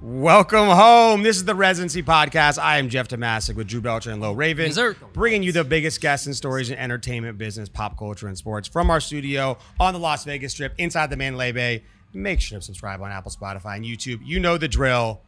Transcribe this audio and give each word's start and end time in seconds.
Welcome 0.00 0.68
home. 0.68 1.22
This 1.22 1.36
is 1.36 1.44
the 1.44 1.54
Residency 1.54 2.02
Podcast. 2.02 2.58
I 2.58 2.78
am 2.78 2.88
Jeff 2.88 3.08
Tomasic 3.08 3.54
with 3.54 3.66
Drew 3.66 3.82
Belcher 3.82 4.10
and 4.10 4.22
Low 4.22 4.32
Raven, 4.32 4.72
bringing 5.12 5.42
you 5.42 5.52
the 5.52 5.64
biggest 5.64 6.00
guests 6.00 6.26
and 6.26 6.34
stories 6.34 6.70
in 6.70 6.78
entertainment, 6.78 7.36
business, 7.36 7.68
pop 7.68 7.98
culture, 7.98 8.26
and 8.26 8.38
sports 8.38 8.68
from 8.68 8.88
our 8.88 9.00
studio 9.00 9.58
on 9.78 9.92
the 9.92 10.00
Las 10.00 10.24
Vegas 10.24 10.52
Strip 10.52 10.72
inside 10.78 11.10
the 11.10 11.16
Mandalay 11.18 11.52
Bay. 11.52 11.84
Make 12.14 12.40
sure 12.40 12.58
to 12.58 12.64
subscribe 12.64 13.02
on 13.02 13.10
Apple, 13.10 13.30
Spotify, 13.30 13.76
and 13.76 13.84
YouTube. 13.84 14.20
You 14.24 14.40
know 14.40 14.56
the 14.56 14.68
drill. 14.68 15.20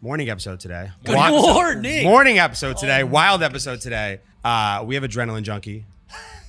Morning 0.00 0.28
episode 0.28 0.60
today. 0.60 0.90
Good 1.04 1.16
Wa- 1.16 1.30
morning. 1.30 2.04
Morning 2.04 2.38
episode 2.38 2.76
today. 2.76 3.02
Wild 3.02 3.42
episode 3.42 3.80
today. 3.80 4.20
Uh, 4.44 4.84
we 4.86 4.94
have 4.94 5.02
Adrenaline 5.04 5.42
Junkie, 5.42 5.84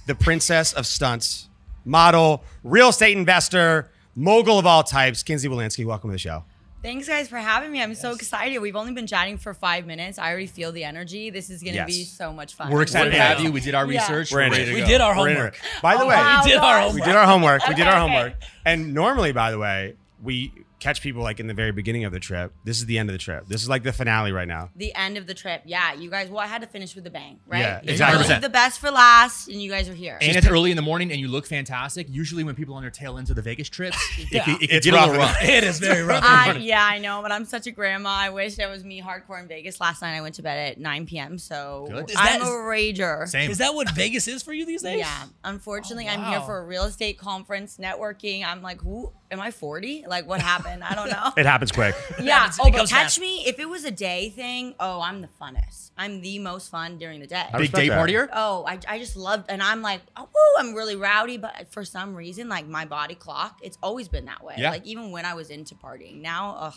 the 0.05 0.13
princess 0.15 0.73
of 0.73 0.85
stunts, 0.85 1.47
model, 1.85 2.43
real 2.63 2.89
estate 2.89 3.17
investor, 3.17 3.89
mogul 4.15 4.59
of 4.59 4.65
all 4.65 4.83
types. 4.83 5.23
Kinsey 5.23 5.47
Wolanski, 5.47 5.85
welcome 5.85 6.09
to 6.09 6.13
the 6.13 6.17
show. 6.19 6.43
Thanks, 6.83 7.07
guys, 7.07 7.27
for 7.27 7.37
having 7.37 7.71
me. 7.71 7.81
I'm 7.81 7.95
so 7.95 8.11
excited. 8.11 8.59
We've 8.59 8.75
only 8.75 8.93
been 8.93 9.07
chatting 9.07 9.37
for 9.37 9.53
five 9.53 9.85
minutes. 9.87 10.19
I 10.19 10.29
already 10.29 10.45
feel 10.45 10.71
the 10.71 10.83
energy. 10.83 11.31
This 11.31 11.49
is 11.49 11.63
going 11.63 11.73
to 11.73 11.77
Yes. 11.79 11.87
be 11.87 12.03
so 12.03 12.31
much 12.31 12.53
fun. 12.53 12.69
We're 12.71 12.83
excited 12.83 13.11
to 13.11 13.17
have 13.19 13.39
you. 13.39 13.51
We 13.51 13.61
did 13.61 13.73
our 13.73 13.85
Yeah. 13.91 14.01
research. 14.01 14.31
We're 14.31 14.41
in 14.41 14.51
ready 14.51 14.63
it. 14.63 14.67
to 14.67 14.73
We 14.75 14.81
go. 14.81 14.87
did 14.87 15.01
our 15.01 15.13
homework. 15.15 15.59
By 15.81 15.95
the 15.97 16.03
Oh, 16.03 16.07
way, 16.07 16.15
wow, 16.15 16.41
We 16.43 16.51
did 16.51 16.57
our 16.59 16.79
homework. 16.81 16.93
we 16.95 17.01
did 17.01 17.15
our 17.15 17.25
homework. 17.25 17.67
we 17.67 17.73
did 17.75 17.87
Okay, 17.87 17.89
our 17.89 18.03
okay. 18.03 18.13
homework. 18.13 18.33
And 18.65 18.93
normally, 18.93 19.31
by 19.31 19.51
the 19.51 19.57
way, 19.57 19.95
we 20.21 20.51
catch 20.79 21.01
people 21.01 21.23
like 21.23 21.39
in 21.39 21.47
the 21.47 21.53
very 21.53 21.71
beginning 21.71 22.03
of 22.05 22.11
the 22.11 22.19
trip. 22.19 22.53
This 22.63 22.77
is 22.77 22.85
the 22.85 22.99
end 22.99 23.09
of 23.09 23.13
the 23.13 23.17
trip. 23.19 23.47
This 23.47 23.63
is 23.63 23.69
like 23.69 23.81
the 23.83 23.91
finale 23.91 24.31
right 24.31 24.47
now. 24.47 24.69
The 24.75 24.93
end 24.93 25.17
of 25.17 25.25
the 25.25 25.33
trip. 25.33 25.63
Yeah, 25.65 25.93
you 25.93 26.09
guys, 26.09 26.29
well, 26.29 26.39
I 26.39 26.45
had 26.47 26.61
to 26.61 26.67
finish 26.67 26.95
with 26.95 27.07
a 27.07 27.09
bang, 27.09 27.39
right? 27.47 27.59
Yeah, 27.59 27.81
You 27.83 27.91
exactly. 27.91 28.27
leave 28.27 28.41
the 28.41 28.49
best 28.49 28.79
for 28.79 28.91
last, 28.91 29.47
and 29.47 29.61
you 29.61 29.71
guys 29.71 29.89
are 29.89 29.93
here. 29.95 30.17
And 30.21 30.37
it's 30.37 30.45
early 30.47 30.69
in 30.69 30.75
the 30.75 30.83
morning, 30.83 31.11
and 31.11 31.19
you 31.19 31.27
look 31.29 31.47
fantastic. 31.47 32.07
Usually, 32.09 32.43
when 32.43 32.53
people 32.55 32.75
on 32.75 32.81
their 32.83 32.91
tail 32.91 33.17
ends 33.17 33.29
of 33.31 33.35
the 33.35 33.41
Vegas 33.41 33.69
trips, 33.69 33.97
it, 34.19 34.31
Yeah. 34.31 34.43
can, 34.43 34.53
it 34.55 34.59
can 34.67 34.77
It's 34.77 34.85
get 34.85 34.93
a 34.93 34.99
little 34.99 35.15
rough. 35.15 35.33
rough. 35.41 35.43
It 35.43 35.63
is 35.63 35.79
very 35.79 36.03
rough. 36.03 36.23
I, 36.23 36.53
yeah, 36.57 36.85
I 36.85 36.99
know, 36.99 37.21
but 37.23 37.31
I'm 37.31 37.45
such 37.45 37.65
a 37.67 37.71
grandma. 37.71 38.09
I 38.09 38.29
wish 38.29 38.55
that 38.57 38.69
was 38.69 38.83
me 38.83 39.01
hardcore 39.01 39.41
in 39.41 39.47
Vegas. 39.47 39.81
Last 39.81 40.01
night 40.03 40.15
I 40.15 40.21
went 40.21 40.35
to 40.35 40.43
bed 40.43 40.73
at 40.73 40.79
9 40.79 41.05
p.m., 41.07 41.37
so 41.39 41.87
Good. 41.89 42.11
Is 42.11 42.15
I'm 42.19 42.39
that- 42.39 42.47
a 42.47 42.51
rager. 42.51 43.27
Same. 43.27 43.49
Is 43.49 43.57
that 43.57 43.73
what 43.73 43.89
Vegas 43.95 44.27
is 44.27 44.43
for 44.43 44.53
you 44.53 44.65
these 44.65 44.83
days? 44.83 44.99
Yeah, 44.99 45.23
unfortunately, 45.43 46.05
Oh, 46.07 46.11
I'm 46.11 46.23
here 46.25 46.41
for 46.41 46.59
a 46.59 46.63
real 46.65 46.83
estate 46.83 47.17
conference, 47.17 47.77
networking. 47.77 48.45
I'm 48.45 48.61
like, 48.61 48.81
who 48.81 49.11
am 49.31 49.39
I 49.39 49.51
40? 49.51 50.05
Like, 50.07 50.27
what 50.27 50.41
happened? 50.41 50.83
I 50.83 50.95
don't 50.95 51.09
know. 51.09 51.31
It 51.37 51.45
happens 51.45 51.71
quick. 51.71 51.95
yeah. 52.21 52.39
happens- 52.39 52.59
Oh, 52.61 52.71
but 52.71 52.79
catch 52.87 52.89
fast. 52.89 53.19
me 53.19 53.43
if 53.45 53.59
it 53.59 53.67
was 53.69 53.83
a 53.85 53.91
day 53.91 54.29
thing. 54.29 54.73
Oh, 54.79 55.01
I'm 55.01 55.21
the 55.21 55.29
funnest. 55.41 55.91
I'm 55.97 56.21
the 56.21 56.39
most 56.39 56.69
fun 56.69 56.97
during 56.97 57.19
the 57.19 57.27
day. 57.27 57.45
Big 57.57 57.71
day 57.71 57.89
that. 57.89 57.97
partier? 58.07 58.29
Oh, 58.33 58.63
I, 58.67 58.79
I 58.87 58.99
just 58.99 59.15
loved, 59.17 59.45
and 59.49 59.61
I'm 59.63 59.81
like, 59.81 60.01
oh, 60.15 60.23
woo, 60.33 60.59
I'm 60.59 60.73
really 60.75 60.95
rowdy, 60.95 61.37
but 61.37 61.71
for 61.71 61.83
some 61.83 62.15
reason, 62.15 62.47
like 62.49 62.67
my 62.67 62.85
body 62.85 63.15
clock, 63.15 63.59
it's 63.63 63.77
always 63.81 64.07
been 64.07 64.25
that 64.25 64.43
way. 64.43 64.55
Yeah. 64.57 64.71
Like 64.71 64.85
even 64.85 65.11
when 65.11 65.25
I 65.25 65.33
was 65.33 65.49
into 65.49 65.75
partying, 65.75 66.21
now, 66.21 66.55
ugh. 66.59 66.75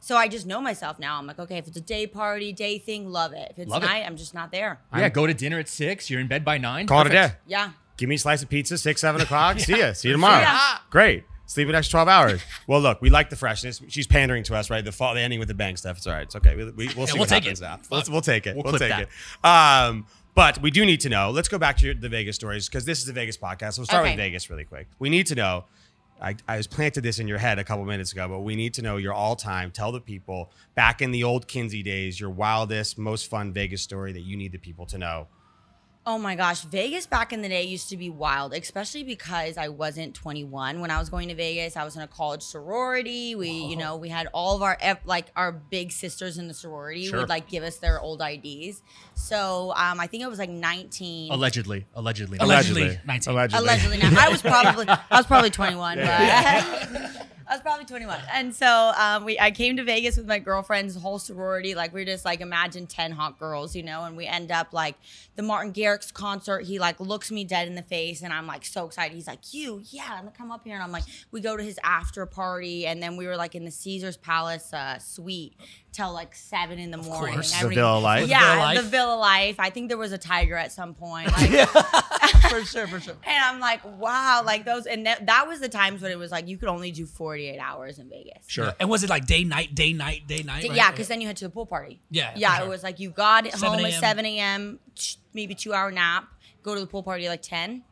So 0.00 0.16
I 0.16 0.28
just 0.28 0.46
know 0.46 0.60
myself 0.60 1.00
now. 1.00 1.18
I'm 1.18 1.26
like, 1.26 1.38
okay, 1.40 1.58
if 1.58 1.66
it's 1.66 1.76
a 1.76 1.80
day 1.80 2.06
party, 2.06 2.52
day 2.52 2.78
thing, 2.78 3.10
love 3.10 3.32
it. 3.32 3.48
If 3.50 3.58
it's 3.58 3.68
Love 3.70 3.82
it. 3.82 3.86
night, 3.86 4.04
I'm 4.06 4.16
just 4.16 4.34
not 4.34 4.52
there. 4.52 4.78
Yeah, 4.96 5.08
go 5.08 5.26
to 5.26 5.34
dinner 5.34 5.58
at 5.58 5.68
six. 5.68 6.08
You're 6.08 6.20
in 6.20 6.28
bed 6.28 6.44
by 6.44 6.58
nine. 6.58 6.86
Call 6.86 7.00
it 7.00 7.08
a 7.08 7.10
day. 7.10 7.32
Yeah. 7.46 7.70
Give 7.96 8.08
me 8.08 8.14
a 8.14 8.18
slice 8.18 8.40
of 8.42 8.48
pizza, 8.48 8.78
six, 8.78 9.00
seven 9.00 9.20
o'clock. 9.20 9.58
See 9.66 9.78
ya. 9.78 9.92
See 9.94 10.06
you 10.08 10.14
tomorrow. 10.14 10.38
Yeah. 10.40 10.46
Ah. 10.48 10.84
Great. 10.90 11.24
Sleep 11.46 11.68
an 11.68 11.74
extra 11.76 11.92
12 12.04 12.08
hours. 12.08 12.42
Well, 12.66 12.80
look, 12.80 13.00
we 13.00 13.08
like 13.08 13.30
the 13.30 13.36
freshness. 13.36 13.80
She's 13.88 14.06
pandering 14.06 14.42
to 14.44 14.54
us, 14.56 14.68
right? 14.68 14.84
The 14.84 14.90
fall, 14.92 15.14
the 15.14 15.20
ending 15.20 15.38
with 15.38 15.48
the 15.48 15.54
bang 15.54 15.76
stuff. 15.76 15.96
It's 15.98 16.06
all 16.06 16.12
right. 16.12 16.22
It's 16.22 16.34
okay. 16.36 16.56
We, 16.56 16.64
we, 16.72 16.86
we'll 16.96 17.06
see 17.06 17.12
we'll 17.14 17.20
what 17.20 17.28
take 17.28 17.44
happens 17.44 17.60
it. 17.60 17.64
now. 17.64 17.78
We'll, 17.90 18.02
we'll 18.10 18.20
take 18.20 18.46
it. 18.46 18.56
We'll, 18.56 18.64
We'll 18.64 18.74
clip 18.78 18.90
take 18.90 19.06
it. 19.08 19.46
Um, 19.48 20.06
but 20.34 20.60
we 20.60 20.70
do 20.70 20.84
need 20.84 21.00
to 21.00 21.08
know. 21.08 21.30
Let's 21.30 21.48
go 21.48 21.56
back 21.58 21.76
to 21.78 21.86
your, 21.86 21.94
the 21.94 22.08
Vegas 22.08 22.36
stories 22.36 22.68
because 22.68 22.84
this 22.84 22.98
is 22.98 23.06
the 23.06 23.12
Vegas 23.12 23.36
podcast. 23.38 23.74
So 23.74 23.80
we'll 23.80 23.86
start 23.86 24.02
Okay. 24.02 24.10
with 24.12 24.18
Vegas 24.18 24.50
really 24.50 24.64
quick. 24.64 24.88
We 24.98 25.08
need 25.08 25.26
to 25.28 25.34
know. 25.34 25.64
I, 26.20 26.34
I 26.48 26.56
was 26.56 26.66
planted 26.66 27.02
this 27.02 27.18
in 27.18 27.28
your 27.28 27.36
head 27.38 27.58
a 27.58 27.64
couple 27.64 27.84
minutes 27.84 28.10
ago, 28.12 28.26
but 28.26 28.40
we 28.40 28.56
need 28.56 28.72
to 28.74 28.82
know 28.82 28.96
your 28.96 29.12
all 29.12 29.36
time. 29.36 29.70
Tell 29.70 29.92
the 29.92 30.00
people 30.00 30.50
back 30.74 31.00
in 31.02 31.10
the 31.10 31.22
old 31.24 31.46
Kinsey 31.46 31.82
days, 31.82 32.18
your 32.18 32.30
wildest, 32.30 32.96
most 32.98 33.28
fun 33.28 33.52
Vegas 33.52 33.82
story 33.82 34.12
that 34.12 34.22
you 34.22 34.36
need 34.36 34.52
the 34.52 34.58
people 34.58 34.86
to 34.86 34.98
know. 34.98 35.28
Oh 36.08 36.18
my 36.18 36.36
gosh, 36.36 36.60
Vegas 36.60 37.04
back 37.04 37.32
in 37.32 37.42
the 37.42 37.48
day 37.48 37.64
used 37.64 37.88
to 37.88 37.96
be 37.96 38.10
wild, 38.10 38.54
especially 38.54 39.02
because 39.02 39.58
I 39.58 39.66
wasn't 39.66 40.14
21 40.14 40.80
when 40.80 40.88
I 40.88 41.00
was 41.00 41.08
going 41.10 41.26
to 41.30 41.34
Vegas. 41.34 41.76
I 41.76 41.82
was 41.84 41.96
in 41.96 42.02
a 42.02 42.06
college 42.06 42.42
sorority. 42.44 43.34
We, 43.34 43.50
you 43.50 43.74
know, 43.76 43.96
we 43.96 44.08
had 44.08 44.28
all 44.32 44.54
of 44.54 44.62
our 44.62 44.78
ev- 44.80 45.00
like 45.04 45.26
our 45.34 45.50
big 45.50 45.90
sisters 45.90 46.38
in 46.38 46.46
the 46.46 46.54
sorority 46.54 47.06
Sure. 47.06 47.18
would 47.18 47.28
like 47.28 47.48
give 47.48 47.64
us 47.64 47.78
their 47.78 47.98
old 48.00 48.22
IDs. 48.22 48.82
So 49.14 49.72
um, 49.76 49.98
I 49.98 50.06
think 50.06 50.22
it 50.22 50.28
was 50.30 50.38
like 50.38 50.48
19. 50.48 51.32
Allegedly. 51.32 51.86
Allegedly. 51.94 52.38
Allegedly. 52.38 53.00
19. 53.04 53.32
Allegedly. 53.34 53.58
Allegedly, 53.64 53.98
now 53.98 54.14
I 54.16 54.28
was 54.28 54.42
probably 54.42 54.86
I 54.88 55.16
was 55.16 55.26
probably 55.26 55.50
21, 55.50 55.98
but 55.98 57.26
I 57.48 57.54
was 57.54 57.60
probably 57.60 57.84
21. 57.84 58.18
And 58.32 58.54
so 58.54 58.92
um, 58.98 59.24
we 59.24 59.38
I 59.38 59.52
came 59.52 59.76
to 59.76 59.84
Vegas 59.84 60.16
with 60.16 60.26
my 60.26 60.38
girlfriends, 60.40 60.96
whole 60.96 61.18
sorority. 61.18 61.74
Like 61.74 61.94
we 61.94 62.02
are 62.02 62.04
just 62.04 62.24
like 62.24 62.40
imagine 62.40 62.86
10 62.86 63.12
hot 63.12 63.38
girls, 63.38 63.76
you 63.76 63.84
know, 63.84 64.04
and 64.04 64.16
we 64.16 64.26
end 64.26 64.50
up 64.50 64.72
like 64.72 64.96
the 65.36 65.42
Martin 65.42 65.72
Garrix 65.72 66.12
concert. 66.12 66.64
He 66.64 66.78
like 66.78 66.98
looks 66.98 67.30
me 67.30 67.44
dead 67.44 67.68
in 67.68 67.76
the 67.76 67.82
face, 67.82 68.22
and 68.22 68.32
I'm 68.32 68.46
like 68.46 68.64
so 68.64 68.86
excited. 68.86 69.14
He's 69.14 69.28
like, 69.28 69.54
"You, 69.54 69.80
yeah, 69.90 70.08
I'm 70.10 70.24
gonna 70.24 70.32
come 70.36 70.50
up 70.50 70.64
here." 70.64 70.74
And 70.74 70.82
I'm 70.82 70.92
like, 70.92 71.04
we 71.30 71.40
go 71.40 71.56
to 71.56 71.62
his 71.62 71.78
after 71.84 72.26
party, 72.26 72.86
and 72.86 73.00
then 73.02 73.16
we 73.16 73.26
were 73.26 73.36
like 73.36 73.54
in 73.54 73.64
the 73.64 73.70
Caesar's 73.70 74.16
Palace 74.16 74.72
uh, 74.72 74.98
suite 74.98 75.54
till 75.96 76.12
like 76.12 76.34
seven 76.34 76.78
in 76.78 76.90
the 76.90 76.98
morning. 76.98 77.34
course. 77.34 77.58
The 77.60 77.68
Villa 77.68 77.98
Life? 77.98 78.28
Yeah, 78.28 78.52
Villa 78.52 78.60
Life? 78.60 78.76
the 78.76 78.82
Villa 78.88 79.16
Life. 79.16 79.56
I 79.58 79.70
think 79.70 79.88
there 79.88 79.96
was 79.96 80.12
a 80.12 80.18
tiger 80.18 80.56
at 80.56 80.70
some 80.72 80.94
point. 80.94 81.30
Like, 81.36 81.68
for 82.50 82.64
sure, 82.64 82.86
for 82.86 83.00
sure. 83.00 83.14
and 83.24 83.44
I'm 83.44 83.60
like, 83.60 83.80
wow, 83.98 84.42
like 84.44 84.64
those, 84.64 84.86
and 84.86 85.06
that, 85.06 85.26
that 85.26 85.46
was 85.46 85.60
the 85.60 85.68
times 85.68 86.02
when 86.02 86.10
it 86.10 86.18
was 86.18 86.30
like 86.30 86.48
you 86.48 86.56
could 86.58 86.68
only 86.68 86.90
do 86.90 87.06
48 87.06 87.58
hours 87.58 87.98
in 87.98 88.08
Vegas. 88.08 88.44
Sure. 88.46 88.72
And 88.80 88.88
was 88.88 89.04
it 89.04 89.10
like 89.10 89.26
day, 89.26 89.44
night, 89.44 89.74
day, 89.74 89.92
night, 89.92 90.26
day, 90.26 90.42
night? 90.42 90.64
Right? 90.68 90.76
Yeah, 90.76 90.90
because 90.90 91.08
then 91.08 91.20
you 91.20 91.26
had 91.28 91.36
to 91.38 91.44
the 91.44 91.50
pool 91.50 91.66
party. 91.66 92.00
Yeah, 92.10 92.32
yeah, 92.36 92.56
sure. 92.56 92.66
it 92.66 92.68
was 92.68 92.82
like 92.82 92.98
you 93.00 93.10
got 93.10 93.50
7 93.50 93.78
home 93.78 93.86
at 93.86 93.94
7 93.94 94.24
a.m., 94.26 94.78
maybe 95.34 95.54
two 95.54 95.72
hour 95.72 95.90
nap, 95.92 96.28
go 96.62 96.74
to 96.74 96.80
the 96.80 96.86
pool 96.86 97.02
party 97.02 97.26
at 97.26 97.30
like 97.30 97.42
10. 97.42 97.82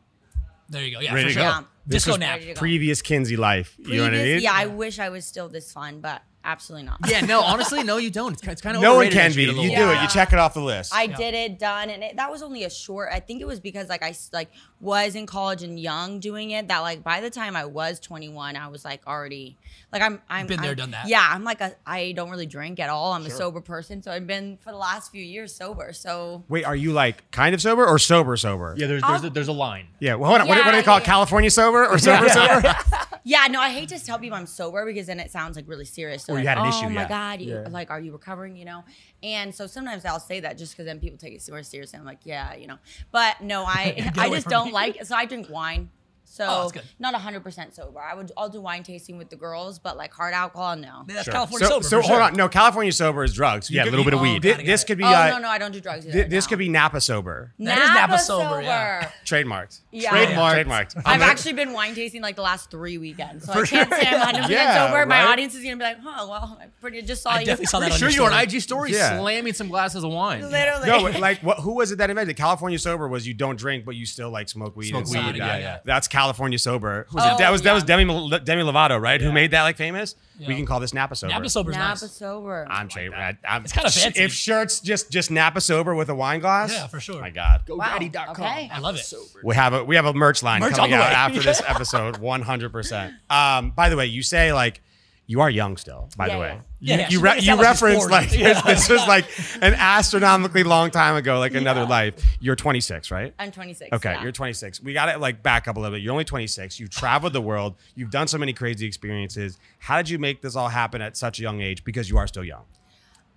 There 0.69 0.83
you 0.83 0.93
go. 0.95 0.99
Yeah, 1.01 1.13
Ready 1.13 1.29
for 1.29 1.29
to 1.29 1.33
sure. 1.33 1.43
go. 1.43 1.49
Yeah. 1.49 1.63
This 1.85 2.03
Disco 2.03 2.11
was 2.11 2.19
nap. 2.19 2.33
Ready 2.35 2.45
to 2.47 2.53
go. 2.55 2.59
Previous 2.59 3.01
Kinsey 3.01 3.37
life. 3.37 3.75
You 3.77 3.97
know 3.97 4.03
what 4.03 4.13
I 4.13 4.17
Previous- 4.17 4.35
mean? 4.37 4.43
Yeah, 4.43 4.53
I 4.53 4.65
wish 4.67 4.99
I 4.99 5.09
was 5.09 5.25
still 5.25 5.47
this 5.49 5.71
fun, 5.71 6.01
but 6.01 6.21
absolutely 6.45 6.85
not. 6.85 6.99
Yeah, 7.07 7.21
no, 7.21 7.41
honestly, 7.43 7.83
no, 7.83 7.97
you 7.97 8.09
don't. 8.09 8.33
It's, 8.33 8.47
it's 8.47 8.61
kind 8.61 8.75
of 8.77 8.81
No 8.81 8.95
one 8.95 9.09
can 9.09 9.33
be. 9.33 9.43
You 9.43 9.53
do 9.53 9.91
it. 9.91 10.01
You 10.01 10.07
check 10.07 10.31
it 10.31 10.39
off 10.39 10.53
the 10.53 10.61
list. 10.61 10.93
I 10.93 11.07
did 11.07 11.33
it, 11.33 11.59
done, 11.59 11.89
and 11.89 12.03
it, 12.03 12.17
that 12.17 12.31
was 12.31 12.41
only 12.41 12.63
a 12.63 12.69
short. 12.69 13.09
I 13.11 13.19
think 13.19 13.41
it 13.41 13.45
was 13.45 13.59
because 13.59 13.89
like 13.89 14.03
I 14.03 14.13
like 14.31 14.49
was 14.79 15.15
in 15.15 15.25
college 15.25 15.63
and 15.63 15.79
young 15.79 16.19
doing 16.19 16.51
it. 16.51 16.67
That 16.67 16.79
like 16.79 17.03
by 17.03 17.21
the 17.21 17.29
time 17.29 17.55
I 17.55 17.65
was 17.65 17.99
21, 17.99 18.55
I 18.55 18.67
was 18.67 18.85
like 18.85 19.05
already 19.07 19.57
like 19.91 20.01
I'm 20.01 20.21
I'm 20.29 20.47
Been 20.47 20.61
there, 20.61 20.69
I'm- 20.69 20.77
done 20.77 20.91
that. 20.91 21.07
Yeah, 21.07 21.27
I'm 21.27 21.43
like 21.43 21.61
a 21.61 21.75
I 21.85 22.11
don't 22.13 22.29
really 22.29 22.45
drink 22.45 22.79
at 22.79 22.89
all. 22.89 23.13
I'm 23.13 23.25
a 23.25 23.29
sober 23.29 23.61
person, 23.61 24.01
so 24.03 24.11
I've 24.11 24.27
been 24.27 24.57
for 24.57 24.71
the 24.71 24.77
last 24.77 25.11
few 25.11 25.23
years 25.23 25.53
sober. 25.55 25.93
So 25.93 26.43
Wait, 26.47 26.65
are 26.65 26.75
you 26.75 26.91
like 26.91 27.29
kind 27.31 27.55
of 27.55 27.61
sober 27.61 27.85
or 27.85 27.97
sober 27.99 28.37
sober? 28.37 28.75
Yeah, 28.77 28.87
there's 28.87 29.01
there's 29.01 29.23
a, 29.23 29.27
um, 29.27 29.33
there's 29.33 29.47
a 29.47 29.53
line. 29.53 29.87
Yeah. 29.99 30.15
Well, 30.15 30.29
hold 30.29 30.41
on. 30.41 30.47
what, 30.47 30.55
do- 30.55 30.61
what 30.61 30.71
do 30.71 30.77
they 30.77 30.83
call 30.83 30.97
it? 30.97 31.01
yeah. 31.01 31.05
California 31.05 31.49
sober 31.49 31.85
or 31.85 31.97
sober 31.97 32.29
sober? 32.29 32.75
yeah, 33.23 33.47
no, 33.49 33.59
I 33.59 33.69
hate 33.69 33.89
to 33.89 33.99
tell 34.03 34.19
people 34.19 34.37
I'm 34.37 34.45
sober 34.47 34.85
because 34.85 35.07
then 35.07 35.19
it 35.19 35.31
sounds 35.31 35.55
like 35.55 35.67
really 35.67 35.85
serious. 35.85 36.23
So 36.23 36.34
Or 36.35 36.39
you 36.39 36.47
had 36.47 36.57
an 36.57 36.65
oh 36.65 36.69
issue, 36.69 36.89
my 36.89 37.01
yeah. 37.01 37.07
god, 37.07 37.41
you 37.41 37.53
Yeah. 37.53 37.67
like 37.69 37.89
are 37.89 37.99
you 37.99 38.11
recovering? 38.11 38.55
You 38.55 38.65
know, 38.65 38.83
and 39.23 39.53
so 39.53 39.67
sometimes 39.67 40.05
I'll 40.05 40.19
say 40.19 40.39
that 40.41 40.57
just 40.57 40.73
because 40.73 40.85
then 40.85 40.99
people 40.99 41.17
take 41.17 41.33
it 41.33 41.43
more 41.49 41.63
seriously. 41.63 41.97
I'm 41.99 42.05
like, 42.05 42.19
yeah, 42.23 42.55
you 42.55 42.67
know, 42.67 42.77
but 43.11 43.41
no, 43.41 43.63
I 43.65 44.11
I 44.17 44.29
just 44.29 44.47
don't 44.47 44.67
me. 44.67 44.73
like. 44.73 45.05
So 45.05 45.15
I 45.15 45.25
drink 45.25 45.49
wine. 45.49 45.89
So 46.27 46.45
Oh, 46.47 46.59
that's 46.61 46.71
good. 46.73 46.83
not 46.99 47.13
100% 47.13 47.73
sober. 47.73 47.99
I 48.01 48.13
would 48.15 48.31
I'll 48.35 48.49
do 48.49 48.59
wine 48.59 48.83
tasting 48.83 49.17
with 49.17 49.29
the 49.29 49.35
girls, 49.35 49.79
but 49.79 49.95
like 49.95 50.13
hard 50.13 50.33
alcohol, 50.33 50.75
no. 50.75 51.03
That's 51.07 51.23
Sure. 51.25 51.33
California 51.33 51.67
so, 51.67 51.73
sober. 51.75 51.83
so 51.83 51.97
for 52.01 52.01
hold 52.07 52.17
sure. 52.17 52.21
on. 52.23 52.33
No, 52.35 52.49
California 52.49 52.91
sober 52.91 53.23
is 53.23 53.33
drugs. 53.33 53.69
You 53.69 53.75
Yeah, 53.77 53.81
a 53.81 53.85
could- 53.85 53.91
little 53.91 54.05
bit 54.05 54.13
of 54.15 54.19
Oh, 54.19 54.23
weed. 54.23 54.41
Thi- 54.41 54.53
got 54.53 54.65
this 54.65 54.83
could 54.83 54.97
be. 54.97 55.03
Oh 55.03 55.07
uh, 55.07 55.29
no, 55.29 55.37
no, 55.39 55.47
I 55.49 55.57
don't 55.57 55.71
do 55.71 55.79
drugs 55.79 56.05
either. 56.07 56.23
this 56.25 56.45
no. 56.45 56.49
could 56.49 56.59
be 56.59 56.67
Napa 56.69 56.99
sober. 56.99 57.53
That 57.59 57.77
is 57.77 57.89
Napa 57.89 58.17
sober, 58.19 58.61
yeah. 58.61 59.09
Trademarked. 59.25 59.79
Yeah. 59.91 60.09
Trademark. 60.09 60.57
Trademarked. 60.67 61.01
I've 61.05 61.21
actually 61.21 61.53
been 61.53 61.73
wine 61.73 61.95
tasting 61.95 62.21
like 62.21 62.35
the 62.35 62.41
last 62.41 62.69
three 62.71 62.97
weekends, 62.97 63.45
so 63.45 63.53
I 63.53 63.65
can't 63.65 63.87
sure. 63.89 63.99
say 64.01 64.07
I'm 64.07 64.19
100 64.19 64.41
percent 64.43 64.51
Yeah, 64.51 64.87
sober. 64.87 65.05
My 65.05 65.21
audience 65.27 65.55
is 65.55 65.63
gonna 65.63 65.77
be 65.77 65.83
like, 65.83 65.99
"Huh, 66.01 66.25
well, 66.27 66.57
I 66.61 66.65
pretty 66.81 67.01
just 67.03 67.21
saw 67.23 67.31
I 67.31 67.39
you." 67.41 67.45
definitely 67.45 67.65
saw 67.67 67.79
that 67.79 67.91
on 67.91 67.97
sure 67.97 68.09
your 68.09 68.15
you 68.15 68.21
were 68.23 68.29
story. 68.29 68.41
on 68.41 68.43
IG 68.55 68.61
story 68.61 68.93
slamming 68.93 69.53
some 69.53 69.67
glasses 69.69 70.03
of 70.03 70.11
wine. 70.11 70.41
Literally. 70.49 70.87
No, 70.87 71.19
like 71.19 71.39
what? 71.41 71.59
Who 71.59 71.73
was 71.75 71.91
it 71.91 71.97
that 71.99 72.09
invented 72.09 72.35
California 72.35 72.79
sober? 72.79 73.07
Was 73.07 73.27
you 73.27 73.33
don't 73.33 73.57
drink, 73.57 73.85
but 73.85 73.95
you 73.95 74.05
still 74.05 74.29
like 74.31 74.49
smoke 74.49 74.75
weed. 74.75 74.89
Smoke 74.89 75.07
weed, 75.07 75.35
yeah, 75.35 75.57
yeah. 75.57 75.79
That's 75.85 76.07
California 76.15 76.57
sober. 76.57 77.05
Who 77.09 77.15
was 77.15 77.25
Oh, 77.25 77.35
it? 77.35 77.37
That 77.39 77.51
was 77.51 77.61
that 77.63 77.73
was. 77.73 77.83
Demi 77.83 78.05
Demi 78.43 78.63
Lovato, 78.63 78.99
right? 79.01 79.19
Who 79.21 79.31
made 79.31 79.51
that 79.51 79.63
like 79.63 79.75
famous? 79.77 80.15
We 80.39 80.55
can 80.55 80.65
call 80.65 80.79
this 80.79 80.93
Napa 80.93 81.15
sober. 81.15 81.33
Napa 81.33 81.49
sober's 81.49 81.75
Napa 81.75 81.87
nice. 82.01 82.11
sober. 82.11 82.67
I'm 82.69 82.87
trade. 82.89 83.13
I- 83.13 83.37
I'm, 83.47 83.63
It's 83.63 83.71
kinda 83.73 83.89
fancy. 83.91 84.21
If 84.21 84.33
shirts 84.33 84.79
just 84.79 85.09
just 85.11 85.31
Napa 85.31 85.61
sober 85.61 85.93
with 85.95 86.09
a 86.09 86.15
wine 86.15 86.39
glass. 86.39 86.71
Yeah, 86.71 86.87
for 86.87 86.99
sure. 86.99 87.21
My 87.21 87.29
God. 87.29 87.61
Wow. 87.69 87.97
GoDaddy.com. 87.97 88.29
Okay. 88.31 88.69
I 88.73 88.79
love 88.79 88.95
it. 88.95 89.13
We 89.43 89.55
have 89.55 89.73
a 89.73 89.83
we 89.83 89.95
have 89.95 90.05
a 90.05 90.13
merch 90.13 90.41
line 90.43 90.61
Merch 90.61 90.73
coming 90.75 90.93
out 90.93 91.11
after 91.11 91.41
this 91.41 91.61
episode, 91.67 92.17
100. 92.17 92.71
percent 92.71 93.13
Um, 93.29 93.71
by 93.71 93.89
the 93.89 93.97
way, 93.97 94.05
you 94.07 94.23
say 94.23 94.51
like 94.53 94.81
you 95.27 95.41
are 95.41 95.49
young 95.49 95.75
still. 95.77 96.09
By 96.17 96.27
Yeah, 96.27 96.33
the 96.35 96.39
way, 96.39 96.59
yeah. 96.85 96.95
Yeah, 96.95 97.01
yeah, 97.01 97.09
you 97.09 97.19
re- 97.19 97.39
you 97.39 97.55
like 97.55 97.65
referenced 97.65 98.09
like 98.09 98.31
Yeah. 98.37 98.61
this 98.61 98.89
was 98.89 99.05
like 99.07 99.25
an 99.61 99.73
astronomically 99.73 100.63
long 100.63 100.91
time 100.91 101.15
ago, 101.15 101.39
like 101.39 101.55
another 101.55 101.85
life. 101.85 102.13
You're 102.39 102.55
26, 102.55 103.11
right? 103.11 103.33
I'm 103.39 103.51
26. 103.51 103.91
Okay, 103.93 104.13
yeah. 104.13 104.23
you're 104.23 104.31
26. 104.31 104.81
We 104.81 104.93
got 104.93 105.11
to 105.11 105.17
like 105.17 105.41
back 105.41 105.67
up 105.67 105.77
a 105.77 105.79
little 105.79 105.95
bit. 105.95 106.03
You're 106.03 106.11
only 106.11 106.25
26. 106.25 106.79
You've 106.79 106.89
traveled 106.89 107.33
the 107.33 107.41
world. 107.41 107.75
You've 107.95 108.11
done 108.11 108.27
so 108.27 108.37
many 108.37 108.53
crazy 108.53 108.85
experiences. 108.85 109.57
How 109.79 109.97
did 109.97 110.09
you 110.09 110.19
make 110.19 110.41
this 110.41 110.55
all 110.55 110.69
happen 110.69 111.01
at 111.01 111.17
such 111.17 111.39
a 111.39 111.41
young 111.41 111.61
age? 111.61 111.83
Because 111.83 112.09
you 112.09 112.17
are 112.17 112.27
still 112.27 112.43
young. 112.43 112.65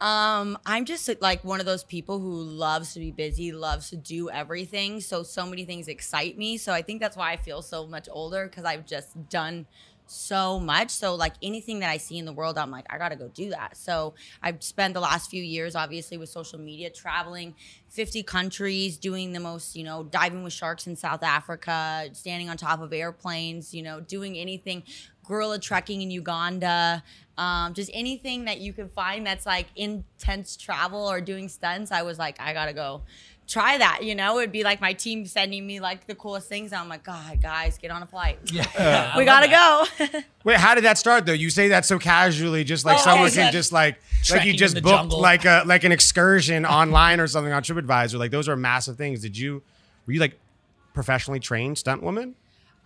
Um, 0.00 0.58
I'm 0.64 0.84
just 0.84 1.10
like 1.20 1.42
one 1.42 1.58
of 1.58 1.66
those 1.66 1.82
people 1.82 2.20
who 2.20 2.30
loves 2.30 2.94
to 2.94 3.00
be 3.00 3.10
busy, 3.10 3.50
loves 3.50 3.90
to 3.90 3.96
do 3.96 4.30
everything. 4.30 5.00
So 5.00 5.22
so 5.24 5.44
many 5.44 5.64
things 5.64 5.88
excite 5.88 6.38
me. 6.38 6.56
So 6.56 6.72
I 6.72 6.82
think 6.82 7.00
that's 7.00 7.16
why 7.16 7.32
I 7.32 7.36
feel 7.36 7.62
so 7.62 7.86
much 7.86 8.08
older 8.10 8.46
because 8.46 8.64
I've 8.64 8.86
just 8.86 9.28
done 9.28 9.66
so 10.10 10.58
much. 10.58 10.90
So 10.90 11.14
like 11.14 11.34
anything 11.42 11.80
that 11.80 11.90
I 11.90 11.96
see 11.96 12.18
in 12.18 12.24
the 12.24 12.32
world, 12.32 12.58
I'm 12.58 12.70
like, 12.70 12.86
I 12.90 12.98
gotta 12.98 13.16
go 13.16 13.28
do 13.28 13.50
that. 13.50 13.76
So 13.76 14.14
I've 14.42 14.62
spent 14.62 14.94
the 14.94 15.00
last 15.00 15.30
few 15.30 15.42
years, 15.42 15.74
obviously, 15.74 16.16
with 16.16 16.28
social 16.28 16.58
media, 16.58 16.90
traveling 16.90 17.54
50 17.90 18.22
countries, 18.22 18.96
doing 18.96 19.32
the 19.32 19.40
most, 19.40 19.76
you 19.76 19.84
know, 19.84 20.04
diving 20.04 20.42
with 20.42 20.52
sharks 20.52 20.86
in 20.86 20.96
South 20.96 21.22
Africa, 21.22 22.08
standing 22.12 22.48
on 22.48 22.56
top 22.56 22.80
of 22.80 22.92
airplanes, 22.92 23.74
you 23.74 23.82
know, 23.82 24.00
doing 24.00 24.36
anything, 24.36 24.82
gorilla 25.24 25.58
trekking 25.58 26.02
in 26.02 26.10
Uganda, 26.10 27.02
um, 27.36 27.72
just 27.74 27.90
anything 27.94 28.46
that 28.46 28.58
you 28.58 28.72
can 28.72 28.88
find 28.88 29.26
that's 29.26 29.46
like 29.46 29.66
intense 29.76 30.56
travel 30.56 31.08
or 31.08 31.20
doing 31.20 31.48
stunts. 31.48 31.92
I 31.92 32.02
was 32.02 32.18
like, 32.18 32.40
I 32.40 32.52
gotta 32.52 32.72
go 32.72 33.02
try 33.48 33.78
that. 33.78 34.04
You 34.04 34.14
know, 34.14 34.38
it'd 34.38 34.52
be 34.52 34.62
like 34.62 34.80
my 34.80 34.92
team 34.92 35.26
sending 35.26 35.66
me 35.66 35.80
like 35.80 36.06
the 36.06 36.14
coolest 36.14 36.48
things. 36.48 36.72
I'm 36.72 36.88
like, 36.88 37.02
God, 37.02 37.42
guys, 37.42 37.78
get 37.78 37.90
on 37.90 38.02
a 38.02 38.06
flight. 38.06 38.38
Yeah, 38.52 38.64
yeah, 38.78 39.10
I 39.14 39.18
we 39.18 39.24
gotta 39.24 39.48
that. 39.48 40.12
go. 40.12 40.20
Wait, 40.44 40.58
how 40.58 40.74
did 40.76 40.84
that 40.84 40.98
start 40.98 41.26
though? 41.26 41.32
You 41.32 41.50
say 41.50 41.68
that 41.68 41.84
so 41.84 41.98
casually, 41.98 42.62
just 42.62 42.84
like 42.84 42.98
Oh, 42.98 43.02
someone 43.02 43.30
can 43.30 43.50
just 43.52 43.72
like 43.72 43.98
like 44.30 44.44
you 44.44 44.52
just 44.52 44.74
booked 44.76 44.86
jungle. 44.86 45.20
like 45.20 45.44
a 45.44 45.62
like 45.66 45.82
an 45.84 45.90
excursion 45.92 46.64
online 46.66 47.18
or 47.18 47.26
something 47.26 47.52
on 47.52 47.62
TripAdvisor. 47.62 48.18
Like 48.18 48.30
those 48.30 48.48
are 48.48 48.56
massive 48.56 48.96
things. 48.96 49.20
Did 49.22 49.36
you 49.36 49.62
were 50.06 50.12
you 50.12 50.20
like 50.20 50.38
professionally 50.94 51.40
trained 51.40 51.78
stunt 51.78 52.02
woman? 52.02 52.34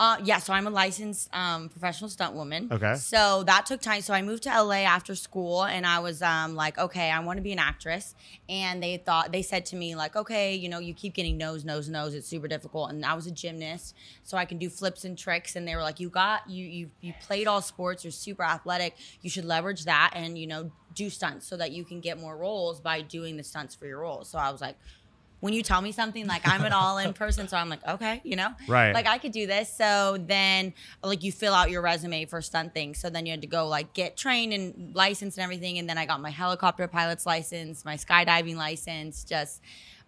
Uh, 0.02 0.16
yeah, 0.25 0.38
so 0.38 0.52
I'm 0.52 0.66
a 0.66 0.70
licensed 0.70 1.32
um, 1.32 1.69
professional 1.69 2.10
stunt 2.10 2.34
woman. 2.34 2.69
Okay. 2.72 2.96
So 2.96 3.44
that 3.44 3.66
took 3.66 3.81
time. 3.81 4.00
So 4.00 4.12
I 4.12 4.20
moved 4.20 4.43
to 4.43 4.49
LA 4.49 4.78
after 4.78 5.14
school, 5.14 5.62
and 5.62 5.87
I 5.87 6.00
was 6.00 6.22
um, 6.22 6.56
like, 6.56 6.76
okay, 6.76 7.08
I 7.08 7.20
want 7.20 7.37
to 7.37 7.40
be 7.40 7.52
an 7.52 7.60
actress. 7.60 8.16
And 8.49 8.82
they 8.82 8.96
thought 8.96 9.31
they 9.31 9.43
said 9.43 9.64
to 9.66 9.76
me 9.76 9.94
like, 9.94 10.16
okay, 10.16 10.56
you 10.56 10.69
know, 10.69 10.81
you 10.81 10.93
keep 10.93 11.14
getting 11.14 11.38
nose, 11.38 11.64
nose, 11.64 11.88
nose. 11.88 12.14
It's 12.14 12.26
super 12.26 12.49
difficult. 12.49 12.90
And 12.90 13.06
I 13.06 13.14
was 13.14 13.28
a 13.28 13.31
gymnast, 13.31 13.94
so 14.25 14.37
I 14.37 14.44
can 14.44 14.58
do 14.58 14.69
flips 14.69 15.04
and 15.04 15.16
tricks. 15.16 15.54
And 15.54 15.69
they 15.69 15.76
were 15.76 15.82
like, 15.82 16.00
you 16.00 16.08
got 16.08 16.50
you 16.50 16.66
you 16.66 16.90
you 17.00 17.14
played 17.22 17.46
all 17.46 17.62
sports. 17.62 18.02
You're 18.02 18.10
super 18.10 18.43
athletic. 18.43 18.96
You 19.20 19.31
should 19.31 19.44
leverage 19.44 19.84
that 19.84 20.14
and 20.16 20.37
you 20.37 20.49
know 20.49 20.72
do 20.94 21.10
stunts 21.10 21.46
so 21.46 21.56
that 21.56 21.70
you 21.70 21.84
can 21.84 22.00
get 22.00 22.19
more 22.19 22.37
roles 22.37 22.81
by 22.81 23.02
doing 23.02 23.37
the 23.37 23.44
stunts 23.44 23.76
for 23.76 23.87
your 23.87 24.00
roles. 24.00 24.28
So 24.28 24.37
I 24.37 24.50
was 24.50 24.60
like 24.60 24.76
when 25.42 25.52
you 25.52 25.64
tell 25.64 25.82
me 25.82 25.90
something 25.90 26.28
like 26.28 26.46
I'm 26.46 26.64
an 26.64 26.72
all 26.72 26.98
in 26.98 27.12
person, 27.24 27.48
so 27.48 27.56
I'm 27.56 27.68
like, 27.68 27.84
okay, 27.84 28.20
you 28.22 28.36
know, 28.36 28.50
Right. 28.68 28.94
Like 28.94 29.08
I 29.08 29.18
could 29.18 29.32
do 29.32 29.48
this. 29.48 29.76
So 29.76 30.16
then, 30.20 30.72
like, 31.02 31.24
you 31.24 31.32
fill 31.32 31.52
out 31.52 31.68
your 31.68 31.82
resume 31.82 32.26
for 32.26 32.40
stunt 32.40 32.72
things. 32.72 32.98
So 33.00 33.10
then 33.10 33.26
you 33.26 33.32
had 33.32 33.40
to 33.40 33.48
go 33.48 33.66
like 33.66 33.92
get 33.92 34.16
trained 34.16 34.52
and 34.52 34.94
licensed 34.94 35.38
and 35.38 35.42
everything. 35.42 35.78
And 35.78 35.88
then 35.88 35.98
I 35.98 36.06
got 36.06 36.20
my 36.20 36.30
helicopter 36.30 36.86
pilot's 36.86 37.26
license, 37.26 37.84
my 37.84 37.96
skydiving 37.96 38.54
license, 38.54 39.24
just 39.24 39.60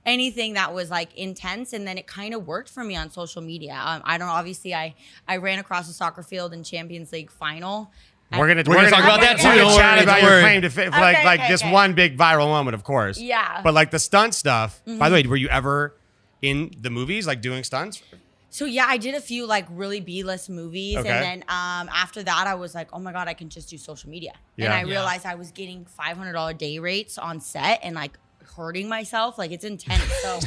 anything 0.07 0.55
that 0.55 0.73
was 0.73 0.89
like 0.89 1.13
intense. 1.17 1.73
And 1.73 1.85
then 1.85 1.99
it 1.99 2.07
kind 2.07 2.33
of 2.33 2.47
worked 2.47 2.71
for 2.71 2.85
me 2.85 2.95
on 2.95 3.11
social 3.11 3.43
media. 3.43 3.73
Um, 3.85 4.03
I 4.05 4.19
don't 4.19 4.29
obviously 4.29 4.73
I 4.73 4.95
I 5.27 5.39
ran 5.39 5.59
across 5.59 5.91
a 5.91 5.93
soccer 5.93 6.23
field 6.23 6.53
in 6.53 6.63
Champions 6.63 7.11
League 7.11 7.33
final. 7.33 7.91
We're 8.33 8.49
gonna 8.49 8.65
We're 8.67 8.75
gonna 8.75 8.91
talk 8.91 9.05
about 9.05 9.21
that 9.21 9.39
too. 9.39 9.47
we're 9.47 9.55
too, 9.55 9.59
gonna 9.61 9.71
don't 9.71 9.79
chat 9.79 10.03
about 10.03 10.23
your 10.23 10.41
claim 10.41 10.63
to 10.63 10.71
fa- 10.71 10.89
like 10.91 11.17
Okay, 11.19 11.25
like 11.25 11.41
okay, 11.41 11.49
this 11.53 11.63
okay. 11.63 11.71
one 11.73 11.93
big 11.95 12.17
viral 12.19 12.49
moment, 12.49 12.75
of 12.75 12.83
course. 12.83 13.21
Yeah. 13.21 13.45
Mm-hmm. 13.45 13.63
But 13.63 13.75
like 13.75 13.91
the 13.91 13.99
stunt 14.01 14.35
stuff. 14.35 14.81
By 14.87 15.09
the 15.09 15.15
way, 15.15 15.23
were 15.27 15.37
you 15.37 15.49
ever 15.49 15.95
in 16.43 16.73
the 16.81 16.91
movies, 16.91 17.27
like 17.27 17.41
doing 17.41 17.63
stunts? 17.63 18.03
So 18.51 18.65
yeah, 18.65 18.87
I 18.89 18.99
did 18.99 19.15
a 19.15 19.21
few 19.21 19.47
like 19.47 19.67
really 19.71 20.01
B-list 20.01 20.49
movies, 20.51 20.97
Okay. 20.97 21.09
and 21.09 21.23
then 21.25 21.39
um, 21.49 21.89
after 21.93 22.23
that, 22.23 22.47
I 22.47 22.55
was 22.55 22.75
like, 22.75 22.89
oh 22.93 22.99
my 23.01 23.13
god, 23.13 23.27
I 23.29 23.35
can 23.35 23.49
just 23.49 23.69
do 23.69 23.77
social 23.79 24.11
media. 24.11 24.33
And 24.57 24.65
Yeah. 24.65 24.75
I 24.75 24.79
Yeah. 24.85 24.91
realized 24.95 25.27
I 25.27 25.35
was 25.37 25.51
getting 25.53 25.85
five 25.85 26.17
hundred 26.17 26.33
dollar 26.33 26.55
day 26.55 26.79
rates 26.79 27.19
on 27.19 27.41
set 27.41 27.81
and 27.83 27.95
like 27.95 28.19
hurting 28.45 28.89
myself. 28.89 29.39
Like 29.39 29.51
it's 29.51 29.65
intense. 29.65 30.03
So 30.23 30.39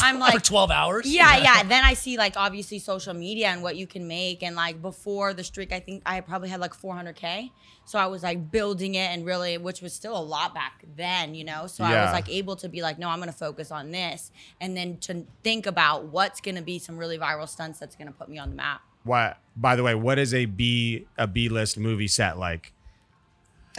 I'm 0.02 0.16
for 0.16 0.20
like, 0.20 0.42
12 0.42 0.70
hours. 0.70 1.06
yeah, 1.06 1.36
yeah. 1.38 1.62
Then 1.62 1.84
I 1.84 1.94
see 1.94 2.16
like 2.16 2.34
obviously 2.36 2.78
social 2.78 3.14
media 3.14 3.48
and 3.48 3.62
what 3.62 3.76
you 3.76 3.86
can 3.86 4.06
make, 4.06 4.42
and 4.42 4.56
like 4.56 4.80
before 4.82 5.34
the 5.34 5.44
streak, 5.44 5.72
I 5.72 5.80
think 5.80 6.02
I 6.06 6.20
probably 6.20 6.48
had 6.48 6.60
like 6.60 6.74
400k. 6.74 7.50
So 7.86 7.98
I 7.98 8.06
was 8.06 8.22
like 8.22 8.50
building 8.50 8.94
it 8.94 9.10
and 9.10 9.26
really, 9.26 9.58
which 9.58 9.82
was 9.82 9.92
still 9.92 10.16
a 10.16 10.22
lot 10.22 10.54
back 10.54 10.84
then, 10.96 11.34
you 11.34 11.44
know. 11.44 11.66
So 11.66 11.84
I 11.84 12.04
was 12.04 12.12
like 12.12 12.28
able 12.28 12.56
to 12.56 12.68
be 12.68 12.80
like, 12.82 12.98
no, 12.98 13.08
I'm 13.08 13.18
gonna 13.18 13.32
focus 13.32 13.70
on 13.70 13.90
this, 13.90 14.30
and 14.60 14.76
then 14.76 14.98
to 14.98 15.24
think 15.42 15.66
about 15.66 16.06
what's 16.06 16.40
gonna 16.40 16.62
be 16.62 16.78
some 16.78 16.96
really 16.96 17.18
viral 17.18 17.48
stunts 17.48 17.78
that's 17.78 17.96
gonna 17.96 18.12
put 18.12 18.28
me 18.28 18.38
on 18.38 18.50
the 18.50 18.56
map. 18.56 18.80
What? 19.04 19.38
By 19.54 19.76
the 19.76 19.82
way, 19.82 19.94
what 19.94 20.18
is 20.18 20.32
a 20.32 20.46
B 20.46 21.06
a 21.18 21.26
B 21.26 21.48
list 21.48 21.78
movie 21.78 22.08
set 22.08 22.38
like? 22.38 22.72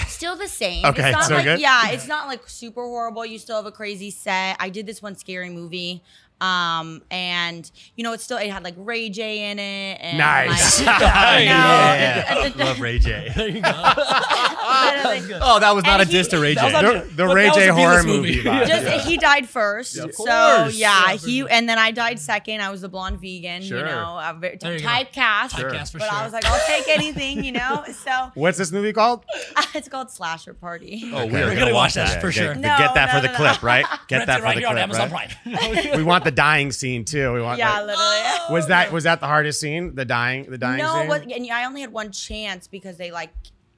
Still 0.08 0.36
the 0.36 0.48
same. 0.48 0.86
Okay, 0.86 1.10
it's 1.10 1.12
not 1.18 1.26
so 1.26 1.36
like 1.36 1.44
good. 1.46 1.60
yeah, 1.60 1.90
it's 1.92 2.08
not 2.08 2.28
like 2.28 2.48
super 2.50 2.84
horrible. 2.84 3.26
You 3.26 3.40
still 3.40 3.56
have 3.56 3.66
a 3.66 3.72
crazy 3.72 4.12
set. 4.12 4.58
I 4.60 4.70
did 4.70 4.86
this 4.86 5.02
one 5.02 5.16
scary 5.16 5.50
movie. 5.50 6.02
Um 6.42 7.02
and 7.12 7.72
you 7.96 8.04
know 8.04 8.12
it's 8.12 8.22
still 8.26 8.38
it 8.38 8.52
had 8.52 8.62
like 8.62 8.74
Ray 8.78 9.08
J 9.08 9.52
in 9.52 9.58
it 9.58 9.98
and 10.02 10.18
Nice. 10.18 10.82
like, 10.86 11.00
you 11.00 11.06
know, 11.06 11.06
Yeah. 11.06 12.40
it- 12.46 12.48
it- 12.48 12.58
Love 12.58 12.82
Ray 12.82 13.00
J. 13.00 13.30
There 15.06 15.16
you 15.16 15.22
go. 15.22 15.28
literally. 15.36 15.42
Oh, 15.56 15.60
that 15.60 15.76
was 15.76 15.84
not 15.86 16.02
And 16.02 16.10
a 16.10 16.12
diss 16.12 16.28
to 16.30 16.40
Ray 16.40 16.56
J. 16.56 16.62
That 16.62 16.84
was 16.84 16.94
not- 16.94 17.10
The, 17.10 17.16
the 17.16 17.28
Ray 17.28 17.44
that 17.46 17.56
was 17.56 17.64
J 17.64 17.70
a 17.70 17.74
horror 17.74 18.04
movie. 18.04 18.36
movie. 18.38 18.44
Just 18.44 18.84
Yeah. 18.84 18.98
he 19.00 19.18
died 19.18 19.48
first, 19.50 19.98
Of 19.98 20.14
so 20.16 20.26
yeah, 20.26 20.68
Yeah, 20.70 21.14
he 21.18 21.48
and 21.50 21.68
then 21.70 21.78
I 21.78 21.92
died 21.92 22.20
second. 22.20 22.62
I 22.62 22.70
was 22.70 22.82
the 22.82 22.90
blonde 22.90 23.20
vegan, 23.22 23.62
Sure. 23.64 23.80
you 23.80 23.86
know, 23.86 24.18
a 24.18 24.36
very, 24.40 24.54
you 24.54 24.80
typecast. 24.80 25.50
Typecast 25.52 25.92
for 25.92 26.00
but 26.00 26.10
sure. 26.10 26.14
I 26.20 26.24
was 26.24 26.34
like, 26.34 26.46
I'll 26.46 26.60
take 26.68 26.88
anything, 26.90 27.44
you 27.44 27.52
know. 27.52 27.84
So 28.06 28.32
What's 28.36 28.58
this 28.58 28.72
movie 28.72 28.94
called? 28.94 29.26
it's 29.74 29.88
called 29.88 30.12
Slasher 30.12 30.54
Party. 30.54 31.10
Oh, 31.14 31.24
Okay, 31.24 31.32
We're 31.44 31.56
gonna 31.56 31.74
watch 31.74 31.94
that 31.96 32.22
for 32.22 32.32
sure. 32.32 32.54
Get, 32.54 32.58
No, 32.62 32.68
that 32.78 32.94
no, 33.08 33.08
for 33.14 33.22
the 33.22 33.28
no, 33.28 33.34
no. 33.34 33.38
clip, 33.38 33.64
right? 33.64 33.86
Get 34.08 34.28
that 34.28 34.42
for 34.42 34.54
the 34.54 34.62
clip, 34.62 34.78
Amazon 34.78 35.12
right? 35.12 35.34
Prime. 35.44 35.98
we 35.98 36.04
want 36.04 36.24
the 36.24 36.32
dying 36.32 36.72
scene 36.72 37.04
too. 37.06 37.34
We 37.34 37.42
want. 37.42 37.58
yeah, 37.58 37.82
literally. 37.82 38.54
was 38.54 38.68
that 38.68 38.90
oh. 38.90 38.94
was 38.94 39.06
that 39.06 39.20
the 39.22 39.28
hardest 39.28 39.60
scene? 39.60 39.96
The 39.96 40.06
dying, 40.06 40.50
the 40.50 40.58
dying 40.58 40.78
no, 40.80 40.94
scene. 40.94 41.04
it 41.04 41.10
was, 41.10 41.22
and 41.22 41.52
I 41.52 41.66
only 41.66 41.82
had 41.82 41.92
one 41.92 42.12
chance 42.12 42.68
because 42.68 42.98
they 42.98 43.12
like 43.12 43.32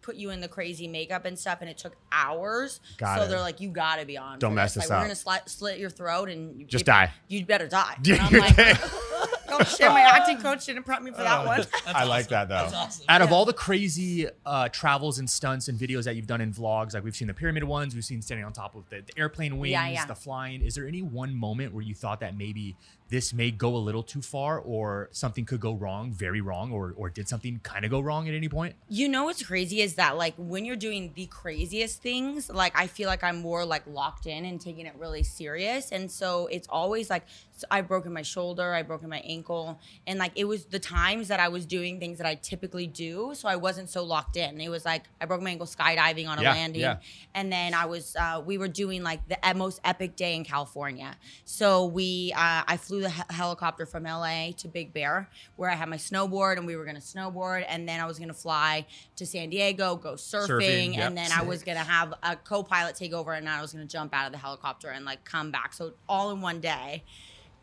put 0.07 0.15
you 0.15 0.29
in 0.29 0.39
the 0.39 0.47
crazy 0.47 0.87
makeup 0.87 1.25
and 1.25 1.37
stuff, 1.37 1.57
and 1.59 1.69
it 1.69 1.77
took 1.77 1.93
hours. 2.13 2.79
Got 2.97 3.17
so 3.17 3.25
it. 3.25 3.27
they're 3.27 3.41
like, 3.41 3.59
you 3.59 3.69
gotta 3.69 4.05
be 4.05 4.17
on. 4.17 4.39
Don't 4.39 4.55
mess 4.55 4.73
this. 4.73 4.85
this 4.85 4.89
like, 4.89 4.95
up. 4.95 5.03
We're 5.03 5.13
gonna 5.13 5.41
sli- 5.41 5.49
slit 5.49 5.79
your 5.79 5.89
throat 5.89 6.29
and 6.29 6.57
you, 6.57 6.65
Just 6.65 6.83
if- 6.83 6.85
die. 6.85 7.11
You 7.27 7.45
better 7.45 7.67
die. 7.67 7.97
Yeah, 8.05 8.25
And 8.31 8.35
I'm 8.37 8.55
like, 8.55 8.57
oh 9.49 9.63
shit, 9.65 9.89
my 9.89 9.99
acting 9.99 10.37
coach 10.37 10.65
didn't 10.65 10.83
prep 10.83 11.01
me 11.01 11.11
for 11.11 11.23
that 11.23 11.45
one. 11.45 11.65
I 11.87 12.05
like 12.05 12.29
that 12.29 12.47
though. 12.47 12.55
That's 12.55 12.73
awesome. 12.73 13.05
Out 13.09 13.21
of 13.21 13.33
all 13.33 13.43
the 13.43 13.51
crazy 13.51 14.27
uh, 14.45 14.69
travels 14.69 15.19
and 15.19 15.29
stunts 15.29 15.67
and 15.67 15.77
videos 15.77 16.05
that 16.05 16.15
you've 16.15 16.25
done 16.27 16.39
in 16.39 16.53
vlogs, 16.53 16.93
like 16.93 17.03
we've 17.03 17.15
seen 17.15 17.27
the 17.27 17.33
pyramid 17.33 17.65
ones, 17.65 17.93
we've 17.93 18.05
seen 18.05 18.21
standing 18.21 18.45
on 18.45 18.53
top 18.53 18.75
of 18.75 18.87
the, 18.89 19.01
the 19.05 19.19
airplane 19.19 19.57
wings, 19.57 19.73
Yeah, 19.73 19.89
yeah. 19.89 20.05
the 20.05 20.15
flying. 20.15 20.61
Is 20.61 20.75
there 20.75 20.87
any 20.87 21.01
one 21.01 21.35
moment 21.35 21.73
where 21.73 21.83
you 21.83 21.93
thought 21.93 22.21
that 22.21 22.37
maybe 22.37 22.77
this 23.09 23.33
may 23.33 23.51
go 23.51 23.75
a 23.75 23.77
little 23.77 24.03
too 24.03 24.21
far, 24.21 24.59
or 24.59 25.09
something 25.11 25.45
could 25.45 25.59
go 25.59 25.73
wrong, 25.73 26.11
very 26.11 26.41
wrong, 26.41 26.71
or 26.71 26.93
or 26.97 27.09
did 27.09 27.27
something 27.27 27.59
kind 27.63 27.85
of 27.85 27.91
go 27.91 27.99
wrong 27.99 28.27
at 28.27 28.33
any 28.33 28.49
point? 28.49 28.75
You 28.89 29.07
know 29.07 29.25
what's 29.25 29.43
crazy 29.43 29.81
is 29.81 29.95
that 29.95 30.17
like 30.17 30.33
when 30.37 30.65
you're 30.65 30.75
doing 30.75 31.13
the 31.15 31.25
craziest 31.27 32.01
things, 32.01 32.49
like 32.49 32.73
I 32.77 32.87
feel 32.87 33.07
like 33.07 33.23
I'm 33.23 33.37
more 33.37 33.65
like 33.65 33.83
locked 33.87 34.25
in 34.25 34.45
and 34.45 34.59
taking 34.59 34.85
it 34.85 34.95
really 34.97 35.23
serious. 35.23 35.91
And 35.91 36.11
so 36.11 36.47
it's 36.47 36.67
always 36.69 37.09
like 37.09 37.23
so 37.55 37.65
I've 37.71 37.87
broken 37.87 38.13
my 38.13 38.21
shoulder, 38.21 38.73
I've 38.73 38.87
broken 38.87 39.09
my 39.09 39.19
ankle, 39.19 39.79
and 40.05 40.19
like 40.19 40.33
it 40.35 40.45
was 40.45 40.65
the 40.65 40.79
times 40.79 41.29
that 41.29 41.39
I 41.39 41.47
was 41.47 41.65
doing 41.65 41.99
things 41.99 42.17
that 42.19 42.27
I 42.27 42.35
typically 42.35 42.87
do, 42.87 43.31
so 43.33 43.47
I 43.47 43.55
wasn't 43.55 43.89
so 43.89 44.03
locked 44.03 44.37
in. 44.37 44.61
It 44.61 44.69
was 44.69 44.85
like 44.85 45.05
I 45.21 45.25
broke 45.25 45.41
my 45.41 45.49
ankle 45.51 45.65
skydiving 45.65 46.27
on 46.27 46.37
a 46.39 46.43
Yeah, 46.43 46.51
landing, 46.51 46.81
yeah. 46.81 46.97
and 47.33 47.51
then 47.51 47.73
I 47.73 47.85
was 47.85 48.15
uh, 48.15 48.41
we 48.45 48.57
were 48.57 48.67
doing 48.67 49.01
like 49.01 49.21
the 49.27 49.37
most 49.55 49.79
epic 49.83 50.15
day 50.15 50.35
in 50.35 50.43
California. 50.43 51.15
So 51.45 51.85
we 51.85 52.31
uh, 52.35 52.63
I 52.67 52.77
flew 52.77 52.96
the 53.01 53.09
he- 53.09 53.21
helicopter 53.29 53.85
from 53.85 54.03
LA 54.03 54.51
to 54.57 54.67
Big 54.67 54.93
Bear 54.93 55.29
where 55.55 55.69
I 55.69 55.75
had 55.75 55.89
my 55.89 55.97
snowboard 55.97 56.57
and 56.57 56.65
we 56.65 56.75
were 56.75 56.85
gonna 56.85 56.99
snowboard, 56.99 57.65
and 57.67 57.87
then 57.87 57.99
I 57.99 58.05
was 58.05 58.19
gonna 58.19 58.33
fly 58.33 58.85
to 59.15 59.25
San 59.25 59.49
Diego, 59.49 59.95
go 59.95 60.13
surfing, 60.13 60.47
Surfing, 60.47 60.95
yep. 60.95 61.07
and 61.07 61.17
then 61.17 61.31
I 61.31 61.43
was 61.43 61.63
gonna 61.63 61.79
have 61.79 62.13
a 62.23 62.35
co-pilot 62.35 62.95
take 62.95 63.13
over, 63.13 63.33
and 63.33 63.47
I 63.47 63.61
was 63.61 63.73
gonna 63.73 63.85
jump 63.85 64.13
out 64.13 64.25
of 64.27 64.31
the 64.31 64.37
helicopter 64.37 64.89
and 64.89 65.05
like 65.05 65.23
come 65.23 65.51
back. 65.51 65.73
So 65.73 65.93
all 66.07 66.31
in 66.31 66.41
one 66.41 66.59
day. 66.59 67.03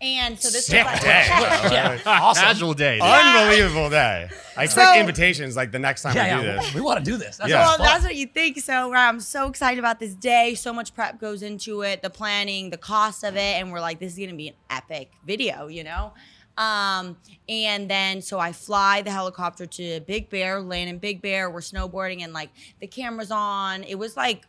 And 0.01 0.39
so 0.39 0.51
this 0.51 0.67
Sick 0.67 0.85
was 0.85 0.93
like, 0.93 1.03
day. 1.03 1.27
Yeah. 1.73 1.99
Casual 2.35 2.75
day. 2.75 2.97
dude. 2.99 3.03
Unbelievable 3.09 3.89
day. 3.91 4.29
I 4.57 4.65
expect 4.65 4.95
So- 4.95 5.01
invitations 5.01 5.57
like 5.57 5.73
the 5.73 5.79
next 5.79 6.03
time 6.03 6.15
Yeah, 6.15 6.37
we 6.37 6.43
do 6.43 6.49
yeah. 6.49 6.57
this. 6.57 6.75
We 6.75 6.81
want 6.83 6.99
to 6.99 7.05
do 7.11 7.17
this. 7.17 7.39
That's 7.39 7.49
Yeah. 7.51 7.61
yeah. 7.61 7.67
Well, 7.69 7.79
that's 7.79 8.05
what 8.05 8.15
you 8.15 8.27
think. 8.27 8.59
So 8.61 8.93
I'm 8.95 9.21
so 9.21 9.49
excited 9.49 9.79
about 9.79 10.01
this 10.01 10.15
day. 10.15 10.55
So 10.55 10.73
much 10.73 10.95
prep 10.95 11.21
goes 11.21 11.43
into 11.43 11.83
it, 11.83 12.03
the 12.03 12.11
planning, 12.11 12.71
the 12.71 12.77
cost 12.77 13.25
of 13.25 13.37
it, 13.37 13.39
and 13.61 13.73
we're 13.73 13.81
like, 13.81 13.99
this 13.99 14.13
is 14.13 14.19
gonna 14.19 14.37
be 14.37 14.49
an 14.49 14.55
epic 14.69 15.11
video, 15.27 15.69
you 15.69 15.85
know. 15.85 16.13
Um, 16.57 17.17
and 17.49 17.91
then 17.91 18.23
so 18.23 18.39
I 18.39 18.53
fly 18.53 19.03
the 19.03 19.11
helicopter 19.11 19.67
to 19.67 20.01
Big 20.01 20.31
Bear, 20.31 20.61
land 20.61 20.89
in 20.89 20.99
Big 20.99 21.21
Bear. 21.21 21.51
We're 21.51 21.61
snowboarding 21.61 22.23
and 22.23 22.33
like 22.33 22.51
the 22.81 22.87
camera's 22.87 23.31
on. 23.33 23.83
It 23.85 23.97
was 23.97 24.17
like 24.17 24.47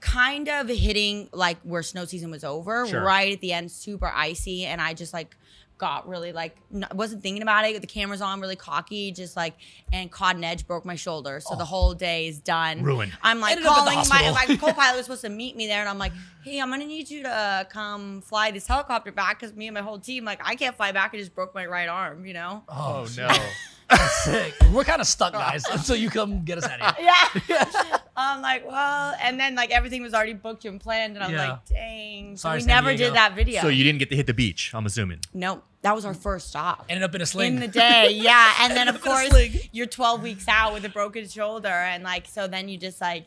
kind 0.00 0.48
of 0.48 0.68
hitting 0.68 1.28
like 1.32 1.58
where 1.62 1.82
snow 1.82 2.04
season 2.04 2.30
was 2.30 2.44
over, 2.44 2.86
Sure. 2.86 3.02
right 3.02 3.32
at 3.32 3.40
the 3.40 3.52
end, 3.52 3.70
super 3.70 4.06
icy, 4.14 4.64
and 4.64 4.80
I 4.80 4.94
just 4.94 5.12
like 5.12 5.36
got 5.78 6.08
really 6.08 6.32
like 6.32 6.56
n- 6.74 6.86
wasn't 6.94 7.22
thinking 7.22 7.42
about 7.42 7.64
it. 7.66 7.80
The 7.80 7.86
camera's 7.86 8.22
on, 8.22 8.40
really 8.40 8.56
cocky, 8.56 9.12
just 9.12 9.36
like 9.36 9.54
and 9.92 10.10
caught 10.10 10.36
an 10.36 10.44
edge, 10.44 10.66
broke 10.66 10.84
my 10.84 10.94
shoulder, 10.94 11.40
so 11.40 11.54
the 11.54 11.62
oh. 11.62 11.66
whole 11.66 11.94
day 11.94 12.28
is 12.28 12.38
done. 12.38 12.82
Ruined. 12.82 13.12
I'm 13.22 13.40
like 13.40 13.52
Ended 13.52 13.66
up 13.66 13.72
at 13.72 13.84
the 13.84 13.90
calling 13.90 14.08
my 14.08 14.22
hospital. 14.24 14.56
my 14.56 14.56
co-pilot 14.72 14.96
was 14.96 15.06
supposed 15.06 15.22
to 15.22 15.28
meet 15.28 15.56
me 15.56 15.66
there, 15.66 15.80
and 15.80 15.88
I'm 15.88 15.98
like, 15.98 16.12
hey, 16.44 16.60
I'm 16.60 16.70
gonna 16.70 16.86
need 16.86 17.10
you 17.10 17.22
to 17.24 17.66
come 17.70 18.22
fly 18.22 18.50
this 18.50 18.66
helicopter 18.66 19.12
back 19.12 19.40
because 19.40 19.54
me 19.54 19.66
and 19.66 19.74
my 19.74 19.82
whole 19.82 19.98
team 19.98 20.24
like 20.24 20.40
I 20.44 20.54
can't 20.56 20.76
fly 20.76 20.92
back. 20.92 21.12
I 21.14 21.18
just 21.18 21.34
broke 21.34 21.54
my 21.54 21.66
right 21.66 21.88
arm, 21.88 22.24
you 22.26 22.34
know. 22.34 22.62
Oh 22.68 23.06
no. 23.16 23.28
Sick. 24.24 24.54
We're 24.72 24.84
kind 24.84 25.00
of 25.00 25.06
stuck, 25.06 25.32
guys, 25.32 25.62
until 25.72 25.96
you 25.96 26.10
come 26.10 26.44
get 26.44 26.58
us 26.58 26.64
out 26.64 26.80
of 26.80 26.96
here. 26.96 27.06
Yeah. 27.48 27.98
I'm 28.18 28.40
like, 28.40 28.66
well, 28.66 29.14
and 29.20 29.38
then 29.38 29.54
like 29.54 29.70
everything 29.70 30.02
was 30.02 30.14
already 30.14 30.32
booked 30.32 30.64
and 30.64 30.80
planned, 30.80 31.16
and 31.16 31.24
I'm 31.24 31.30
Yeah. 31.32 31.50
like, 31.50 31.66
dang. 31.66 32.36
So 32.36 32.42
Sorry, 32.48 32.56
we 32.56 32.60
San 32.62 32.68
never 32.68 32.88
Diego. 32.88 33.04
did 33.04 33.14
that 33.14 33.34
video. 33.34 33.60
So 33.60 33.68
you 33.68 33.84
didn't 33.84 33.98
get 33.98 34.08
to 34.10 34.16
hit 34.16 34.26
the 34.26 34.34
beach, 34.34 34.72
I'm 34.74 34.86
assuming. 34.86 35.20
Nope. 35.34 35.62
That 35.82 35.94
was 35.94 36.04
our 36.04 36.14
first 36.14 36.48
stop. 36.48 36.86
Ended 36.88 37.04
up 37.04 37.14
in 37.14 37.20
a 37.20 37.26
sling. 37.26 37.54
in 37.54 37.60
the 37.60 37.68
day, 37.68 38.10
yeah. 38.12 38.54
And 38.62 38.72
then 38.76 38.88
of 38.88 38.96
Ended 38.96 39.02
up 39.02 39.06
in 39.06 39.12
a 39.12 39.30
course 39.30 39.50
sling. 39.52 39.68
you're 39.72 39.86
12 39.86 40.22
weeks 40.22 40.48
out 40.48 40.72
with 40.72 40.84
a 40.84 40.88
broken 40.88 41.28
shoulder, 41.28 41.68
and 41.68 42.02
like 42.02 42.26
so 42.26 42.46
then 42.48 42.68
you 42.68 42.78
just 42.78 43.00
like 43.00 43.26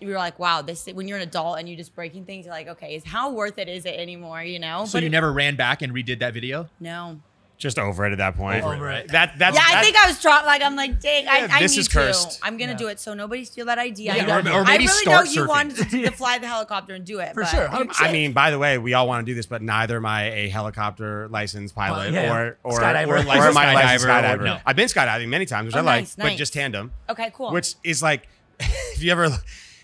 you're 0.00 0.16
like, 0.16 0.38
wow, 0.38 0.62
this 0.62 0.86
when 0.86 1.08
you're 1.08 1.18
an 1.18 1.24
adult 1.24 1.58
and 1.58 1.68
you're 1.68 1.76
just 1.76 1.94
breaking 1.94 2.24
things, 2.24 2.46
you're 2.46 2.54
like, 2.54 2.68
okay, 2.68 2.94
is 2.94 3.04
how 3.04 3.32
worth 3.32 3.58
it 3.58 3.68
is 3.68 3.84
it 3.84 3.98
anymore? 3.98 4.42
You 4.42 4.60
know? 4.60 4.84
So 4.86 4.98
you 4.98 5.08
it- 5.08 5.10
never 5.10 5.32
ran 5.32 5.56
back 5.56 5.82
and 5.82 5.92
redid 5.92 6.20
that 6.20 6.32
video? 6.34 6.68
no. 6.80 7.20
Just 7.58 7.76
over 7.76 8.06
it 8.06 8.12
at 8.12 8.18
that 8.18 8.36
point. 8.36 8.62
Over 8.62 8.88
it. 8.90 9.08
That 9.08 9.36
that's 9.36 9.56
Yeah, 9.56 9.64
I 9.66 9.74
that- 9.74 9.84
think 9.84 9.96
I 9.96 10.06
was 10.06 10.22
dropped. 10.22 10.46
Like 10.46 10.62
I'm 10.62 10.76
like, 10.76 11.00
dang, 11.00 11.24
Yeah, 11.24 11.48
I, 11.50 11.56
I 11.56 11.60
this 11.62 11.72
need 11.72 11.80
is 11.80 11.88
to. 11.88 11.92
cursed. 11.94 12.38
I'm 12.40 12.56
gonna 12.56 12.70
Yeah. 12.72 12.78
do 12.78 12.86
it 12.86 13.00
so 13.00 13.14
nobody 13.14 13.44
steal 13.44 13.66
that 13.66 13.78
idea. 13.78 14.14
Yeah, 14.14 14.36
I, 14.36 14.36
or- 14.36 14.60
or 14.60 14.64
maybe 14.64 14.84
I 14.84 14.86
really 14.86 14.86
start 15.02 15.26
know 15.26 15.32
you 15.32 15.48
wanted 15.48 15.76
to, 15.76 15.84
to 16.04 16.10
fly 16.12 16.38
the 16.38 16.46
helicopter 16.46 16.94
and 16.94 17.04
do 17.04 17.18
it 17.18 17.34
For 17.34 17.42
but- 17.42 17.48
sure, 17.50 17.68
I 17.98 18.12
mean, 18.12 18.32
by 18.32 18.52
the 18.52 18.60
way, 18.60 18.78
we 18.78 18.94
all 18.94 19.08
want 19.08 19.26
to 19.26 19.30
do 19.30 19.34
this, 19.34 19.46
but 19.46 19.60
neither 19.60 19.96
am 19.96 20.06
I 20.06 20.30
a 20.30 20.48
helicopter 20.48 21.26
licensed 21.30 21.74
pilot 21.74 22.12
yeah. 22.12 22.32
or 22.32 22.58
or 22.62 22.78
Skydiver. 22.78 23.08
or, 23.08 23.16
or 23.16 23.22
Licensed 23.24 23.58
am 23.58 23.58
I 23.58 23.72
a 23.72 23.76
skydiver 23.98 24.04
or- 24.04 24.06
skydiver. 24.38 24.44
no. 24.44 24.58
I've 24.64 24.76
been 24.76 24.86
skydiving 24.88 25.26
many 25.28 25.44
times, 25.44 25.66
which 25.66 25.74
Oh, 25.74 25.78
I 25.80 25.82
like, 25.82 26.02
nice, 26.02 26.14
but 26.14 26.24
nice. 26.26 26.38
just 26.38 26.52
tandem, 26.52 26.92
Okay, 27.10 27.32
cool. 27.34 27.50
which 27.52 27.74
is 27.82 28.00
like 28.04 28.28
if 28.60 29.02
you 29.02 29.10
ever 29.10 29.30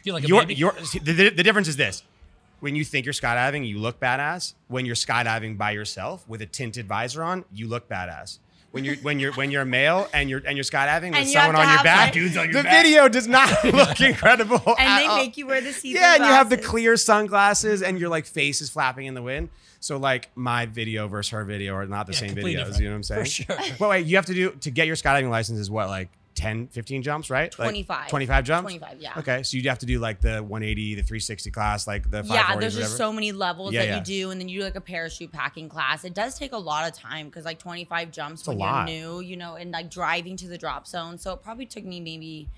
Feel 0.05 0.15
like 0.15 0.23
a 0.23 0.29
your 0.29 0.43
baby? 0.43 0.55
your 0.55 0.73
the, 1.03 1.13
the, 1.13 1.29
the 1.31 1.43
difference 1.43 1.67
is 1.67 1.77
this. 1.77 2.05
When 2.61 2.75
you 2.77 2.85
think 2.85 3.05
you're 3.07 3.13
skydiving, 3.13 3.67
you 3.69 3.79
look 3.79 4.01
badass. 4.01 4.55
When 4.69 4.87
you're 4.87 4.95
skydiving 4.95 5.59
by 5.59 5.73
yourself 5.73 6.27
with 6.29 6.41
a 6.43 6.47
tinted 6.47 6.87
visor 6.87 7.23
on, 7.23 7.45
you 7.53 7.69
look 7.69 7.89
badass. 7.89 8.39
When 8.73 8.85
you're 8.85 8.97
when 8.97 9.21
you're 9.21 9.33
when 9.35 9.53
you're 9.53 9.63
a 9.63 9.67
male 9.67 10.09
and 10.13 10.29
you're 10.29 10.43
and 10.45 10.57
you're 10.57 10.65
skydiving 10.65 11.11
with 11.11 11.19
And 11.19 11.27
you 11.27 11.33
someone 11.35 11.55
to 11.55 11.61
on 11.61 11.69
your 11.75 11.85
back, 11.85 12.07
like- 12.07 12.13
Dudes 12.15 12.37
on 12.37 12.47
your 12.47 12.55
the 12.55 12.63
back. 12.65 12.83
video 12.85 13.09
does 13.09 13.29
not 13.29 13.65
look 13.73 14.01
incredible. 14.01 14.61
and 14.67 14.89
at 14.89 14.99
they 14.99 15.07
all. 15.07 15.17
make 15.19 15.37
you 15.37 15.47
wear 15.47 15.61
the 15.61 15.73
see 15.73 15.93
Yeah, 15.95 16.15
and 16.17 16.25
you 16.25 16.31
have 16.31 16.51
the 16.51 16.57
clear 16.59 16.97
sunglasses 16.97 17.83
and 17.83 18.01
your 18.01 18.09
like 18.09 18.27
face 18.27 18.61
is 18.61 18.71
flapping 18.71 19.07
in 19.07 19.15
the 19.15 19.23
wind. 19.23 19.51
So 19.79 19.97
like 19.97 20.31
my 20.35 20.67
video 20.67 21.07
versus 21.07 21.31
her 21.31 21.45
video 21.45 21.75
are 21.75 21.87
not 21.87 22.07
the 22.07 22.15
Yeah, 22.15 22.19
same 22.19 22.31
videos. 22.35 22.55
different. 22.57 22.79
You 22.79 22.85
know 22.87 22.91
what 22.91 22.97
I'm 22.97 23.03
saying? 23.05 23.21
For 23.21 23.31
sure. 23.31 23.77
But 23.79 23.91
wait, 23.91 24.07
you 24.07 24.17
have 24.17 24.27
to 24.27 24.35
do 24.35 24.51
to 24.51 24.71
get 24.73 24.89
your 24.89 24.97
skydiving 24.97 25.31
license 25.31 25.61
is 25.61 25.71
what 25.71 25.87
like 25.89 26.09
10, 26.35 26.69
15 26.69 27.03
jumps, 27.03 27.31
right? 27.31 27.57
Like 27.59 27.69
25. 27.69 28.09
25 28.09 28.45
jumps? 28.45 28.63
25, 28.63 29.01
yeah. 29.01 29.13
Okay, 29.19 29.43
so 29.43 29.57
you'd 29.57 29.67
have 29.67 29.79
to 29.79 29.87
do 29.87 29.99
like 29.99 30.21
the 30.21 30.43
180, 30.43 30.95
the 30.97 31.03
360 31.03 31.51
class, 31.51 31.87
like 31.87 32.11
the 32.11 32.23
Yeah, 32.25 32.57
there's 32.57 32.77
just 32.77 32.97
so 32.97 33.13
many 33.13 33.33
levels 33.33 33.73
Yeah, 33.73 33.81
that 33.81 33.89
yeah. 33.89 33.99
you 33.99 34.03
do, 34.05 34.31
and 34.31 34.41
then 34.41 34.49
you 34.49 34.61
do 34.61 34.65
like 34.65 34.77
a 34.77 34.81
parachute 34.81 35.33
packing 35.33 35.69
class. 35.69 36.05
It 36.05 36.15
does 36.15 36.39
take 36.39 36.53
a 36.53 36.59
lot 36.59 36.89
of 36.89 36.97
time 36.97 37.27
because 37.27 37.45
like 37.45 37.59
25 37.59 38.11
jumps 38.11 38.47
a 38.47 38.51
when 38.51 38.59
lot. 38.59 38.89
you're 38.89 39.01
new, 39.01 39.21
you 39.21 39.37
know, 39.37 39.55
and 39.55 39.71
like 39.71 39.91
driving 39.91 40.37
to 40.39 40.49
the 40.49 40.59
drop 40.59 40.87
zone. 40.87 41.19
So 41.19 41.33
it 41.33 41.43
probably 41.43 41.67
took 41.67 41.85
me 41.85 42.01
maybe 42.01 42.49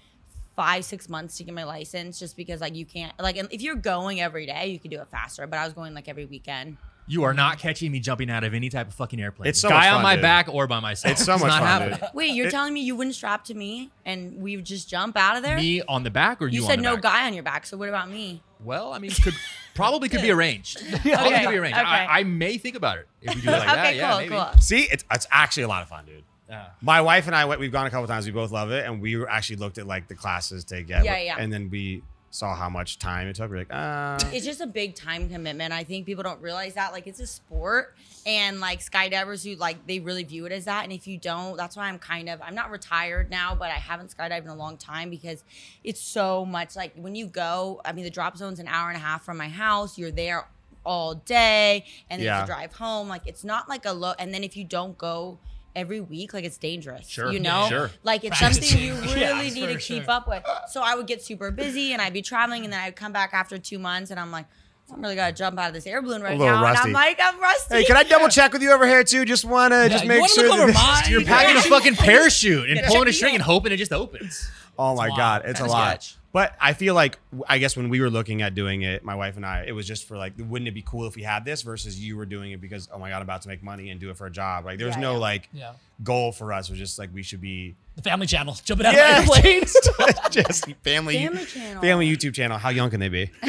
five, 0.57 0.85
six 0.85 1.09
months 1.09 1.37
to 1.37 1.45
get 1.45 1.55
my 1.55 1.65
license, 1.65 2.19
just 2.19 2.37
because 2.37 2.61
like 2.61 2.75
you 2.75 2.87
can't 2.87 3.13
like 3.21 3.37
and 3.37 3.49
if 3.53 3.61
you're 3.63 3.77
going 3.77 4.21
every 4.21 4.47
day, 4.47 4.69
you 4.69 4.79
can 4.79 4.91
do 4.91 5.01
it 5.01 5.09
faster. 5.09 5.47
But 5.47 5.59
I 5.59 5.65
was 5.65 5.75
going 5.75 5.95
like 5.95 6.09
every 6.09 6.25
weekend. 6.25 6.79
You 7.09 7.23
are 7.25 7.35
not 7.35 7.59
catching 7.59 7.93
me 7.93 8.01
jumping 8.01 8.31
out 8.31 8.43
of 8.43 8.53
any 8.53 8.69
type 8.69 8.89
of 8.89 8.95
fucking 8.95 9.21
airplane. 9.21 9.49
It's 9.49 9.61
so 9.61 9.69
Guy 9.69 9.77
much 9.77 9.87
on 9.89 9.95
fun, 9.95 10.03
my 10.03 10.15
dude. 10.17 10.23
back 10.23 10.49
or 10.49 10.67
by 10.67 10.81
myself. 10.81 11.13
It's 11.13 11.25
so 11.25 11.35
much 11.39 11.43
not 11.49 11.59
fun, 11.61 11.67
happening. 11.69 11.99
dude. 12.01 12.09
Wait, 12.15 12.31
you're 12.33 12.49
It- 12.49 12.51
telling 12.51 12.75
me 12.75 12.81
you 12.83 12.97
wouldn't 12.97 13.15
strap 13.15 13.45
to 13.45 13.55
me 13.55 13.91
and 14.05 14.37
we 14.43 14.57
would 14.57 14.65
just 14.67 14.89
jump 14.89 15.17
out 15.17 15.37
of 15.37 15.43
there? 15.45 15.57
Me 15.57 15.83
on 15.83 16.03
the 16.03 16.11
back 16.11 16.43
or 16.43 16.49
you, 16.49 16.57
you 16.61 16.63
on 16.65 16.71
said 16.71 16.79
the 16.81 16.83
no 16.83 16.95
back? 16.95 17.03
guy 17.03 17.27
on 17.27 17.35
your 17.35 17.43
back. 17.45 17.65
So 17.67 17.77
what 17.77 17.89
about 17.89 18.11
me? 18.11 18.43
Well, 18.65 18.93
I 18.93 18.99
mean, 18.99 19.11
could 19.13 19.35
probably 19.75 20.09
could 20.09 20.23
be 20.23 20.31
arranged. 20.33 20.79
Probably 21.03 21.13
Okay, 21.13 21.45
could 21.45 21.51
be 21.51 21.59
arranged. 21.59 21.79
okay. 21.79 21.87
I, 21.87 22.21
I 22.21 22.23
may 22.25 22.59
think 22.59 22.75
about 22.75 22.99
it 22.99 23.07
if 23.23 23.35
we 23.37 23.41
do 23.43 23.49
it 23.49 23.53
like 23.53 23.67
that. 23.67 23.79
okay, 23.87 23.97
Yeah, 23.99 24.11
cool, 24.11 24.19
maybe. 24.21 24.31
cool. 24.31 24.49
See, 24.61 24.83
it's 24.91 25.05
it's 25.13 25.27
actually 25.31 25.63
a 25.65 25.69
lot 25.69 25.83
of 25.83 25.89
fun, 25.89 26.07
dude. 26.07 26.25
Yeah. 26.49 26.67
My 26.81 27.01
wife 27.03 27.27
and 27.27 27.37
I 27.37 27.45
went. 27.45 27.61
We've 27.61 27.71
gone 27.73 27.87
a 27.87 27.91
couple 27.91 28.07
times. 28.07 28.25
We 28.27 28.33
both 28.33 28.51
love 28.53 28.71
it, 28.71 28.85
and 28.87 29.01
we 29.03 29.25
actually 29.27 29.57
looked 29.57 29.79
at 29.79 29.87
like 29.87 30.09
the 30.09 30.15
classes 30.15 30.65
to 30.67 30.83
get. 30.83 31.05
Yeah, 31.05 31.19
yeah. 31.19 31.37
And 31.39 31.53
then 31.53 31.69
we 31.71 32.03
saw 32.37 32.55
how 32.55 32.69
much 32.69 32.99
time 32.99 33.29
it 33.29 33.37
took. 33.37 33.51
We're 33.51 33.59
like, 33.59 33.73
uh 33.73 34.19
it's 34.33 34.45
just 34.45 34.61
a 34.61 34.67
big 34.67 34.95
time 34.95 35.29
commitment. 35.29 35.73
I 35.73 35.85
think 35.85 36.07
people 36.07 36.23
don't 36.23 36.41
realize 36.41 36.75
that. 36.75 36.93
Like 36.93 37.07
it's 37.07 37.21
a 37.21 37.27
sport 37.27 37.97
and 38.27 38.61
like 38.61 38.81
skydivers 38.81 39.45
who 39.45 39.57
like 39.57 39.87
they 39.87 40.01
really 40.01 40.25
view 40.25 40.47
it 40.47 40.53
as 40.53 40.67
that. 40.67 40.85
And 40.85 40.93
if 40.93 41.07
you 41.07 41.19
don't, 41.19 41.57
that's 41.57 41.77
why 41.77 41.89
I'm 41.89 41.99
kind 41.99 42.29
of 42.29 42.41
I'm 42.43 42.55
not 42.55 42.71
retired 42.71 43.31
now, 43.31 43.55
but 43.55 43.71
I 43.71 43.75
haven't 43.75 44.15
skydived 44.17 44.43
in 44.43 44.49
a 44.49 44.55
long 44.55 44.77
time 44.77 45.11
because 45.11 45.45
it's 45.83 46.01
so 46.01 46.45
much 46.45 46.77
like 46.77 46.93
when 46.97 47.15
you 47.15 47.27
go, 47.27 47.81
I 47.85 47.93
mean 47.93 48.05
the 48.05 48.11
drop 48.11 48.37
zone's 48.37 48.61
an 48.61 48.69
hour 48.69 48.89
and 48.89 48.97
a 48.97 49.01
half 49.01 49.25
from 49.25 49.37
my 49.37 49.49
house. 49.49 49.99
You're 49.99 50.11
there 50.11 50.47
all 50.85 51.15
day 51.15 51.85
and 52.09 52.23
then 52.23 52.35
you 52.35 52.41
to 52.41 52.47
drive 52.47 52.73
home. 52.75 53.09
Like 53.09 53.23
it's 53.27 53.45
not 53.45 53.69
like 53.69 53.85
a 53.87 53.93
low 53.93 54.13
and 54.19 54.33
then 54.33 54.45
if 54.45 54.57
you 54.57 54.65
don't 54.65 54.97
go 54.99 55.39
every 55.77 56.01
week, 56.01 56.35
like 56.35 56.45
it's 56.45 56.59
dangerous. 56.59 57.09
Sure. 57.09 57.31
You 57.31 57.39
know? 57.39 57.67
sure. 57.69 57.91
Like 58.03 58.25
it's 58.25 58.37
Practicing. 58.39 58.93
something 58.95 59.09
you 59.11 59.17
Yeah, 59.21 59.35
really 59.39 59.51
need 59.51 59.69
for 59.69 59.75
to 59.75 59.79
keep 59.79 60.09
up 60.09 60.27
with. 60.27 60.43
So 60.71 60.81
I 60.83 60.97
would 60.97 61.07
get 61.07 61.23
super 61.23 61.51
busy 61.53 61.93
and 61.93 62.03
I'd 62.03 62.13
be 62.13 62.23
traveling 62.23 62.65
and 62.65 62.73
then 62.73 62.81
I'd 62.81 62.97
come 62.97 63.13
back 63.13 63.31
after 63.35 63.59
two 63.59 63.79
months 63.79 64.11
and 64.11 64.19
I'm 64.19 64.33
like, 64.33 64.47
I'm 64.93 65.01
really 65.03 65.17
gotta 65.17 65.33
jump 65.33 65.59
out 65.59 65.69
of 65.69 65.75
this 65.75 65.87
air 65.87 66.01
balloon 66.01 66.23
right 66.23 66.39
now. 66.39 66.63
rusty. 66.63 66.89
And 66.89 66.97
I'm 66.97 67.03
like, 67.03 67.19
I'm 67.23 67.41
rusty. 67.41 67.75
Hey, 67.75 67.85
can 67.85 67.97
I 67.97 68.05
double 68.05 68.29
check 68.29 68.53
with 68.53 68.63
you 68.63 68.71
over 68.73 68.87
here 68.87 69.03
too? 69.05 69.25
Just 69.25 69.45
wanna 69.45 69.89
just 69.89 70.05
you 70.05 70.09
make 70.09 70.21
wanna 70.21 70.33
sure 70.33 70.45
look 70.49 70.53
that 70.57 70.63
over 70.63 70.73
this- 70.73 70.83
mine? 70.83 71.03
You're 71.09 71.25
packing 71.25 71.57
a 71.57 71.61
fucking 71.63 71.97
parachute 71.97 72.69
and 72.69 72.79
Yeah, 72.79 72.89
pulling 72.89 73.09
a 73.09 73.13
string 73.13 73.35
and 73.35 73.43
hoping 73.43 73.73
it 73.73 73.77
just 73.79 73.93
opens. 73.93 74.49
Oh 74.79 74.95
my 74.95 75.09
god, 75.09 75.43
it's 75.45 75.59
a 75.61 75.65
Kinda 75.65 75.73
lot. 75.73 76.03
sketch. 76.03 76.17
But 76.37 76.55
I 76.61 76.75
feel 76.75 76.95
like 76.95 77.19
I 77.49 77.57
guess 77.57 77.79
when 77.79 77.89
we 77.89 77.99
were 77.99 78.11
looking 78.11 78.43
at 78.43 78.55
doing 78.55 78.83
it, 78.83 79.03
my 79.03 79.15
wife 79.15 79.37
and 79.37 79.47
I, 79.47 79.65
it 79.67 79.73
was 79.73 79.87
just 79.87 80.07
for 80.07 80.19
like, 80.19 80.35
wouldn't 80.39 80.69
it 80.69 80.75
be 80.75 80.83
cool 80.83 81.07
if 81.07 81.17
we 81.17 81.23
had 81.23 81.47
this 81.47 81.63
versus 81.63 81.99
you 81.99 82.15
were 82.15 82.27
doing 82.27 82.53
it 82.53 82.61
because 82.61 82.91
oh 82.93 82.99
my 82.99 83.09
god, 83.09 83.17
I'm 83.17 83.23
about 83.23 83.41
to 83.43 83.49
make 83.49 83.63
money 83.63 83.89
and 83.89 83.99
do 83.99 84.11
it 84.11 84.19
for 84.19 84.27
a 84.27 84.31
job. 84.31 84.67
Like 84.67 84.77
there 84.77 84.87
was 84.87 84.97
Yeah, 84.97 85.01
no 85.01 85.13
yeah. 85.15 85.19
like 85.19 85.49
Yeah. 85.55 85.73
goal 86.05 86.33
for 86.33 86.53
us. 86.53 86.69
It 86.69 86.73
was 86.73 86.79
just 86.79 86.99
like 86.99 87.09
we 87.15 87.23
should 87.23 87.41
be 87.41 87.75
The 87.95 88.03
Family 88.03 88.27
Channel 88.27 88.55
jumping 88.67 88.85
out 88.87 88.93
Yeah, 88.93 89.21
of 89.23 89.31
airplanes. 89.35 89.75
just 90.31 90.67
family 90.85 91.17
Family 91.17 91.47
channel. 91.47 91.81
family 91.81 92.15
YouTube 92.15 92.35
channel. 92.35 92.59
How 92.59 92.69
young 92.69 92.91
can 92.91 93.01
they 93.01 93.09
be? 93.09 93.31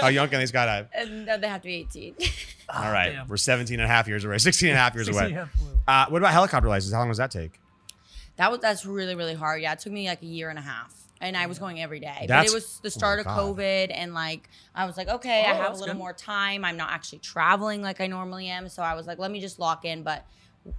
How 0.00 0.08
young 0.08 0.30
can 0.30 0.38
they 0.38 0.46
skydive? 0.46 0.88
And 0.94 1.26
no, 1.26 1.36
they 1.36 1.46
have 1.48 1.60
to 1.60 1.66
be 1.68 1.74
18. 1.74 2.14
All 2.70 2.90
right, 2.90 3.10
damn. 3.10 3.28
we're 3.28 3.36
17 3.36 3.78
and 3.78 3.84
a 3.84 3.86
half 3.86 4.08
years 4.08 4.24
away, 4.24 4.38
16 4.38 4.70
and 4.70 4.78
a 4.78 4.80
half 4.80 4.94
years 4.94 5.08
away. 5.08 5.30
half 5.32 5.54
away. 5.60 5.70
Uh, 5.86 6.06
what 6.08 6.22
about 6.22 6.32
helicopter 6.32 6.70
license? 6.70 6.94
How 6.94 7.00
long 7.00 7.08
does 7.08 7.18
that 7.18 7.30
take? 7.30 7.60
that 8.36 8.50
was 8.50 8.60
that's 8.60 8.86
really, 8.86 9.14
really 9.14 9.34
hard. 9.34 9.60
Yeah, 9.60 9.74
it 9.74 9.80
took 9.80 9.92
me 9.92 10.08
like 10.08 10.22
a 10.22 10.26
year 10.26 10.48
and 10.48 10.58
a 10.58 10.62
half. 10.62 11.03
And 11.24 11.36
I 11.36 11.46
was 11.46 11.58
going 11.58 11.80
every 11.80 12.00
day. 12.00 12.26
but 12.28 12.46
it 12.46 12.52
was 12.52 12.78
the 12.80 12.88
oh 12.88 12.90
start 12.90 13.16
my 13.24 13.32
of 13.32 13.36
God. 13.36 13.56
COVID 13.56 13.90
and 13.94 14.14
like 14.14 14.48
I 14.74 14.86
was 14.86 14.96
like, 14.96 15.08
okay, 15.08 15.44
I 15.46 15.52
Oh, 15.52 15.62
have 15.62 15.72
a 15.72 15.76
little 15.76 15.94
good. 15.94 15.98
more 15.98 16.12
time. 16.12 16.64
I'm 16.64 16.76
not 16.76 16.90
actually 16.90 17.18
traveling 17.20 17.82
like 17.82 18.00
I 18.00 18.06
normally 18.06 18.48
am. 18.48 18.68
So 18.68 18.82
I 18.82 18.94
was 18.94 19.06
like, 19.06 19.18
let 19.18 19.30
me 19.30 19.40
just 19.40 19.58
lock 19.58 19.84
in, 19.84 20.02
but 20.02 20.24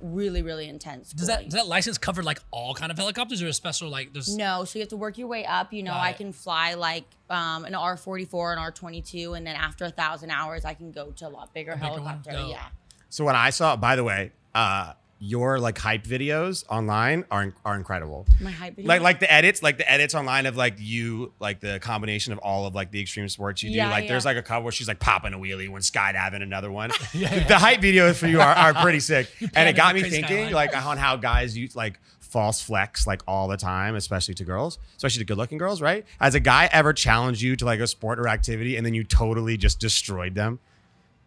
really, 0.01 0.41
really 0.41 0.67
intense. 0.67 1.11
Does 1.13 1.27
that 1.27 1.43
does 1.43 1.53
that 1.53 1.67
license 1.67 1.97
cover 1.99 2.23
like 2.23 2.39
all 2.51 2.73
kind 2.73 2.91
of 2.91 2.97
helicopters 2.97 3.41
or 3.43 3.47
a 3.47 3.53
special 3.53 3.89
like 3.89 4.13
there's 4.13 4.35
No, 4.35 4.63
so 4.65 4.79
you 4.79 4.81
have 4.81 4.89
to 4.89 4.97
work 4.97 5.17
your 5.17 5.27
way 5.27 5.45
up. 5.45 5.71
You 5.73 5.83
know, 5.83 5.91
Got 5.91 6.01
I 6.01 6.09
it. 6.09 6.17
can 6.17 6.31
fly 6.33 6.73
like 6.73 7.05
um, 7.29 7.65
an 7.65 7.73
R44, 7.73 8.53
an 8.57 8.59
R22, 8.73 9.37
and 9.37 9.45
then 9.45 9.55
after 9.55 9.85
a 9.85 9.91
thousand 9.91 10.31
hours, 10.31 10.65
I 10.65 10.73
can 10.73 10.91
go 10.91 11.11
to 11.11 11.27
a 11.27 11.29
lot 11.29 11.53
bigger 11.53 11.73
bigger 11.73 11.83
one? 11.85 11.93
helicopter. 12.01 12.31
Dope. 12.31 12.49
Yeah. 12.49 12.65
So 13.09 13.23
when 13.25 13.35
I 13.35 13.51
saw, 13.51 13.75
by 13.75 13.95
the 13.95 14.03
way, 14.03 14.31
uh, 14.55 14.93
your 15.25 15.59
like 15.59 15.77
hype 15.77 16.03
videos 16.03 16.63
online 16.69 17.25
are 17.31 17.53
are 17.65 17.75
incredible. 17.75 18.27
My 18.39 18.51
hype 18.51 18.75
videos? 18.77 18.87
Like 18.87 19.01
like 19.01 19.19
the 19.19 19.31
edits, 19.31 19.63
like 19.63 19.77
the 19.77 19.91
edits 19.91 20.13
online 20.13 20.45
of 20.45 20.55
like 20.55 20.75
you, 20.77 21.33
like 21.39 21.59
the 21.59 21.79
combination 21.79 22.31
of 22.33 22.39
all 22.39 22.67
of 22.67 22.75
like 22.75 22.91
the 22.91 23.01
extreme 23.01 23.27
sports 23.29 23.63
you 23.63 23.71
do. 23.71 23.77
Yeah, 23.77 23.89
like 23.89 24.07
there's 24.07 24.25
like 24.25 24.37
a 24.37 24.41
couple 24.43 24.63
where 24.63 24.71
she's 24.71 24.87
like 24.87 24.99
popping 24.99 25.33
a 25.33 25.37
wheelie 25.37 25.69
when 25.69 25.81
skydiving 25.81 26.41
another 26.43 26.71
one. 26.71 26.91
yeah, 27.13 27.47
The 27.47 27.57
hype 27.57 27.81
videos 27.81 28.15
for 28.15 28.27
you 28.27 28.39
are, 28.39 28.53
are 28.53 28.73
pretty 28.73 28.99
sick. 28.99 29.29
and 29.55 29.67
it 29.67 29.75
got 29.75 29.95
me 29.95 30.01
thinking 30.03 30.23
skyline. 30.49 30.53
like 30.53 30.77
on 30.85 30.97
how 30.97 31.15
guys 31.15 31.57
use 31.57 31.75
like 31.75 31.99
false 32.19 32.61
flex 32.61 33.07
like 33.07 33.21
all 33.27 33.47
the 33.47 33.57
time, 33.57 33.95
especially 33.95 34.33
to 34.35 34.43
girls, 34.43 34.77
especially 34.97 35.19
to 35.19 35.25
good 35.25 35.37
looking 35.37 35.57
girls, 35.57 35.81
right? 35.81 36.05
Has 36.19 36.35
a 36.35 36.39
guy 36.39 36.69
ever 36.71 36.93
challenged 36.93 37.41
you 37.41 37.55
to 37.55 37.65
like 37.65 37.79
a 37.79 37.87
sport 37.87 38.19
or 38.19 38.27
activity 38.27 38.75
and 38.77 38.85
then 38.85 38.93
you 38.93 39.03
totally 39.03 39.57
just 39.57 39.79
destroyed 39.79 40.35
them? 40.35 40.59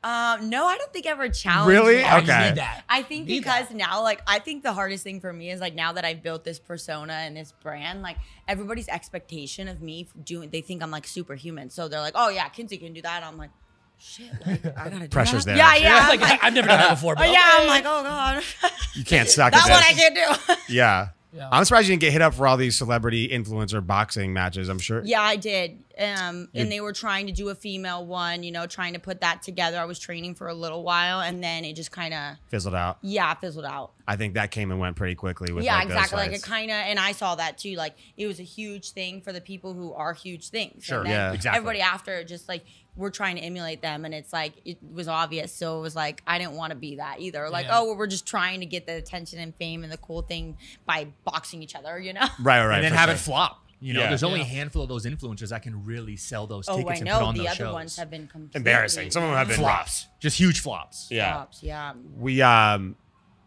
Um, 0.05 0.49
no, 0.49 0.67
I 0.67 0.79
don't 0.79 0.93
think 0.93 1.07
I 1.07 1.11
ever 1.11 1.29
challenged. 1.29 1.69
Really? 1.71 1.97
me. 1.97 2.03
I 2.05 2.19
Okay. 2.19 2.49
need 2.49 2.55
that. 2.59 2.85
I 2.89 3.03
think 3.03 3.27
Need 3.27 3.39
because 3.41 3.71
now, 3.73 4.03
like, 4.03 4.23
I 4.27 4.39
think 4.39 4.63
the 4.63 4.73
hardest 4.73 5.03
thing 5.05 5.21
for 5.21 5.33
me 5.33 5.51
is 5.51 5.61
like 5.61 5.75
now 5.75 5.93
that 5.93 6.05
I've 6.05 6.23
built 6.23 6.45
this 6.45 6.59
persona 6.59 7.13
and 7.15 7.37
this 7.37 7.53
brand, 7.63 8.03
like 8.03 8.17
everybody's 8.47 8.89
expectation 8.89 9.67
of 9.69 9.83
me 9.83 10.09
doing, 10.25 10.51
they 10.51 10.61
think 10.61 10.83
I'm 10.83 10.91
like 10.93 11.07
superhuman. 11.07 11.71
So 11.71 11.89
they're 11.89 12.01
like, 12.01 12.15
oh 12.17 12.29
yeah, 12.29 12.49
Kinsey 12.49 12.79
can 12.79 12.93
do 12.93 13.03
that. 13.03 13.25
I'm 13.25 13.37
like, 13.37 13.51
shit, 13.99 14.31
like 14.47 14.65
I 14.77 14.89
gotta 14.89 15.01
do 15.01 15.09
Pressure's 15.11 15.45
that? 15.47 15.57
there. 15.57 15.57
Yeah, 15.57 15.75
yeah. 15.77 15.99
I'm 16.03 16.09
like, 16.09 16.21
like, 16.21 16.45
I've 16.45 16.55
never 16.55 16.69
done 16.69 16.79
that 16.79 16.91
before. 16.91 17.17
But 17.17 17.29
yeah, 17.33 17.39
I'm 17.59 17.67
like, 17.67 17.85
oh 17.85 18.03
god, 18.05 18.43
You 18.95 19.05
can't 19.05 19.29
suck 19.29 19.53
that's 19.53 19.69
at 19.69 19.73
what 19.73 19.85
I 19.85 19.93
this. 19.95 20.03
can 20.03 20.15
do. 20.15 20.55
Yeah. 20.73 21.09
Yeah. 21.31 21.49
I'm 21.53 21.63
surprised 21.67 21.89
you 21.89 21.93
didn't 21.93 22.01
get 22.01 22.13
hit 22.13 22.23
up 22.23 22.33
for 22.33 22.47
all 22.47 22.57
these 22.57 22.79
celebrity 22.79 23.29
influencer 23.29 23.87
boxing 23.87 24.33
matches. 24.33 24.71
I'm 24.71 24.79
sure. 24.79 25.03
Yeah, 25.05 25.21
I 25.21 25.37
did. 25.37 25.79
Um, 25.99 26.49
You- 26.53 26.63
and 26.63 26.71
they 26.73 26.81
were 26.81 26.93
trying 26.93 27.27
to 27.27 27.33
do 27.33 27.49
a 27.49 27.55
female 27.55 28.07
one, 28.07 28.43
you 28.43 28.53
know, 28.53 28.67
trying 28.67 28.93
to 28.93 28.99
put 29.01 29.21
that 29.21 29.43
together. 29.43 29.79
I 29.79 29.85
was 29.85 29.99
training 29.99 30.35
for 30.37 30.49
a 30.49 30.55
little 30.55 30.83
while, 30.85 31.21
and 31.21 31.43
then 31.43 31.65
it 31.65 31.75
just 31.75 31.91
kind 31.91 32.15
of, 32.15 32.37
Fizzled 32.49 32.75
out. 32.75 32.99
yeah, 33.03 33.35
fizzled 33.35 33.65
out. 33.65 33.93
I 34.07 34.17
think 34.17 34.35
that 34.35 34.51
came 34.51 34.71
and 34.71 34.81
went 34.81 34.97
pretty 34.97 35.15
quickly 35.15 35.53
with 35.53 35.65
yeah, 35.65 35.75
like, 35.77 35.89
those 35.89 35.97
exactly. 35.97 36.19
Like 36.19 36.33
it 36.33 36.43
kind 36.43 36.71
of, 36.71 36.77
and 36.77 36.99
I 36.99 37.13
saw 37.13 37.35
that 37.35 37.59
too. 37.59 37.75
Like 37.75 37.95
it 38.17 38.27
was 38.27 38.41
a 38.41 38.45
huge 38.45 38.93
thing 38.93 39.21
for 39.21 39.33
the 39.33 39.41
people 39.41 39.75
who 39.75 39.93
are 39.93 40.15
huge 40.15 40.49
things. 40.49 40.85
Sure, 40.85 40.99
And 41.01 41.07
then 41.11 41.13
yeah. 41.15 41.33
exactly. 41.33 41.59
Everybody 41.59 41.81
after 41.83 42.25
just 42.25 42.49
like 42.49 42.65
we're 42.97 43.11
trying 43.11 43.37
to 43.37 43.43
emulate 43.43 43.83
them, 43.83 44.05
and 44.07 44.15
it's 44.15 44.33
like 44.33 44.55
it 44.65 44.79
was 44.83 45.09
obvious. 45.09 45.53
So 45.53 45.79
it 45.79 45.83
was 45.83 45.95
like 45.95 46.23
I 46.27 46.39
didn't 46.39 46.55
want 46.55 46.71
to 46.71 46.77
be 46.77 46.97
that 46.97 47.21
either. 47.21 47.51
Like 47.51 47.67
Yeah. 47.67 47.81
oh, 47.81 47.95
we're 47.95 48.07
just 48.07 48.25
trying 48.27 48.61
to 48.61 48.67
get 48.67 48.87
the 48.87 48.95
attention 48.95 49.41
and 49.41 49.55
fame 49.57 49.83
and 49.85 49.93
the 49.93 49.99
cool 49.99 50.23
thing 50.23 50.57
by 50.87 51.09
boxing 51.25 51.63
each 51.63 51.75
other, 51.75 51.99
you 52.01 52.13
know? 52.15 52.21
Right, 52.41 52.61
right, 52.61 52.67
right. 52.67 52.75
and 52.77 52.85
then 52.85 52.93
have 52.93 53.09
sure. 53.09 53.15
it 53.15 53.19
flop. 53.19 53.63
You 53.81 53.95
know, 53.95 54.01
Yeah. 54.01 54.09
there's 54.09 54.25
only 54.25 54.41
Yeah. 54.41 54.47
a 54.47 54.49
handful 54.49 54.83
of 54.83 54.89
those 54.89 55.07
influencers 55.07 55.51
that 55.51 55.63
can 55.63 55.85
really 55.85 56.17
sell 56.17 56.47
those 56.47 56.69
Oh, 56.69 56.77
tickets 56.79 56.91
I 56.91 57.05
and 57.05 57.09
put 57.09 57.21
know. 57.21 57.27
on 57.27 57.35
The 57.35 57.41
those 57.41 57.47
other 57.49 57.57
shows. 57.57 57.73
ones 57.75 57.97
have 57.97 58.11
been 58.11 58.27
completely 58.27 58.59
Embarrassing. 58.59 59.11
Some 59.11 59.23
of 59.23 59.29
them 59.31 59.39
have 59.39 59.49
been 59.49 59.57
flops, 59.59 60.07
just 60.21 60.39
huge 60.39 60.61
flops. 60.61 61.07
Yeah. 61.11 61.33
flops, 61.35 61.63
Yeah. 61.63 61.93
We 62.17 62.43
um 62.43 62.97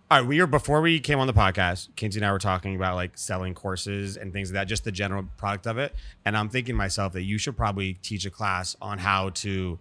all 0.09 0.19
right, 0.19 0.27
we 0.27 0.41
were 0.41 0.47
before 0.47 0.81
we 0.81 1.00
came 1.00 1.19
on 1.19 1.27
the 1.27 1.33
podcast, 1.33 1.88
Kinsey 1.95 2.19
and 2.19 2.25
I 2.25 2.33
were 2.33 2.39
talking 2.39 2.75
about 2.75 2.95
like 2.95 3.17
selling 3.17 3.53
courses 3.53 4.17
and 4.17 4.33
things 4.33 4.50
like 4.50 4.55
that, 4.55 4.65
just 4.67 4.83
the 4.83 4.91
general 4.91 5.23
product 5.38 5.65
of 5.67 5.77
it. 5.77 5.95
And 6.25 6.35
I'm 6.35 6.50
thinking 6.50 6.73
to 6.73 6.77
myself 6.77 7.13
that 7.13 7.23
you 7.23 7.38
should 7.38 7.55
probably 7.55 7.93
teach 7.95 8.25
a 8.25 8.29
class 8.29 8.75
on 8.81 8.97
how 9.00 9.29
to 9.29 9.79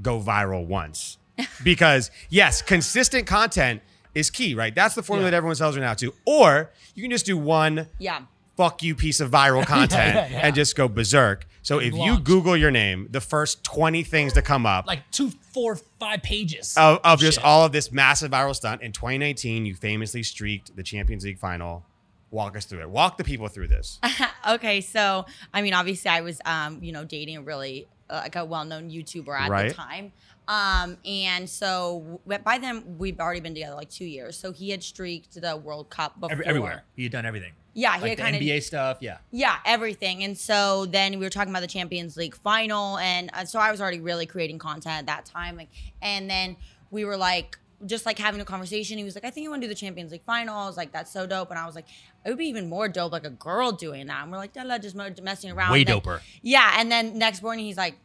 go 0.00 0.20
viral 0.20 0.66
once. 0.66 1.18
because 1.64 2.10
yes, 2.28 2.62
consistent 2.62 3.26
content 3.26 3.82
is 4.14 4.30
key, 4.30 4.54
right? 4.54 4.74
That's 4.74 4.94
the 4.94 5.02
formula 5.02 5.26
Yeah. 5.26 5.30
that 5.32 5.36
everyone 5.38 5.56
sells 5.56 5.76
right 5.76 5.82
now 5.82 5.94
to. 5.94 6.14
Or 6.26 6.70
you 6.94 7.02
can 7.02 7.10
just 7.10 7.26
do 7.26 7.36
one 7.36 7.88
Yeah. 7.98 8.20
Fuck 8.56 8.82
you 8.82 8.94
piece 8.94 9.20
of 9.20 9.30
viral 9.30 9.64
content 9.66 10.14
yeah, 10.14 10.28
yeah. 10.28 10.46
and 10.46 10.54
just 10.54 10.76
go 10.76 10.88
berserk. 10.88 11.46
So 11.62 11.78
if 11.78 11.94
you 11.94 12.18
Google 12.18 12.56
your 12.56 12.72
name, 12.72 13.06
the 13.10 13.20
first 13.20 13.62
20 13.62 14.02
things 14.02 14.32
to 14.32 14.42
come 14.42 14.66
up 14.66 14.86
like 14.86 15.08
two, 15.12 15.30
four, 15.52 15.76
five 16.00 16.22
pages 16.22 16.76
of, 16.76 16.98
of 17.04 17.20
just 17.20 17.42
all 17.42 17.64
of 17.64 17.70
this 17.70 17.92
massive 17.92 18.32
viral 18.32 18.54
stunt. 18.54 18.82
In 18.82 18.90
2019, 18.90 19.64
you 19.64 19.74
famously 19.76 20.24
streaked 20.24 20.74
the 20.74 20.82
Champions 20.82 21.24
League 21.24 21.38
final. 21.38 21.84
Walk 22.32 22.56
us 22.56 22.64
through 22.64 22.80
it. 22.80 22.90
Walk 22.90 23.16
the 23.16 23.24
people 23.24 23.46
through 23.48 23.68
this. 23.68 24.00
okay, 24.48 24.80
so 24.80 25.26
I 25.54 25.62
mean, 25.62 25.74
obviously, 25.74 26.10
I 26.10 26.22
was, 26.22 26.40
um, 26.46 26.82
you 26.82 26.90
know, 26.90 27.04
dating 27.04 27.36
a 27.36 27.42
really 27.42 27.86
uh, 28.10 28.20
like 28.24 28.36
a 28.36 28.44
well-known 28.44 28.90
YouTuber 28.90 29.38
at 29.38 29.50
Right. 29.50 29.68
the 29.68 29.74
time, 29.74 30.12
um, 30.48 30.96
and 31.04 31.48
so 31.48 32.20
by 32.44 32.58
then 32.58 32.96
we've 32.98 33.20
already 33.20 33.40
been 33.40 33.54
together 33.54 33.76
like 33.76 33.90
two 33.90 34.04
years. 34.06 34.36
So 34.36 34.50
he 34.50 34.70
had 34.70 34.82
streaked 34.82 35.40
the 35.40 35.56
World 35.56 35.90
Cup 35.90 36.18
before. 36.18 36.32
Every, 36.32 36.46
everywhere. 36.46 36.84
He 36.96 37.04
had 37.04 37.12
done 37.12 37.26
everything. 37.26 37.52
Yeah, 37.74 37.96
he 37.96 38.02
Like 38.02 38.18
kind 38.18 38.36
of 38.36 38.42
NBA 38.42 38.62
stuff. 38.62 38.98
Yeah. 39.00 39.18
yeah, 39.30 39.56
everything. 39.64 40.24
And 40.24 40.36
so 40.36 40.86
then 40.86 41.18
we 41.18 41.24
were 41.24 41.30
talking 41.30 41.50
about 41.50 41.60
the 41.60 41.66
Champions 41.66 42.16
League 42.16 42.34
final, 42.34 42.98
and 42.98 43.30
uh, 43.32 43.44
so 43.44 43.58
I 43.58 43.70
was 43.70 43.80
already 43.80 44.00
really 44.00 44.26
creating 44.26 44.58
content 44.58 44.96
at 44.98 45.06
that 45.06 45.24
time. 45.24 45.56
Like, 45.56 45.70
and 46.02 46.28
then 46.28 46.56
we 46.90 47.04
were 47.04 47.16
like, 47.16 47.58
just 47.86 48.06
like 48.06 48.18
having 48.18 48.40
a 48.40 48.44
conversation. 48.44 48.98
He 48.98 49.04
was 49.04 49.14
like, 49.14 49.24
"I 49.24 49.30
think 49.30 49.44
you 49.44 49.50
want 49.50 49.62
to 49.62 49.68
do 49.68 49.74
the 49.74 49.78
Champions 49.78 50.12
League 50.12 50.24
final." 50.24 50.56
I 50.56 50.66
was 50.66 50.76
like, 50.76 50.92
"That's 50.92 51.10
so 51.10 51.26
dope," 51.26 51.50
and 51.50 51.58
I 51.58 51.66
was 51.66 51.74
like, 51.74 51.86
"It 52.24 52.28
would 52.28 52.38
be 52.38 52.46
even 52.46 52.68
more 52.68 52.88
dope, 52.88 53.12
like 53.12 53.24
a 53.24 53.30
girl 53.30 53.72
doing 53.72 54.06
that." 54.06 54.22
And 54.22 54.30
we're 54.30 54.38
like, 54.38 54.52
"Da 54.52 54.78
just 54.78 54.94
messing 54.94 55.50
around." 55.50 55.72
Way 55.72 55.84
then- 55.84 56.00
doper. 56.00 56.20
Yeah, 56.42 56.76
and 56.78 56.90
then 56.90 57.18
next 57.18 57.42
morning 57.42 57.64
he's 57.64 57.76
like. 57.76 57.96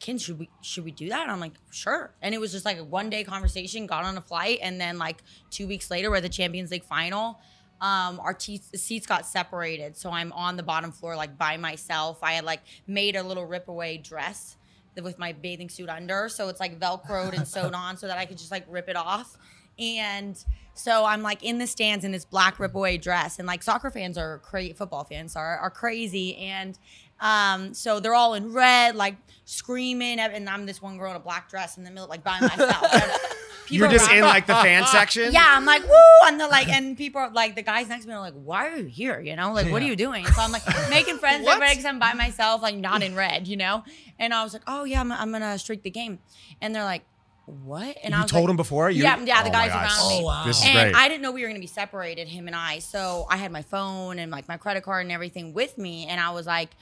Ken, 0.00 0.18
should 0.18 0.36
we 0.36 0.50
should 0.62 0.84
we 0.84 0.90
do 0.90 1.08
that? 1.10 1.22
And 1.22 1.30
I'm 1.30 1.38
like, 1.38 1.52
sure. 1.70 2.10
And 2.20 2.34
it 2.34 2.40
was 2.40 2.50
just 2.50 2.64
like 2.64 2.76
a 2.76 2.82
one 2.82 3.08
day 3.08 3.22
conversation. 3.22 3.86
Got 3.86 4.02
on 4.02 4.16
a 4.16 4.20
flight, 4.20 4.58
and 4.60 4.80
then 4.80 4.98
like 4.98 5.22
two 5.48 5.68
weeks 5.68 5.92
later, 5.92 6.10
we're 6.10 6.16
at 6.16 6.24
the 6.24 6.28
Champions 6.28 6.72
League 6.72 6.82
final. 6.82 7.38
Um, 7.82 8.20
our 8.20 8.32
te- 8.32 8.62
seats 8.76 9.08
got 9.08 9.26
separated, 9.26 9.96
so 9.96 10.10
I'm 10.10 10.32
on 10.34 10.56
the 10.56 10.62
bottom 10.62 10.92
floor 10.92 11.16
like 11.16 11.36
by 11.36 11.56
myself. 11.56 12.20
I 12.22 12.34
had 12.34 12.44
like 12.44 12.60
made 12.86 13.16
a 13.16 13.22
little 13.24 13.44
rip 13.44 13.66
away 13.66 13.98
dress 13.98 14.56
with 15.02 15.18
my 15.18 15.32
bathing 15.32 15.68
suit 15.68 15.88
under, 15.88 16.28
so 16.28 16.48
it's 16.48 16.60
like 16.60 16.78
velcroed 16.78 17.34
and 17.36 17.46
sewn 17.46 17.74
on, 17.74 17.96
so 17.96 18.06
that 18.06 18.18
I 18.18 18.24
could 18.24 18.38
just 18.38 18.52
like 18.52 18.64
rip 18.68 18.88
it 18.88 18.94
off. 18.94 19.36
And 19.80 20.38
so 20.74 21.04
I'm 21.04 21.22
like 21.22 21.42
in 21.42 21.58
the 21.58 21.66
stands 21.66 22.04
in 22.04 22.12
this 22.12 22.24
black 22.24 22.60
rip 22.60 22.76
away 22.76 22.98
dress, 22.98 23.40
and 23.40 23.48
like 23.48 23.64
soccer 23.64 23.90
fans 23.90 24.16
are 24.16 24.38
crazy, 24.38 24.74
football 24.74 25.02
fans 25.02 25.34
are 25.34 25.58
are 25.58 25.70
crazy, 25.70 26.36
and 26.36 26.78
um, 27.20 27.74
so 27.74 27.98
they're 27.98 28.14
all 28.14 28.34
in 28.34 28.52
red, 28.52 28.94
like 28.94 29.16
screaming, 29.44 30.20
and 30.20 30.48
I'm 30.48 30.66
this 30.66 30.80
one 30.80 30.98
girl 30.98 31.10
in 31.10 31.16
a 31.16 31.20
black 31.20 31.50
dress 31.50 31.78
in 31.78 31.84
the 31.84 31.90
middle, 31.90 32.08
like 32.08 32.22
by 32.22 32.38
myself. 32.40 32.86
And 33.72 33.78
You're 33.78 33.88
just 33.88 34.10
in 34.10 34.20
like 34.22 34.46
the 34.46 34.54
fan 34.66 34.86
section. 34.86 35.32
yeah, 35.32 35.46
I'm 35.56 35.64
like, 35.64 35.82
woo, 35.82 35.90
and 36.26 36.38
they're 36.38 36.48
like, 36.48 36.68
and 36.68 36.96
people 36.96 37.20
are 37.20 37.30
like, 37.30 37.54
the 37.54 37.62
guys 37.62 37.88
next 37.88 38.02
to 38.04 38.08
me 38.08 38.14
are 38.14 38.20
like, 38.20 38.34
why 38.34 38.68
are 38.68 38.76
you 38.76 38.84
here? 38.84 39.18
You 39.20 39.34
know, 39.36 39.52
like, 39.52 39.70
what 39.70 39.80
are 39.82 39.86
you 39.86 39.96
doing? 39.96 40.26
So 40.26 40.40
I'm 40.42 40.52
like 40.52 40.62
making 40.90 41.18
friends 41.18 41.46
everybody 41.46 41.72
because 41.72 41.84
I'm 41.84 41.98
by 41.98 42.12
myself, 42.12 42.62
like 42.62 42.76
not 42.76 43.02
in 43.02 43.14
red, 43.14 43.48
you 43.48 43.56
know. 43.56 43.82
And 44.18 44.34
I 44.34 44.44
was 44.44 44.52
like, 44.52 44.62
oh 44.66 44.84
yeah, 44.84 45.00
I'm, 45.00 45.10
I'm 45.10 45.32
gonna 45.32 45.58
streak 45.58 45.82
the 45.82 45.90
game, 45.90 46.18
and 46.60 46.74
they're 46.74 46.84
like, 46.84 47.02
what? 47.46 47.96
And 48.04 48.14
I 48.14 48.18
You 48.18 48.22
was 48.22 48.30
told 48.30 48.44
like, 48.44 48.50
him 48.50 48.56
before? 48.56 48.90
You- 48.90 49.02
yeah, 49.02 49.18
yeah, 49.24 49.42
the 49.42 49.48
Oh 49.48 49.52
guys 49.52 49.70
around 49.72 50.08
me. 50.08 50.20
Oh, 50.20 50.24
wow. 50.26 50.44
This 50.46 50.60
is 50.60 50.66
And. 50.68 50.94
I 50.96 51.08
didn't 51.08 51.22
know 51.22 51.32
we 51.32 51.42
were 51.42 51.48
gonna 51.48 51.58
be 51.60 51.66
separated, 51.66 52.28
him 52.28 52.46
and 52.46 52.54
I. 52.54 52.78
So 52.78 53.26
I 53.28 53.36
had 53.36 53.50
my 53.50 53.62
phone 53.62 54.18
and 54.18 54.30
like 54.30 54.46
my 54.48 54.56
credit 54.58 54.84
card 54.84 55.02
and 55.06 55.12
everything 55.12 55.52
with 55.52 55.76
me, 55.78 56.06
and 56.06 56.20
I 56.20 56.30
was 56.30 56.46
like, 56.46 56.70
I, 56.70 56.76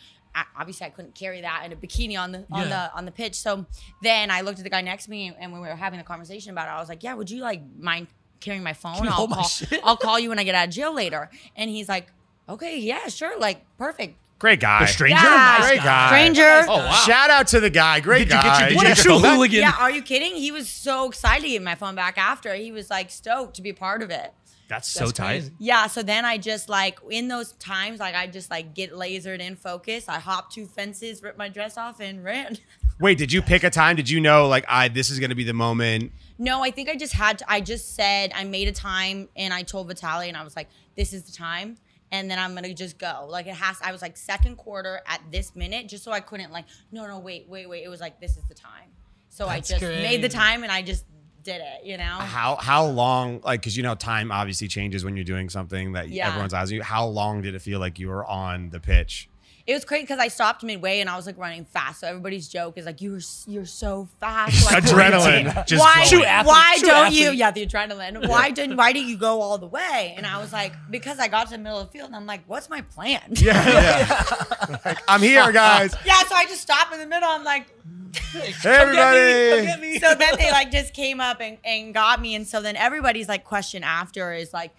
obviously 0.59 0.87
I 0.87 0.91
couldn't 0.91 1.15
carry 1.15 1.41
that 1.43 1.63
in 1.67 1.73
a 1.73 1.77
bikini 1.77 2.19
on 2.19 2.33
the 2.33 2.45
on 2.51 2.69
Yeah. 2.69 2.89
the 2.89 2.97
on 2.97 3.05
the 3.05 3.11
pitch. 3.13 3.35
So 3.35 3.67
then 4.03 4.31
I 4.31 4.41
looked 4.43 4.59
at 4.59 4.65
the 4.65 4.71
guy 4.71 4.81
next 4.81 5.05
to 5.05 5.11
me, 5.11 5.35
and 5.39 5.53
when 5.53 5.61
we 5.61 5.69
were 5.69 5.75
having 5.75 6.01
a 6.01 6.05
conversation 6.05 6.51
about 6.53 6.69
it, 6.69 6.73
I 6.73 6.81
was 6.81 6.89
like, 6.89 7.03
yeah, 7.03 7.15
would 7.15 7.31
you 7.31 7.41
like 7.43 7.63
mind 7.79 8.07
carrying 8.41 8.63
my 8.63 8.73
phone? 8.73 9.05
you 9.05 9.11
I'll 9.11 9.27
call 9.29 9.43
shit? 9.45 9.81
I'll 9.85 9.97
call 9.97 10.19
you 10.19 10.29
when 10.31 10.39
I 10.39 10.45
get 10.45 10.55
out 10.55 10.69
of 10.69 10.75
jail 10.75 10.95
later. 10.95 11.31
And 11.57 11.69
he's 11.71 11.89
like, 11.89 12.09
okay, 12.49 12.79
yeah, 12.79 13.09
sure, 13.09 13.39
like 13.39 13.65
perfect. 13.77 14.17
Great 14.39 14.59
guy. 14.61 14.81
The 14.81 14.87
stranger? 14.87 15.23
Yeah. 15.23 15.61
Great 15.69 15.83
guy. 15.83 16.09
Stranger. 16.09 16.63
Oh, 16.67 16.79
wow. 16.79 16.93
Shout 17.07 17.29
out 17.29 17.49
to 17.49 17.61
the 17.61 17.69
guy. 17.69 18.01
Great 18.01 18.21
Did 18.21 18.29
you 18.29 18.35
get 18.37 18.43
guy. 18.45 18.59
your- 18.61 18.69
did 18.71 18.77
What 18.77 18.87
you 18.87 18.93
a 18.93 18.95
get 18.95 19.03
true 19.03 19.13
your 19.13 19.21
phone 19.21 19.35
hooligan. 19.37 19.61
Yeah, 19.61 19.75
are 19.79 19.91
you 19.91 20.01
kidding? 20.01 20.35
He 20.35 20.51
was 20.51 20.67
so 20.67 21.09
excited 21.11 21.43
to 21.43 21.49
get 21.51 21.63
my 21.63 21.75
phone 21.75 21.95
back 21.95 22.17
after. 22.17 22.55
He 22.55 22.73
was 22.73 22.89
like 22.89 23.11
stoked 23.11 23.57
to 23.57 23.63
be 23.63 23.69
a 23.69 23.75
part 23.75 24.01
of 24.03 24.09
it. 24.09 24.33
That's 24.71 24.87
so 24.89 25.01
That's 25.01 25.13
tight. 25.15 25.27
crazy. 25.27 25.53
Yeah, 25.59 25.89
so 25.89 26.05
then 26.05 26.25
I 26.25 26.39
just 26.39 26.69
like 26.69 27.01
in 27.11 27.27
those 27.27 27.53
times, 27.55 27.99
like 27.99 28.15
I 28.15 28.29
just 28.29 28.53
like 28.53 28.73
get 28.73 28.93
lasered 28.93 29.41
in 29.41 29.57
focus. 29.57 30.09
I 30.09 30.21
hop 30.21 30.53
two 30.53 30.65
fences, 30.65 31.25
rip 31.25 31.37
my 31.37 31.49
dress 31.49 31.77
off, 31.77 31.99
and 31.99 32.23
ran. 32.23 32.57
Wait, 33.01 33.19
did 33.19 33.33
you 33.33 33.43
pick 33.43 33.65
a 33.65 33.71
time? 33.71 33.97
Did 33.97 34.09
you 34.09 34.21
know 34.21 34.47
like 34.47 34.65
I 34.69 34.87
this 34.87 35.11
is 35.11 35.19
gonna 35.19 35.35
be 35.35 35.43
the 35.43 35.53
moment? 35.53 36.13
No, 36.39 36.63
I 36.63 36.71
think 36.71 36.89
I 36.89 36.95
just 36.95 37.15
had 37.15 37.41
to. 37.41 37.51
I 37.51 37.61
just 37.61 37.97
said 37.97 38.31
I 38.33 38.45
made 38.45 38.69
a 38.69 38.73
time, 38.73 39.29
and 39.35 39.53
I 39.53 39.65
told 39.65 39.91
Vitaly, 39.91 40.29
and 40.29 40.37
I 40.37 40.45
was 40.45 40.55
like, 40.55 40.69
"This 40.95 41.13
is 41.13 41.25
the 41.25 41.33
time." 41.33 41.77
And 42.13 42.31
then 42.31 42.39
I'm 42.39 42.55
gonna 42.55 42.73
just 42.73 42.97
go. 42.97 43.27
Like 43.29 43.49
it 43.49 43.55
has. 43.57 43.77
I 43.83 43.91
was 43.91 44.03
like 44.03 44.17
second 44.17 44.55
quarter 44.55 45.01
at 45.05 45.21
this 45.33 45.57
minute, 45.57 45.89
just 45.89 46.05
so 46.05 46.13
I 46.13 46.21
couldn't 46.21 46.53
like. 46.53 46.67
No, 46.93 47.09
no, 47.09 47.19
wait, 47.19 47.49
wait, 47.49 47.69
wait. 47.69 47.83
It 47.83 47.89
was 47.89 48.01
like 48.01 48.21
this 48.21 48.37
is 48.37 48.45
the 48.45 48.55
time. 48.55 48.91
So 49.31 49.47
That's 49.47 49.73
I 49.73 49.79
just 49.79 49.83
made 50.01 50.23
the 50.23 50.29
time, 50.29 50.63
and 50.63 50.71
I 50.71 50.83
just 50.83 51.05
did 51.43 51.61
it. 51.61 51.85
You 51.85 51.97
know. 51.99 52.05
How 52.05 52.57
how 52.57 52.87
long 52.87 53.41
like 53.43 53.61
because 53.61 53.77
you 53.77 53.83
know 53.83 53.95
time 53.95 54.31
obviously 54.33 54.69
changes 54.69 55.05
when 55.05 55.17
you're 55.17 55.25
doing 55.25 55.49
something 55.49 55.93
that 55.93 56.09
Yeah. 56.09 56.29
everyone's 56.29 56.55
asking 56.55 56.77
you. 56.79 56.83
How 56.83 57.07
long 57.07 57.43
did 57.43 57.55
it 57.55 57.61
feel 57.63 57.81
like 57.81 57.99
you 57.99 58.09
were 58.09 58.25
on 58.27 58.71
the 58.71 58.81
pitch? 58.81 59.29
It 59.67 59.75
was 59.75 59.85
crazy 59.85 60.03
because 60.05 60.19
I 60.19 60.29
stopped 60.29 60.65
midway 60.65 60.99
and 60.99 61.09
I 61.09 61.15
was 61.17 61.27
like 61.27 61.39
running 61.39 61.65
fast. 61.65 62.01
So 62.01 62.09
everybody's 62.09 62.49
joke 62.49 62.77
is 62.77 62.87
like, 62.87 63.01
"You're 63.01 63.21
you're 63.47 63.67
so 63.67 64.09
fast." 64.19 64.65
Like, 64.73 64.83
Adrenaline. 64.83 65.67
Just 65.67 65.81
why? 65.81 65.93
flowing. 65.93 66.09
True 66.09 66.25
athlete, 66.25 66.49
why 66.49 66.77
true 66.79 66.89
don't 66.89 67.13
you? 67.13 67.31
Yeah, 67.31 67.51
the 67.53 67.67
adrenaline. 67.67 68.27
Why 68.27 68.51
didn't? 68.51 68.77
Why 68.79 68.93
didn't 68.93 69.09
you 69.11 69.19
go 69.19 69.41
all 69.41 69.59
the 69.59 69.69
way? 69.69 70.15
And 70.17 70.27
I 70.27 70.41
was 70.41 70.53
like, 70.53 70.73
because 70.91 71.19
I 71.21 71.29
got 71.29 71.45
to 71.49 71.53
the 71.53 71.59
middle 71.59 71.79
of 71.79 71.87
the 71.87 71.93
field 71.93 72.07
and 72.09 72.17
I'm 72.17 72.27
like, 72.27 72.43
what's 72.49 72.69
my 72.69 72.81
plan? 72.81 73.21
Yeah, 73.33 73.69
yeah. 73.69 74.79
Like, 74.85 74.99
I'm 75.09 75.21
here, 75.23 75.53
guys. 75.53 75.95
Yeah, 76.05 76.19
so 76.25 76.35
I 76.35 76.47
just 76.47 76.63
stopped 76.63 76.93
in 76.93 76.99
the 76.99 77.07
middle. 77.07 77.29
I'm 77.29 77.45
like, 77.45 77.67
Hey, 78.15 78.53
everybody. 78.65 79.99
so 79.99 80.15
then 80.15 80.35
they 80.39 80.51
like 80.51 80.71
just 80.71 80.95
came 80.95 81.21
up 81.21 81.41
and, 81.41 81.59
and 81.65 81.95
got 81.95 82.21
me. 82.21 82.35
And 82.35 82.47
so 82.47 82.61
then 82.61 82.77
everybody's 82.77 83.29
like 83.29 83.45
question 83.45 83.83
after 83.85 84.33
is 84.33 84.53
like, 84.53 84.73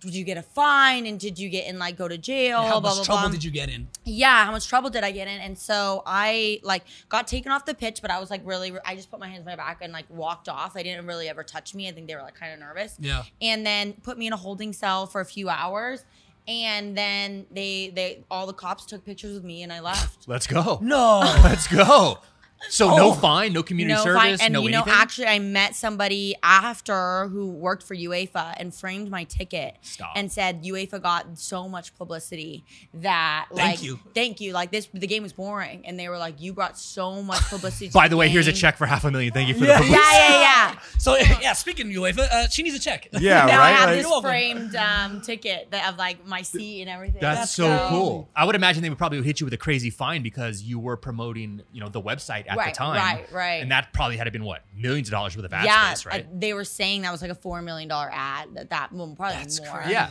did 0.00 0.14
you 0.14 0.24
get 0.24 0.38
a 0.38 0.42
fine? 0.42 1.06
And 1.06 1.20
did 1.20 1.38
you 1.38 1.50
get 1.50 1.66
in 1.66 1.78
like 1.78 1.98
go 1.98 2.08
to 2.08 2.16
jail? 2.16 2.62
How 2.62 2.80
blah, 2.80 2.90
much 2.90 2.96
blah, 2.96 3.04
trouble 3.04 3.20
blah. 3.22 3.30
did 3.32 3.44
you 3.44 3.50
get 3.50 3.68
in? 3.68 3.88
yeah 4.04 4.44
how 4.46 4.50
much 4.50 4.66
trouble 4.66 4.88
did 4.90 5.04
i 5.04 5.10
get 5.12 5.28
in 5.28 5.38
and 5.40 5.56
so 5.56 6.02
i 6.06 6.58
like 6.64 6.82
got 7.10 7.28
taken 7.28 7.52
off 7.52 7.64
the 7.66 7.74
pitch 7.74 8.00
but 8.02 8.10
i 8.10 8.18
was 8.18 8.28
like 8.30 8.40
really 8.44 8.72
i 8.84 8.96
just 8.96 9.10
put 9.10 9.20
my 9.20 9.28
hands 9.28 9.40
on 9.40 9.44
my 9.44 9.54
back 9.56 9.78
and 9.82 9.92
like 9.92 10.06
walked 10.08 10.48
off 10.48 10.72
they 10.72 10.82
didn't 10.82 11.06
really 11.06 11.28
ever 11.28 11.44
touch 11.44 11.74
me 11.74 11.86
i 11.86 11.92
think 11.92 12.08
they 12.08 12.14
were 12.16 12.22
like 12.22 12.34
kind 12.34 12.52
of 12.52 12.58
nervous 12.58 12.96
Yeah. 12.98 13.22
and 13.42 13.64
then 13.64 13.92
put 14.02 14.18
me 14.18 14.26
in 14.26 14.32
a 14.32 14.36
holding 14.38 14.72
cell 14.72 15.06
for 15.06 15.20
a 15.20 15.24
few 15.24 15.48
hours 15.50 16.04
and 16.48 16.96
then 16.96 17.46
they 17.52 17.92
they 17.94 18.24
all 18.30 18.46
the 18.46 18.52
cops 18.54 18.86
took 18.86 19.04
pictures 19.04 19.34
with 19.34 19.44
me 19.44 19.62
and 19.62 19.72
i 19.72 19.80
left 19.80 20.26
Let's 20.26 20.46
go. 20.46 20.78
No. 20.82 21.20
Let's 21.44 21.68
go. 21.68 22.18
So 22.68 22.94
no 22.94 23.08
oh, 23.08 23.12
fine, 23.14 23.52
no 23.54 23.62
community 23.62 23.94
no 23.94 24.04
service, 24.04 24.20
fine. 24.20 24.36
And 24.42 24.52
no 24.52 24.62
you 24.62 24.70
know, 24.70 24.82
anything. 24.82 24.92
actually, 24.94 25.26
I 25.28 25.38
met 25.38 25.74
somebody 25.74 26.36
after 26.42 27.26
who 27.28 27.50
worked 27.50 27.82
for 27.82 27.96
UEFA 27.96 28.54
and 28.58 28.74
framed 28.74 29.10
my 29.10 29.24
ticket 29.24 29.76
Stop. 29.80 30.12
and 30.14 30.30
said 30.30 30.62
UEFA 30.62 31.00
got 31.02 31.38
so 31.38 31.68
much 31.68 31.96
publicity 31.96 32.64
that 32.94 33.46
Thank 33.54 33.78
like, 33.78 33.82
you. 33.82 33.98
thank 34.14 34.40
you, 34.40 34.52
like 34.52 34.70
this, 34.70 34.88
the 34.92 35.06
game 35.06 35.22
was 35.22 35.32
boring, 35.32 35.86
and 35.86 35.98
they 35.98 36.08
were 36.08 36.18
like, 36.18 36.40
you 36.40 36.52
brought 36.52 36.78
so 36.78 37.22
much 37.22 37.40
publicity. 37.48 37.88
to 37.88 37.94
By 37.94 38.08
the 38.08 38.16
way, 38.16 38.28
here's 38.28 38.46
a 38.46 38.52
check 38.52 38.76
for 38.76 38.86
half 38.86 39.04
a 39.04 39.10
million. 39.10 39.32
Thank 39.32 39.48
you 39.48 39.54
for 39.54 39.64
Yeah. 39.64 39.80
the 39.80 39.86
Yeah, 39.86 40.12
yeah, 40.12 40.40
yeah. 40.40 40.78
So 41.00 41.16
yeah, 41.40 41.54
speaking 41.54 41.86
of 41.86 41.92
UEFA, 41.92 42.18
uh, 42.30 42.48
she 42.48 42.62
needs 42.62 42.76
a 42.76 42.78
check. 42.78 43.08
Yeah, 43.12 43.46
now 43.46 43.62
I 43.62 43.70
have 43.70 43.88
Like- 43.88 44.02
this 44.02 44.20
framed 44.20 44.76
um, 44.76 45.20
ticket 45.22 45.70
that 45.70 45.90
of 45.90 45.96
like 45.98 46.26
my 46.26 46.42
seat 46.42 46.82
and 46.82 46.90
everything. 46.90 47.20
That's, 47.22 47.40
That's 47.40 47.52
so 47.52 47.66
crazy. 47.68 47.88
cool. 47.88 48.28
I 48.36 48.44
would 48.44 48.54
imagine 48.54 48.82
they 48.82 48.90
would 48.90 48.98
probably 48.98 49.22
hit 49.22 49.40
you 49.40 49.46
with 49.46 49.54
a 49.54 49.58
crazy 49.58 49.88
fine 49.88 50.22
because 50.22 50.62
you 50.62 50.78
were 50.78 50.98
promoting, 50.98 51.62
you 51.72 51.80
know, 51.80 51.88
the 51.88 52.02
website 52.02 52.44
at 52.48 52.56
the 52.56 52.72
time. 52.72 52.96
right, 52.96 53.32
right. 53.32 53.62
And 53.62 53.70
that 53.70 53.92
probably 53.94 54.18
had 54.18 54.24
to 54.24 54.30
been 54.30 54.44
what 54.44 54.62
millions 54.76 55.08
of 55.08 55.12
dollars 55.12 55.34
worth 55.36 55.46
of 55.46 55.52
ad 55.54 55.64
yeah, 55.64 55.94
space, 55.94 56.06
right? 56.06 56.26
I- 56.26 56.28
they 56.38 56.52
were 56.52 56.64
saying 56.64 57.02
that 57.02 57.12
was 57.12 57.22
like 57.22 57.30
a 57.30 57.34
four 57.34 57.62
million 57.62 57.88
dollar 57.88 58.10
ad. 58.12 58.48
That 58.54 58.68
that 58.70 58.92
well, 58.92 59.14
probably 59.16 59.36
That's 59.38 59.58
more. 59.60 59.78
crazy. 59.78 59.92
Yeah. 59.92 60.10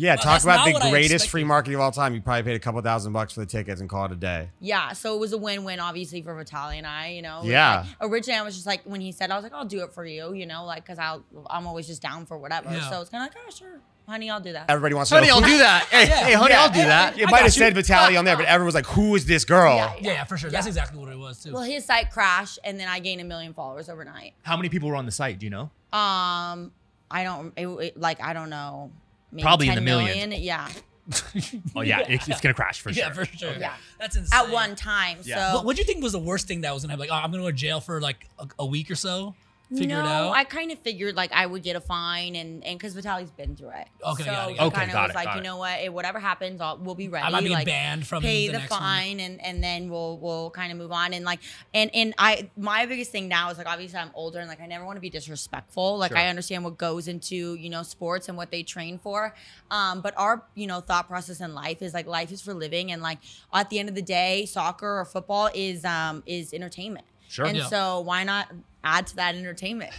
Yeah, 0.00 0.10
Well, 0.12 0.16
talk 0.18 0.42
that's 0.42 0.44
about 0.44 0.64
the 0.80 0.90
greatest 0.90 1.28
free 1.28 1.42
market 1.42 1.74
of 1.74 1.80
all 1.80 1.90
time. 1.90 2.14
You 2.14 2.20
probably 2.20 2.44
paid 2.44 2.54
a 2.54 2.60
couple 2.60 2.80
thousand 2.82 3.12
bucks 3.12 3.32
for 3.32 3.40
the 3.40 3.46
tickets 3.46 3.80
and 3.80 3.90
call 3.90 4.04
it 4.04 4.12
a 4.12 4.16
day. 4.16 4.48
Yeah, 4.60 4.92
so 4.92 5.16
it 5.16 5.18
was 5.18 5.32
a 5.32 5.38
win-win, 5.38 5.80
obviously 5.80 6.22
for 6.22 6.34
Vitaly 6.36 6.76
and 6.76 6.86
I. 6.86 7.08
You 7.08 7.22
know, 7.22 7.40
Yeah. 7.42 7.80
like- 8.00 8.10
originally, 8.10 8.38
I 8.38 8.42
was 8.42 8.54
just 8.54 8.66
like, 8.66 8.82
when 8.84 9.00
he 9.00 9.10
said, 9.10 9.32
I 9.32 9.34
was 9.34 9.42
like, 9.42 9.52
I'll 9.52 9.64
do 9.64 9.82
it 9.82 9.92
for 9.92 10.04
you. 10.06 10.32
You 10.34 10.46
know, 10.46 10.64
like 10.64 10.84
because 10.84 11.00
I'll, 11.00 11.24
I'm 11.50 11.66
always 11.66 11.88
just 11.88 12.00
down 12.00 12.26
for 12.26 12.38
whatever. 12.38 12.70
Yeah. 12.70 12.88
So 12.88 13.00
it's 13.00 13.10
kind 13.10 13.26
of 13.28 13.34
like, 13.34 13.44
oh 13.44 13.50
sure, 13.50 13.80
honey, 14.06 14.30
I'll 14.30 14.38
do 14.40 14.52
that. 14.52 14.70
Everybody 14.70 14.94
wants 14.94 15.10
to 15.10 15.16
Honey, 15.16 15.26
know. 15.28 15.34
I'll 15.34 15.40
do 15.40 15.58
that. 15.58 15.84
Hey, 15.90 16.06
hey, 16.06 16.32
honey, 16.34 16.54
I'll 16.54 16.70
do 16.70 16.82
that. 16.84 17.18
You 17.18 17.26
I 17.26 17.30
might 17.32 17.38
have 17.38 17.46
you. 17.46 17.50
said 17.50 17.74
Vitaly 17.74 18.16
on 18.16 18.24
there, 18.24 18.36
but 18.36 18.46
everyone 18.46 18.66
was 18.66 18.74
like, 18.76 18.86
"Who 18.86 19.16
is 19.16 19.26
this 19.26 19.44
girl?" 19.44 19.74
Yeah, 19.76 19.94
Yeah, 20.00 20.12
yeah, 20.12 20.24
for 20.24 20.38
sure. 20.38 20.48
That's 20.50 20.68
exactly 20.68 21.00
what 21.00 21.10
it 21.12 21.18
was 21.18 21.42
too. 21.42 21.52
well, 21.52 21.62
his 21.62 21.84
site 21.84 22.12
crashed, 22.12 22.60
and 22.62 22.78
then 22.78 22.86
I 22.86 23.00
gained 23.00 23.20
a 23.20 23.24
million 23.24 23.52
followers 23.52 23.88
overnight. 23.88 24.34
How 24.42 24.56
many 24.56 24.68
people 24.68 24.88
were 24.90 24.96
on 24.96 25.06
the 25.06 25.12
site? 25.12 25.40
Do 25.40 25.46
you 25.46 25.50
know? 25.50 25.70
Um, 25.92 26.70
I 27.10 27.24
don't 27.24 27.52
it, 27.56 27.66
it- 27.66 28.00
like 28.00 28.20
I 28.22 28.32
don't 28.32 28.50
know. 28.50 28.92
Maybe 29.32 29.42
Probably 29.42 29.66
in 29.68 29.74
10 29.74 29.84
the 29.84 29.90
millions. 29.90 30.16
million, 30.16 30.42
Yeah, 30.42 30.68
Oh 31.76 31.80
yeah, 31.82 32.00
It's, 32.08 32.28
it's 32.28 32.40
gonna 32.40 32.54
crash 32.54 32.80
for 32.80 32.92
sure. 32.92 33.02
yeah, 33.04 33.12
for 33.12 33.24
sure. 33.24 33.52
Yeah. 33.58 33.74
that's 33.98 34.16
insane. 34.16 34.38
at 34.46 34.50
one 34.52 34.74
time. 34.76 35.18
Yeah. 35.22 35.50
So 35.52 35.56
What, 35.56 35.64
what 35.66 35.76
do 35.76 35.80
you 35.82 35.86
think 35.86 36.02
was 36.02 36.12
the 36.12 36.18
worst 36.18 36.46
thing 36.48 36.62
that 36.62 36.72
was 36.74 36.82
gonna 36.82 36.92
happen? 36.92 37.00
Like, 37.08 37.10
oh, 37.10 37.22
I'm 37.24 37.30
gonna 37.30 37.42
go 37.42 37.50
to 37.50 37.56
jail 37.56 37.80
for 37.80 38.00
like 38.00 38.26
a, 38.38 38.46
a 38.60 38.66
week 38.66 38.90
or 38.90 38.94
so. 38.94 39.34
Figure 39.76 39.96
no, 39.96 40.00
it 40.00 40.06
out. 40.06 40.32
I 40.32 40.44
kind 40.44 40.72
of 40.72 40.78
figured 40.78 41.14
like 41.14 41.30
I 41.32 41.44
would 41.44 41.62
get 41.62 41.76
a 41.76 41.80
fine, 41.80 42.34
and 42.36 42.64
and 42.64 42.78
because 42.78 42.94
Vitaly's 42.94 43.30
been 43.30 43.54
through 43.54 43.70
it. 43.70 43.88
Okay, 44.02 44.24
so 44.24 44.30
got 44.30 44.50
it, 44.50 44.56
got 44.56 44.62
it. 44.62 44.62
I 44.62 44.66
Okay, 44.66 44.76
kind 44.76 44.90
of 44.90 44.92
got 44.94 45.02
was 45.02 45.10
it, 45.10 45.14
like, 45.16 45.34
you 45.34 45.40
it. 45.40 45.44
know 45.44 45.56
what, 45.58 45.78
it, 45.80 45.92
whatever 45.92 46.18
happens, 46.18 46.60
I'll, 46.62 46.78
we'll 46.78 46.94
be 46.94 47.08
ready. 47.08 47.26
I 47.26 47.30
might 47.30 47.44
be 47.44 47.50
like, 47.50 47.66
banned 47.66 48.06
from 48.06 48.22
pay 48.22 48.46
the 48.46 48.52
the, 48.54 48.58
next 48.60 48.70
one. 48.70 48.80
fine, 48.80 49.20
and 49.20 49.40
and 49.44 49.62
then 49.62 49.90
we'll 49.90 50.16
we'll 50.18 50.48
kind 50.50 50.72
of 50.72 50.78
move 50.78 50.90
on. 50.90 51.12
And 51.12 51.24
like, 51.24 51.40
and 51.74 51.90
and 51.94 52.14
I 52.16 52.48
my 52.56 52.86
biggest 52.86 53.10
thing 53.12 53.28
now 53.28 53.50
is 53.50 53.58
like 53.58 53.66
obviously 53.66 53.98
I'm 53.98 54.10
older, 54.14 54.38
and 54.38 54.48
like 54.48 54.60
I 54.62 54.66
never 54.66 54.86
want 54.86 54.96
to 54.96 55.02
be 55.02 55.10
disrespectful. 55.10 55.98
Like 55.98 56.12
Sure. 56.12 56.18
I 56.18 56.28
understand 56.28 56.64
what 56.64 56.78
goes 56.78 57.06
into 57.06 57.54
you 57.54 57.68
know 57.68 57.82
sports 57.82 58.28
and 58.28 58.38
what 58.38 58.50
they 58.50 58.62
train 58.62 58.98
for, 58.98 59.34
um, 59.70 60.00
but 60.00 60.14
our 60.16 60.44
you 60.54 60.66
know 60.66 60.80
thought 60.80 61.08
process 61.08 61.40
in 61.42 61.54
life 61.54 61.82
is 61.82 61.92
like 61.92 62.06
life 62.06 62.32
is 62.32 62.40
for 62.40 62.54
living, 62.54 62.90
and 62.90 63.02
like 63.02 63.18
at 63.52 63.68
the 63.68 63.78
end 63.78 63.90
of 63.90 63.94
the 63.94 64.02
day, 64.02 64.46
soccer 64.46 64.98
or 65.00 65.04
football 65.04 65.50
is 65.54 65.84
um 65.84 66.22
is 66.24 66.54
entertainment. 66.54 67.04
Sure. 67.28 67.46
And 67.46 67.56
Yeah. 67.58 67.66
so 67.68 68.00
why 68.00 68.24
not 68.24 68.48
add 68.82 69.06
to 69.08 69.16
that 69.16 69.34
entertainment? 69.34 69.92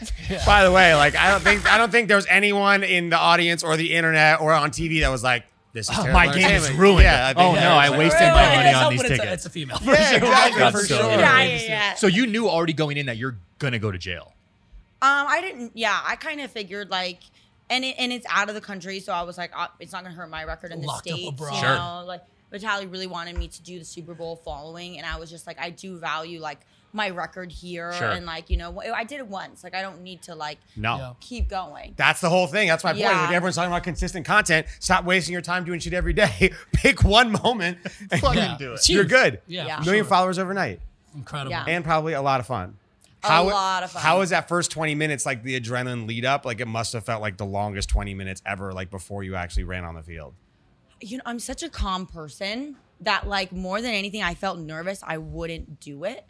By 0.46 0.64
the 0.64 0.72
way, 0.72 0.96
like 0.96 1.16
I 1.16 1.30
don't 1.32 1.42
think 1.42 1.72
I 1.72 1.78
don't 1.78 1.92
think 1.92 2.08
there 2.08 2.18
was 2.18 2.26
anyone 2.28 2.84
in 2.84 3.10
the 3.10 3.18
audience 3.18 3.64
or 3.64 3.78
the 3.78 3.94
internet 3.94 4.42
or 4.42 4.52
on 4.54 4.72
TV 4.72 5.02
that 5.02 5.10
was 5.10 5.24
like, 5.24 5.46
"This 5.74 5.90
is 5.90 5.98
Oh, 6.00 6.12
my 6.12 6.34
game 6.34 6.50
is 6.52 6.72
ruined. 6.72 7.04
Yeah, 7.04 7.28
I 7.28 7.34
think 7.34 7.40
Oh, 7.50 7.54
no, 7.56 7.70
I 7.72 7.90
like- 7.90 8.00
wasted 8.00 8.22
Right, 8.22 8.34
my 8.34 8.42
right, 8.48 8.56
money 8.56 8.70
It's 8.70 8.78
on 8.78 8.92
these 8.92 8.98
when 9.04 9.12
it's 9.12 9.20
a- 9.20 9.24
tickets. 9.24 9.34
It's 9.34 9.46
a 9.46 9.50
female. 9.52 9.78
Yeah, 9.84 9.92
exactly, 10.16 10.60
That's 10.60 10.80
for 10.82 10.86
so 10.86 10.98
sure. 10.98 11.10
yeah, 11.12 11.42
yeah, 11.44 11.62
yeah. 11.68 11.94
So 11.96 12.08
you 12.08 12.26
knew 12.26 12.50
already 12.50 12.74
going 12.74 12.98
in 12.98 13.06
that 13.06 13.18
you're 13.18 13.38
gonna 13.60 13.80
go 13.80 13.92
to 13.92 13.98
jail. 13.98 14.34
Um, 15.02 15.28
I 15.28 15.40
didn't. 15.42 15.72
Yeah, 15.76 15.98
I 16.04 16.16
kind 16.16 16.42
of 16.42 16.52
figured 16.52 16.90
like, 16.90 17.20
and 17.70 17.86
it, 17.86 17.96
and 18.00 18.12
it's 18.12 18.26
out 18.30 18.50
of 18.50 18.56
the 18.56 18.62
country, 18.62 19.00
so 19.00 19.14
I 19.14 19.22
was 19.22 19.38
like, 19.38 19.52
uh, 19.56 19.68
it's 19.80 19.94
not 19.94 20.04
gonna 20.04 20.16
hurt 20.16 20.30
my 20.30 20.44
record 20.46 20.72
in 20.72 20.82
the 20.82 20.88
Locked 20.88 21.08
states. 21.08 21.30
abroad. 21.30 21.54
You 21.54 21.60
Sure. 21.60 21.76
know, 21.76 22.04
like 22.08 22.22
Vitaly 22.52 22.92
really 22.92 23.06
wanted 23.08 23.38
me 23.38 23.48
to 23.48 23.62
do 23.62 23.78
the 23.78 23.86
Super 23.86 24.16
Bowl 24.16 24.36
following, 24.44 24.98
and 24.98 25.06
I 25.06 25.18
was 25.18 25.30
just 25.30 25.46
like, 25.46 25.60
I 25.60 25.70
do 25.70 25.98
value 26.00 26.40
like 26.42 26.60
my 26.94 27.10
record 27.10 27.52
here, 27.52 27.94
Sure. 27.94 28.10
and 28.10 28.26
like 28.26 28.50
you 28.50 28.58
know, 28.58 28.82
I 28.82 29.04
did 29.04 29.20
it 29.20 29.28
once. 29.28 29.64
Like 29.64 29.76
I 29.76 29.82
don't 29.82 30.02
need 30.02 30.22
to 30.24 30.36
like 30.36 30.58
No. 30.76 30.98
Yeah. 30.98 31.14
keep 31.20 31.48
going. 31.50 31.94
That's 31.98 32.22
the 32.22 32.30
whole 32.30 32.48
thing. 32.48 32.68
That's 32.68 32.84
my 32.84 32.92
point. 32.92 33.02
Yeah. 33.02 33.22
Like 33.22 33.32
everyone's 33.34 33.56
talking 33.56 33.72
about 33.72 33.84
consistent 33.84 34.26
content. 34.26 34.68
Stop 34.80 35.06
wasting 35.06 35.34
your 35.34 35.42
time 35.42 35.64
doing 35.66 35.80
shit 35.80 35.94
every 35.94 36.14
day. 36.14 36.52
Pick 36.74 37.04
one 37.04 37.32
moment 37.32 37.78
and 38.12 38.20
fucking 38.22 38.38
Yeah. 38.38 38.58
do 38.58 38.72
it. 38.72 38.76
It's 38.76 38.90
You're 38.90 39.04
huge. 39.04 39.10
good. 39.12 39.42
Yeah, 39.48 39.66
Yeah. 39.66 39.78
for 39.80 39.86
Million 39.86 40.04
sure. 40.06 40.10
followers 40.10 40.40
overnight. 40.40 40.80
Incredible. 41.16 41.52
Yeah. 41.52 41.66
And 41.68 41.84
probably 41.84 42.14
a 42.14 42.22
lot 42.22 42.40
of 42.40 42.48
fun. 42.48 42.76
A 43.24 43.44
lot 43.44 43.84
of 43.84 43.92
fun. 43.92 44.02
How 44.02 44.20
was 44.20 44.30
that 44.30 44.48
first 44.48 44.72
20 44.72 44.96
minutes 44.96 45.26
like 45.26 45.44
the 45.44 45.60
adrenaline 45.60 46.08
lead 46.08 46.24
up? 46.24 46.46
Like 46.46 46.62
it 46.62 46.68
must 46.68 46.94
have 46.94 47.04
felt 47.04 47.22
like 47.22 47.36
the 47.38 47.46
longest 47.46 47.90
20 47.90 48.14
minutes 48.14 48.42
ever, 48.46 48.72
like 48.72 48.90
before 48.90 49.24
you 49.24 49.36
actually 49.36 49.66
ran 49.66 49.84
on 49.84 49.94
the 49.96 50.04
field. 50.04 50.34
you 51.02 51.18
know, 51.18 51.24
I'm 51.26 51.40
such 51.40 51.62
a 51.64 51.70
calm 51.70 52.06
person 52.06 52.76
that 53.02 53.28
like 53.28 53.52
more 53.52 53.82
than 53.82 53.92
anything, 53.94 54.22
I 54.24 54.34
felt 54.36 54.60
nervous 54.60 55.02
I 55.06 55.18
wouldn't 55.18 55.80
do 55.80 56.04
it. 56.06 56.26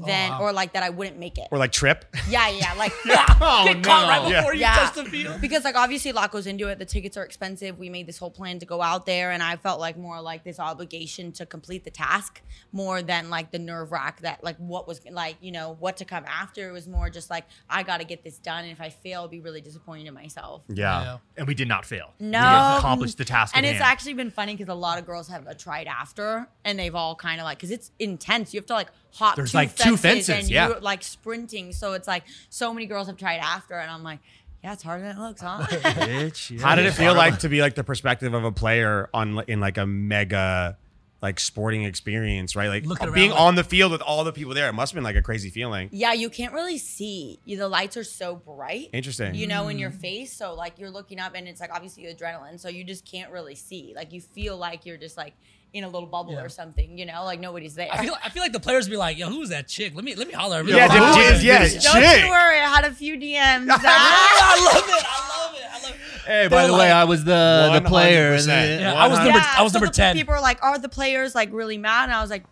Oh, 0.00 0.06
then 0.06 0.30
wow. 0.30 0.40
or 0.40 0.52
like 0.54 0.72
that 0.72 0.82
I 0.82 0.88
wouldn't 0.88 1.18
make 1.18 1.36
it. 1.36 1.48
Or 1.50 1.58
like 1.58 1.70
trip. 1.72 2.06
Yeah, 2.28 2.48
yeah, 2.48 2.72
like 2.74 2.92
Oh, 3.06 3.64
Get 3.66 3.82
caught 3.82 4.08
right 4.08 4.22
no. 4.30 4.36
before 4.38 4.54
you 4.54 4.60
Yeah. 4.60 4.74
touch 4.74 4.94
the 4.94 5.04
field. 5.04 5.40
because 5.42 5.64
like 5.64 5.74
obviously 5.76 6.10
a 6.12 6.14
lot 6.14 6.30
goes 6.32 6.46
into 6.46 6.68
it. 6.68 6.78
The 6.78 6.86
tickets 6.86 7.16
are 7.18 7.24
expensive. 7.24 7.78
We 7.78 7.90
made 7.90 8.06
this 8.06 8.16
whole 8.16 8.30
plan 8.30 8.58
to 8.60 8.66
go 8.66 8.80
out 8.80 9.04
there, 9.04 9.32
and 9.32 9.42
I 9.42 9.56
felt 9.56 9.80
like 9.80 9.98
more 9.98 10.20
like 10.22 10.44
this 10.44 10.58
obligation 10.58 11.30
to 11.32 11.44
complete 11.44 11.84
the 11.84 11.90
task 11.90 12.40
more 12.72 13.02
than 13.02 13.28
like 13.28 13.50
the 13.50 13.58
nerve 13.58 13.92
wrack 13.92 14.22
that 14.22 14.42
like 14.42 14.56
what 14.56 14.88
was 14.88 15.00
like 15.10 15.36
you 15.42 15.52
know 15.52 15.76
what 15.78 15.98
to 15.98 16.04
come 16.06 16.24
after. 16.26 16.68
It 16.68 16.72
was 16.72 16.88
more 16.88 17.10
just 17.10 17.28
like 17.28 17.44
I 17.68 17.82
got 17.82 17.98
to 17.98 18.04
get 18.06 18.24
this 18.24 18.38
done, 18.38 18.64
and 18.64 18.72
if 18.72 18.80
I 18.80 18.88
fail, 18.88 19.20
I'll 19.22 19.28
be 19.28 19.40
really 19.40 19.60
disappointed 19.60 20.06
in 20.06 20.14
myself. 20.14 20.62
Yeah. 20.68 21.02
Yeah. 21.02 21.18
And 21.36 21.46
we 21.46 21.54
did 21.54 21.68
not 21.68 21.84
fail. 21.84 22.12
No, 22.18 22.38
We 22.40 22.78
accomplished 22.78 23.18
the 23.18 23.24
task. 23.26 23.54
and 23.56 23.66
it's 23.66 23.74
hand. 23.78 23.84
actually 23.92 24.14
been 24.14 24.30
funny 24.30 24.54
because 24.54 24.68
a 24.70 24.74
lot 24.74 24.98
of 24.98 25.04
girls 25.04 25.28
have 25.28 25.54
tried 25.58 25.86
after, 25.86 26.48
and 26.64 26.78
they've 26.78 26.94
all 26.94 27.14
kind 27.14 27.40
of 27.40 27.44
like 27.44 27.58
because 27.58 27.70
it's 27.70 27.90
intense. 27.98 28.54
You 28.54 28.60
have 28.60 28.66
to 28.66 28.72
like 28.74 28.88
hop. 29.14 29.36
There's, 29.36 29.52
two 29.52 29.58
like, 29.58 29.76
two 29.76 29.96
fences, 29.96 30.26
fences, 30.26 30.28
and 30.30 30.50
yeah. 30.50 30.68
you're 30.68 30.80
like 30.80 31.02
sprinting. 31.02 31.72
So 31.72 31.92
it's 31.92 32.08
like 32.08 32.24
so 32.50 32.72
many 32.72 32.86
girls 32.86 33.06
have 33.06 33.16
tried 33.16 33.38
after, 33.38 33.74
and 33.74 33.90
I'm 33.90 34.02
like, 34.02 34.20
yeah, 34.62 34.72
it's 34.72 34.82
harder 34.82 35.04
than 35.04 35.16
it 35.16 35.20
looks, 35.20 35.40
huh? 35.40 35.58
Bitch. 35.68 36.60
How 36.60 36.74
did 36.74 36.86
it 36.86 36.92
feel 36.92 37.14
like 37.14 37.40
to 37.40 37.48
be 37.48 37.60
like 37.60 37.74
the 37.74 37.84
perspective 37.84 38.32
of 38.34 38.44
a 38.44 38.52
player 38.52 39.08
on 39.12 39.42
in 39.48 39.60
like 39.60 39.78
a 39.78 39.86
mega 39.86 40.76
like 41.20 41.38
sporting 41.38 41.84
experience, 41.84 42.56
right? 42.56 42.68
Like 42.68 42.84
Looking 42.84 43.12
being 43.12 43.30
around 43.30 43.38
like- 43.38 43.46
on 43.46 43.54
the 43.54 43.64
field 43.64 43.92
with 43.92 44.02
all 44.02 44.24
the 44.24 44.32
people 44.32 44.54
there. 44.54 44.68
It 44.68 44.72
must 44.72 44.92
have 44.92 44.96
been 44.96 45.04
like 45.04 45.16
a 45.16 45.22
crazy 45.22 45.50
feeling. 45.50 45.88
yeah, 45.92 46.12
you 46.12 46.28
can't 46.28 46.52
really 46.52 46.78
see. 46.78 47.38
You, 47.44 47.56
the 47.56 47.68
lights 47.68 47.96
are 47.96 48.04
so 48.04 48.34
bright. 48.34 48.90
Interesting. 48.92 49.34
You 49.34 49.46
know, 49.46 49.68
in 49.68 49.78
your 49.78 49.90
mm. 49.90 50.00
face. 50.00 50.32
So 50.32 50.54
like 50.54 50.78
you're 50.78 50.90
looking 50.90 51.20
up, 51.20 51.34
and 51.34 51.46
it's 51.48 51.60
like 51.60 51.70
obviously 51.72 52.04
adrenaline. 52.04 52.58
So 52.58 52.68
you 52.68 52.84
just 52.84 53.04
can't 53.04 53.30
really 53.30 53.54
see. 53.54 53.92
Like 53.94 54.12
you 54.12 54.20
feel 54.20 54.56
like 54.56 54.84
you're 54.84 54.96
just 54.96 55.16
like 55.16 55.34
in 55.72 55.84
a 55.84 55.88
little 55.88 56.06
bubble 56.08 56.34
Yeah. 56.34 56.42
or 56.42 56.48
something. 56.48 56.98
You 56.98 57.06
know, 57.06 57.24
like 57.24 57.40
nobody's 57.40 57.74
there. 57.74 57.88
I 57.90 58.04
feel, 58.04 58.14
I 58.22 58.28
feel 58.28 58.42
like 58.42 58.52
the 58.52 58.60
players 58.60 58.88
be 58.88 58.96
like, 58.96 59.16
"Yo, 59.18 59.28
who's 59.28 59.48
that 59.48 59.68
chick? 59.68 59.94
Let 59.94 60.04
me 60.04 60.14
let 60.14 60.26
me 60.26 60.34
holler." 60.34 60.58
at 60.60 60.66
her." 60.66 60.70
Yeah, 60.70 60.86
Like, 60.86 61.16
did- 61.16 61.36
"Who 61.40 61.46
yeah. 61.46 61.58
Don't 61.60 62.02
chick. 62.02 62.24
you 62.24 62.30
worry, 62.30 62.60
I 62.60 62.68
had 62.74 62.84
a 62.84 62.92
few 62.92 63.16
DMs. 63.16 63.68
I 63.70 64.72
love 64.74 64.88
it. 64.88 65.04
I 65.06 65.46
love 65.46 65.54
it. 65.56 65.62
I 65.70 65.82
love 65.82 65.90
it. 65.94 65.96
Hey, 66.26 66.48
by 66.48 66.66
the 66.66 66.74
way, 66.74 66.90
I 66.90 67.04
was 67.04 67.24
the 67.24 67.80
the 67.82 67.88
player 67.88 68.32
and 68.32 68.40
100%. 68.42 68.46
the- 68.46 68.80
Yeah, 68.82 68.94
I 68.94 69.08
was 69.08 69.18
number 69.18 69.38
I 69.42 69.62
was 69.62 69.72
so 69.72 69.78
number 69.78 69.86
the 69.88 69.92
ten. 69.94 70.14
People 70.16 70.34
are 70.34 70.40
like, 70.42 70.62
"Are 70.62 70.78
the 70.78 70.88
players 70.88 71.34
like 71.34 71.52
really 71.52 71.78
mad?" 71.78 72.04
And 72.04 72.12
I 72.12 72.20
was 72.20 72.30
like, 72.30 72.44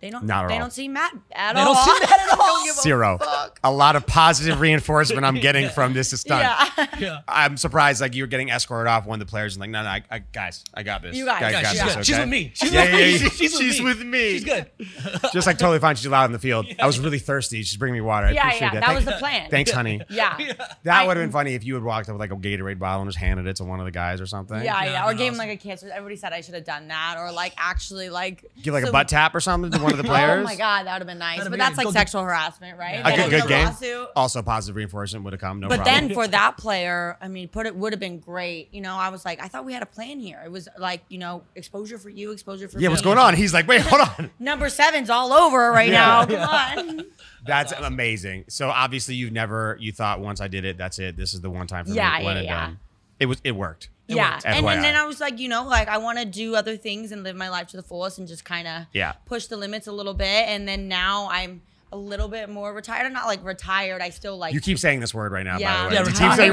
"They 0.00 0.10
don't. 0.10 0.24
Not 0.24 0.44
at 0.44 0.48
they 0.48 0.54
all. 0.54 0.60
don't 0.60 0.72
seem 0.72 0.92
mad 0.92 1.12
at 1.32 1.54
They 1.54 1.60
all. 1.60 1.74
don't 1.74 1.84
seem 1.84 2.00
mad 2.10 2.20
at 2.20 2.38
all. 2.38 2.46
Don't 2.46 2.64
give 2.66 2.76
a 2.76 2.80
Zero. 2.80 3.18
fuck. 3.18 3.58
A 3.64 3.70
lot 3.72 3.96
of 3.96 4.06
positive 4.06 4.60
reinforcement 4.60 5.24
I'm 5.24 5.36
getting 5.36 5.68
from 5.70 5.92
this 5.94 6.10
stunt. 6.10 6.42
Yeah. 6.42 6.86
Yeah. 6.98 7.20
I'm 7.28 7.58
surprised 7.58 8.00
like 8.00 8.14
you 8.14 8.22
were 8.22 8.26
getting 8.26 8.48
escorted 8.48 8.88
off 8.88 9.04
one 9.04 9.20
of 9.20 9.26
the 9.26 9.30
players 9.30 9.54
and 9.54 9.60
like, 9.60 9.68
no, 9.68 9.82
no, 9.82 9.88
I, 9.88 10.02
I, 10.10 10.18
guys, 10.20 10.64
I 10.72 10.82
got 10.82 11.02
this. 11.02 11.14
You 11.14 11.26
guys. 11.26 11.40
Guys 11.40 11.52
Yeah, 11.52 11.62
got 11.62 11.70
she's, 11.72 11.80
this, 11.84 11.94
good. 11.96 12.06
she's 12.06 12.18
with 12.18 12.28
me. 12.28 12.52
She's 12.54 12.72
Yeah, 12.72 12.82
with 12.84 12.90
yeah, 12.90 12.96
me. 12.96 13.02
yeah. 13.12 13.16
She's, 13.28 13.52
with, 13.52 13.60
She's 13.60 13.78
me. 13.80 13.84
with 13.84 14.02
me. 14.04 14.30
She's 14.32 14.44
good. 14.44 14.70
Just 15.34 15.46
like 15.46 15.58
totally 15.58 15.78
fine. 15.78 15.94
She's 15.96 16.06
allowed 16.06 16.26
in 16.26 16.32
the 16.32 16.38
field. 16.38 16.66
I 16.78 16.86
was 16.86 16.98
really 16.98 17.18
thirsty. 17.18 17.62
She's 17.64 17.76
bringing 17.76 17.94
me 17.96 18.00
water. 18.00 18.28
I 18.28 18.30
Yeah, 18.30 18.46
appreciate 18.46 18.60
yeah, 18.68 18.74
that. 18.80 18.86
that 18.86 18.94
was 18.94 19.04
the 19.04 19.12
plan. 19.12 19.50
Thanks, 19.50 19.70
honey. 19.72 20.00
Yeah. 20.08 20.38
That 20.84 21.06
would 21.06 21.16
have 21.18 21.22
been 21.24 21.32
funny 21.32 21.54
if 21.54 21.64
you 21.64 21.74
had 21.74 21.82
walked 21.84 22.08
up 22.08 22.14
with 22.14 22.20
like 22.20 22.32
a 22.32 22.36
Gatorade 22.36 22.78
bottle 22.78 23.02
and 23.02 23.10
just 23.10 23.18
handed 23.18 23.46
it 23.46 23.56
to 23.56 23.64
one 23.64 23.78
of 23.80 23.84
the 23.84 23.92
guys 23.92 24.20
or 24.22 24.26
something. 24.26 24.56
Yeah, 24.56 24.84
Yeah, 24.84 24.92
yeah, 24.92 25.06
or 25.10 25.12
gave 25.14 25.32
him 25.32 25.38
like 25.38 25.50
a 25.50 25.56
kiss. 25.56 25.82
Everybody 25.82 26.16
said 26.16 26.32
I 26.32 26.40
should 26.40 26.54
have 26.54 26.64
done 26.64 26.88
that, 26.88 27.16
or 27.18 27.30
like 27.32 27.52
actually 27.58 28.08
like 28.08 28.46
Give 28.62 28.72
like 28.72 28.84
a 28.84 28.92
butt 28.92 29.08
tap 29.08 29.34
or 29.34 29.40
something 29.40 29.70
to 29.70 29.78
one 29.86 29.92
of 29.92 29.98
the 29.98 30.04
players. 30.04 30.40
Oh 30.40 30.44
my 30.44 30.56
god, 30.56 30.86
that 30.86 30.92
would 30.94 31.00
have 31.02 31.06
been 31.06 31.18
nice. 31.18 31.38
That'd 31.38 31.50
but 31.50 31.56
be 31.56 31.60
that's 31.60 31.70
good. 31.70 31.76
like 31.78 31.84
Go 31.86 31.90
get- 31.92 31.98
sexual 31.98 32.22
harassment, 32.22 32.78
right? 32.78 32.94
Yeah. 32.96 33.08
A 33.08 33.16
Then 33.16 33.30
good, 33.30 33.40
good 33.42 33.48
game. 33.48 33.64
lawsuit. 33.66 34.08
Also, 34.14 34.42
positive 34.42 34.76
reinforcement 34.76 35.24
would 35.24 35.32
have 35.32 35.40
come. 35.40 35.60
No 35.60 35.68
But 35.68 35.76
problem. 35.82 36.06
then 36.08 36.14
for 36.14 36.28
that 36.38 36.56
player, 36.56 37.16
I 37.20 37.28
mean, 37.28 37.48
put 37.48 37.66
it 37.66 37.74
would 37.74 37.92
have 37.92 38.00
been 38.00 38.18
great. 38.18 38.68
You 38.72 38.80
know, 38.82 38.94
I 38.94 39.08
was 39.08 39.24
like, 39.24 39.42
I 39.42 39.48
thought 39.48 39.64
we 39.64 39.72
had 39.72 39.82
a 39.82 39.86
plan 39.86 40.20
here. 40.20 40.42
It 40.44 40.50
was 40.50 40.68
like, 40.78 41.02
you 41.08 41.18
know, 41.18 41.42
exposure 41.54 41.98
for 41.98 42.10
you, 42.10 42.32
exposure 42.32 42.68
for 42.68 42.78
yeah, 42.78 42.88
me. 42.88 42.92
what's 42.92 43.02
going 43.02 43.18
on? 43.18 43.34
He's 43.34 43.54
like, 43.54 43.66
wait, 43.66 43.80
hold 43.80 44.02
on. 44.02 44.30
Number 44.38 44.68
seven's 44.68 45.10
all 45.10 45.32
over 45.32 45.70
right 45.70 45.90
Yeah. 45.90 46.24
now. 46.28 46.76
Come 46.76 46.88
on. 46.98 47.04
That's 47.46 47.72
amazing. 47.72 48.44
So 48.48 48.68
obviously, 48.70 49.14
you've 49.14 49.32
never 49.32 49.76
you 49.80 49.92
thought 49.92 50.20
once 50.20 50.40
I 50.40 50.48
did 50.48 50.64
it, 50.64 50.76
that's 50.78 50.98
it. 50.98 51.16
This 51.16 51.32
is 51.34 51.40
the 51.40 51.50
one 51.50 51.66
time 51.66 51.84
for 51.86 51.92
Yeah, 51.92 52.18
me. 52.18 52.24
One 52.24 52.34
yeah, 52.34 52.38
and 52.40 52.44
yeah. 52.46 52.60
done. 52.66 52.78
It 53.20 53.26
was. 53.26 53.40
It 53.44 53.52
worked. 53.52 53.88
Yeah, 54.08 54.34
worked. 54.34 54.46
and, 54.46 54.64
FYI. 54.66 54.74
and 54.74 54.84
then 54.84 54.94
I 54.94 55.04
was 55.06 55.20
like, 55.20 55.38
you 55.38 55.48
know, 55.48 55.64
like 55.66 55.88
I 55.88 55.98
want 55.98 56.18
to 56.18 56.24
do 56.24 56.54
other 56.54 56.76
things 56.76 57.12
and 57.12 57.22
live 57.24 57.36
my 57.36 57.48
life 57.48 57.66
to 57.68 57.76
the 57.76 57.82
fullest 57.82 58.18
and 58.18 58.28
just 58.28 58.44
kind 58.44 58.68
of 58.68 58.84
Yeah. 58.92 59.12
push 59.24 59.46
the 59.46 59.56
limits 59.56 59.86
a 59.86 59.92
little 59.92 60.14
bit. 60.14 60.48
And 60.48 60.66
then 60.68 60.88
now 60.88 61.28
I'm 61.30 61.62
a 61.92 61.96
little 61.96 62.28
bit 62.28 62.48
more 62.48 62.72
retired. 62.74 63.06
I'm 63.06 63.12
not 63.12 63.26
like 63.26 63.44
retired. 63.44 64.02
I 64.02 64.10
still 64.10 64.36
like 64.36 64.52
You 64.54 64.60
keep 64.60 64.78
saying 64.78 65.00
this 65.00 65.14
word 65.14 65.32
right 65.32 65.44
now, 65.44 65.58
Yeah. 65.58 65.74
by 65.74 65.82
the 65.82 65.88
way. 65.88 65.94
Yeah, 65.94 66.02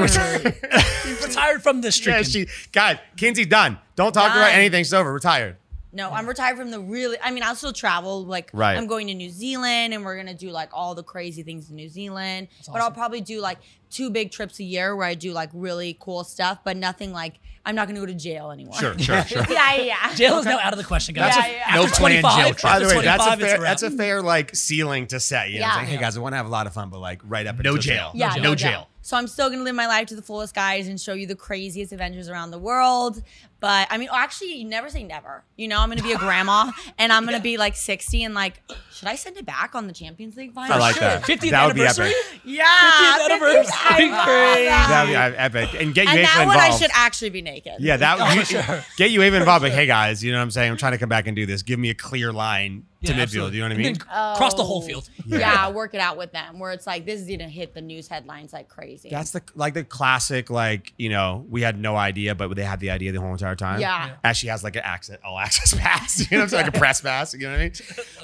retired. 0.00 1.22
Retired 1.22 1.62
from 1.62 1.80
the 1.80 1.92
street. 1.92 2.12
yeah, 2.12 2.22
she, 2.22 2.46
guys, 2.72 2.98
Kinsey, 3.16 3.44
done. 3.44 3.78
Don't 3.96 4.12
talk 4.12 4.30
about 4.34 4.52
anything. 4.52 4.80
It's 4.82 4.92
over. 4.92 5.12
Retired. 5.12 5.56
No, 5.94 6.10
I'm 6.10 6.26
retired 6.26 6.56
from 6.58 6.70
the 6.70 6.80
really. 6.80 7.16
I 7.22 7.30
mean, 7.30 7.42
I'll 7.42 7.54
still 7.54 7.72
travel. 7.72 8.24
Like, 8.24 8.50
Right. 8.52 8.76
I'm 8.76 8.86
going 8.86 9.06
to 9.06 9.14
New 9.14 9.30
Zealand, 9.30 9.94
and 9.94 10.04
we're 10.04 10.16
gonna 10.16 10.34
do 10.34 10.50
like 10.50 10.70
all 10.72 10.94
the 10.94 11.02
crazy 11.04 11.42
things 11.42 11.70
in 11.70 11.76
New 11.76 11.88
Zealand. 11.88 12.48
But 12.70 12.80
I'll 12.82 12.90
probably 12.90 13.20
do 13.20 13.40
like 13.40 13.58
two 13.90 14.10
big 14.10 14.30
trips 14.32 14.58
a 14.58 14.64
year 14.64 14.96
where 14.96 15.06
I 15.06 15.14
do 15.14 15.32
like 15.32 15.50
really 15.52 15.96
cool 16.00 16.24
stuff, 16.24 16.58
but 16.64 16.76
nothing 16.76 17.12
like 17.12 17.34
I'm 17.66 17.74
not 17.74 17.86
gonna 17.88 18.00
go 18.00 18.06
to 18.06 18.12
jail 18.14 18.50
anymore. 18.50 18.74
Sure, 18.74 18.98
sure, 18.98 19.22
sure. 19.26 19.46
yeah, 19.48 19.74
yeah. 19.76 20.14
Jail 20.14 20.38
is 20.38 20.44
now 20.44 20.58
out 20.58 20.72
of 20.72 20.78
the 20.78 20.84
question, 20.84 21.14
guys. 21.14 21.34
That's 21.34 21.48
a- 21.48 21.58
After 21.60 21.76
no 21.76 21.86
planned 21.86 21.94
25, 22.22 22.36
jail 22.36 22.54
trip. 22.54 22.62
By 22.62 22.78
the 22.80 22.86
way, 22.88 23.02
that's 23.04 23.24
a 23.26 23.36
fair 23.36 23.52
wrap. 23.54 23.60
that's 23.62 23.82
a 23.82 23.90
fair 23.90 24.20
like 24.22 24.54
ceiling 24.54 25.06
to 25.06 25.20
set. 25.20 25.48
You 25.50 25.60
know, 25.60 25.66
Yeah. 25.66 25.76
like, 25.76 25.88
hey 25.88 25.96
guys, 25.96 26.16
I 26.16 26.20
want 26.20 26.32
to 26.32 26.36
have 26.38 26.46
a 26.46 26.50
lot 26.50 26.66
of 26.66 26.74
fun, 26.74 26.90
but 26.90 26.98
like 26.98 27.20
right 27.24 27.46
up 27.46 27.54
No 27.56 27.70
until 27.70 27.76
jail. 27.78 28.10
Yeah, 28.14 28.34
No 28.36 28.42
no, 28.42 28.54
jail. 28.54 28.70
jail. 28.70 28.88
So 29.00 29.16
I'm 29.18 29.26
still 29.28 29.50
gonna 29.50 29.62
live 29.62 29.74
my 29.74 29.86
life 29.86 30.06
to 30.08 30.16
the 30.16 30.22
fullest, 30.22 30.54
guys, 30.54 30.88
and 30.88 30.98
show 31.00 31.12
you 31.12 31.26
the 31.26 31.34
craziest 31.36 31.92
adventures 31.92 32.28
around 32.28 32.50
the 32.52 32.58
world. 32.58 33.22
But 33.64 33.88
I 33.90 33.96
mean, 33.96 34.10
oh, 34.12 34.16
actually, 34.18 34.58
you 34.58 34.66
never 34.66 34.90
say 34.90 35.02
never. 35.04 35.42
You 35.56 35.68
know, 35.68 35.80
I'm 35.80 35.88
gonna 35.88 36.02
be 36.02 36.12
a 36.12 36.18
grandma, 36.18 36.70
and 36.98 37.10
I'm 37.10 37.24
gonna 37.24 37.40
be 37.40 37.56
like 37.56 37.76
60, 37.76 38.22
and 38.22 38.34
like, 38.34 38.60
should 38.92 39.08
I 39.08 39.14
send 39.14 39.38
it 39.38 39.46
back 39.46 39.74
on 39.74 39.86
the 39.86 39.94
Champions 39.94 40.36
League 40.36 40.52
final? 40.52 40.74
I 40.76 40.78
like 40.78 40.96
Sure. 40.96 41.00
that. 41.08 41.22
50th 41.22 41.50
that 41.50 41.66
would 41.66 41.74
be 41.74 41.86
epic. 41.86 42.12
Yeah, 42.44 42.66
50th 42.66 43.20
50th 43.20 43.24
anniversary. 43.24 43.72
I 43.74 44.08
love 44.10 44.24
Crazy. 44.26 44.64
that. 44.66 44.86
That'd 45.08 45.54
be 45.54 45.60
epic. 45.62 45.80
And 45.82 45.94
get 45.94 46.04
you 46.04 46.10
And 46.10 46.18
Ava 46.20 46.26
that 46.28 46.46
one 46.46 46.58
I 46.58 46.70
should 46.76 46.90
actually 46.92 47.30
be 47.30 47.40
naked. 47.40 47.76
yeah, 47.78 47.96
that 47.96 48.18
Oh, 48.20 48.42
sure. 48.44 48.84
get 48.98 49.10
you 49.10 49.22
even 49.22 49.40
involved. 49.40 49.62
Like, 49.62 49.72
hey 49.80 49.86
guys, 49.86 50.22
you 50.22 50.30
know 50.30 50.36
what 50.36 50.42
I'm 50.42 50.50
saying? 50.50 50.70
I'm 50.70 50.76
trying 50.76 50.92
to 50.92 50.98
come 50.98 51.08
back 51.08 51.26
and 51.26 51.34
do 51.34 51.46
this. 51.46 51.62
Give 51.62 51.78
me 51.78 51.88
a 51.88 51.94
clear 51.94 52.34
line 52.34 52.84
to 53.04 53.12
Yeah, 53.12 53.18
midfield. 53.18 53.22
absolutely. 53.22 53.56
You 53.56 53.62
know 53.62 53.68
what 53.68 53.74
I 53.74 53.76
mean? 53.82 53.92
then 53.94 54.34
Cross 54.36 54.54
the 54.54 54.64
whole 54.64 54.82
Oh. 54.82 54.86
field. 54.86 55.08
Yeah. 55.26 55.70
work 55.70 55.94
it 55.94 56.00
out 56.00 56.16
with 56.16 56.32
them 56.32 56.58
where 56.58 56.72
it's 56.72 56.86
like 56.86 57.06
this 57.06 57.20
is 57.20 57.28
gonna 57.28 57.48
hit 57.48 57.74
the 57.74 57.80
news 57.80 58.08
headlines 58.08 58.52
like 58.52 58.68
crazy. 58.68 59.08
That's 59.10 59.30
the 59.32 59.42
like 59.54 59.74
the 59.74 59.84
classic 59.84 60.50
like 60.50 60.92
you 60.98 61.08
know 61.08 61.44
we 61.48 61.62
had 61.62 61.78
no 61.78 61.96
idea 61.96 62.34
but 62.34 62.54
they 62.56 62.64
had 62.64 62.80
the 62.80 62.90
idea 62.90 63.12
the 63.12 63.20
whole 63.20 63.32
entire 63.32 63.56
time. 63.56 63.80
Yeah. 63.80 64.06
Yeah. 64.06 64.12
As 64.24 64.36
she 64.36 64.46
has 64.48 64.62
like 64.64 64.76
an 64.76 64.82
access 64.84 65.18
all 65.24 65.38
access 65.46 65.74
pass, 65.74 66.18
you 66.20 66.26
know, 66.32 66.38
what 66.38 66.42
I'm 66.44 66.48
saying? 66.50 66.66
like 66.66 66.74
a 66.74 66.78
press 66.78 67.00
pass. 67.00 67.34
You 67.34 67.40
know 67.40 67.50
what 67.52 67.60
I 67.60 67.62
mean? 67.64 67.72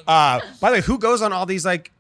Uh, 0.07 0.41
by 0.61 0.71
the 0.71 0.77
way, 0.77 0.81
who 0.83 0.99
goes 0.99 1.23
on 1.23 1.33
all 1.33 1.47
these 1.47 1.65
like 1.65 1.93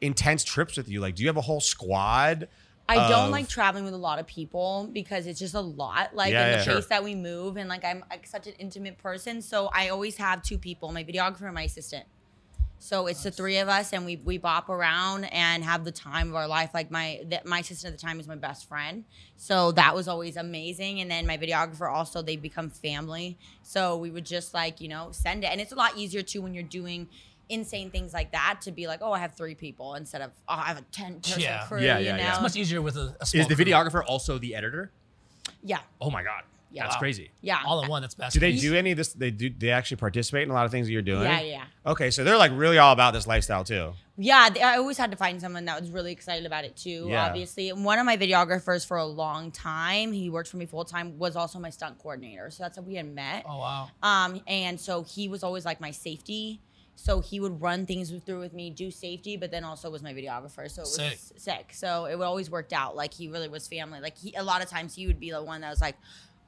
intense 0.00 0.44
trips 0.44 0.76
with 0.76 0.88
you? 0.88 1.00
Like, 1.00 1.14
do 1.14 1.22
you 1.22 1.28
have 1.28 1.36
a 1.36 1.40
whole 1.42 1.60
squad? 1.60 2.48
I 2.88 3.08
don't 3.08 3.26
of- 3.26 3.30
like 3.30 3.48
traveling 3.48 3.84
with 3.84 3.94
a 3.94 3.98
lot 3.98 4.18
of 4.18 4.26
people 4.26 4.88
because 4.92 5.26
it's 5.26 5.38
just 5.38 5.54
a 5.54 5.60
lot. 5.60 6.14
Like 6.14 6.32
Yeah, 6.32 6.44
in 6.46 6.52
the 6.52 6.58
yeah. 6.58 6.64
pace 6.64 6.84
Sure. 6.84 6.88
that 6.90 7.02
we 7.04 7.14
move, 7.14 7.56
and 7.56 7.68
like 7.68 7.84
I'm 7.84 8.04
like 8.10 8.26
such 8.26 8.46
an 8.46 8.54
intimate 8.58 8.98
person, 8.98 9.40
so 9.42 9.70
I 9.72 9.88
always 9.88 10.16
have 10.18 10.42
two 10.42 10.58
people: 10.58 10.92
my 10.92 11.02
videographer 11.04 11.42
and 11.46 11.54
my 11.54 11.62
assistant. 11.62 12.04
So 12.80 13.06
it's 13.06 13.22
the 13.22 13.30
three 13.30 13.56
of 13.58 13.68
us, 13.70 13.94
and 13.94 14.04
we 14.04 14.16
we 14.16 14.36
bop 14.36 14.68
around 14.68 15.24
and 15.24 15.64
have 15.64 15.84
the 15.84 15.92
time 15.92 16.28
of 16.28 16.34
our 16.34 16.46
life. 16.46 16.70
Like 16.74 16.90
my 16.90 17.22
that 17.30 17.46
my 17.46 17.60
assistant 17.60 17.94
at 17.94 17.98
the 17.98 18.06
time 18.06 18.18
was 18.18 18.28
my 18.28 18.34
best 18.36 18.68
friend, 18.68 19.04
so 19.36 19.72
that 19.72 19.94
was 19.94 20.06
always 20.06 20.36
amazing. 20.36 21.00
And 21.00 21.10
then 21.10 21.26
my 21.26 21.38
videographer 21.38 21.90
also 21.90 22.20
they 22.20 22.36
become 22.36 22.68
family. 22.68 23.38
So 23.62 23.96
we 23.96 24.10
would 24.10 24.26
just 24.26 24.52
like 24.52 24.82
you 24.82 24.88
know 24.88 25.08
send 25.12 25.44
it, 25.44 25.46
and 25.46 25.60
it's 25.62 25.72
a 25.72 25.76
lot 25.76 25.96
easier 25.96 26.20
too 26.20 26.42
when 26.42 26.52
you're 26.52 26.62
doing 26.62 27.08
insane 27.48 27.90
things 27.90 28.12
like 28.12 28.32
that 28.32 28.60
to 28.62 28.72
be 28.72 28.86
like, 28.86 29.00
oh, 29.02 29.12
I 29.12 29.18
have 29.18 29.34
three 29.34 29.54
people 29.54 29.94
instead 29.94 30.20
of 30.22 30.30
oh, 30.48 30.54
I 30.54 30.64
have 30.66 30.78
a 30.78 30.82
ten 30.92 31.20
person 31.20 31.40
Yeah. 31.42 31.64
crew. 31.66 31.80
Yeah, 31.80 31.98
you 31.98 32.06
yeah, 32.06 32.12
know? 32.12 32.18
yeah. 32.22 32.32
It's 32.34 32.42
much 32.42 32.56
easier 32.56 32.80
with 32.82 32.96
a, 32.96 33.16
a 33.20 33.26
small 33.26 33.42
Is 33.42 33.48
the 33.48 33.54
crew. 33.54 33.64
videographer 33.64 34.02
also 34.06 34.38
the 34.38 34.54
editor? 34.54 34.90
Yeah, 35.62 35.78
Oh 36.00 36.10
my 36.10 36.22
god, 36.22 36.42
Yeah. 36.70 36.84
that's 36.84 36.96
Wow. 36.96 37.00
crazy. 37.00 37.30
yeah. 37.42 37.58
all 37.66 37.82
in 37.82 37.88
one. 37.88 38.00
That's 38.02 38.14
best. 38.14 38.32
Do 38.34 38.40
they 38.40 38.52
do 38.56 38.74
any 38.74 38.92
of 38.92 38.96
this? 38.96 39.12
They 39.12 39.30
do. 39.30 39.50
They 39.50 39.70
actually 39.70 39.98
participate 39.98 40.42
in 40.44 40.50
a 40.50 40.54
lot 40.54 40.64
of 40.64 40.70
things 40.70 40.86
that 40.86 40.92
you're 40.92 41.02
doing. 41.02 41.22
Yeah, 41.24 41.40
yeah. 41.40 41.64
Okay, 41.86 42.10
so 42.10 42.24
they're 42.24 42.38
like 42.38 42.52
really 42.54 42.78
all 42.78 42.92
about 42.92 43.12
this 43.12 43.26
lifestyle 43.26 43.62
too. 43.64 43.92
Yeah, 44.16 44.48
th- 44.52 44.64
I 44.64 44.76
always 44.76 44.96
had 44.96 45.10
to 45.10 45.16
find 45.16 45.40
someone 45.40 45.64
that 45.66 45.78
was 45.80 45.90
really 45.90 46.12
excited 46.12 46.46
about 46.46 46.64
it 46.64 46.76
too. 46.76 47.06
Yeah. 47.10 47.26
Obviously, 47.26 47.68
and 47.70 47.84
one 47.84 47.98
of 47.98 48.06
my 48.06 48.16
videographers 48.16 48.86
for 48.86 48.96
a 48.96 49.04
long 49.04 49.50
time, 49.50 50.12
he 50.12 50.30
worked 50.30 50.48
for 50.48 50.56
me 50.56 50.66
full 50.66 50.84
time, 50.84 51.18
was 51.18 51.34
also 51.36 51.58
my 51.58 51.70
stunt 51.70 51.98
coordinator. 51.98 52.48
So 52.50 52.62
that's 52.62 52.76
how 52.76 52.82
we 52.82 52.94
had 52.94 53.12
met. 53.12 53.44
Oh 53.48 53.58
wow. 53.58 53.88
Um, 54.02 54.40
and 54.46 54.78
so 54.80 55.02
he 55.02 55.28
was 55.28 55.42
always 55.42 55.64
like 55.64 55.80
my 55.80 55.90
safety. 55.90 56.60
So 56.96 57.20
he 57.20 57.40
would 57.40 57.60
run 57.60 57.86
things 57.86 58.12
through 58.24 58.40
with 58.40 58.52
me, 58.52 58.70
do 58.70 58.90
safety, 58.90 59.36
but 59.36 59.50
then 59.50 59.64
also 59.64 59.90
was 59.90 60.02
my 60.02 60.14
videographer. 60.14 60.70
So 60.70 60.82
it 60.82 60.84
was 60.84 60.94
Sick. 60.94 61.18
sick. 61.36 61.70
So 61.72 62.06
it 62.06 62.16
would 62.16 62.24
always 62.24 62.50
worked 62.50 62.72
out. 62.72 62.96
Like 62.96 63.12
he 63.12 63.28
really 63.28 63.48
was 63.48 63.66
family. 63.66 64.00
Like 64.00 64.16
he, 64.16 64.34
a 64.34 64.42
lot 64.42 64.62
of 64.62 64.70
times 64.70 64.94
he 64.94 65.06
would 65.06 65.18
be 65.18 65.30
the 65.30 65.42
one 65.42 65.60
that 65.62 65.70
was 65.70 65.80
like, 65.80 65.96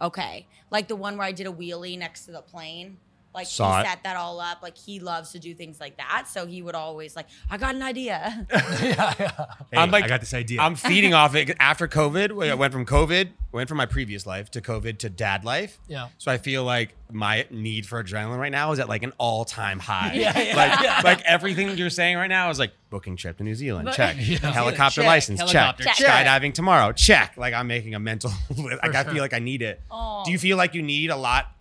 okay, 0.01 0.47
like 0.71 0.89
the 0.89 0.97
one 0.97 1.17
where 1.17 1.27
I 1.27 1.33
did 1.33 1.47
a 1.47 1.53
wheelie 1.53 1.99
next 1.99 2.27
to 2.27 2.33
the 2.33 2.43
plane. 2.43 2.99
Like 3.37 3.47
Saw 3.47 3.77
he 3.77 3.83
it. 3.83 3.87
set 3.91 4.03
that 4.05 4.17
all 4.17 4.41
up. 4.41 4.63
Like 4.63 4.77
he 4.77 4.99
loves 4.99 5.31
to 5.33 5.39
do 5.39 5.55
things 5.55 5.79
like 5.79 5.99
that. 5.99 6.27
So 6.27 6.47
he 6.47 6.63
would 6.63 6.75
always 6.75 7.15
like, 7.15 7.27
I 7.51 7.59
got 7.59 7.75
an 7.77 7.83
idea. 7.83 8.47
Yeah, 8.57 9.13
Hey, 9.71 9.77
I'm 9.79 9.91
like- 9.91 10.05
I 10.05 10.09
got 10.09 10.21
this 10.21 10.33
idea. 10.35 10.61
I'm 10.61 10.75
feeding 10.75 11.13
off 11.21 11.35
it 11.35 11.55
after 11.61 11.87
COVID. 11.87 12.51
I 12.51 12.55
went 12.55 12.73
from 12.73 12.87
COVID, 12.87 13.29
went 13.53 13.69
from 13.69 13.79
my 13.79 13.87
previous 13.87 14.27
life 14.27 14.51
to 14.53 14.61
COVID 14.61 14.99
to 14.99 15.11
dad 15.11 15.45
life. 15.45 15.79
Yeah. 15.87 16.09
So 16.19 16.33
I 16.33 16.39
feel 16.39 16.65
like 16.65 16.95
my 17.13 17.47
need 17.51 17.87
for 17.87 18.03
adrenaline 18.03 18.39
right 18.39 18.51
now 18.53 18.73
is 18.73 18.79
at 18.79 18.89
like 18.89 19.03
an 19.03 19.13
all 19.19 19.45
time 19.45 19.79
high. 19.79 20.13
Yeah, 20.15 20.39
yeah, 20.39 20.57
like, 20.57 20.81
yeah. 20.83 21.01
like 21.05 21.23
everything 21.25 21.77
you're 21.77 21.91
saying 21.91 22.17
right 22.17 22.27
now 22.27 22.49
is 22.51 22.59
like 22.59 22.73
booking 22.91 23.17
trip 23.17 23.37
to 23.39 23.45
New 23.45 23.55
Zealand. 23.55 23.87
But- 23.87 23.95
Check. 23.97 24.17
Yeah. 24.19 24.39
Helicopter 24.51 25.03
Check. 25.03 25.07
license. 25.09 25.41
Helicopter, 25.41 25.85
check. 25.85 25.95
check. 25.97 26.27
Skydiving 26.27 26.55
tomorrow. 26.55 26.93
Check. 26.93 27.37
Like 27.37 27.53
I'm 27.55 27.67
making 27.67 27.95
a 27.95 27.99
mental. 28.01 28.31
like 28.57 28.83
I 28.95 29.03
sure. 29.03 29.13
feel 29.13 29.23
like 29.23 29.35
I 29.35 29.41
need 29.41 29.61
it. 29.63 29.83
Oh. 29.91 30.23
Do 30.25 30.33
you 30.33 30.39
feel 30.39 30.57
like 30.57 30.75
you 30.75 30.83
need 30.83 31.11
a 31.11 31.17
lot 31.17 31.53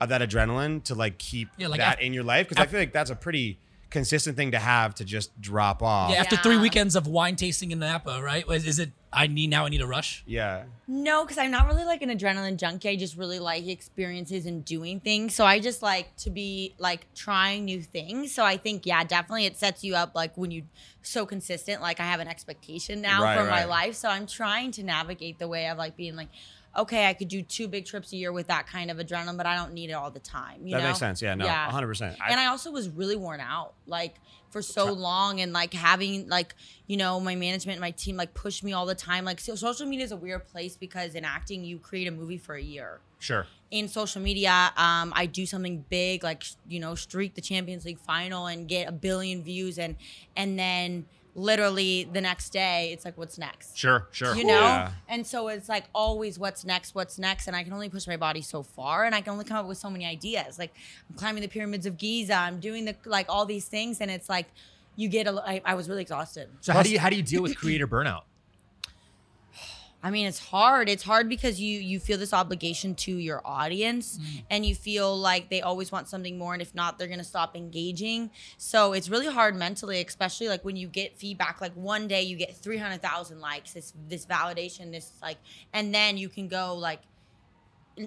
of 0.00 0.08
that 0.08 0.20
adrenaline 0.20 0.82
to 0.84 0.94
like 0.94 1.18
keep 1.18 1.48
Yeah, 1.56 1.68
like 1.68 1.78
that 1.80 1.98
af- 1.98 2.04
in 2.04 2.12
your 2.12 2.24
life? 2.24 2.48
Because 2.48 2.62
I 2.62 2.66
feel 2.66 2.80
like 2.80 2.92
that's 2.92 3.10
a 3.10 3.16
pretty 3.16 3.58
consistent 3.90 4.36
thing 4.36 4.50
to 4.50 4.58
have 4.58 4.92
to 4.96 5.04
just 5.04 5.40
drop 5.40 5.80
off. 5.80 6.10
Yeah, 6.10 6.16
after 6.20 6.36
three 6.36 6.56
weekends 6.56 6.96
of 6.96 7.06
wine 7.06 7.36
tasting 7.36 7.70
in 7.70 7.78
Napa, 7.78 8.20
right? 8.20 8.44
Is, 8.50 8.66
is 8.66 8.78
it? 8.80 8.90
I 9.12 9.28
need 9.28 9.50
now. 9.50 9.66
I 9.66 9.68
need 9.68 9.80
a 9.80 9.86
rush. 9.86 10.24
Yeah. 10.26 10.64
No, 10.88 11.22
because 11.22 11.38
I'm 11.38 11.52
not 11.52 11.68
really 11.68 11.84
like 11.84 12.02
an 12.02 12.10
adrenaline 12.10 12.56
junkie. 12.56 12.88
I 12.88 12.96
just 12.96 13.16
really 13.16 13.38
like 13.38 13.68
experiences 13.68 14.46
and 14.46 14.64
doing 14.64 14.98
things. 14.98 15.36
So 15.36 15.46
I 15.46 15.60
just 15.60 15.80
like 15.80 16.16
to 16.16 16.30
be 16.30 16.74
like 16.78 17.06
trying 17.14 17.64
new 17.66 17.80
things. 17.80 18.34
So 18.34 18.44
I 18.44 18.56
think, 18.56 18.84
yeah, 18.84 19.04
definitely 19.04 19.46
it 19.46 19.56
sets 19.56 19.84
you 19.84 19.94
up 19.94 20.16
like 20.16 20.36
when 20.36 20.50
you 20.50 20.64
so 21.02 21.24
consistent. 21.24 21.80
Like 21.80 22.00
I 22.00 22.04
have 22.04 22.18
an 22.18 22.26
expectation 22.26 23.00
now 23.00 23.22
Right, 23.22 23.38
for 23.38 23.44
my 23.48 23.64
life. 23.64 23.94
So 23.94 24.08
I'm 24.08 24.26
trying 24.26 24.72
to 24.72 24.82
navigate 24.82 25.38
the 25.38 25.46
way 25.46 25.68
of 25.68 25.78
like 25.78 25.96
being 25.96 26.16
like, 26.16 26.28
okay, 26.76 27.08
I 27.08 27.14
could 27.14 27.28
do 27.28 27.42
two 27.42 27.68
big 27.68 27.84
trips 27.86 28.12
a 28.12 28.16
year 28.16 28.32
with 28.32 28.48
that 28.48 28.66
kind 28.66 28.90
of 28.90 28.96
adrenaline, 28.98 29.36
but 29.36 29.46
I 29.46 29.54
don't 29.56 29.72
need 29.72 29.90
it 29.90 29.94
all 29.94 30.10
the 30.10 30.20
time. 30.20 30.66
You 30.66 30.72
That 30.74 30.82
know? 30.82 30.88
makes 30.88 30.98
sense. 30.98 31.22
Yeah, 31.22 31.34
no, 31.34 31.46
100%. 31.46 32.16
I- 32.20 32.30
and 32.30 32.40
I 32.40 32.46
also 32.46 32.70
was 32.70 32.88
really 32.88 33.16
worn 33.16 33.40
out, 33.40 33.74
like 33.86 34.16
for 34.50 34.62
so 34.62 34.92
long, 34.92 35.40
and 35.40 35.52
like 35.52 35.74
having 35.74 36.28
like 36.28 36.54
you 36.86 36.96
know 36.96 37.18
my 37.20 37.34
management 37.34 37.76
and 37.76 37.80
my 37.80 37.90
team 37.90 38.16
like 38.16 38.34
push 38.34 38.62
me 38.62 38.72
all 38.72 38.86
the 38.86 38.94
time. 38.94 39.24
Like 39.24 39.40
so 39.40 39.54
social 39.56 39.86
media 39.86 40.04
is 40.04 40.12
a 40.12 40.16
weird 40.16 40.46
place 40.46 40.76
because 40.76 41.14
in 41.14 41.24
acting 41.24 41.64
you 41.64 41.78
create 41.78 42.06
a 42.06 42.12
movie 42.12 42.38
for 42.38 42.54
a 42.54 42.62
year. 42.62 43.00
sure. 43.18 43.46
In 43.70 43.88
social 43.88 44.22
media, 44.22 44.72
um, 44.76 45.12
I 45.16 45.26
do 45.26 45.46
something 45.46 45.84
big 45.88 46.22
like 46.22 46.44
you 46.68 46.78
know 46.78 46.94
streak 46.94 47.34
the 47.34 47.40
Champions 47.40 47.84
League 47.84 47.98
final 47.98 48.46
and 48.46 48.68
get 48.68 48.88
a 48.88 48.92
billion 48.92 49.42
views, 49.42 49.78
and 49.78 49.96
and 50.36 50.56
then 50.56 51.06
literally 51.36 52.08
the 52.12 52.20
next 52.20 52.50
day 52.50 52.90
it's 52.92 53.04
like 53.04 53.18
what's 53.18 53.38
next 53.38 53.76
Sure, 53.76 54.06
sure. 54.12 54.34
you 54.36 54.44
know 54.44 54.60
Yeah. 54.60 54.92
and 55.08 55.26
so 55.26 55.48
it's 55.48 55.68
like 55.68 55.84
always 55.94 56.38
what's 56.38 56.64
next 56.64 56.94
what's 56.94 57.18
next 57.18 57.48
and 57.48 57.56
i 57.56 57.64
can 57.64 57.72
only 57.72 57.88
push 57.88 58.06
my 58.06 58.16
body 58.16 58.40
so 58.40 58.62
far 58.62 59.04
and 59.04 59.14
i 59.14 59.20
can 59.20 59.32
only 59.32 59.44
come 59.44 59.56
up 59.56 59.66
with 59.66 59.78
so 59.78 59.90
many 59.90 60.06
ideas 60.06 60.58
like 60.58 60.72
i'm 61.10 61.16
climbing 61.16 61.42
the 61.42 61.48
pyramids 61.48 61.86
of 61.86 61.96
giza 61.98 62.34
i'm 62.34 62.60
doing 62.60 62.84
the 62.84 62.94
like 63.04 63.26
all 63.28 63.44
these 63.46 63.66
things 63.66 64.00
and 64.00 64.10
it's 64.10 64.28
like 64.28 64.46
you 64.96 65.08
get 65.08 65.26
a 65.26 65.32
I, 65.44 65.60
I 65.64 65.74
was 65.74 65.88
really 65.88 66.02
exhausted 66.02 66.48
So 66.60 66.72
how 66.72 66.82
do 66.84 66.90
you 66.90 67.00
how 67.00 67.10
do 67.10 67.16
you 67.16 67.22
deal 67.22 67.42
with 67.42 67.56
creator 67.56 67.88
burnout? 67.88 68.22
I 70.04 70.10
mean, 70.10 70.26
it's 70.26 70.38
hard. 70.38 70.90
It's 70.90 71.02
hard 71.02 71.30
because 71.30 71.58
you 71.58 71.80
you 71.80 71.98
feel 71.98 72.18
this 72.18 72.34
obligation 72.34 72.94
to 72.96 73.16
your 73.16 73.40
audience, 73.42 74.18
mm. 74.18 74.42
and 74.50 74.66
you 74.66 74.74
feel 74.74 75.16
like 75.16 75.48
they 75.48 75.62
always 75.62 75.90
want 75.90 76.08
something 76.08 76.36
more, 76.36 76.52
and 76.52 76.60
if 76.60 76.74
not, 76.74 76.98
they're 76.98 77.08
gonna 77.08 77.24
stop 77.24 77.56
engaging. 77.56 78.30
So 78.58 78.92
it's 78.92 79.08
really 79.08 79.28
hard 79.28 79.56
mentally, 79.56 80.04
especially 80.06 80.48
like 80.48 80.62
when 80.62 80.76
you 80.76 80.88
get 80.88 81.16
feedback. 81.16 81.62
Like 81.62 81.72
one 81.72 82.06
day 82.06 82.20
you 82.20 82.36
get 82.36 82.54
three 82.54 82.76
hundred 82.76 83.00
thousand 83.00 83.40
likes, 83.40 83.72
this 83.72 83.94
this 84.06 84.26
validation, 84.26 84.92
this 84.92 85.10
like, 85.22 85.38
and 85.72 85.94
then 85.94 86.18
you 86.18 86.28
can 86.28 86.48
go 86.48 86.74
like, 86.76 87.00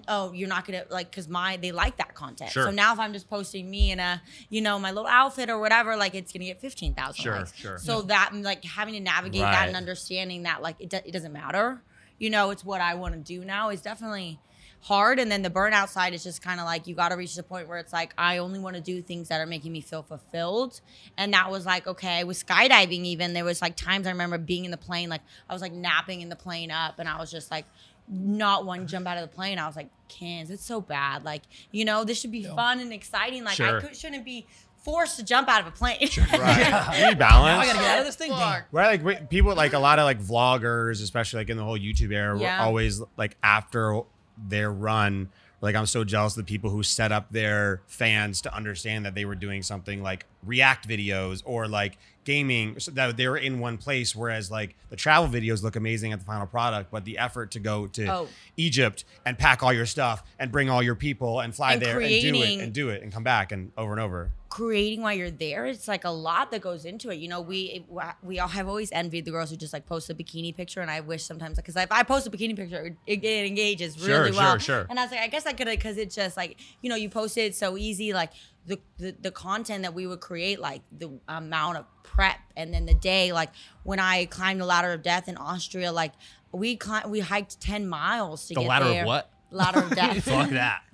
oh, 0.08 0.34
you're 0.34 0.50
not 0.50 0.68
gonna 0.68 0.84
like 0.92 1.10
because 1.10 1.28
my 1.28 1.58
they 1.58 1.72
like 1.72 1.98
that 1.98 2.14
content. 2.14 2.52
Sure. 2.52 2.66
So 2.66 2.70
now 2.70 2.94
if 2.94 3.00
I'm 3.00 3.12
just 3.12 3.28
posting 3.28 3.68
me 3.72 3.90
in 3.90 4.00
a 4.00 4.22
you 4.50 4.62
know 4.62 4.78
my 4.78 4.92
little 4.92 5.10
outfit 5.10 5.50
or 5.50 5.58
whatever, 5.58 5.98
like 5.98 6.14
it's 6.14 6.32
gonna 6.32 6.46
get 6.46 6.62
fifteen 6.62 6.94
thousand 6.94 7.24
Sure, 7.24 7.38
likes. 7.38 7.56
sure. 7.56 7.80
So 7.80 8.04
that 8.04 8.36
like 8.36 8.64
having 8.64 8.94
to 8.94 9.00
navigate 9.00 9.42
that 9.42 9.68
and 9.68 9.76
understanding 9.76 10.44
that 10.44 10.62
like 10.62 10.76
it, 10.78 10.90
do- 10.90 11.02
it 11.04 11.12
doesn't 11.12 11.34
matter 11.34 11.82
you 12.18 12.30
know 12.30 12.50
it's 12.50 12.64
what 12.66 12.82
i 12.82 12.96
want 12.96 13.14
to 13.14 13.20
do 13.20 13.44
now 13.46 13.70
is 13.70 13.82
definitely 13.82 14.40
hard. 14.82 15.20
And 15.20 15.32
then 15.32 15.42
the 15.42 15.50
burnout 15.50 15.90
side 15.90 16.14
is 16.14 16.24
just 16.24 16.42
kind 16.42 16.60
of 16.60 16.66
like 16.66 16.88
you 16.88 16.96
got 16.96 17.10
to 17.10 17.16
reach 17.16 17.36
the 17.36 17.44
point 17.44 17.68
where 17.68 17.78
it's 17.78 17.94
like 17.94 18.14
i 18.18 18.38
only 18.38 18.60
want 18.60 18.76
to 18.76 18.82
do 18.82 19.02
things 19.02 19.28
that 19.30 19.42
are 19.42 19.46
making 19.46 19.72
me 19.72 19.82
feel 19.82 20.04
fulfilled. 20.04 20.82
And 21.18 21.34
that 21.34 21.52
was 21.52 21.66
like 21.66 21.88
okay 21.88 22.24
with 22.24 22.46
skydiving 22.46 23.04
even 23.06 23.34
there 23.34 23.46
was 23.46 23.62
like 23.62 23.76
times 23.76 24.08
i 24.08 24.12
remember 24.12 24.38
being 24.38 24.66
in 24.66 24.72
the 24.72 24.78
plane 24.78 25.10
like 25.10 25.22
i 25.50 25.54
was 25.54 25.62
like 25.62 25.74
napping 25.74 26.22
in 26.22 26.30
the 26.30 26.36
plane 26.36 26.72
up 26.72 27.00
and 27.00 27.10
i 27.10 27.20
was 27.20 27.32
just 27.32 27.52
like 27.52 27.66
not 28.10 28.66
to 28.66 28.86
jump 28.86 29.06
out 29.06 29.18
of 29.18 29.30
the 29.30 29.36
plane. 29.36 29.60
I 29.60 29.68
was 29.68 29.76
like 29.76 29.90
cans 30.08 30.50
it's 30.50 30.64
so 30.64 30.80
bad. 30.80 31.26
Like 31.26 31.44
you 31.72 31.84
know 31.84 32.04
this 32.04 32.20
should 32.20 32.32
be 32.32 32.44
fun 32.44 32.80
and 32.80 32.94
exciting. 32.94 33.44
Like 33.44 33.56
Sure. 33.56 33.78
i 33.78 33.82
could, 33.82 33.96
shouldn't 33.96 34.24
be 34.24 34.48
forced 34.88 35.18
to 35.18 35.24
jump 35.26 35.50
out 35.50 35.60
of 35.62 35.68
a 35.68 35.72
plane. 35.72 35.98
Right. 36.00 36.10
You 37.00 37.08
need 37.08 37.20
Now 37.20 37.30
balance. 37.30 37.62
I 37.62 37.66
gotta 37.68 37.80
get 37.80 37.92
out 37.92 38.00
of 38.00 38.06
this 38.06 38.16
thing. 38.16 38.32
Dang. 38.32 38.62
Right, 38.72 38.88
like 38.88 39.04
we- 39.04 39.28
people, 39.28 39.54
like 39.54 39.74
a 39.74 39.80
lot 39.80 40.00
of 40.00 40.06
like 40.06 40.22
vloggers, 40.22 41.04
especially 41.04 41.42
like 41.42 41.50
in 41.50 41.58
the 41.58 41.64
whole 41.64 41.78
YouTube 41.78 42.14
era, 42.14 42.40
Yeah. 42.40 42.60
were 42.62 42.66
always 42.68 43.02
like 43.18 43.36
after 43.44 44.02
their 44.38 44.72
run. 44.72 45.30
Like 45.60 45.76
I'm 45.76 45.88
so 45.88 46.04
jealous 46.04 46.38
of 46.38 46.46
the 46.46 46.50
people 46.50 46.70
who 46.70 46.84
set 46.84 47.12
up 47.12 47.32
their 47.32 47.82
fans 47.88 48.42
to 48.42 48.56
understand 48.56 49.06
that 49.06 49.16
they 49.16 49.26
were 49.26 49.34
doing 49.36 49.62
something 49.64 50.02
like 50.04 50.26
react 50.46 50.88
videos 50.88 51.42
or 51.46 51.68
like 51.68 51.98
gaming, 52.26 52.80
so 52.80 52.92
that 52.92 53.18
they 53.18 53.28
were 53.28 53.38
in 53.38 53.60
one 53.60 53.78
place. 53.78 54.16
Whereas 54.16 54.52
like 54.52 54.76
the 54.90 54.96
travel 54.96 55.28
videos 55.28 55.64
look 55.64 55.76
amazing 55.76 56.14
at 56.14 56.20
the 56.20 56.26
final 56.26 56.46
product, 56.46 56.92
but 56.92 57.06
the 57.06 57.18
effort 57.18 57.52
to 57.52 57.60
go 57.60 57.88
to 57.88 58.06
Oh. 58.08 58.28
Egypt 58.56 59.04
and 59.26 59.38
pack 59.38 59.64
all 59.64 59.74
your 59.74 59.86
stuff 59.88 60.24
and 60.38 60.52
bring 60.52 60.70
all 60.70 60.84
your 60.84 60.96
people 60.96 61.40
and 61.40 61.56
fly 61.56 61.74
And 61.74 61.82
there 61.82 62.00
and 62.00 62.10
do 62.22 62.36
it 62.36 62.60
and 62.60 62.72
do 62.74 62.90
it 62.90 63.02
and 63.02 63.12
come 63.12 63.24
back 63.24 63.52
and 63.52 63.72
over 63.78 63.92
and 63.94 64.00
over. 64.02 64.30
Creating 64.50 65.02
while 65.02 65.14
you're 65.14 65.30
there 65.30 65.66
it's 65.66 65.88
like 65.88 66.06
a 66.06 66.10
lot 66.10 66.52
that 66.52 66.62
goes 66.62 66.86
into 66.86 67.10
it 67.10 67.16
you 67.16 67.28
know 67.28 67.42
we 67.42 67.86
we 68.24 68.40
all 68.40 68.48
have 68.48 68.68
always 68.68 68.92
envied 68.94 69.26
the 69.26 69.32
girls 69.32 69.50
who 69.50 69.58
just 69.58 69.74
like 69.74 69.86
post 69.86 70.10
a 70.10 70.16
bikini 70.16 70.56
picture 70.56 70.80
and 70.80 70.90
i 70.90 71.00
wish 71.02 71.24
sometimes 71.24 71.58
because 71.58 71.76
if 71.76 71.92
i 71.92 72.02
post 72.02 72.26
a 72.28 72.32
bikini 72.32 72.56
picture 72.56 72.96
it, 73.06 73.24
it 73.24 73.46
engages 73.46 73.96
Sure, 73.98 74.20
really 74.22 74.32
sure, 74.32 74.42
well 74.42 74.58
sure. 74.58 74.88
and 74.90 75.00
i 75.00 75.04
was 75.04 75.12
like 75.12 75.20
i 75.22 75.28
guess 75.28 75.46
i 75.46 75.52
could 75.54 75.68
because 75.68 75.98
it's 75.98 76.16
just 76.16 76.38
like 76.38 76.58
you 76.82 76.90
know 76.90 76.96
you 76.96 77.10
post 77.10 77.38
it 77.38 77.56
so 77.56 77.78
easy 77.78 78.14
like 78.14 78.32
the, 78.66 78.80
the 78.98 79.16
the 79.22 79.32
content 79.32 79.84
that 79.84 79.94
we 79.94 80.08
would 80.08 80.22
create 80.22 80.60
like 80.60 80.82
the 80.98 81.10
amount 81.28 81.78
of 81.78 81.86
prep 82.04 82.38
and 82.56 82.74
then 82.74 82.86
the 82.86 82.94
day 82.94 83.34
like 83.34 83.50
when 83.84 84.00
i 84.00 84.26
climbed 84.26 84.62
the 84.62 84.66
ladder 84.66 84.94
of 84.94 85.02
death 85.04 85.28
in 85.28 85.36
austria 85.38 85.92
like 85.92 86.14
we 86.54 86.78
climbed 86.78 87.12
we 87.12 87.20
hiked 87.20 87.60
10 87.60 87.88
miles 87.88 88.48
to 88.48 88.54
The 88.54 88.62
get 88.62 88.70
ladder 88.70 88.86
there 88.86 89.02
of 89.02 89.08
what? 89.08 89.30
Ladder 89.52 89.80
of 89.80 89.90
death 89.96 90.24
Fuck 90.24 90.50
that. 90.52 90.82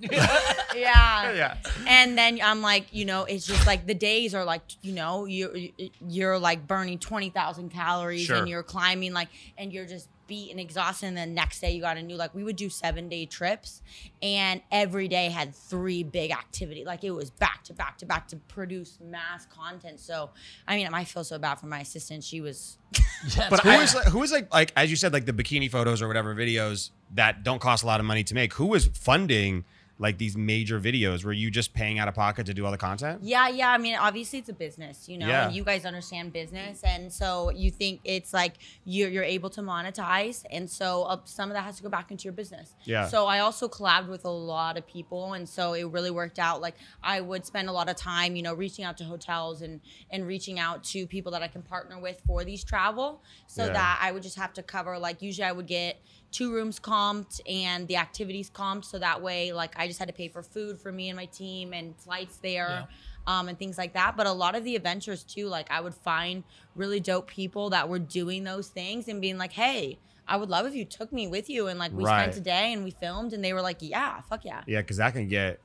yeah 0.74 1.32
Yeah. 1.32 1.56
and 1.86 2.16
then 2.16 2.38
I'm 2.42 2.62
like, 2.62 2.86
you 2.92 3.04
know, 3.04 3.24
it's 3.24 3.46
just 3.46 3.66
like 3.66 3.86
the 3.86 3.94
days 3.94 4.34
are 4.34 4.44
like, 4.44 4.62
you 4.82 4.92
know, 4.92 5.24
you 5.24 5.72
you're 6.08 6.38
like 6.38 6.66
burning 6.66 6.98
twenty 6.98 7.30
thousand 7.30 7.70
calories 7.70 8.22
Sure. 8.22 8.36
and 8.36 8.48
you're 8.48 8.62
climbing 8.62 9.12
like, 9.12 9.28
and 9.58 9.72
you're 9.72 9.86
just 9.86 10.08
beat 10.26 10.50
and 10.50 10.58
exhausted. 10.60 11.06
And 11.06 11.16
then 11.16 11.34
next 11.34 11.60
day 11.60 11.72
you 11.72 11.80
got 11.80 11.96
a 11.96 12.02
new 12.02 12.16
like 12.16 12.34
we 12.34 12.44
would 12.44 12.56
do 12.56 12.68
seven 12.68 13.08
day 13.08 13.26
trips, 13.26 13.82
and 14.22 14.60
every 14.70 15.08
day 15.08 15.28
had 15.28 15.54
three 15.54 16.02
big 16.02 16.30
activity. 16.30 16.84
Like 16.84 17.04
it 17.04 17.10
was 17.10 17.30
back 17.30 17.64
to 17.64 17.74
back 17.74 17.98
to 17.98 18.06
back 18.06 18.28
to 18.28 18.36
produce 18.36 18.98
mass 19.02 19.46
content. 19.46 20.00
So 20.00 20.30
I 20.66 20.76
mean, 20.76 20.88
I 20.92 21.04
feel 21.04 21.24
so 21.24 21.38
bad 21.38 21.56
for 21.56 21.66
my 21.66 21.80
assistant. 21.80 22.24
She 22.24 22.40
was 22.40 22.78
Yeah, 23.36 23.48
But 23.50 23.60
it's 23.60 23.62
who 23.62 23.68
crazy. 23.70 23.84
is 23.84 23.94
like, 23.94 24.06
who 24.06 24.22
is 24.22 24.32
like 24.32 24.52
like 24.52 24.72
as 24.76 24.90
you 24.90 24.96
said 24.96 25.12
like 25.12 25.26
the 25.26 25.32
bikini 25.32 25.70
photos 25.70 26.02
or 26.02 26.08
whatever 26.08 26.34
videos 26.34 26.90
that 27.14 27.42
don't 27.42 27.60
cost 27.60 27.82
a 27.82 27.86
lot 27.86 28.00
of 28.00 28.06
money 28.06 28.24
to 28.24 28.34
make? 28.34 28.54
Who 28.54 28.74
is 28.74 28.86
funding 28.94 29.64
like 29.98 30.18
these 30.18 30.36
major 30.36 30.80
videos? 30.80 31.24
Were 31.24 31.32
you 31.32 31.50
just 31.50 31.72
paying 31.72 31.98
out 32.00 32.08
of 32.08 32.14
pocket 32.14 32.46
to 32.46 32.54
do 32.54 32.64
all 32.64 32.72
the 32.72 32.76
content? 32.78 33.20
Yeah, 33.22 33.48
yeah. 33.48 33.70
I 33.70 33.78
mean, 33.78 33.94
obviously 33.96 34.40
it's 34.40 34.48
a 34.48 34.52
business, 34.52 35.08
you 35.08 35.16
know, 35.18 35.28
Yeah. 35.28 35.46
and 35.46 35.54
you 35.56 35.62
guys 35.62 35.84
understand 35.84 36.32
business, 36.32 36.82
and 36.82 37.12
so 37.12 37.50
you 37.50 37.70
think 37.70 38.00
it's 38.04 38.32
like 38.32 38.54
you're 38.84 39.08
you're 39.08 39.22
able 39.22 39.50
to 39.50 39.62
monetize, 39.62 40.44
and 40.50 40.68
so 40.68 41.04
uh, 41.04 41.18
some 41.24 41.48
of 41.50 41.54
that 41.54 41.62
has 41.64 41.76
to 41.76 41.82
go 41.82 41.88
back 41.88 42.10
into 42.10 42.24
your 42.24 42.32
business. 42.32 42.74
Yeah. 42.84 43.06
So 43.06 43.26
I 43.26 43.38
also 43.40 43.68
collabed 43.68 44.08
with 44.08 44.24
a 44.24 44.30
lot 44.30 44.76
of 44.76 44.86
people, 44.86 45.34
and 45.34 45.48
so 45.48 45.74
it 45.74 45.84
really 45.84 46.10
worked 46.10 46.38
out. 46.38 46.60
Like 46.60 46.74
I 47.02 47.20
would 47.20 47.46
spend 47.46 47.68
a 47.68 47.72
lot 47.72 47.88
of 47.88 47.96
time, 47.96 48.34
you 48.36 48.42
know, 48.42 48.54
reaching 48.54 48.84
out 48.84 48.96
to 48.98 49.04
hotels 49.04 49.62
and 49.62 49.80
and 50.10 50.26
reaching 50.26 50.58
out 50.58 50.82
to 50.84 51.06
people 51.06 51.30
that 51.32 51.42
I 51.42 51.48
can 51.48 51.62
partner 51.62 52.00
with 52.00 52.20
for 52.26 52.44
these 52.44 52.64
travel, 52.64 53.22
so 53.46 53.66
Yeah. 53.66 53.72
that 53.74 53.98
I 54.02 54.10
would 54.10 54.22
just 54.22 54.36
have 54.36 54.52
to 54.54 54.62
cover. 54.62 54.98
Like 54.98 55.22
usually 55.22 55.46
I 55.46 55.52
would 55.52 55.66
get 55.68 56.00
two 56.34 56.52
rooms 56.52 56.80
comped 56.80 57.40
and 57.48 57.86
the 57.86 57.96
activities 57.96 58.50
comped, 58.50 58.84
so 58.84 58.98
that 58.98 59.22
way 59.22 59.52
like 59.52 59.72
I 59.78 59.86
just 59.86 60.00
had 60.00 60.08
to 60.08 60.14
pay 60.14 60.28
for 60.28 60.42
food 60.42 60.80
for 60.80 60.90
me 60.92 61.08
and 61.08 61.16
my 61.16 61.26
team 61.26 61.72
and 61.72 61.96
flights 61.96 62.38
there 62.38 62.88
um, 63.26 63.48
and 63.48 63.56
things 63.58 63.78
like 63.78 63.94
that. 63.94 64.16
But 64.16 64.26
a 64.26 64.32
lot 64.32 64.54
of 64.56 64.64
the 64.64 64.74
adventures 64.76 65.22
too, 65.22 65.46
like 65.46 65.70
I 65.70 65.80
would 65.80 65.94
find 65.94 66.42
really 66.74 66.98
dope 67.00 67.28
people 67.28 67.70
that 67.70 67.88
were 67.88 68.00
doing 68.00 68.42
those 68.44 68.68
things 68.68 69.06
and 69.08 69.20
being 69.20 69.38
like, 69.38 69.52
hey, 69.52 70.00
I 70.26 70.36
would 70.36 70.50
love 70.50 70.66
if 70.66 70.74
you 70.74 70.84
took 70.84 71.12
me 71.12 71.28
with 71.28 71.48
you 71.48 71.68
and 71.68 71.78
like 71.78 71.92
we 71.92 72.04
Right. 72.04 72.32
spent 72.32 72.36
a 72.36 72.40
day 72.40 72.72
and 72.72 72.82
we 72.82 72.90
filmed 72.90 73.32
and 73.32 73.44
they 73.44 73.52
were 73.52 73.62
like, 73.62 73.78
yeah, 73.80 74.20
fuck 74.22 74.44
yeah. 74.44 74.62
Yeah, 74.66 74.80
because 74.80 74.96
that 74.96 75.12
can 75.12 75.28
get 75.28 75.60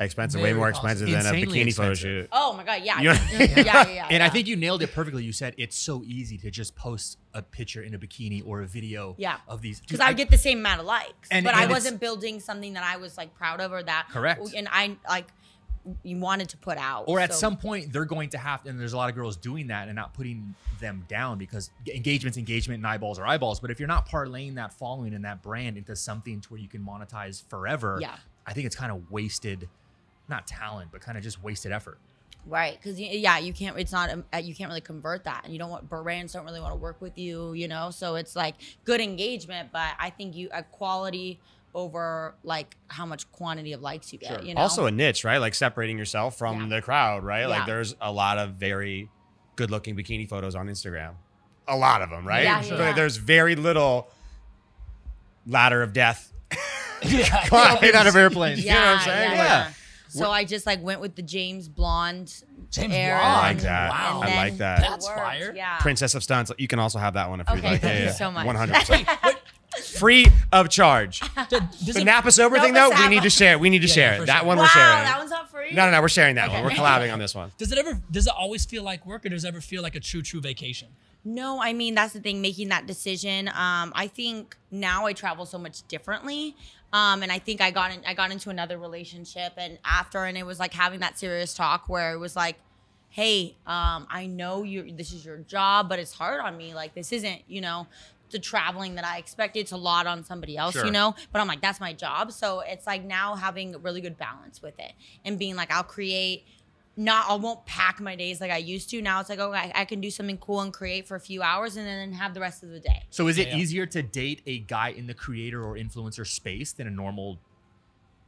expensive, 0.00 0.40
way 0.40 0.48
Very 0.50 0.58
more 0.58 0.70
costly. 0.72 0.90
expensive 0.92 1.06
than 1.08 1.26
a 1.26 1.38
Insanely 1.38 1.64
bikini 1.64 1.74
photo 1.74 1.90
expensive. 1.90 2.22
shoot. 2.24 2.28
Oh 2.32 2.52
my 2.54 2.64
god, 2.64 2.82
yeah, 2.84 3.00
You- 3.00 3.10
yeah, 3.10 3.18
yeah, 3.38 3.60
yeah, 3.62 3.88
yeah. 3.88 4.06
And 4.10 4.22
I 4.22 4.28
think 4.28 4.46
you 4.46 4.56
nailed 4.56 4.82
it 4.82 4.92
perfectly. 4.92 5.24
You 5.24 5.32
said 5.32 5.54
it's 5.58 5.76
so 5.76 6.02
easy 6.04 6.38
to 6.38 6.50
just 6.50 6.76
post 6.76 7.18
a 7.34 7.42
picture 7.42 7.82
in 7.82 7.94
a 7.94 7.98
bikini 7.98 8.42
or 8.46 8.62
a 8.62 8.66
video 8.66 9.14
Yeah. 9.18 9.38
of 9.48 9.60
these. 9.62 9.80
because 9.80 9.98
Dude, 9.98 10.00
I 10.06 10.10
would 10.10 10.16
get 10.16 10.30
the 10.30 10.38
same 10.38 10.58
amount 10.60 10.80
of 10.80 10.86
likes, 10.86 11.28
And- 11.30 11.44
but 11.44 11.50
and 11.54 11.60
I 11.60 11.64
it's- 11.64 11.74
wasn't 11.76 12.00
building 12.00 12.40
something 12.40 12.74
that 12.74 12.84
I 12.84 12.96
was 12.96 13.16
like 13.16 13.34
proud 13.34 13.60
of 13.60 13.72
or 13.72 13.82
that 13.82 14.06
Correct. 14.10 14.52
And 14.54 14.68
I 14.70 14.96
like 15.08 15.26
you 16.02 16.18
wanted 16.18 16.50
to 16.50 16.56
put 16.58 16.76
out, 16.76 17.04
or 17.06 17.18
at 17.18 17.32
so- 17.32 17.38
some 17.38 17.56
point 17.56 17.92
they're 17.92 18.04
going 18.04 18.28
to 18.30 18.38
have 18.38 18.64
and 18.66 18.78
there's 18.78 18.92
a 18.92 18.96
lot 18.96 19.08
of 19.08 19.14
girls 19.14 19.36
doing 19.38 19.68
that 19.68 19.88
and 19.88 19.96
not 19.96 20.12
putting 20.12 20.54
them 20.80 21.02
down 21.08 21.38
because 21.38 21.70
engagement's 21.92 22.36
engagement 22.36 22.78
and 22.78 22.86
eyeballs 22.86 23.18
are 23.18 23.26
eyeballs 23.26 23.58
but 23.58 23.70
if 23.70 23.80
you're 23.80 23.88
not 23.88 24.06
parlaying 24.08 24.54
that 24.56 24.72
following 24.72 25.14
and 25.14 25.24
that 25.24 25.42
brand 25.42 25.76
into 25.78 25.96
something 25.96 26.40
to 26.42 26.48
where 26.50 26.60
you 26.60 26.68
can 26.68 26.80
monetize 26.84 27.42
forever 27.48 27.98
Yeah. 28.00 28.14
i 28.46 28.52
think 28.52 28.66
it's 28.66 28.76
kind 28.76 28.92
of 28.92 29.10
wasted 29.10 29.68
not 30.28 30.46
talent 30.46 30.90
but 30.92 31.00
kind 31.00 31.16
of 31.18 31.24
just 31.24 31.42
wasted 31.42 31.72
effort 31.72 31.98
Right, 32.46 32.78
because 32.80 32.98
yeah, 32.98 33.36
you 33.38 33.52
can't. 33.52 33.78
It's 33.78 33.92
not. 33.92 34.10
um, 34.10 34.24
uh, 34.32 34.38
You 34.38 34.54
can't 34.54 34.68
really 34.70 34.80
convert 34.80 35.24
that, 35.24 35.42
and 35.44 35.52
you 35.52 35.58
don't 35.58 35.68
want 35.68 35.86
brands 35.90 36.32
don't 36.32 36.46
really 36.46 36.60
want 36.60 36.72
to 36.72 36.78
work 36.78 36.98
with 37.02 37.18
you. 37.18 37.52
You 37.52 37.68
know, 37.68 37.90
so 37.90 38.14
it's 38.14 38.34
like 38.34 38.54
good 38.86 39.02
engagement, 39.02 39.68
but 39.70 39.90
I 39.98 40.08
think 40.08 40.34
you 40.34 40.48
a 40.54 40.62
quality 40.62 41.40
over 41.74 42.36
like 42.44 42.74
how 42.86 43.04
much 43.04 43.30
quantity 43.32 43.74
of 43.74 43.82
likes 43.82 44.14
you 44.14 44.18
get. 44.18 44.28
Sure. 44.30 44.42
You 44.42 44.54
know, 44.54 44.62
Also 44.62 44.86
a 44.86 44.90
niche, 44.90 45.24
right? 45.24 45.36
Like 45.38 45.54
separating 45.54 45.98
yourself 45.98 46.38
from 46.38 46.62
Yeah. 46.70 46.76
the 46.76 46.80
crowd, 46.80 47.22
right? 47.22 47.40
Yeah. 47.40 47.48
Like 47.48 47.66
there's 47.66 47.94
a 48.00 48.10
lot 48.10 48.38
of 48.38 48.52
very 48.54 49.10
good 49.56 49.70
looking 49.70 49.94
bikini 49.94 50.26
photos 50.26 50.54
on 50.54 50.68
Instagram. 50.68 51.14
A 51.66 51.76
lot 51.76 52.00
of 52.00 52.08
them, 52.08 52.26
right? 52.26 52.44
Yeah, 52.44 52.62
So 52.62 52.78
yeah. 52.78 52.92
There's 52.94 53.16
very 53.18 53.56
little 53.56 54.08
ladder 55.46 55.82
of 55.82 55.92
death 55.92 56.32
yeah, 57.02 57.44
climbing 57.48 57.94
out 57.94 58.06
of 58.06 58.16
airplanes. 58.16 58.64
yeah, 58.64 58.72
you 58.74 58.78
know 58.80 58.86
what 58.86 58.98
I'm 59.00 59.04
saying? 59.04 59.32
yeah, 59.32 59.38
Like, 59.38 59.48
yeah. 59.48 59.72
So 60.08 60.30
I 60.30 60.44
just 60.44 60.66
like 60.66 60.82
went 60.82 61.00
with 61.00 61.14
the 61.16 61.22
James 61.22 61.68
Blonde. 61.68 62.42
James 62.70 62.92
era, 62.94 63.18
Blonde. 63.18 63.36
I 63.36 63.48
like 63.48 63.58
that. 63.60 63.90
Wow. 63.90 64.20
and 64.22 64.32
I 64.32 64.36
like 64.36 64.56
that. 64.58 64.80
That's 64.80 65.06
worked, 65.06 65.18
fire. 65.18 65.52
Yeah. 65.56 65.78
Princess 65.78 66.14
of 66.14 66.22
Stunts. 66.22 66.50
You 66.58 66.68
can 66.68 66.78
also 66.78 66.98
have 66.98 67.14
that 67.14 67.28
one 67.30 67.40
if 67.40 67.48
you'd 67.50 67.64
like. 67.64 67.80
thank 67.80 68.04
you 68.06 68.10
so 68.12 68.30
much. 68.30 68.46
One 68.46 68.56
hundred 68.56 68.74
percent. 68.86 69.08
Free 69.96 70.26
of 70.52 70.68
charge. 70.70 71.20
Does 71.50 71.94
The 71.94 72.00
it- 72.00 72.04
Napa 72.04 72.32
sober 72.32 72.56
Napa 72.56 72.64
thing 72.66 72.74
though, 72.74 72.90
we 72.90 73.08
need 73.08 73.22
to 73.22 73.30
share. 73.30 73.52
It. 73.52 73.60
We 73.60 73.70
need 73.70 73.82
to 73.82 73.88
Yeah, 73.88 73.94
share 73.94 74.16
for 74.16 74.22
it. 74.24 74.26
That 74.26 74.38
sure. 74.40 74.46
one 74.48 74.56
wow, 74.58 74.64
we're 74.64 74.68
sharing. 74.68 75.04
that 75.04 75.18
one's 75.18 75.30
not 75.30 75.50
free. 75.50 75.72
no, 75.72 75.84
no, 75.86 75.92
no. 75.92 76.00
We're 76.00 76.08
sharing 76.08 76.34
that 76.36 76.48
Okay. 76.48 76.54
one. 76.62 76.64
We're 76.64 76.70
collabing 76.70 77.12
on 77.12 77.18
this 77.18 77.34
one. 77.34 77.52
Does 77.58 77.70
it 77.70 77.78
ever? 77.78 78.00
Does 78.10 78.26
it 78.26 78.32
always 78.36 78.64
feel 78.64 78.82
like 78.82 79.06
work, 79.06 79.24
or 79.24 79.28
does 79.28 79.44
it 79.44 79.48
ever 79.48 79.60
feel 79.60 79.82
like 79.82 79.94
a 79.94 80.00
true, 80.00 80.22
true 80.22 80.40
vacation? 80.40 80.88
No, 81.24 81.60
I 81.62 81.72
mean 81.74 81.94
that's 81.94 82.12
the 82.12 82.20
thing. 82.20 82.40
Making 82.40 82.68
that 82.70 82.86
decision. 82.86 83.48
Um, 83.48 83.92
I 83.94 84.08
think 84.12 84.56
now 84.70 85.06
I 85.06 85.12
travel 85.12 85.46
so 85.46 85.58
much 85.58 85.86
differently. 85.86 86.56
Um, 86.92 87.22
and 87.22 87.30
I 87.30 87.38
think 87.38 87.60
I 87.60 87.70
got 87.70 87.92
in, 87.92 88.00
I 88.06 88.14
got 88.14 88.30
into 88.30 88.50
another 88.50 88.78
relationship, 88.78 89.52
and 89.56 89.78
after, 89.84 90.24
and 90.24 90.38
it 90.38 90.46
was 90.46 90.58
like 90.58 90.72
having 90.72 91.00
that 91.00 91.18
serious 91.18 91.52
talk 91.54 91.88
where 91.88 92.12
it 92.14 92.18
was 92.18 92.34
like, 92.34 92.56
"Hey, 93.10 93.56
um, 93.66 94.06
I 94.10 94.26
know 94.26 94.62
you. 94.62 94.90
This 94.96 95.12
is 95.12 95.24
your 95.24 95.36
job, 95.38 95.88
but 95.88 95.98
it's 95.98 96.14
hard 96.14 96.40
on 96.40 96.56
me. 96.56 96.74
Like 96.74 96.94
this 96.94 97.12
isn't, 97.12 97.42
you 97.48 97.60
know." 97.60 97.86
The 98.30 98.38
traveling 98.38 98.96
that 98.96 99.06
I 99.06 99.16
expected, 99.16 99.60
it's 99.60 99.72
a 99.72 99.76
lot 99.78 100.06
on 100.06 100.22
somebody 100.22 100.54
else, 100.54 100.74
Sure. 100.74 100.84
you 100.84 100.90
know. 100.90 101.14
But 101.32 101.40
I'm 101.40 101.46
like, 101.48 101.62
that's 101.62 101.80
my 101.80 101.94
job. 101.94 102.30
So 102.32 102.60
it's 102.60 102.86
like 102.86 103.02
now 103.02 103.36
having 103.36 103.80
really 103.80 104.02
good 104.02 104.18
balance 104.18 104.60
with 104.60 104.78
it 104.78 104.92
and 105.24 105.38
being 105.38 105.56
like, 105.56 105.70
I'll 105.72 105.82
create 105.82 106.44
not 106.98 107.30
I 107.30 107.34
won't 107.36 107.64
pack 107.64 108.00
my 108.00 108.16
days 108.16 108.40
like 108.40 108.50
I 108.50 108.56
used 108.56 108.90
to. 108.90 109.00
Now 109.00 109.20
it's 109.20 109.30
like, 109.30 109.38
okay, 109.38 109.70
I 109.74 109.84
can 109.84 110.00
do 110.00 110.10
something 110.10 110.36
cool 110.38 110.60
and 110.60 110.72
create 110.72 111.06
for 111.06 111.14
a 111.14 111.20
few 111.20 111.42
hours 111.42 111.76
and 111.76 111.86
then 111.86 112.12
have 112.12 112.34
the 112.34 112.40
rest 112.40 112.64
of 112.64 112.70
the 112.70 112.80
day. 112.80 113.04
so 113.10 113.28
is 113.28 113.38
it 113.38 113.46
Yeah, 113.48 113.54
yeah. 113.54 113.60
easier 113.62 113.86
to 113.86 114.02
date 114.02 114.42
a 114.46 114.58
guy 114.58 114.88
in 114.88 115.06
the 115.06 115.14
creator 115.14 115.64
or 115.64 115.76
influencer 115.76 116.26
space 116.26 116.72
than 116.72 116.88
a 116.88 116.90
normal 116.90 117.38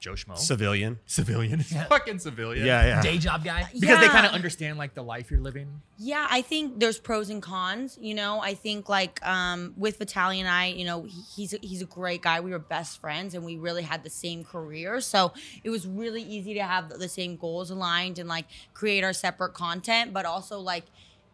joe 0.01 0.13
schmo 0.15 0.37
Civilian. 0.37 0.99
civilian 1.07 1.61
fucking 1.89 2.19
civilian 2.19 2.65
Yeah, 2.67 2.85
yeah. 2.87 3.03
Day 3.03 3.19
job 3.19 3.45
guy. 3.45 3.69
because 3.73 4.01
they 4.01 4.09
kind 4.09 4.25
of 4.27 4.33
understand 4.33 4.79
like 4.79 4.95
the 4.95 5.03
life 5.03 5.31
you're 5.31 5.41
living 5.41 5.83
Yeah, 5.99 6.27
I 6.31 6.41
think 6.41 6.81
there's 6.81 6.99
pros 6.99 7.29
and 7.29 7.43
cons. 7.43 7.99
You 8.01 8.15
know, 8.15 8.41
I 8.41 8.55
think 8.55 8.89
like 8.89 9.21
um, 9.27 9.75
with 9.77 9.99
Vitaly 9.99 10.39
and 10.39 10.49
I, 10.49 10.69
you 10.69 10.87
know, 10.87 11.03
he, 11.05 11.21
he's 11.37 11.53
a, 11.53 11.59
he's 11.61 11.83
a 11.83 11.87
great 11.99 12.23
guy. 12.23 12.41
We 12.41 12.53
were 12.53 12.59
best 12.59 12.99
friends, 13.03 13.35
and 13.35 13.45
we 13.45 13.59
really 13.59 13.83
had 13.83 14.03
the 14.03 14.09
same 14.09 14.43
career, 14.43 15.03
so 15.03 15.35
it 15.63 15.69
was 15.69 15.87
really 15.87 16.23
easy 16.23 16.55
to 16.55 16.63
have 16.63 16.89
the 16.89 17.09
same 17.09 17.37
goals 17.37 17.71
aligned 17.71 18.19
and 18.19 18.27
like 18.31 18.47
create 18.73 19.05
our 19.05 19.13
separate 19.13 19.53
content. 19.53 20.15
But 20.15 20.25
also 20.25 20.59
like 20.59 20.85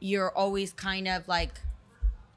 you're 0.01 0.33
always 0.33 0.73
kind 0.73 1.07
of 1.07 1.29
like 1.29 1.55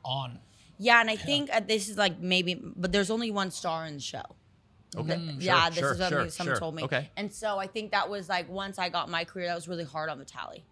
On. 0.06 0.38
yeah, 0.78 1.02
and 1.02 1.10
I 1.10 1.16
think 1.16 1.50
uh, 1.52 1.62
this 1.62 1.90
is 1.90 1.98
like 1.98 2.20
maybe, 2.20 2.54
but 2.54 2.92
there's 2.92 3.10
only 3.10 3.32
one 3.32 3.50
star 3.50 3.88
in 3.88 3.96
the 3.96 4.00
show. 4.14 4.22
Okay 4.98 5.16
sure, 5.16 5.34
yeah, 5.40 5.70
this 5.70 5.80
sure, 5.80 5.94
is 5.94 6.00
what 6.00 6.10
sure, 6.10 6.30
someone 6.30 6.56
sure. 6.56 6.60
told 6.60 6.76
me. 6.76 6.84
okay 6.84 7.10
And 7.16 7.32
so 7.32 7.60
I 7.60 7.68
think 7.68 7.92
that 7.92 8.10
was 8.10 8.28
like 8.28 8.50
once 8.50 8.80
I 8.80 8.90
got 8.90 9.10
my 9.10 9.24
career, 9.24 9.48
that 9.48 9.56
was 9.56 9.68
really 9.68 9.84
hard 9.84 10.10
on 10.10 10.20
Vitaly. 10.20 10.64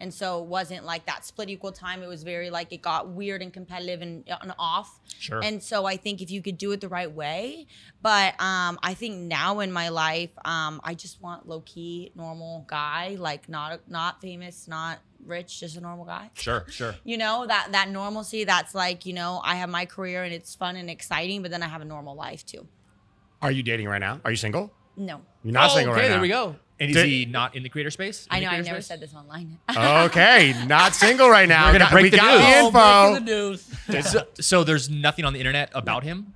And 0.00 0.12
so 0.12 0.42
it 0.42 0.46
wasn't 0.46 0.84
like 0.84 1.06
that 1.06 1.24
split 1.24 1.48
equal 1.48 1.72
time. 1.72 2.02
It 2.02 2.08
was 2.08 2.24
very 2.24 2.50
like 2.50 2.72
it 2.72 2.82
got 2.82 3.08
weird 3.08 3.42
and 3.42 3.52
competitive 3.52 4.02
and, 4.02 4.24
and 4.42 4.52
off. 4.58 5.00
Sure. 5.18 5.42
And 5.42 5.62
so 5.62 5.86
I 5.86 5.96
think 5.96 6.20
if 6.20 6.30
you 6.30 6.42
could 6.42 6.58
do 6.58 6.72
it 6.72 6.80
the 6.80 6.88
right 6.88 7.10
way, 7.10 7.66
but 8.02 8.38
um, 8.40 8.78
I 8.82 8.94
think 8.94 9.16
now 9.16 9.60
in 9.60 9.72
my 9.72 9.88
life, 9.88 10.30
um, 10.44 10.80
I 10.84 10.94
just 10.94 11.22
want 11.22 11.48
low 11.48 11.60
key, 11.60 12.12
normal 12.14 12.64
guy, 12.66 13.16
like 13.18 13.48
not 13.48 13.88
not 13.88 14.20
famous, 14.20 14.66
not 14.68 14.98
rich, 15.24 15.60
just 15.60 15.76
a 15.76 15.80
normal 15.80 16.04
guy. 16.04 16.30
Sure, 16.34 16.64
sure. 16.68 16.96
You 17.04 17.16
know 17.16 17.46
that 17.46 17.68
that 17.72 17.88
normalcy. 17.88 18.44
That's 18.44 18.74
like 18.74 19.06
you 19.06 19.14
know 19.14 19.40
I 19.44 19.54
have 19.56 19.68
my 19.68 19.86
career 19.86 20.24
and 20.24 20.34
it's 20.34 20.54
fun 20.54 20.76
and 20.76 20.90
exciting, 20.90 21.40
but 21.42 21.50
then 21.50 21.62
I 21.62 21.68
have 21.68 21.80
a 21.82 21.86
normal 21.86 22.16
life 22.16 22.44
too. 22.44 22.66
Are 23.44 23.52
you 23.52 23.62
dating 23.62 23.86
right 23.88 23.98
now? 24.00 24.20
Are 24.24 24.30
you 24.30 24.38
single? 24.38 24.72
No, 24.96 25.20
You're 25.42 25.52
not 25.52 25.70
Oh, 25.70 25.74
single 25.74 25.92
okay, 25.92 26.00
right 26.02 26.08
now. 26.08 26.14
Okay, 26.14 26.14
there 26.14 26.20
we 26.22 26.28
go. 26.28 26.56
And 26.80 26.90
is 26.90 26.96
Did- 26.96 27.06
he 27.06 27.24
not 27.26 27.54
in 27.54 27.62
the 27.62 27.68
creator 27.68 27.90
space? 27.90 28.26
I 28.30 28.38
In 28.38 28.40
the 28.40 28.44
know 28.46 28.48
I 28.48 28.54
creator 28.54 28.68
never 28.70 28.80
space? 28.80 28.86
said 28.88 29.00
this 29.00 29.14
online. 29.14 29.58
Okay, 29.76 30.54
not 30.66 30.94
single 30.94 31.28
right 31.28 31.46
now. 31.48 31.66
We're 31.66 31.72
gonna 31.72 31.84
Got- 31.84 31.90
break 31.92 32.02
we 32.04 32.10
the 32.10 32.16
got 32.16 32.32
news. 32.38 32.72
the 32.72 32.78
Oh, 32.78 33.10
breaking 33.10 33.26
the 33.26 33.32
news. 34.00 34.06
So, 34.10 34.26
so 34.40 34.64
there's 34.64 34.88
nothing 34.88 35.24
on 35.26 35.34
the 35.34 35.40
internet 35.40 35.70
about 35.74 36.04
him. 36.04 36.32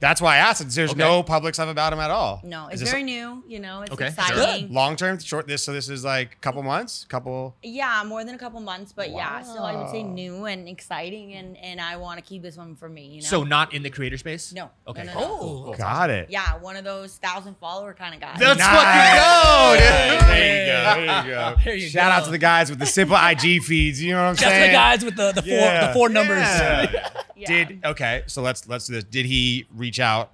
That's 0.00 0.20
why 0.20 0.36
I 0.36 0.38
asked. 0.38 0.68
There's 0.74 0.90
Okay. 0.92 0.98
no 0.98 1.22
public 1.22 1.54
stuff 1.54 1.68
about 1.68 1.92
him 1.92 2.00
at 2.00 2.10
all. 2.10 2.40
no, 2.42 2.68
it's 2.68 2.80
this 2.80 2.90
very 2.90 3.02
new. 3.02 3.44
You 3.46 3.60
know, 3.60 3.82
it's 3.82 3.92
Okay, 3.92 4.06
sure. 4.10 4.36
exciting. 4.38 4.72
long 4.72 4.96
term, 4.96 5.18
short. 5.18 5.46
This 5.46 5.62
so 5.62 5.72
this 5.72 5.88
is 5.90 6.04
like 6.04 6.32
a 6.32 6.36
couple 6.36 6.62
months, 6.62 7.04
couple. 7.08 7.54
Yeah, 7.62 8.02
more 8.06 8.24
than 8.24 8.34
a 8.34 8.38
couple 8.38 8.60
months, 8.60 8.92
but 8.92 9.10
yeah, 9.10 9.42
So 9.42 9.62
I 9.62 9.76
would 9.76 9.90
say 9.90 10.02
new 10.02 10.46
and 10.46 10.66
exciting, 10.68 11.34
and 11.34 11.56
and 11.58 11.80
I 11.80 11.96
want 11.98 12.18
to 12.18 12.22
keep 12.24 12.42
this 12.42 12.56
one 12.56 12.76
for 12.76 12.88
me. 12.88 13.06
You 13.08 13.20
know. 13.22 13.26
So 13.28 13.44
not 13.44 13.74
in 13.74 13.82
the 13.82 13.90
creator 13.90 14.16
space. 14.16 14.52
No. 14.52 14.70
Okay. 14.88 15.04
No, 15.04 15.12
no, 15.12 15.18
cool, 15.20 15.28
no. 15.28 15.36
cool, 15.38 15.64
cool. 15.64 15.74
Got 15.74 16.10
it. 16.10 16.28
yeah, 16.30 16.56
one 16.58 16.76
of 16.76 16.84
those 16.84 17.16
thousand 17.18 17.56
follower 17.58 17.92
kind 17.92 18.14
of 18.14 18.20
guys. 18.20 18.38
Let's 18.40 18.58
Nice. 18.58 18.68
fucking 18.68 19.20
go, 19.20 20.16
dude. 20.16 20.28
There 20.30 20.60
you 20.60 20.72
go. 20.72 20.94
There 20.94 21.24
you 21.24 21.30
go. 21.30 21.56
There 21.64 21.74
you 21.74 21.88
Shout 21.88 22.10
out 22.12 22.24
to 22.24 22.30
the 22.30 22.38
guys 22.38 22.70
with 22.70 22.78
the 22.78 22.86
simple 22.86 23.16
IG 23.16 23.62
feeds. 23.62 24.02
You 24.02 24.12
know 24.12 24.22
what 24.22 24.28
I'm 24.30 24.36
Just 24.36 24.46
saying? 24.46 24.60
Just 24.60 24.70
the 24.70 24.72
guys 24.72 25.04
with 25.04 25.16
the, 25.16 25.32
the 25.32 25.42
four 25.42 25.50
Yeah. 25.58 25.86
the 25.88 25.92
four 25.92 26.08
numbers. 26.08 26.38
Yeah. 26.38 27.08
Yeah. 27.40 27.64
Did 27.64 27.84
okay? 27.84 28.22
So 28.26 28.42
let's 28.42 28.68
let's 28.68 28.86
do 28.86 28.94
this. 28.94 29.04
Did 29.04 29.26
he 29.26 29.66
reach 29.74 29.98
out 29.98 30.32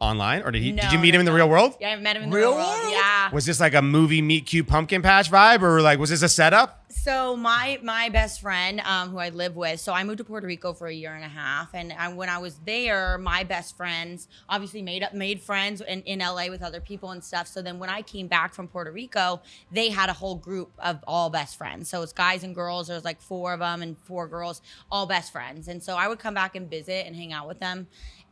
online, 0.00 0.42
or 0.42 0.50
did 0.50 0.62
he? 0.62 0.72
did 0.72 0.92
you 0.92 0.98
meet 0.98 1.10
no, 1.12 1.16
him 1.16 1.20
in 1.20 1.26
the 1.26 1.32
no. 1.32 1.36
real 1.36 1.48
world? 1.48 1.76
Yeah, 1.80 1.90
I 1.90 1.96
met 1.96 2.16
him 2.16 2.24
in 2.24 2.30
the 2.30 2.36
Real 2.36 2.50
real 2.50 2.58
world. 2.58 2.78
world? 2.80 2.92
Yeah. 2.92 3.30
Was 3.32 3.46
this 3.46 3.60
like 3.60 3.74
a 3.74 3.82
movie 3.82 4.22
meet 4.22 4.46
cute 4.46 4.66
pumpkin 4.66 5.02
patch 5.02 5.30
vibe, 5.30 5.62
or 5.62 5.80
like 5.82 5.98
was 5.98 6.10
this 6.10 6.22
a 6.22 6.28
setup? 6.28 6.84
So 6.90 7.36
my 7.36 7.78
my 7.82 8.08
best 8.08 8.40
friend, 8.40 8.80
um, 8.80 9.10
who 9.10 9.18
I 9.18 9.28
live 9.28 9.56
with, 9.56 9.80
so 9.80 9.92
I 9.92 10.04
moved 10.04 10.18
to 10.18 10.24
Puerto 10.24 10.46
Rico 10.46 10.72
for 10.72 10.86
a 10.86 10.92
year 10.92 11.14
and 11.14 11.24
a 11.24 11.28
half, 11.28 11.74
and 11.74 11.92
I, 11.92 12.12
when 12.12 12.28
I 12.28 12.38
was 12.38 12.58
there, 12.64 13.18
my 13.18 13.44
best 13.44 13.76
friends 13.76 14.28
obviously 14.48 14.82
made 14.82 15.02
up 15.02 15.12
made 15.12 15.40
friends 15.40 15.80
in, 15.80 16.02
in 16.02 16.20
LA 16.20 16.48
with 16.48 16.62
other 16.62 16.80
people 16.80 17.10
and 17.10 17.22
stuff. 17.22 17.46
So 17.46 17.60
then 17.60 17.78
when 17.78 17.90
I 17.90 18.02
came 18.02 18.26
back 18.26 18.54
from 18.54 18.68
Puerto 18.68 18.90
Rico, 18.90 19.42
they 19.70 19.90
had 19.90 20.08
a 20.08 20.14
whole 20.14 20.36
group 20.36 20.70
of 20.78 21.00
all 21.06 21.28
best 21.28 21.56
friends. 21.58 21.88
So 21.90 22.02
it's 22.02 22.12
guys 22.12 22.42
and 22.42 22.54
girls. 22.54 22.86
There 22.86 22.96
was 22.96 23.04
like 23.04 23.20
four 23.20 23.52
of 23.52 23.60
them 23.60 23.82
and 23.82 23.98
four 23.98 24.26
girls, 24.26 24.62
all 24.90 25.06
best 25.06 25.30
friends. 25.32 25.68
And 25.68 25.82
so 25.82 25.96
I 25.96 26.08
would 26.08 26.18
come 26.18 26.34
back 26.34 26.56
and 26.56 26.70
visit 26.70 27.06
and 27.06 27.14
hang 27.14 27.32
out 27.32 27.46
with 27.46 27.58
them. 27.60 27.88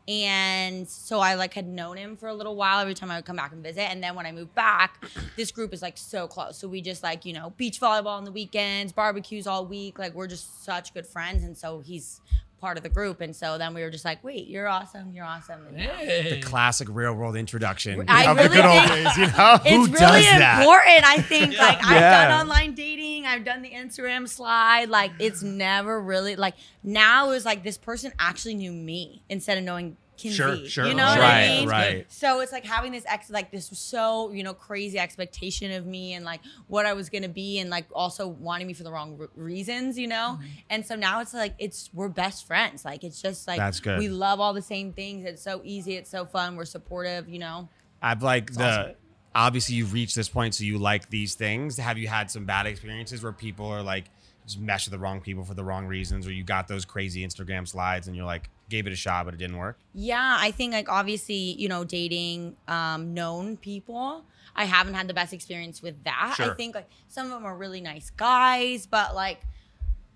And 0.08 0.88
so 0.88 1.18
I 1.18 1.34
like 1.34 1.52
had 1.54 1.66
known 1.66 1.96
him 1.96 2.16
for 2.16 2.28
a 2.28 2.34
little 2.34 2.54
while 2.54 2.78
every 2.78 2.94
time 2.94 3.10
I 3.10 3.16
would 3.16 3.24
come 3.24 3.36
back 3.36 3.52
and 3.52 3.62
visit. 3.62 3.90
And 3.90 4.02
then 4.02 4.14
when 4.14 4.24
I 4.24 4.30
moved 4.30 4.54
back, 4.54 5.04
this 5.36 5.50
group 5.50 5.74
is 5.74 5.82
like 5.82 5.98
so 5.98 6.28
close. 6.28 6.56
So 6.56 6.68
we 6.68 6.80
just 6.80 7.02
like, 7.02 7.24
you 7.24 7.32
know, 7.32 7.50
beach 7.56 7.80
volleyball 7.80 8.16
on 8.16 8.24
the 8.24 8.30
weekends, 8.30 8.92
barbecues 8.92 9.48
all 9.48 9.66
week. 9.66 9.98
Like 9.98 10.14
we're 10.14 10.28
just 10.28 10.64
such 10.64 10.94
good 10.94 11.06
friends. 11.06 11.42
And 11.42 11.56
so 11.58 11.80
he's 11.80 12.20
part 12.60 12.76
of 12.78 12.82
the 12.82 12.88
group. 12.88 13.20
And 13.20 13.36
so 13.36 13.58
then 13.58 13.74
we 13.74 13.82
were 13.82 13.90
just 13.90 14.04
like, 14.04 14.24
wait, 14.24 14.46
you're 14.48 14.66
awesome. 14.66 15.12
You're 15.12 15.24
awesome. 15.26 15.66
And 15.68 15.78
Hey. 15.78 16.40
Classic 16.42 16.88
real 16.90 17.12
world 17.14 17.36
introduction 17.36 18.02
I 18.08 18.30
of 18.30 18.36
the 18.38 18.48
good 18.48 18.64
old 18.64 18.88
days. 18.88 19.16
You 19.16 19.26
know 19.26 19.58
it's 19.64 19.68
who 19.70 19.80
really 19.84 19.92
does 19.92 20.24
that? 20.24 20.60
important. 20.62 21.04
I 21.06 21.18
think 21.22 21.58
like 21.58 21.84
I've 21.84 21.90
Yeah. 22.00 22.28
done 22.28 22.40
online 22.46 22.74
dating, 22.74 23.26
I've 23.26 23.44
done 23.44 23.62
the 23.62 23.70
Instagram 23.70 24.26
slide. 24.28 24.88
Like 24.88 25.12
it's 25.18 25.42
never 25.42 26.00
really 26.00 26.36
like 26.36 26.54
now 26.82 27.30
it's 27.30 27.44
like 27.44 27.62
this 27.62 27.76
person 27.78 28.12
actually 28.18 28.54
knew 28.54 28.72
me 28.72 29.22
instead 29.28 29.58
of 29.58 29.64
knowing 29.64 29.96
Kinsey. 30.16 30.36
Sure, 30.36 30.56
sure. 30.66 30.86
You 30.86 30.94
know 30.94 31.04
what 31.06 31.18
Right, 31.18 31.44
I 31.44 31.48
mean? 31.48 31.68
right. 31.68 32.12
So 32.12 32.40
it's 32.40 32.52
like 32.52 32.64
having 32.64 32.92
this 32.92 33.04
ex 33.06 33.30
like 33.30 33.50
this 33.50 33.66
so 33.72 34.32
you 34.32 34.42
know 34.42 34.54
crazy 34.54 34.98
expectation 34.98 35.72
of 35.72 35.86
me 35.86 36.14
and 36.14 36.24
like 36.24 36.40
what 36.68 36.86
I 36.86 36.92
was 36.92 37.08
gonna 37.10 37.28
be 37.28 37.58
and 37.58 37.70
like 37.70 37.86
also 37.92 38.26
wanting 38.28 38.66
me 38.66 38.72
for 38.72 38.82
the 38.82 38.92
wrong 38.92 39.16
re- 39.16 39.26
reasons, 39.36 39.98
you 39.98 40.06
know. 40.06 40.38
Mm-hmm. 40.38 40.46
And 40.70 40.86
so 40.86 40.94
now 40.96 41.20
it's 41.20 41.34
like 41.34 41.54
it's 41.58 41.90
we're 41.92 42.08
best 42.08 42.46
friends. 42.46 42.84
Like 42.84 43.04
it's 43.04 43.20
just 43.20 43.46
like 43.46 43.58
That's 43.58 43.80
good. 43.80 43.98
we 43.98 44.08
love 44.08 44.40
all 44.40 44.52
the 44.52 44.62
same 44.62 44.92
things. 44.92 45.24
It's 45.24 45.42
so 45.42 45.60
easy. 45.64 45.94
It's 45.96 46.10
so 46.10 46.24
fun. 46.26 46.56
We're 46.56 46.64
supportive. 46.64 47.28
You 47.28 47.38
know. 47.38 47.68
I've 48.02 48.22
like 48.22 48.52
the 48.52 48.96
obviously 49.34 49.74
you've 49.76 49.92
reached 49.92 50.14
this 50.16 50.28
point, 50.28 50.54
so 50.54 50.64
you 50.64 50.78
like 50.78 51.10
these 51.10 51.34
things. 51.34 51.76
Have 51.78 51.98
you 51.98 52.08
had 52.08 52.30
some 52.30 52.44
bad 52.44 52.66
experiences 52.66 53.22
where 53.22 53.32
people 53.32 53.66
are 53.66 53.82
like 53.82 54.06
just 54.46 54.60
mesh 54.60 54.86
with 54.86 54.92
the 54.92 54.98
wrong 54.98 55.20
people 55.20 55.44
for 55.44 55.54
the 55.54 55.64
wrong 55.64 55.86
reasons, 55.86 56.26
or 56.26 56.32
you 56.32 56.44
got 56.44 56.68
those 56.68 56.84
crazy 56.84 57.26
Instagram 57.26 57.66
slides 57.66 58.06
and 58.06 58.16
you're 58.16 58.24
like 58.26 58.48
gave 58.68 58.86
it 58.86 58.92
a 58.92 58.96
shot 58.96 59.24
but 59.24 59.34
it 59.34 59.38
didn't 59.38 59.56
work? 59.56 59.78
Yeah, 59.94 60.36
I 60.38 60.50
think 60.50 60.72
like 60.72 60.88
obviously, 60.88 61.34
you 61.34 61.68
know, 61.68 61.84
dating 61.84 62.56
um 62.68 63.14
known 63.14 63.56
people. 63.56 64.24
I 64.54 64.64
haven't 64.64 64.94
had 64.94 65.06
the 65.06 65.14
best 65.14 65.32
experience 65.32 65.82
with 65.82 66.02
that. 66.04 66.36
I 66.38 66.54
think 66.54 66.74
like 66.74 66.88
some 67.08 67.26
of 67.26 67.32
them 67.32 67.44
are 67.44 67.56
really 67.56 67.80
nice 67.80 68.10
guys, 68.10 68.86
but 68.86 69.14
like 69.14 69.40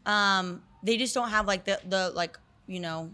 um 0.06 0.62
they 0.82 0.96
just 0.96 1.14
don't 1.14 1.28
have 1.28 1.46
like 1.46 1.64
the 1.64 1.78
the 1.86 2.10
like, 2.14 2.38
you 2.66 2.80
know, 2.80 3.10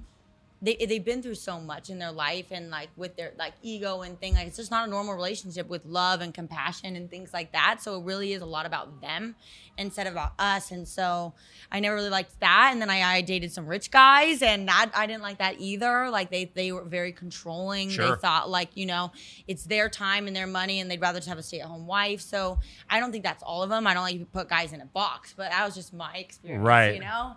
they 0.62 0.74
they've 0.88 1.04
been 1.04 1.22
through 1.22 1.34
so 1.34 1.60
much 1.60 1.90
in 1.90 1.98
their 1.98 2.10
life 2.12 2.46
and 2.50 2.70
like 2.70 2.88
with 2.96 3.14
their 3.16 3.32
like 3.38 3.52
ego 3.62 4.00
and 4.00 4.18
thing 4.18 4.34
like 4.34 4.46
it's 4.46 4.56
just 4.56 4.70
not 4.70 4.88
a 4.88 4.90
normal 4.90 5.14
relationship 5.14 5.68
with 5.68 5.84
love 5.84 6.22
and 6.22 6.32
compassion 6.32 6.96
and 6.96 7.10
things 7.10 7.34
like 7.34 7.52
that. 7.52 7.82
So 7.82 8.00
it 8.00 8.04
really 8.04 8.32
is 8.32 8.40
a 8.40 8.46
lot 8.46 8.64
about 8.64 9.02
them 9.02 9.34
instead 9.76 10.06
of 10.06 10.14
about 10.14 10.32
us. 10.38 10.70
And 10.70 10.88
so 10.88 11.34
i 11.70 11.78
never 11.80 11.94
really 11.96 12.08
liked 12.08 12.40
that. 12.40 12.70
And 12.72 12.80
then 12.80 12.88
i, 12.88 13.02
I 13.02 13.20
dated 13.20 13.52
some 13.52 13.66
rich 13.66 13.90
guys 13.90 14.40
and 14.40 14.66
that 14.68 14.90
i 14.94 15.06
didn't 15.06 15.22
like 15.22 15.38
that 15.38 15.56
either. 15.60 16.08
Like 16.08 16.30
they 16.30 16.46
they 16.46 16.72
were 16.72 16.84
very 16.84 17.12
controlling. 17.12 17.90
Sure. 17.90 18.10
they 18.14 18.16
thought 18.20 18.48
like 18.48 18.70
you 18.74 18.86
know 18.86 19.12
it's 19.46 19.64
their 19.64 19.90
time 19.90 20.26
and 20.26 20.34
their 20.34 20.46
money 20.46 20.80
and 20.80 20.90
they'd 20.90 21.00
rather 21.02 21.18
just 21.18 21.28
have 21.28 21.38
a 21.38 21.42
stay-at-home 21.42 21.86
wife. 21.86 22.22
So 22.22 22.58
i 22.88 22.98
don't 22.98 23.12
think 23.12 23.24
that's 23.24 23.42
all 23.42 23.62
of 23.62 23.68
them. 23.68 23.86
I 23.86 23.92
don't 23.92 24.04
like 24.04 24.18
to 24.20 24.24
put 24.24 24.48
guys 24.48 24.72
in 24.72 24.80
a 24.80 24.86
box 24.86 25.34
but 25.36 25.50
that 25.50 25.66
was 25.66 25.74
just 25.74 25.92
my 25.92 26.14
experience 26.16 26.64
Right. 26.64 26.94
you 26.94 27.00
know? 27.00 27.36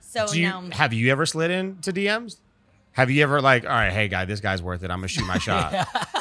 So 0.00 0.26
Do 0.26 0.40
you, 0.40 0.48
now 0.48 0.68
have 0.72 0.92
you 0.92 1.12
ever 1.12 1.24
slid 1.26 1.50
into 1.52 1.92
DMs? 1.92 2.38
Have 2.98 3.12
you 3.12 3.22
ever 3.22 3.40
like, 3.40 3.62
all 3.62 3.70
right, 3.70 3.92
hey 3.92 4.08
guy, 4.08 4.24
this 4.24 4.40
guy's 4.40 4.60
worth 4.60 4.82
it. 4.82 4.90
I'm 4.90 4.98
gonna 4.98 5.06
shoot 5.06 5.24
my 5.24 5.38
shot. 5.38 5.72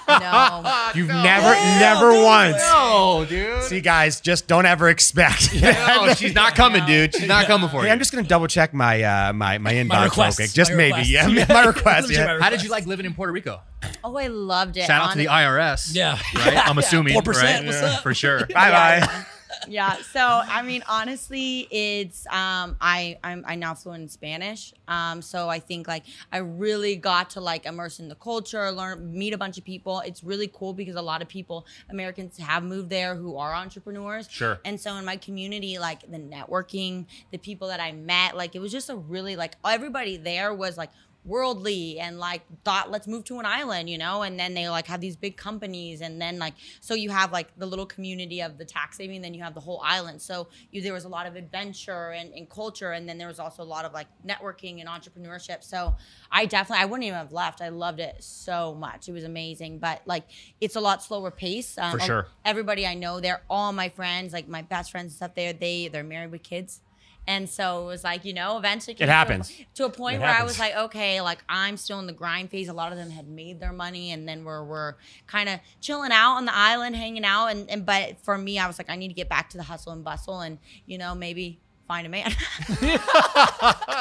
no 0.07 0.91
You've 0.95 1.07
never, 1.07 1.49
never 1.79 2.23
once. 2.23 2.57
No, 2.57 3.25
dude. 3.27 3.63
See, 3.63 3.81
guys, 3.81 4.21
just 4.21 4.45
don't 4.47 4.67
ever 4.67 4.87
expect. 4.87 5.55
no, 5.61 6.13
she's 6.13 6.35
not 6.35 6.53
coming, 6.53 6.85
dude. 6.85 7.15
She's 7.15 7.27
not 7.27 7.47
coming 7.47 7.67
for 7.69 7.81
Hey, 7.81 7.87
you. 7.87 7.93
I'm 7.93 7.97
just 7.97 8.11
gonna 8.13 8.27
double 8.27 8.45
check 8.45 8.75
my 8.75 9.01
uh, 9.01 9.33
my 9.33 9.57
my 9.57 9.73
inbox 9.73 10.01
real 10.17 10.33
quick, 10.35 10.51
just 10.51 10.69
My 10.69 10.77
maybe. 10.77 10.91
requests. 10.97 11.09
Yeah, 11.09 11.27
Yeah. 11.29 11.45
my 11.49 11.65
request. 11.65 12.07
Legit 12.09 12.17
my 12.19 12.23
Yeah. 12.25 12.31
request. 12.33 12.43
How 12.43 12.49
did 12.51 12.63
you 12.63 12.69
like 12.69 12.85
living 12.85 13.07
in 13.07 13.15
Puerto 13.15 13.33
Rico? 13.33 13.59
Oh, 14.03 14.15
I 14.15 14.27
loved 14.27 14.77
it. 14.77 14.85
Shout 14.85 15.01
out 15.01 15.11
to 15.13 15.17
the 15.17 15.25
IRS. 15.29 15.95
Yeah. 15.95 16.19
Right? 16.35 16.57
I'm 16.69 16.77
assuming. 16.77 17.15
4%, 17.19 17.41
right? 17.43 17.65
what's 17.65 17.81
up? 17.81 18.03
For 18.03 18.13
sure. 18.13 18.45
Bye 18.53 18.69
bye. 19.01 19.25
Yeah. 19.67 19.95
So 20.13 20.21
I 20.21 20.61
mean, 20.61 20.83
honestly, 20.87 21.67
it's 21.71 22.25
um, 22.27 22.77
I 22.81 23.17
I'm 23.23 23.43
I 23.47 23.55
now 23.55 23.73
fluent 23.73 24.03
in 24.03 24.09
Spanish. 24.09 24.73
Um, 24.87 25.21
so 25.21 25.49
I 25.49 25.59
think 25.59 25.87
like 25.87 26.03
I 26.31 26.37
really 26.37 26.95
got 26.95 27.31
to 27.31 27.41
like 27.41 27.65
immerse 27.65 27.99
in 27.99 28.07
the 28.07 28.15
culture, 28.15 28.71
learn, 28.71 29.11
meet 29.17 29.33
a 29.33 29.37
bunch 29.37 29.57
of 29.57 29.63
people. 29.63 30.01
It's 30.01 30.23
really 30.23 30.49
cool 30.53 30.73
because 30.73 30.95
a 30.95 31.01
lot 31.01 31.21
of 31.21 31.27
people, 31.27 31.65
Americans, 31.89 32.37
have 32.37 32.63
moved 32.63 32.89
there 32.89 33.15
who 33.15 33.37
are 33.37 33.53
entrepreneurs. 33.53 34.27
Sure. 34.29 34.59
And 34.65 34.79
so 34.79 34.95
in 34.95 35.05
my 35.05 35.17
community, 35.17 35.77
like 35.77 36.01
the 36.09 36.19
networking, 36.19 37.05
the 37.31 37.37
people 37.37 37.67
that 37.69 37.79
I 37.79 37.91
met, 37.91 38.35
like 38.37 38.55
it 38.55 38.59
was 38.59 38.71
just 38.71 38.89
a 38.89 38.95
really 38.95 39.35
like 39.35 39.55
everybody 39.65 40.17
there 40.17 40.53
was 40.53 40.77
like 40.77 40.91
worldly 41.23 41.99
and 41.99 42.19
like 42.19 42.41
thought 42.63 42.89
let's 42.89 43.05
move 43.07 43.23
to 43.25 43.39
an 43.39 43.45
island 43.45 43.89
you 43.89 43.97
know? 43.97 44.21
And 44.21 44.39
then 44.39 44.53
they 44.53 44.69
like 44.69 44.87
have 44.87 45.01
these 45.01 45.15
big 45.15 45.37
companies 45.37 46.01
and 46.01 46.21
then 46.21 46.39
like 46.39 46.53
so 46.79 46.93
you 46.93 47.09
have 47.09 47.31
like 47.31 47.49
the 47.57 47.65
little 47.65 47.85
community 47.85 48.41
of 48.41 48.57
the 48.57 48.65
tax 48.65 48.97
saving 48.97 49.21
then 49.21 49.33
you 49.33 49.43
have 49.43 49.53
the 49.53 49.59
whole 49.59 49.81
island. 49.83 50.21
So 50.21 50.47
you 50.71 50.81
there 50.81 50.93
was 50.93 51.05
a 51.05 51.09
lot 51.09 51.27
of 51.27 51.35
adventure 51.35 52.11
and, 52.11 52.33
and 52.33 52.49
culture 52.49 52.91
and 52.91 53.07
then 53.07 53.17
there 53.17 53.27
was 53.27 53.39
also 53.39 53.63
a 53.63 53.65
lot 53.65 53.85
of 53.85 53.93
like 53.93 54.07
networking 54.25 54.79
and 54.79 54.89
entrepreneurship. 54.89 55.63
So 55.63 55.95
i 56.31 56.45
definitely 56.45 56.83
i 56.83 56.85
wouldn't 56.85 57.05
even 57.05 57.17
have 57.17 57.33
left. 57.33 57.61
I 57.61 57.69
loved 57.69 57.99
it 57.99 58.23
so 58.23 58.75
much. 58.75 59.09
It 59.09 59.13
was 59.13 59.23
amazing. 59.23 59.79
But 59.79 60.01
like 60.05 60.23
it's 60.61 60.75
a 60.75 60.81
lot 60.81 61.03
slower 61.03 61.31
pace. 61.31 61.77
Um, 61.77 61.99
For 61.99 62.05
sure. 62.05 62.27
everybody 62.45 62.87
i 62.87 62.93
know 62.93 63.19
they're 63.19 63.41
all 63.49 63.73
my 63.73 63.89
friends 63.89 64.33
like 64.33 64.47
my 64.47 64.61
best 64.61 64.91
friends 64.91 65.05
and 65.05 65.13
stuff. 65.13 65.35
There 65.35 65.53
they 65.53 65.87
they're 65.89 66.03
married 66.03 66.31
with 66.31 66.43
kids 66.43 66.81
and 67.27 67.49
so 67.49 67.83
it 67.83 67.85
was 67.87 68.03
like, 68.03 68.23
you 68.23 68.33
know, 68.33 68.57
eventually 68.57 68.93
came 68.93 69.05
to 69.07 69.11
a- 69.11 69.15
happens. 69.15 69.51
to 69.75 69.85
a 69.85 69.89
point 69.89 70.15
It 70.15 70.19
where 70.21 70.29
I 70.33 70.43
was 70.43 70.57
like, 70.57 70.75
okay, 70.75 71.19
like 71.21 71.43
I'm 71.49 71.75
still 71.75 71.99
in 71.99 72.07
the 72.07 72.13
grind 72.13 72.49
phase. 72.49 72.69
A 72.69 72.73
lot 72.73 72.91
of 72.93 72.97
them 72.97 73.09
had 73.09 73.27
made 73.27 73.59
their 73.59 73.73
money 73.73 74.11
and 74.11 74.27
then 74.27 74.45
we're 74.45 74.63
we're 74.63 74.95
kind 75.27 75.49
of 75.49 75.59
chilling 75.81 76.11
out 76.13 76.35
on 76.37 76.45
the 76.45 76.55
island, 76.55 76.95
hanging 76.95 77.25
out. 77.25 77.47
And, 77.47 77.69
and 77.69 77.85
but 77.85 78.17
for 78.23 78.37
me, 78.37 78.57
I 78.57 78.65
was 78.67 78.77
like, 78.79 78.89
I 78.89 78.95
need 78.95 79.09
to 79.09 79.13
get 79.13 79.27
back 79.29 79.49
to 79.51 79.57
the 79.57 79.63
hustle 79.63 79.91
and 79.91 80.03
bustle 80.03 80.39
and, 80.39 80.57
you 80.85 80.97
know, 80.97 81.13
maybe 81.13 81.59
find 81.87 82.07
a 82.07 82.09
man. 82.09 82.31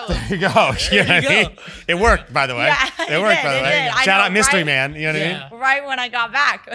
There 0.09 0.27
you 0.31 0.39
go. 0.39 0.73
You 0.91 1.03
know 1.03 1.09
what 1.09 1.11
I 1.11 1.19
you 1.21 1.29
mean? 1.29 1.57
It 1.89 1.95
worked, 1.99 2.33
by 2.33 2.47
the 2.47 2.55
way. 2.55 2.67
Yeah, 2.67 2.89
it 3.09 3.13
it 3.13 3.21
worked, 3.21 3.37
did, 3.37 3.45
by 3.45 3.55
the 3.57 3.63
way. 3.63 3.85
did. 3.91 4.05
Shout 4.05 4.07
know, 4.07 4.13
out 4.27 4.33
Mystery 4.33 4.61
right? 4.61 4.67
Man. 4.67 4.95
You 4.95 5.13
know 5.13 5.19
what 5.19 5.23
I 5.23 5.49
mean? 5.51 5.61
Right 5.61 5.87
when 5.87 5.99
I 5.99 6.09
got 6.09 6.33
back. 6.33 6.69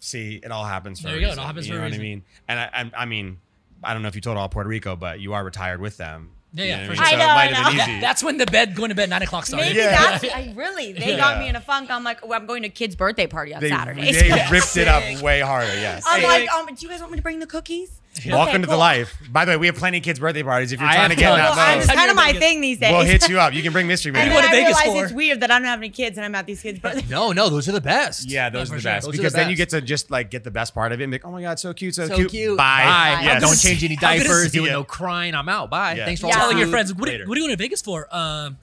See, 0.00 0.40
it 0.42 0.50
all 0.50 0.64
happens 0.64 1.00
for 1.00 1.08
There 1.08 1.16
a 1.16 1.20
you 1.20 1.26
go. 1.26 1.32
It 1.32 1.38
all 1.38 1.46
happens 1.46 1.66
you 1.68 1.74
for 1.74 1.78
know 1.80 1.86
a 1.86 1.90
what 1.90 1.94
I 1.98 2.02
mean? 2.02 2.24
And 2.48 2.58
I, 2.60 2.70
I, 2.72 2.90
I 3.02 3.04
mean, 3.04 3.38
I 3.82 3.92
don't 3.92 4.02
know 4.02 4.08
if 4.08 4.14
you 4.14 4.20
told 4.20 4.36
all 4.36 4.48
Puerto 4.48 4.68
Rico, 4.68 4.96
but 4.96 5.20
you 5.20 5.34
are 5.34 5.44
retired 5.44 5.80
with 5.80 5.96
them. 5.96 6.30
Yeah, 6.54 6.64
You 6.64 6.70
yeah, 6.70 6.80
know 6.82 6.88
for 6.90 6.96
sure. 6.96 7.04
I 7.04 7.08
I 7.08 7.12
know, 7.12 7.18
So 7.18 7.24
it 7.24 7.34
might 7.34 7.58
I 7.66 7.72
know. 7.76 7.82
easy. 7.82 8.00
That's 8.00 8.22
when 8.22 8.36
the 8.36 8.44
bed 8.44 8.74
going 8.76 8.90
to 8.90 8.94
bed 8.94 9.08
nine 9.08 9.22
o'clock 9.22 9.46
started. 9.46 9.68
Maybe 9.68 9.78
Yeah. 9.78 9.90
that's 10.20 10.24
I 10.24 10.52
really. 10.54 10.92
They 10.92 11.12
Yeah. 11.12 11.16
got 11.16 11.38
me 11.38 11.48
in 11.48 11.56
a 11.56 11.60
funk. 11.62 11.90
I'm 11.90 12.04
like, 12.04 12.18
oh, 12.22 12.32
I'm 12.34 12.44
going 12.44 12.62
to 12.64 12.68
kid's 12.68 12.94
birthday 12.94 13.26
party 13.26 13.54
on 13.54 13.62
they, 13.62 13.70
Saturday. 13.70 14.12
they 14.12 14.46
ripped 14.50 14.76
it 14.76 14.86
up 14.86 15.22
way 15.22 15.40
harder. 15.40 15.72
Yes. 15.74 16.04
I'm 16.06 16.20
Hey, 16.20 16.26
like, 16.26 16.40
hey. 16.42 16.48
um, 16.48 16.66
do 16.66 16.74
you 16.78 16.88
guys 16.90 17.00
want 17.00 17.12
me 17.12 17.16
to 17.16 17.22
bring 17.22 17.38
the 17.38 17.46
cookies? 17.46 18.01
Welcome 18.26 18.56
Okay, 18.56 18.62
to 18.64 18.66
the 18.68 18.76
life. 18.76 19.16
By 19.30 19.46
the 19.46 19.52
way, 19.52 19.56
we 19.56 19.66
have 19.68 19.76
plenty 19.76 19.96
of 19.98 20.04
kids' 20.04 20.20
birthday 20.20 20.42
parties. 20.42 20.70
If 20.70 20.80
you're 20.80 20.88
I 20.88 20.94
trying 20.96 21.10
to 21.10 21.16
get 21.16 21.34
that 21.34 21.56
Well, 21.56 21.78
it's 21.78 21.90
kind 21.90 22.10
of 22.10 22.14
my 22.16 22.24
Anything. 22.28 22.40
thing 22.40 22.60
these 22.60 22.78
days. 22.78 22.92
we'll 22.92 23.00
hit 23.06 23.26
you 23.28 23.40
up. 23.40 23.54
You 23.54 23.62
can 23.62 23.72
bring 23.72 23.86
mystery 23.86 24.10
And 24.10 24.28
man. 24.28 24.34
What 24.34 24.42
then 24.42 24.50
to 24.50 24.56
I 24.56 24.60
Vegas 24.64 24.84
realize 24.84 24.98
for? 25.00 25.04
it's 25.06 25.14
weird 25.14 25.40
that 25.40 25.50
I 25.50 25.58
don't 25.58 25.66
have 25.66 25.78
any 25.78 25.88
kids 25.88 26.18
and 26.18 26.24
I'm 26.26 26.34
at 26.34 26.44
these 26.46 26.60
kids' 26.60 26.78
birthdays. 26.82 27.08
No, 27.08 27.32
no, 27.32 27.48
those 27.48 27.68
are 27.70 27.72
the 27.72 27.80
best. 27.80 28.28
Yeah, 28.28 28.50
those 28.50 28.68
Yeah, 28.68 28.74
are 28.74 28.76
the 28.76 28.82
sure. 28.82 28.90
best 28.92 29.06
Those 29.06 29.16
because 29.16 29.32
the 29.32 29.38
then 29.38 29.48
you 29.50 29.56
get 29.56 29.70
to 29.70 29.80
just 29.80 30.10
like 30.10 30.30
get 30.30 30.44
the 30.44 30.50
best 30.50 30.74
part 30.74 30.92
of 30.92 31.00
it. 31.00 31.04
And 31.04 31.10
be 31.10 31.14
like, 31.16 31.24
oh 31.24 31.30
my 31.32 31.40
god, 31.40 31.58
so 31.58 31.72
cute, 31.72 31.94
so, 31.94 32.06
So 32.06 32.16
cute. 32.16 32.30
cute. 32.30 32.58
Bye. 32.58 32.84
Bye. 32.84 33.20
Yes. 33.24 33.40
Don't 33.42 33.58
change 33.58 33.82
any 33.82 33.96
diapers. 33.96 34.52
see 34.52 34.58
Doing 34.58 34.72
no 34.72 34.84
crying. 34.84 35.34
I'm 35.34 35.48
out. 35.48 35.70
Bye. 35.70 35.94
Yeah. 35.94 36.04
Thanks 36.04 36.20
for 36.20 36.26
Yeah. 36.26 36.34
Telling 36.34 36.58
your 36.58 36.68
friends, 36.68 36.92
what, 36.94 37.08
are- 37.08 37.24
what 37.26 37.36
are 37.36 37.40
you 37.40 37.46
going 37.46 37.56
to 37.56 37.62
Vegas 37.62 37.80
for? 37.80 38.14
Um, 38.14 38.58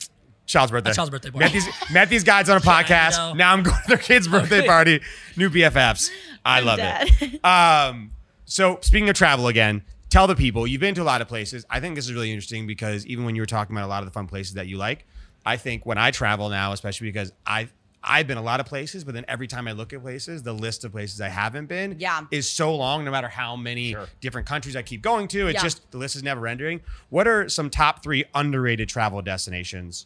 Child's 0.46 0.72
birthday. 0.72 0.92
A 0.92 0.94
child's 0.94 1.10
birthday 1.12 1.30
party. 1.32 1.46
Met 1.46 1.52
these, 1.54 1.68
met 1.92 2.10
these 2.10 2.24
guys 2.24 2.50
on 2.50 2.58
a 2.58 2.60
podcast. 2.62 3.18
know. 3.18 3.34
Now 3.34 3.54
I'm 3.54 3.64
going 3.64 3.76
to 3.82 3.88
their 3.88 3.98
kid's 3.98 4.28
birthday 4.28 4.66
party. 4.68 5.02
New 5.38 5.50
BFFs. 5.50 6.10
I 6.46 6.60
I'm 6.60 6.66
love 6.66 6.78
dead. 6.78 7.10
it. 7.20 7.46
Um, 7.46 8.12
so 8.50 8.80
speaking 8.82 9.08
of 9.10 9.16
travel 9.16 9.48
again, 9.48 9.84
tell 10.10 10.28
the 10.28 10.36
people 10.36 10.66
you've 10.68 10.82
been 10.82 10.96
to 10.96 11.02
a 11.02 11.04
lot 11.04 11.22
of 11.22 11.28
places. 11.28 11.66
I 11.70 11.80
think 11.80 11.96
this 11.96 12.06
is 12.06 12.14
really 12.14 12.32
interesting 12.32 12.66
because 12.68 13.06
even 13.06 13.24
when 13.24 13.36
you 13.36 13.42
were 13.42 13.46
talking 13.46 13.76
about 13.76 13.86
a 13.86 13.88
lot 13.88 14.02
of 14.04 14.08
the 14.08 14.14
fun 14.14 14.28
places 14.28 14.56
that 14.56 14.68
you 14.68 14.78
like, 14.78 15.06
I 15.46 15.56
think 15.58 15.86
when 15.86 15.98
I 15.98 16.12
travel 16.12 16.50
now, 16.50 16.74
especially 16.74 17.08
because 17.08 17.32
I've 17.46 17.72
I've 18.02 18.28
been 18.28 18.38
a 18.38 18.42
lot 18.42 18.62
of 18.62 18.66
places, 18.66 19.04
but 19.04 19.14
then 19.14 19.26
every 19.28 19.46
time 19.46 19.68
I 19.68 19.74
look 19.74 19.92
at 19.92 20.02
places, 20.02 20.42
the 20.42 20.54
list 20.54 20.86
of 20.86 20.94
places 20.94 21.20
I 21.20 21.28
haven't 21.28 21.66
been 21.66 21.98
Yeah. 22.00 22.22
is 22.32 22.50
so 22.50 22.74
long. 22.74 23.04
No 23.04 23.12
matter 23.12 23.28
how 23.28 23.58
many 23.58 23.92
Sure. 23.92 24.08
different 24.22 24.48
countries 24.48 24.78
I 24.78 24.84
keep 24.84 25.02
going 25.02 25.28
to, 25.28 25.48
it's 25.48 25.56
Yeah. 25.56 25.64
just 25.64 25.92
the 25.92 25.98
list 25.98 26.16
is 26.16 26.24
never 26.24 26.48
ending. 26.48 26.80
What 27.10 27.28
are 27.28 27.50
some 27.50 27.70
top 27.70 28.02
three 28.02 28.24
underrated 28.34 28.88
travel 28.88 29.22
destinations? 29.22 30.06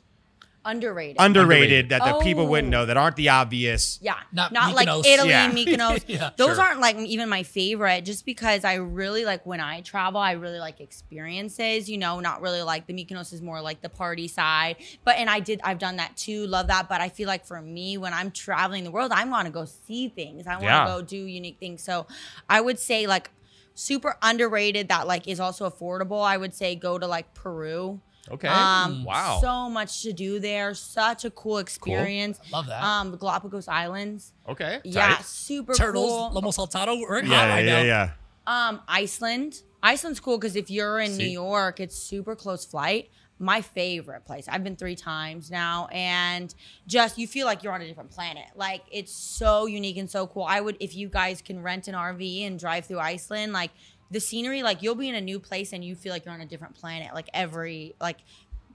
Underrated. 0.66 1.18
underrated, 1.20 1.90
that 1.90 2.04
the 2.06 2.14
people 2.20 2.48
wouldn't 2.48 2.74
Oh. 2.74 2.80
know 2.80 2.86
that 2.86 2.96
aren't 2.98 3.16
the 3.18 3.30
obvious. 3.30 4.00
Yeah, 4.02 4.16
Not 4.32 4.52
not, 4.52 4.74
like 4.74 4.88
Italy, 5.06 5.30
Yeah. 5.30 5.52
Mykonos. 5.52 6.04
Yeah. 6.08 6.30
Those 6.38 6.56
Sure. 6.56 6.66
aren't 6.66 6.80
like 6.80 6.96
even 6.98 7.28
my 7.30 7.44
favorite, 7.44 8.06
just 8.06 8.26
because 8.26 8.64
I 8.64 8.76
really 8.76 9.26
like 9.26 9.46
when 9.46 9.60
I 9.60 9.82
travel. 9.82 10.20
I 10.22 10.32
really 10.34 10.60
like 10.60 10.80
experiences. 10.80 11.90
You 11.90 11.98
know, 11.98 12.20
not 12.20 12.42
really 12.42 12.62
like 12.62 12.88
the 12.88 12.94
Mykonos 12.94 13.34
is 13.34 13.42
more 13.42 13.62
like 13.62 13.82
the 13.82 13.90
party 13.90 14.28
side. 14.28 14.78
But 15.04 15.18
and 15.18 15.30
I 15.30 15.40
did, 15.40 15.60
I've 15.64 15.80
done 15.80 15.98
that 15.98 16.16
too. 16.18 16.48
Love 16.48 16.68
that. 16.68 16.90
But 16.90 17.02
I 17.02 17.10
feel 17.10 17.28
like 17.28 17.46
for 17.46 17.62
me, 17.62 17.98
when 17.98 18.14
I'm 18.14 18.32
traveling 18.32 18.84
the 18.84 18.92
world, 18.92 19.12
I 19.12 19.24
want 19.26 19.46
to 19.48 19.52
go 19.52 19.66
see 19.66 20.10
things. 20.10 20.48
I 20.48 20.52
want 20.52 20.62
to 20.62 20.66
Yeah. 20.68 20.86
go 20.88 21.02
do 21.02 21.18
unique 21.18 21.58
things. 21.60 21.84
So 21.84 22.08
I 22.50 22.62
would 22.62 22.80
say 22.80 23.06
like 23.08 23.30
super 23.76 24.18
underrated 24.22 24.88
that 24.90 25.08
like 25.08 25.28
is 25.28 25.40
also 25.40 25.70
affordable. 25.70 26.24
I 26.24 26.38
would 26.38 26.54
say 26.54 26.76
go 26.76 26.98
to 27.00 27.08
like 27.08 27.34
Peru. 27.34 28.00
Okay. 28.32 28.48
Um, 28.48 29.04
wow. 29.04 29.40
So 29.42 29.70
much 29.70 30.02
to 30.04 30.14
do 30.14 30.40
there. 30.40 30.74
Such 30.74 31.26
a 31.26 31.30
cool 31.32 31.58
experience. 31.58 32.40
Love 32.52 32.68
that. 32.68 32.82
Um, 32.84 33.12
the 33.12 33.18
Galapagos 33.18 33.68
Islands. 33.68 34.32
okay. 34.48 34.80
Yeah, 34.86 35.16
Tight. 35.16 35.26
super 35.26 35.74
Turtles, 35.74 36.32
cool. 36.32 36.42
Lomo 36.42 36.54
Saltado, 36.56 37.00
we're 37.02 37.22
hot 37.22 37.30
Yeah, 37.30 37.48
right 37.50 37.66
yeah, 37.66 37.84
now. 37.84 38.10
yeah. 38.48 38.68
Um, 38.70 38.82
Iceland. 38.88 39.62
Iceland's 39.82 40.20
cool 40.22 40.38
because 40.38 40.56
if 40.56 40.70
you're 40.72 41.00
in 41.00 41.12
See? 41.12 41.24
New 41.26 41.30
York, 41.32 41.80
it's 41.82 41.96
super 41.98 42.36
close 42.36 42.64
flight. 42.66 43.10
My 43.40 43.60
favorite 43.62 44.24
place. 44.26 44.48
I've 44.48 44.64
been 44.64 44.78
three 44.78 44.96
times 44.96 45.52
now, 45.52 45.88
and 45.92 46.54
just 46.88 47.18
you 47.18 47.28
feel 47.28 47.46
like 47.46 47.62
you're 47.64 47.74
on 47.74 47.82
a 47.82 47.88
different 47.88 48.12
planet. 48.12 48.46
Like 48.56 48.84
it's 48.90 49.12
so 49.12 49.66
unique 49.66 49.98
and 49.98 50.10
so 50.10 50.28
cool. 50.28 50.44
I 50.44 50.62
would, 50.62 50.78
if 50.80 50.96
you 50.96 51.10
guys 51.10 51.42
can 51.42 51.62
rent 51.62 51.90
an 51.90 51.96
RV 51.96 52.48
and 52.48 52.58
drive 52.58 52.86
through 52.86 53.00
Iceland, 53.00 53.52
like 53.52 53.72
the 54.14 54.20
scenery, 54.20 54.64
like 54.64 54.82
you'll 54.82 54.96
be 54.96 55.10
in 55.10 55.16
a 55.16 55.22
new 55.22 55.40
place 55.40 55.74
and 55.74 55.84
you 55.84 55.96
feel 55.96 56.14
like 56.14 56.24
you're 56.26 56.34
on 56.34 56.42
a 56.42 56.46
different 56.46 56.76
planet. 56.76 57.14
Like 57.14 57.30
every 57.34 57.96
like 58.00 58.18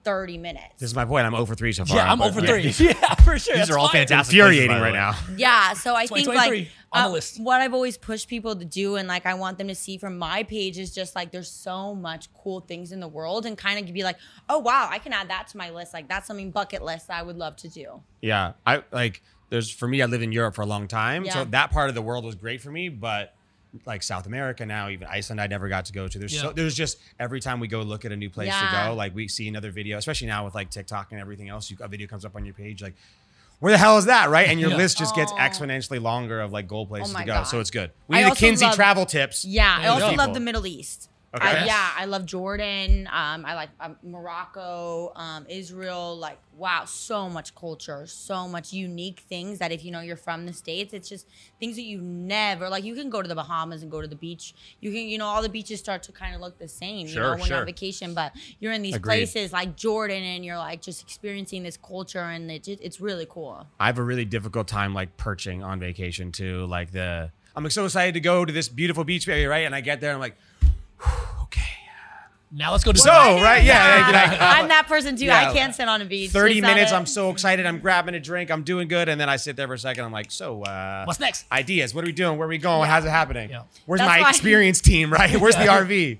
thirty 0.04 0.38
minutes. 0.38 0.74
This 0.78 0.90
is 0.90 0.96
my 0.96 1.04
point. 1.04 1.26
I'm 1.26 1.34
over 1.34 1.54
three 1.54 1.72
so 1.72 1.84
far. 1.84 1.96
Yeah, 1.96 2.10
I'm 2.10 2.20
over 2.20 2.40
three. 2.40 2.62
Yeah, 2.78 3.14
for 3.16 3.38
sure. 3.38 3.54
These 3.54 3.68
That's 3.68 3.70
are 3.70 3.78
all 3.78 3.88
fire. 3.88 4.00
fantastic. 4.00 4.34
Infuriating 4.34 4.68
places, 4.68 4.82
by 4.82 4.90
the 4.90 4.96
right 4.96 5.12
now. 5.12 5.18
Yeah, 5.36 5.72
so 5.74 5.94
I 5.94 6.06
think 6.06 6.26
like 6.28 6.68
on 6.92 7.02
the 7.02 7.08
uh, 7.08 7.10
list. 7.10 7.40
what 7.40 7.60
I've 7.60 7.74
always 7.74 7.96
pushed 7.96 8.28
people 8.28 8.56
to 8.56 8.64
do 8.64 8.96
and 8.96 9.06
like 9.06 9.26
I 9.26 9.34
want 9.34 9.58
them 9.58 9.68
to 9.68 9.74
see 9.74 9.98
from 9.98 10.18
my 10.18 10.42
page 10.42 10.78
is 10.78 10.94
just 10.94 11.14
like 11.14 11.30
there's 11.30 11.50
so 11.50 11.94
much 11.94 12.32
cool 12.34 12.60
things 12.60 12.92
in 12.92 13.00
the 13.00 13.08
world 13.08 13.46
and 13.46 13.56
kind 13.56 13.86
of 13.86 13.92
be 13.92 14.02
like, 14.02 14.16
oh 14.48 14.58
wow, 14.58 14.88
I 14.90 14.98
can 14.98 15.12
add 15.12 15.28
that 15.30 15.48
to 15.48 15.56
my 15.56 15.70
list. 15.70 15.94
Like 15.94 16.08
that's 16.08 16.26
something 16.26 16.50
bucket 16.50 16.82
list 16.82 17.10
I 17.10 17.22
would 17.22 17.36
love 17.36 17.56
to 17.56 17.68
do. 17.68 18.00
Yeah, 18.22 18.52
I 18.66 18.82
like. 18.90 19.22
There's 19.50 19.70
for 19.70 19.88
me. 19.88 20.02
I 20.02 20.06
lived 20.06 20.22
in 20.22 20.32
Europe 20.32 20.54
for 20.54 20.60
a 20.62 20.66
long 20.66 20.88
time, 20.88 21.26
so 21.26 21.44
that 21.46 21.70
part 21.70 21.88
of 21.88 21.94
the 21.94 22.02
world 22.02 22.22
was 22.22 22.34
great 22.34 22.60
for 22.60 22.70
me. 22.70 22.90
But 22.90 23.34
like 23.84 24.02
South 24.02 24.26
America 24.26 24.64
now, 24.64 24.88
even 24.88 25.06
Iceland, 25.08 25.40
I 25.40 25.46
never 25.46 25.68
got 25.68 25.84
to 25.86 25.92
go 25.92 26.08
to. 26.08 26.18
There's 26.18 26.34
Yeah. 26.34 26.40
so 26.42 26.52
there's 26.52 26.74
just 26.74 26.98
every 27.20 27.40
time 27.40 27.60
we 27.60 27.68
go 27.68 27.82
look 27.82 28.04
at 28.04 28.12
a 28.12 28.16
new 28.16 28.30
place 28.30 28.48
Yeah. 28.48 28.60
to 28.84 28.88
go, 28.88 28.94
like 28.94 29.14
we 29.14 29.28
see 29.28 29.46
another 29.48 29.70
video, 29.70 29.98
especially 29.98 30.26
now 30.28 30.44
with 30.44 30.54
like 30.54 30.70
TikTok 30.70 31.12
and 31.12 31.20
everything 31.20 31.48
else. 31.48 31.70
You, 31.70 31.76
a 31.80 31.88
video 31.88 32.06
comes 32.06 32.24
up 32.24 32.34
on 32.36 32.44
your 32.44 32.54
page, 32.54 32.82
like. 32.82 32.94
Where 33.60 33.72
the 33.72 33.78
hell 33.78 33.98
is 33.98 34.04
that, 34.04 34.30
right? 34.30 34.46
And 34.48 34.60
your 34.60 34.70
Yeah. 34.70 34.76
list 34.76 34.98
just 34.98 35.16
gets 35.16 35.32
Oh. 35.32 35.36
exponentially 35.36 36.00
longer 36.00 36.40
of 36.40 36.52
like 36.52 36.68
goal 36.68 36.82
oh 36.82 36.86
places 36.86 37.12
my 37.12 37.22
to 37.22 37.26
go. 37.26 37.32
God. 37.34 37.42
So 37.42 37.58
it's 37.58 37.72
good. 37.72 37.90
We 38.06 38.16
I 38.18 38.22
need 38.22 38.32
a 38.32 38.34
Kinsey 38.36 38.64
love- 38.64 38.76
travel 38.76 39.04
tips. 39.04 39.44
Yeah, 39.44 39.76
I 39.80 39.88
also 39.88 40.10
go. 40.10 40.16
love 40.16 40.32
the 40.32 40.38
Middle 40.38 40.64
East. 40.64 41.08
Okay. 41.38 41.58
I, 41.60 41.64
yeah, 41.64 41.90
I 41.96 42.04
love 42.04 42.26
Jordan. 42.26 43.06
Um, 43.12 43.44
I 43.46 43.54
like 43.54 43.70
um, 43.80 43.96
Morocco, 44.02 45.12
um, 45.16 45.46
Israel. 45.48 46.16
Like, 46.16 46.38
wow, 46.56 46.84
so 46.84 47.28
much 47.28 47.54
culture, 47.54 48.06
so 48.06 48.46
much 48.48 48.72
unique 48.72 49.20
things 49.28 49.58
that 49.60 49.72
if 49.72 49.84
you 49.84 49.90
know 49.90 50.00
you're 50.00 50.16
from 50.16 50.46
the 50.46 50.52
states, 50.52 50.92
it's 50.92 51.08
just 51.08 51.26
things 51.58 51.76
that 51.76 51.82
you 51.82 52.00
never 52.00 52.68
like. 52.68 52.84
You 52.84 52.94
can 52.94 53.10
go 53.10 53.22
to 53.22 53.28
the 53.28 53.34
Bahamas 53.34 53.82
and 53.82 53.90
go 53.90 54.00
to 54.00 54.08
the 54.08 54.16
beach. 54.16 54.54
You 54.80 54.90
can, 54.90 55.02
you 55.08 55.18
know, 55.18 55.26
all 55.26 55.42
the 55.42 55.48
beaches 55.48 55.80
start 55.80 56.02
to 56.04 56.12
kind 56.12 56.34
of 56.34 56.40
look 56.40 56.58
the 56.58 56.68
same. 56.68 57.06
you 57.06 57.14
know, 57.16 57.30
when 57.36 57.46
you're 57.48 57.58
on 57.58 57.66
vacation, 57.66 58.14
but 58.14 58.32
you're 58.60 58.72
in 58.72 58.82
these 58.82 58.96
Agreed. 58.96 59.10
places 59.18 59.52
like 59.52 59.76
Jordan, 59.76 60.22
and 60.22 60.44
you're 60.44 60.58
like 60.58 60.82
just 60.82 61.02
experiencing 61.02 61.62
this 61.62 61.76
culture, 61.76 62.20
and 62.20 62.50
it, 62.50 62.64
just- 62.64 62.82
it's 62.82 63.00
really 63.00 63.26
cool. 63.28 63.66
I 63.80 63.86
have 63.86 63.98
a 63.98 64.02
really 64.02 64.24
difficult 64.24 64.68
time 64.68 64.94
like 64.94 65.16
perching 65.16 65.62
on 65.62 65.80
vacation 65.80 66.32
too. 66.32 66.66
Like 66.66 66.92
the 66.92 67.30
I'm 67.56 67.68
so 67.70 67.86
excited 67.86 68.14
to 68.14 68.20
go 68.20 68.44
to 68.44 68.52
this 68.52 68.68
beautiful 68.68 69.02
beach 69.04 69.26
area, 69.28 69.48
right? 69.48 69.64
And 69.66 69.74
I 69.74 69.80
get 69.80 70.00
there 70.00 70.10
and 70.10 70.16
I'm 70.16 70.20
like. 70.20 70.36
Now 72.50 72.72
let's 72.72 72.82
go 72.82 72.92
to 72.92 72.98
So, 72.98 73.10
right, 73.10 73.62
yeah, 73.62 74.10
like, 74.10 74.30
like, 74.30 74.40
I'm 74.40 74.68
that 74.68 74.86
person 74.88 75.16
too. 75.16 75.26
yeah. 75.26 75.50
I 75.50 75.52
can't 75.52 75.74
sit 75.74 75.86
on 75.86 76.00
a 76.00 76.06
beach. 76.06 76.30
30 76.30 76.52
It's 76.54 76.62
not 76.62 76.74
minutes, 76.74 76.92
a- 76.92 76.94
I'm 76.96 77.04
so 77.06 77.28
excited. 77.30 77.66
I'm 77.66 77.78
grabbing 77.78 78.14
a 78.14 78.20
drink. 78.20 78.50
I'm 78.50 78.62
doing 78.62 78.88
good. 78.88 79.08
And 79.10 79.20
then 79.20 79.28
I 79.28 79.36
sit 79.36 79.54
there 79.56 79.66
for 79.66 79.74
a 79.74 79.78
second. 79.78 80.04
I'm 80.04 80.12
like, 80.12 80.30
so, 80.30 80.62
uh, 80.62 81.04
What's 81.04 81.20
next? 81.20 81.44
ideas? 81.52 81.94
What 81.94 82.04
are 82.04 82.06
we 82.06 82.12
doing? 82.12 82.38
Where 82.38 82.46
are 82.46 82.48
we 82.48 82.56
going? 82.58 82.88
How's 82.88 83.04
it 83.04 83.10
happening? 83.10 83.50
Yeah. 83.50 83.64
Where's 83.84 84.00
That's 84.00 84.08
my 84.08 84.22
why- 84.22 84.30
experience 84.30 84.80
team, 84.80 85.12
right? 85.12 85.38
Where's 85.38 85.56
the 85.56 85.62
RV? 85.66 86.18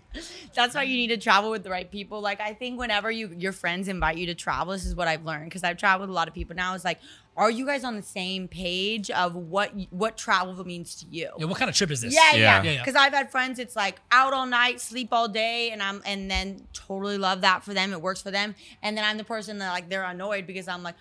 that's 0.55 0.75
why 0.75 0.83
you 0.83 0.97
need 0.97 1.09
to 1.09 1.17
travel 1.17 1.51
with 1.53 1.63
the 1.63 1.71
right 1.71 1.89
people. 1.89 2.21
Like 2.21 2.41
I 2.41 2.53
think 2.53 2.79
whenever 2.81 3.11
you 3.13 3.33
your 3.37 3.53
friends 3.53 3.87
invite 3.87 4.17
you 4.19 4.27
to 4.27 4.35
travel, 4.35 4.73
this 4.73 4.85
is 4.87 4.95
what 4.97 5.07
I've 5.07 5.25
learned 5.25 5.45
because 5.45 5.63
I've 5.63 5.77
traveled 5.77 6.09
with 6.09 6.15
a 6.15 6.17
lot 6.19 6.27
of 6.27 6.35
people 6.35 6.57
now. 6.57 6.75
It's 6.75 6.85
like, 6.85 6.99
are 7.39 7.51
you 7.51 7.65
guys 7.65 7.85
on 7.85 7.97
the 7.97 8.03
same 8.03 8.49
page 8.49 9.11
of 9.11 9.35
what 9.35 9.73
what 9.91 10.17
travel 10.19 10.63
means 10.65 10.97
to 10.97 11.07
you? 11.11 11.31
Yeah, 11.39 11.47
what 11.47 11.57
kind 11.59 11.69
of 11.71 11.75
trip 11.77 11.91
is 11.91 12.01
this? 12.03 12.13
Yeah, 12.15 12.33
Yeah. 12.33 12.39
yeah. 12.39 12.63
Yeah, 12.63 12.71
yeah. 12.73 12.79
Because 12.85 12.97
I've 12.97 13.13
had 13.15 13.31
friends, 13.31 13.59
it's 13.59 13.77
like 13.77 14.01
out 14.11 14.33
all 14.33 14.47
night, 14.47 14.81
sleep 14.81 15.09
all 15.13 15.29
day, 15.29 15.71
and 15.71 15.83
I'm 15.83 16.03
and 16.05 16.31
then 16.31 16.67
totally 16.73 17.17
love 17.19 17.41
that 17.43 17.63
for 17.65 17.73
them. 17.73 17.93
It 17.93 18.03
works 18.03 18.21
for 18.21 18.31
them. 18.31 18.55
And 18.83 18.97
then 18.97 19.05
I'm 19.05 19.17
the 19.17 19.25
person 19.25 19.59
that 19.59 19.71
like 19.73 19.89
they're 19.89 20.05
annoyed 20.05 20.47
because 20.47 20.69
I'm 20.69 20.83
like, 20.83 20.97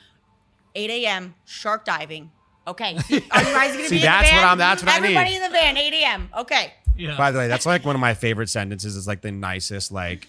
8 0.75 0.89
a.m. 0.89 1.35
shark 1.45 1.83
diving. 1.85 2.31
Okay, 2.67 2.95
are 3.09 3.09
you 3.09 3.19
guys 3.29 3.71
gonna 3.75 3.83
See, 3.87 3.95
be 3.95 3.95
in 3.97 4.01
that's 4.03 4.29
the 4.29 4.35
what? 4.35 4.43
I'm- 4.45 4.57
that's 4.57 4.83
what 4.83 4.91
I 4.93 4.99
need. 4.99 5.05
Everybody 5.17 5.35
in 5.35 5.41
the 5.41 5.49
van, 5.49 5.77
8 5.77 5.93
a.m. 5.93 6.29
Okay. 6.39 6.73
Yeah. 6.97 7.15
By 7.15 7.31
the 7.31 7.37
way, 7.39 7.47
that's 7.47 7.65
like 7.65 7.85
one 7.85 7.95
of 7.95 8.01
my 8.01 8.13
favorite 8.13 8.49
sentences. 8.49 8.97
It's 8.97 9.05
like 9.07 9.21
the 9.21 9.31
nicest, 9.31 9.91
like, 9.91 10.21
the, 10.21 10.27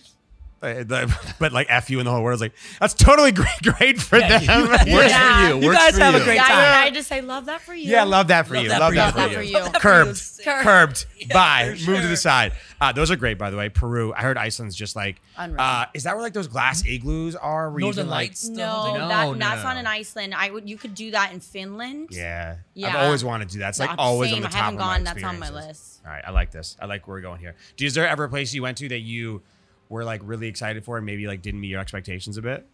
but 1.38 1.52
like 1.52 1.66
F 1.70 1.88
you 1.90 1.98
in 2.00 2.04
the 2.04 2.10
whole 2.10 2.22
world. 2.22 2.34
It's 2.34 2.40
like, 2.42 2.52
that's 2.80 2.94
totally 2.94 3.30
great, 3.40 3.62
great 3.62 4.00
for 4.00 4.18
Yeah, 4.18 4.38
them. 4.38 4.62
you- 4.86 4.94
Works 4.94 5.10
Yeah. 5.10 5.48
for 5.48 5.54
you. 5.54 5.60
You 5.62 5.66
Works 5.68 5.78
guys 5.78 5.94
for 5.94 6.00
have 6.04 6.14
a 6.14 6.18
you. 6.18 6.24
great 6.24 6.34
Yeah, 6.36 6.42
time. 6.48 6.56
I, 6.58 6.86
I 6.86 6.90
just 6.90 7.08
say 7.08 7.20
love 7.20 7.46
that 7.46 7.60
for 7.60 7.74
you. 7.74 7.90
Yeah, 7.90 8.04
love 8.04 8.28
that 8.28 8.46
for 8.46 8.54
Love 8.54 8.62
you. 8.64 8.68
that 8.70 8.80
love 8.80 8.90
for 8.90 8.96
that 8.96 9.06
you. 9.06 9.12
for 9.12 9.18
Love 9.20 9.28
you. 9.28 9.52
that 9.52 9.52
for 9.54 9.66
you. 9.66 9.72
That 9.72 9.74
for 9.74 9.80
Curbed. 9.80 10.22
you. 10.38 10.44
Curbed. 10.44 10.64
Curbed. 10.64 11.06
Bye. 11.32 11.76
for 11.84 11.90
Move 11.92 12.00
to 12.02 12.08
the 12.08 12.16
side. 12.16 12.52
Uh, 12.80 12.92
those 12.92 13.10
are 13.10 13.16
great, 13.16 13.38
by 13.38 13.50
the 13.50 13.56
way. 13.56 13.68
Peru. 13.68 14.12
I 14.16 14.22
heard 14.22 14.36
Iceland's 14.38 14.74
just 14.76 14.94
like. 14.96 15.20
Unreal. 15.36 15.60
Uh, 15.60 15.86
is 15.94 16.04
that 16.04 16.14
where 16.14 16.22
like 16.22 16.32
those 16.32 16.48
glass 16.48 16.84
igloos 16.86 17.34
are? 17.36 17.70
Where 17.70 17.80
you 17.80 17.86
Northern 17.86 18.04
can, 18.04 18.10
like- 18.10 18.28
Lights. 18.30 18.48
the 18.48 18.54
No. 18.56 18.94
No, 18.94 19.08
that, 19.08 19.24
no, 19.26 19.34
that's 19.34 19.62
not 19.64 19.76
in 19.76 19.86
Iceland. 19.86 20.34
I 20.36 20.50
would 20.50 20.68
you 20.68 20.76
could 20.76 20.94
do 20.94 21.10
that 21.12 21.32
in 21.32 21.40
Finland. 21.40 22.08
Yeah. 22.10 22.56
Yeah. 22.74 22.88
I've 22.88 23.04
always 23.06 23.24
wanted 23.24 23.48
to 23.48 23.54
do 23.54 23.58
that. 23.60 23.70
It's 23.70 23.78
like 23.80 23.90
Yeah, 23.90 23.96
always 23.98 24.30
same. 24.30 24.36
on 24.38 24.42
the 24.42 24.48
I 24.48 24.50
top 24.50 24.60
haven't 24.60 24.80
of 24.80 24.86
my 24.86 24.94
gone. 24.94 25.04
That's 25.04 25.24
on 25.24 25.38
my 25.38 25.50
list. 25.50 26.00
All 26.04 26.12
right, 26.12 26.22
I 26.26 26.30
like 26.30 26.50
this. 26.50 26.76
I 26.80 26.86
like 26.86 27.06
where 27.06 27.16
we're 27.16 27.20
going 27.22 27.38
here. 27.40 27.54
Do 27.76 27.84
is 27.84 27.94
there 27.94 28.08
ever 28.08 28.24
a 28.24 28.28
place 28.28 28.54
you 28.54 28.62
went 28.62 28.78
to 28.78 28.88
that 28.88 29.00
you 29.00 29.42
were 29.88 30.04
like 30.04 30.20
really 30.24 30.48
excited 30.48 30.84
for 30.84 30.96
and 30.96 31.06
maybe 31.06 31.26
like 31.26 31.42
didn't 31.42 31.60
meet 31.60 31.68
your 31.68 31.80
expectations 31.80 32.36
a 32.36 32.42
bit? 32.42 32.66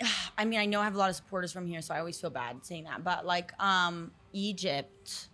I 0.38 0.44
mean, 0.44 0.60
I 0.60 0.66
know 0.66 0.80
I 0.80 0.84
have 0.84 0.94
a 0.94 0.98
lot 0.98 1.10
of 1.10 1.16
supporters 1.16 1.52
from 1.52 1.66
here, 1.66 1.82
so 1.82 1.94
I 1.94 1.98
always 1.98 2.20
feel 2.20 2.30
bad 2.30 2.64
saying 2.64 2.84
that. 2.84 3.04
But 3.04 3.26
like, 3.26 3.52
um, 3.62 4.12
Egypt. 4.32 5.28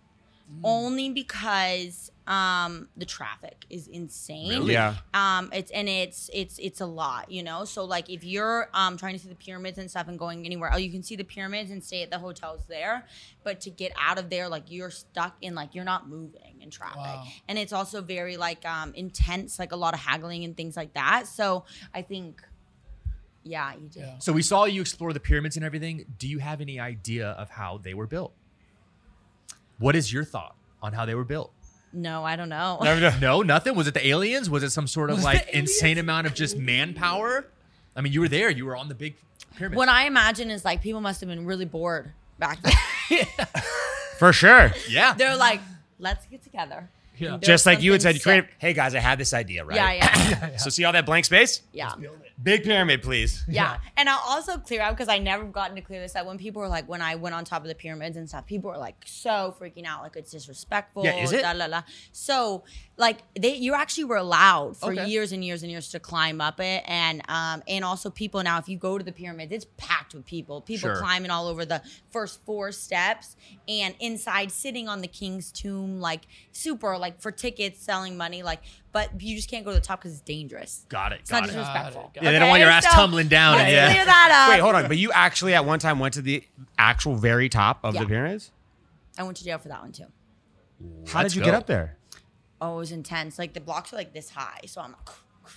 Only 0.63 1.09
because 1.09 2.11
um 2.27 2.89
the 2.95 3.05
traffic 3.05 3.65
is 3.69 3.87
insane. 3.87 4.49
Really? 4.49 4.73
Yeah. 4.73 4.95
Um 5.13 5.49
it's 5.51 5.71
and 5.71 5.89
it's 5.89 6.29
it's 6.33 6.59
it's 6.59 6.79
a 6.79 6.85
lot, 6.85 7.31
you 7.31 7.41
know. 7.41 7.65
So 7.65 7.85
like 7.85 8.09
if 8.09 8.23
you're 8.23 8.69
um 8.73 8.97
trying 8.97 9.13
to 9.13 9.19
see 9.19 9.29
the 9.29 9.35
pyramids 9.35 9.77
and 9.77 9.89
stuff 9.89 10.07
and 10.07 10.19
going 10.19 10.45
anywhere, 10.45 10.69
oh 10.73 10.77
you 10.77 10.91
can 10.91 11.01
see 11.01 11.15
the 11.15 11.23
pyramids 11.23 11.71
and 11.71 11.83
stay 11.83 12.03
at 12.03 12.11
the 12.11 12.19
hotels 12.19 12.65
there, 12.67 13.05
but 13.43 13.61
to 13.61 13.69
get 13.69 13.91
out 13.99 14.19
of 14.19 14.29
there 14.29 14.47
like 14.47 14.65
you're 14.67 14.91
stuck 14.91 15.35
in 15.41 15.55
like 15.55 15.73
you're 15.73 15.85
not 15.85 16.07
moving 16.07 16.61
in 16.61 16.69
traffic. 16.69 16.97
Wow. 16.97 17.25
And 17.47 17.57
it's 17.57 17.73
also 17.73 18.01
very 18.01 18.37
like 18.37 18.65
um 18.65 18.93
intense, 18.95 19.57
like 19.57 19.71
a 19.71 19.77
lot 19.77 19.93
of 19.93 19.99
haggling 19.99 20.43
and 20.43 20.55
things 20.55 20.77
like 20.77 20.93
that. 20.93 21.25
So 21.27 21.65
I 21.93 22.01
think 22.03 22.41
yeah, 23.43 23.73
you 23.73 23.87
do. 23.87 24.01
Yeah. 24.01 24.19
So 24.19 24.33
we 24.33 24.41
saw 24.41 24.65
you 24.65 24.81
explore 24.81 25.13
the 25.13 25.19
pyramids 25.19 25.55
and 25.55 25.65
everything. 25.65 26.05
Do 26.17 26.27
you 26.27 26.39
have 26.39 26.61
any 26.61 26.79
idea 26.79 27.29
of 27.29 27.49
how 27.49 27.79
they 27.79 27.93
were 27.93 28.05
built? 28.05 28.33
What 29.79 29.95
is 29.95 30.11
your 30.13 30.23
thought 30.23 30.55
on 30.81 30.93
how 30.93 31.05
they 31.05 31.15
were 31.15 31.23
built? 31.23 31.51
No, 31.91 32.23
I 32.23 32.35
don't 32.35 32.49
know. 32.49 32.77
No, 33.19 33.41
nothing. 33.41 33.75
Was 33.75 33.87
it 33.87 33.95
the 33.95 34.07
aliens? 34.07 34.49
Was 34.49 34.61
it 34.61 34.69
some 34.69 34.85
sort 34.85 35.09
of 35.09 35.17
Was 35.17 35.25
like 35.25 35.49
insane 35.49 35.97
amount 35.97 36.27
of 36.27 36.35
just 36.35 36.55
manpower? 36.57 37.47
I 37.95 38.01
mean, 38.01 38.13
you 38.13 38.21
were 38.21 38.27
there. 38.27 38.49
You 38.51 38.65
were 38.65 38.75
on 38.75 38.89
the 38.89 38.95
big 38.95 39.15
pyramids. 39.55 39.77
What 39.77 39.89
I 39.89 40.05
imagine 40.05 40.51
is 40.51 40.63
like 40.63 40.81
people 40.83 41.01
must 41.01 41.19
have 41.21 41.29
been 41.29 41.45
really 41.45 41.65
bored 41.65 42.11
back 42.37 42.59
then. 42.61 42.73
For 44.19 44.31
sure. 44.33 44.71
yeah. 44.89 45.13
They're 45.13 45.35
like, 45.35 45.61
let's 45.97 46.25
get 46.27 46.43
together. 46.43 46.89
Yeah. 47.17 47.37
Just 47.41 47.65
like 47.65 47.81
you 47.81 47.91
had 47.91 48.01
said, 48.01 48.15
something 48.15 48.37
you 48.37 48.41
created, 48.43 48.49
hey 48.59 48.73
guys, 48.73 48.95
I 48.95 48.99
have 48.99 49.17
this 49.17 49.33
idea, 49.33 49.65
right? 49.65 49.75
Yeah, 49.75 49.91
yeah, 49.91 50.55
So 50.57 50.69
see 50.69 50.85
all 50.85 50.93
that 50.93 51.05
blank 51.05 51.25
space? 51.25 51.61
yeah. 51.73 51.93
Big 52.41 52.63
pyramid, 52.63 53.01
please. 53.03 53.43
Yeah. 53.49 53.77
And 53.97 54.07
I'll 54.07 54.21
also 54.25 54.57
clear 54.57 54.81
out 54.81 54.95
because 54.95 55.09
I 55.09 55.17
never 55.19 55.43
gotten 55.43 55.75
to 55.75 55.81
clear 55.81 55.99
this 55.99 56.15
out. 56.15 56.25
When 56.25 56.37
people 56.37 56.61
were 56.61 56.69
like, 56.69 56.87
when 56.87 57.01
I 57.01 57.15
went 57.15 57.35
on 57.35 57.43
top 57.43 57.63
of 57.63 57.67
the 57.67 57.75
pyramids 57.75 58.15
and 58.15 58.29
stuff, 58.29 58.45
people 58.45 58.69
were 58.71 58.77
like 58.77 58.95
so 59.05 59.53
freaking 59.59 59.85
out, 59.85 60.03
like 60.03 60.15
it's 60.15 60.31
disrespectful. 60.31 61.03
Yeah, 61.03 61.21
is 61.21 61.33
it? 61.33 61.41
Da, 61.41 61.51
la, 61.51 61.65
la. 61.65 61.83
So, 62.13 62.63
like, 62.95 63.17
they 63.37 63.55
you 63.55 63.73
actually 63.73 64.05
were 64.05 64.15
allowed 64.17 64.77
for 64.77 64.93
Okay. 64.93 65.07
years 65.07 65.33
and 65.33 65.43
years 65.43 65.63
and 65.63 65.71
years 65.71 65.89
to 65.89 65.99
climb 65.99 66.39
up 66.39 66.61
it, 66.61 66.83
and 66.87 67.21
um, 67.27 67.61
and 67.67 67.83
also 67.83 68.09
people 68.09 68.41
now, 68.41 68.57
if 68.57 68.69
you 68.69 68.77
go 68.77 68.97
to 68.97 69.03
the 69.03 69.11
pyramids, 69.11 69.51
it's 69.51 69.67
packed 69.75 70.13
with 70.13 70.25
people. 70.25 70.61
People 70.61 70.89
Sure. 70.91 70.97
climbing 70.97 71.31
all 71.31 71.47
over 71.47 71.65
the 71.65 71.81
first 72.09 72.43
four 72.45 72.71
steps, 72.71 73.35
and 73.67 73.95
inside 73.99 74.51
sitting 74.51 74.87
on 74.87 75.01
the 75.01 75.07
king's 75.07 75.51
tomb, 75.51 75.99
like 75.99 76.21
super, 76.53 76.97
like 76.97 77.19
for 77.21 77.31
tickets, 77.31 77.81
selling 77.81 78.15
money, 78.15 78.43
like. 78.43 78.61
But 78.91 79.21
you 79.21 79.35
just 79.35 79.49
can't 79.49 79.63
go 79.63 79.71
to 79.71 79.75
the 79.79 79.85
top 79.85 79.99
because 79.99 80.13
it's 80.13 80.21
dangerous. 80.21 80.85
Got 80.89 81.11
it. 81.13 81.19
It's 81.21 81.29
not 81.31 81.41
Got 81.41 81.49
it. 81.49 81.53
disrespectful. 81.53 82.01
Got 82.01 82.09
it, 82.09 82.13
got 82.15 82.21
it. 82.21 82.25
Yeah, 82.25 82.31
they 82.31 82.39
don't 82.39 82.49
want 82.49 82.59
your 82.61 82.69
ass 82.71 82.85
tumbling 82.85 83.27
down, 83.27 83.57
Let's 83.57 83.71
yeah. 83.71 83.91
clear 83.93 84.05
that 84.05 84.45
up. 84.47 84.53
Wait, 84.55 84.59
hold 84.61 84.73
on. 84.75 84.87
But 84.87 84.97
you 84.97 85.11
actually 85.11 85.53
at 85.53 85.63
one 85.63 85.77
time 85.79 85.99
went 85.99 86.15
to 86.15 86.21
the 86.23 86.43
actual 86.77 87.15
very 87.15 87.49
top 87.49 87.79
of 87.83 87.93
Yeah. 87.93 88.01
the 88.01 88.07
pyramids? 88.07 88.51
I 89.17 89.23
went 89.23 89.37
to 89.37 89.43
jail 89.43 89.59
for 89.59 89.67
that 89.67 89.81
one 89.81 89.91
too. 89.91 90.05
How 91.09 91.19
Let's 91.21 91.33
did 91.33 91.39
you 91.39 91.41
go. 91.41 91.45
get 91.51 91.53
up 91.55 91.67
there? 91.67 91.97
Oh, 92.61 92.75
it 92.75 92.77
was 92.77 92.91
intense. 92.91 93.37
Like 93.37 93.53
the 93.53 93.59
blocks 93.61 93.93
are 93.93 93.95
like 93.97 94.13
this 94.13 94.31
high, 94.31 94.61
so 94.65 94.81
I'm 94.81 94.91
like, 94.93 95.09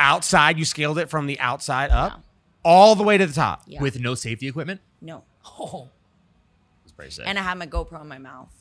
Outside, 0.00 0.58
you 0.58 0.64
scaled 0.64 0.98
it 0.98 1.08
from 1.08 1.26
the 1.26 1.38
outside 1.40 1.90
up 1.90 2.12
Yeah. 2.12 2.18
all 2.64 2.94
the 2.96 3.02
way 3.04 3.16
to 3.16 3.26
the 3.26 3.32
top. 3.32 3.62
yeah, 3.66 3.80
With 3.80 3.98
no 4.00 4.14
safety 4.14 4.48
equipment? 4.48 4.80
no. 5.00 5.22
Oh, 5.58 5.88
That's 6.84 6.92
pretty 6.92 7.10
sick. 7.12 7.24
And 7.28 7.38
I 7.38 7.42
had 7.42 7.56
my 7.56 7.66
GoPro 7.68 8.00
in 8.02 8.08
my 8.08 8.18
mouth. 8.18 8.52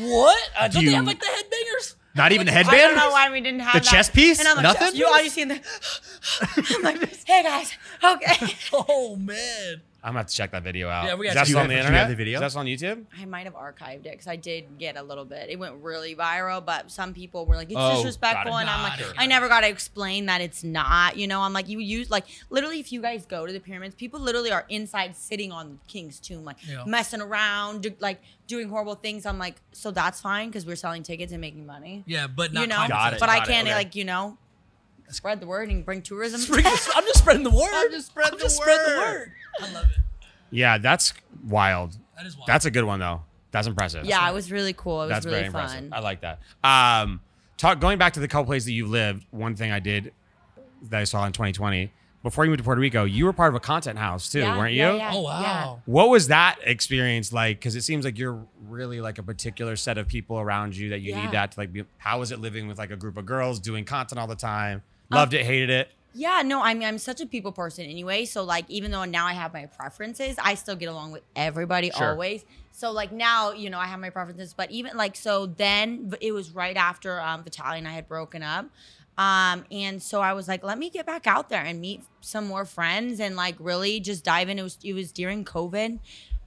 what? 0.00 0.50
I 0.58 0.64
uh, 0.64 0.68
don't 0.68 0.82
You- 0.82 0.90
they 0.90 0.96
have 0.96 1.06
like 1.06 1.20
the 1.20 1.26
headbangers? 1.26 1.94
Not 2.14 2.32
even 2.32 2.46
the 2.46 2.52
I 2.52 2.56
headband? 2.56 2.78
don't 2.78 2.96
know 2.96 3.10
why 3.10 3.30
we 3.30 3.40
didn't 3.40 3.60
have 3.60 3.74
The 3.74 3.80
that. 3.80 3.88
chest 3.90 4.12
piece? 4.12 4.38
And 4.40 4.48
I'm 4.48 4.56
like, 4.56 4.62
Nothing? 4.64 4.96
You 4.96 5.06
all 5.06 5.22
you 5.22 5.30
see 5.30 5.42
in 5.42 5.48
the. 5.48 5.60
I'm 6.76 6.82
like, 6.82 7.24
hey 7.26 7.42
guys, 7.42 7.72
okay. 8.02 8.54
Oh 8.72 9.16
man. 9.16 9.82
I'm 10.02 10.10
gonna 10.10 10.20
have 10.20 10.26
to 10.28 10.34
check 10.34 10.50
that 10.52 10.62
video 10.62 10.88
out. 10.88 11.04
Yeah, 11.04 11.14
we 11.14 11.28
Is 11.28 11.34
gotta 11.34 11.34
that 11.34 11.40
check 11.40 11.46
still 11.48 11.58
on 11.60 11.68
the 11.68 11.74
out. 11.74 11.76
Do 11.76 11.76
you 11.76 11.80
internet? 11.80 12.00
have 12.00 12.08
the 12.08 12.14
video? 12.16 12.34
Is 12.36 12.40
that 12.40 12.50
still 12.50 12.60
on 12.60 12.66
YouTube? 12.66 13.04
I 13.20 13.24
might 13.26 13.44
have 13.44 13.54
archived 13.54 14.06
it 14.06 14.12
because 14.12 14.26
I 14.26 14.36
did 14.36 14.78
get 14.78 14.96
a 14.96 15.02
little 15.02 15.24
bit. 15.26 15.50
It 15.50 15.58
went 15.58 15.74
really 15.82 16.16
viral, 16.16 16.64
but 16.64 16.90
some 16.90 17.12
people 17.12 17.44
were 17.44 17.54
like, 17.56 17.68
"It's 17.68 17.76
Oh, 17.78 17.96
disrespectful," 17.96 18.52
got 18.52 18.58
it. 18.58 18.60
and 18.62 18.70
I'm 18.70 18.88
Got 18.90 18.98
like, 19.00 19.10
it. 19.10 19.14
I 19.18 19.26
never 19.26 19.48
got 19.48 19.60
to 19.60 19.68
explain 19.68 20.26
that 20.26 20.40
it's 20.40 20.64
not. 20.64 21.16
You 21.18 21.26
know, 21.26 21.42
I'm 21.42 21.52
like, 21.52 21.68
you 21.68 21.78
use 21.80 22.10
like 22.10 22.24
literally, 22.48 22.80
if 22.80 22.92
you 22.92 23.02
guys 23.02 23.26
go 23.26 23.46
to 23.46 23.52
the 23.52 23.60
pyramids, 23.60 23.94
people 23.94 24.20
literally 24.20 24.50
are 24.52 24.64
inside 24.70 25.16
sitting 25.16 25.52
on 25.52 25.72
the 25.72 25.92
king's 25.92 26.18
tomb, 26.18 26.44
like 26.44 26.56
Yeah. 26.66 26.84
messing 26.86 27.20
around, 27.20 27.82
do, 27.82 27.92
like 28.00 28.22
doing 28.46 28.68
horrible 28.70 28.94
things. 28.94 29.26
I'm 29.26 29.38
like, 29.38 29.56
so 29.72 29.90
that's 29.90 30.20
fine 30.20 30.48
because 30.48 30.64
we're 30.64 30.76
selling 30.76 31.02
tickets 31.02 31.30
and 31.32 31.40
making 31.40 31.66
money. 31.66 32.04
Yeah, 32.06 32.26
but 32.26 32.52
not 32.54 32.62
you 32.62 32.66
know, 32.68 32.76
climate 32.76 32.90
Got 32.90 33.12
it, 33.14 33.20
but 33.20 33.28
I 33.28 33.38
got 33.40 33.48
it, 33.48 33.52
can't 33.52 33.66
okay. 33.68 33.74
like 33.76 33.94
you 33.94 34.04
know 34.04 34.38
spread 35.14 35.40
the 35.40 35.46
word 35.46 35.68
and 35.68 35.84
bring 35.84 36.02
tourism. 36.02 36.40
Spread- 36.40 36.64
I'm 36.66 37.04
just 37.04 37.18
spreading 37.18 37.42
the 37.44 37.50
word. 37.50 37.70
I'm 37.72 37.90
just 37.90 38.06
spreading 38.08 38.32
I'm 38.32 38.38
the 38.38 38.44
just 38.44 38.56
spreading 38.56 38.94
the 38.94 39.00
word. 39.00 39.06
word. 39.18 39.32
I 39.60 39.72
love 39.72 39.84
it. 39.90 39.98
Yeah, 40.50 40.78
that's 40.78 41.12
wild. 41.44 41.96
That 42.16 42.26
is 42.26 42.36
wild. 42.36 42.46
That's 42.48 42.64
a 42.64 42.70
good 42.70 42.84
one 42.84 43.00
though. 43.00 43.22
That's 43.52 43.66
impressive. 43.66 44.04
yeah, 44.04 44.28
it 44.30 44.34
was 44.34 44.52
really 44.52 44.72
cool. 44.72 45.02
It 45.02 45.06
was 45.06 45.10
That's 45.10 45.26
really 45.26 45.38
very 45.40 45.50
fun. 45.50 45.62
impressive. 45.64 45.92
I 45.92 45.98
like 46.00 46.20
that. 46.20 46.40
Um, 46.62 47.20
talk 47.56 47.80
going 47.80 47.98
back 47.98 48.12
to 48.12 48.20
the 48.20 48.28
couple 48.28 48.46
places 48.46 48.66
that 48.66 48.72
you 48.72 48.86
lived. 48.86 49.26
One 49.30 49.56
thing 49.56 49.72
I 49.72 49.80
did 49.80 50.12
that 50.90 51.00
I 51.00 51.04
saw 51.04 51.24
in 51.26 51.32
2020 51.32 51.92
before 52.22 52.44
you 52.44 52.50
moved 52.50 52.58
to 52.58 52.64
Puerto 52.64 52.80
Rico, 52.80 53.04
you 53.04 53.24
were 53.24 53.32
part 53.32 53.48
of 53.48 53.54
a 53.54 53.60
content 53.60 53.98
house 53.98 54.28
too, 54.30 54.40
Yeah, 54.40 54.56
weren't 54.58 54.74
yeah, 54.74 54.92
you? 54.92 54.98
yeah. 54.98 55.10
Oh 55.14 55.22
wow. 55.22 55.82
What 55.86 56.10
was 56.10 56.28
that 56.28 56.58
experience 56.64 57.32
like? 57.32 57.58
Because 57.58 57.74
it 57.76 57.82
seems 57.82 58.04
like 58.04 58.18
you're 58.18 58.44
really 58.68 59.00
like 59.00 59.18
a 59.18 59.22
particular 59.22 59.74
set 59.74 59.98
of 59.98 60.06
people 60.06 60.38
around 60.38 60.76
you 60.76 60.90
that 60.90 61.00
you 61.00 61.12
Yeah. 61.12 61.22
need 61.24 61.32
that 61.32 61.52
to 61.52 61.60
like 61.60 61.72
be. 61.72 61.84
How 61.98 62.18
was 62.20 62.30
it 62.30 62.38
living 62.38 62.68
with 62.68 62.78
like 62.78 62.90
a 62.90 62.96
group 62.96 63.16
of 63.16 63.24
girls 63.26 63.58
doing 63.58 63.84
content 63.84 64.18
all 64.18 64.26
the 64.26 64.36
time? 64.36 64.82
Um, 65.10 65.16
Loved 65.18 65.34
it, 65.34 65.44
hated 65.44 65.70
it. 65.70 65.90
Yeah, 66.12 66.42
no, 66.44 66.60
I 66.60 66.74
mean, 66.74 66.88
I'm 66.88 66.98
such 66.98 67.20
a 67.20 67.26
people 67.26 67.52
person 67.52 67.84
anyway. 67.84 68.24
So, 68.24 68.42
like, 68.42 68.64
even 68.68 68.90
though 68.90 69.04
now 69.04 69.26
I 69.26 69.32
have 69.32 69.52
my 69.52 69.66
preferences, 69.66 70.36
I 70.42 70.54
still 70.54 70.74
get 70.74 70.86
along 70.86 71.12
with 71.12 71.22
everybody 71.36 71.90
Sure. 71.90 72.10
always. 72.10 72.44
So, 72.72 72.90
like, 72.90 73.12
now, 73.12 73.52
you 73.52 73.70
know, 73.70 73.78
I 73.78 73.86
have 73.86 74.00
my 74.00 74.10
preferences, 74.10 74.52
but 74.52 74.70
even 74.72 74.96
like, 74.96 75.14
so 75.14 75.46
then 75.46 76.12
it 76.20 76.32
was 76.32 76.50
right 76.50 76.76
after 76.76 77.20
um, 77.20 77.44
Vitaly 77.44 77.78
and 77.78 77.86
I 77.86 77.92
had 77.92 78.08
broken 78.08 78.42
up. 78.42 78.66
Um, 79.18 79.66
and 79.70 80.02
so 80.02 80.20
I 80.20 80.32
was 80.32 80.48
like, 80.48 80.64
let 80.64 80.78
me 80.78 80.88
get 80.88 81.04
back 81.04 81.26
out 81.26 81.48
there 81.50 81.62
and 81.62 81.80
meet 81.80 82.02
some 82.22 82.46
more 82.46 82.64
friends 82.64 83.20
and 83.20 83.36
like 83.36 83.54
really 83.58 84.00
just 84.00 84.24
dive 84.24 84.48
in. 84.48 84.58
It 84.58 84.62
was, 84.62 84.78
it 84.82 84.94
was 84.94 85.12
during 85.12 85.44
COVID. 85.44 85.98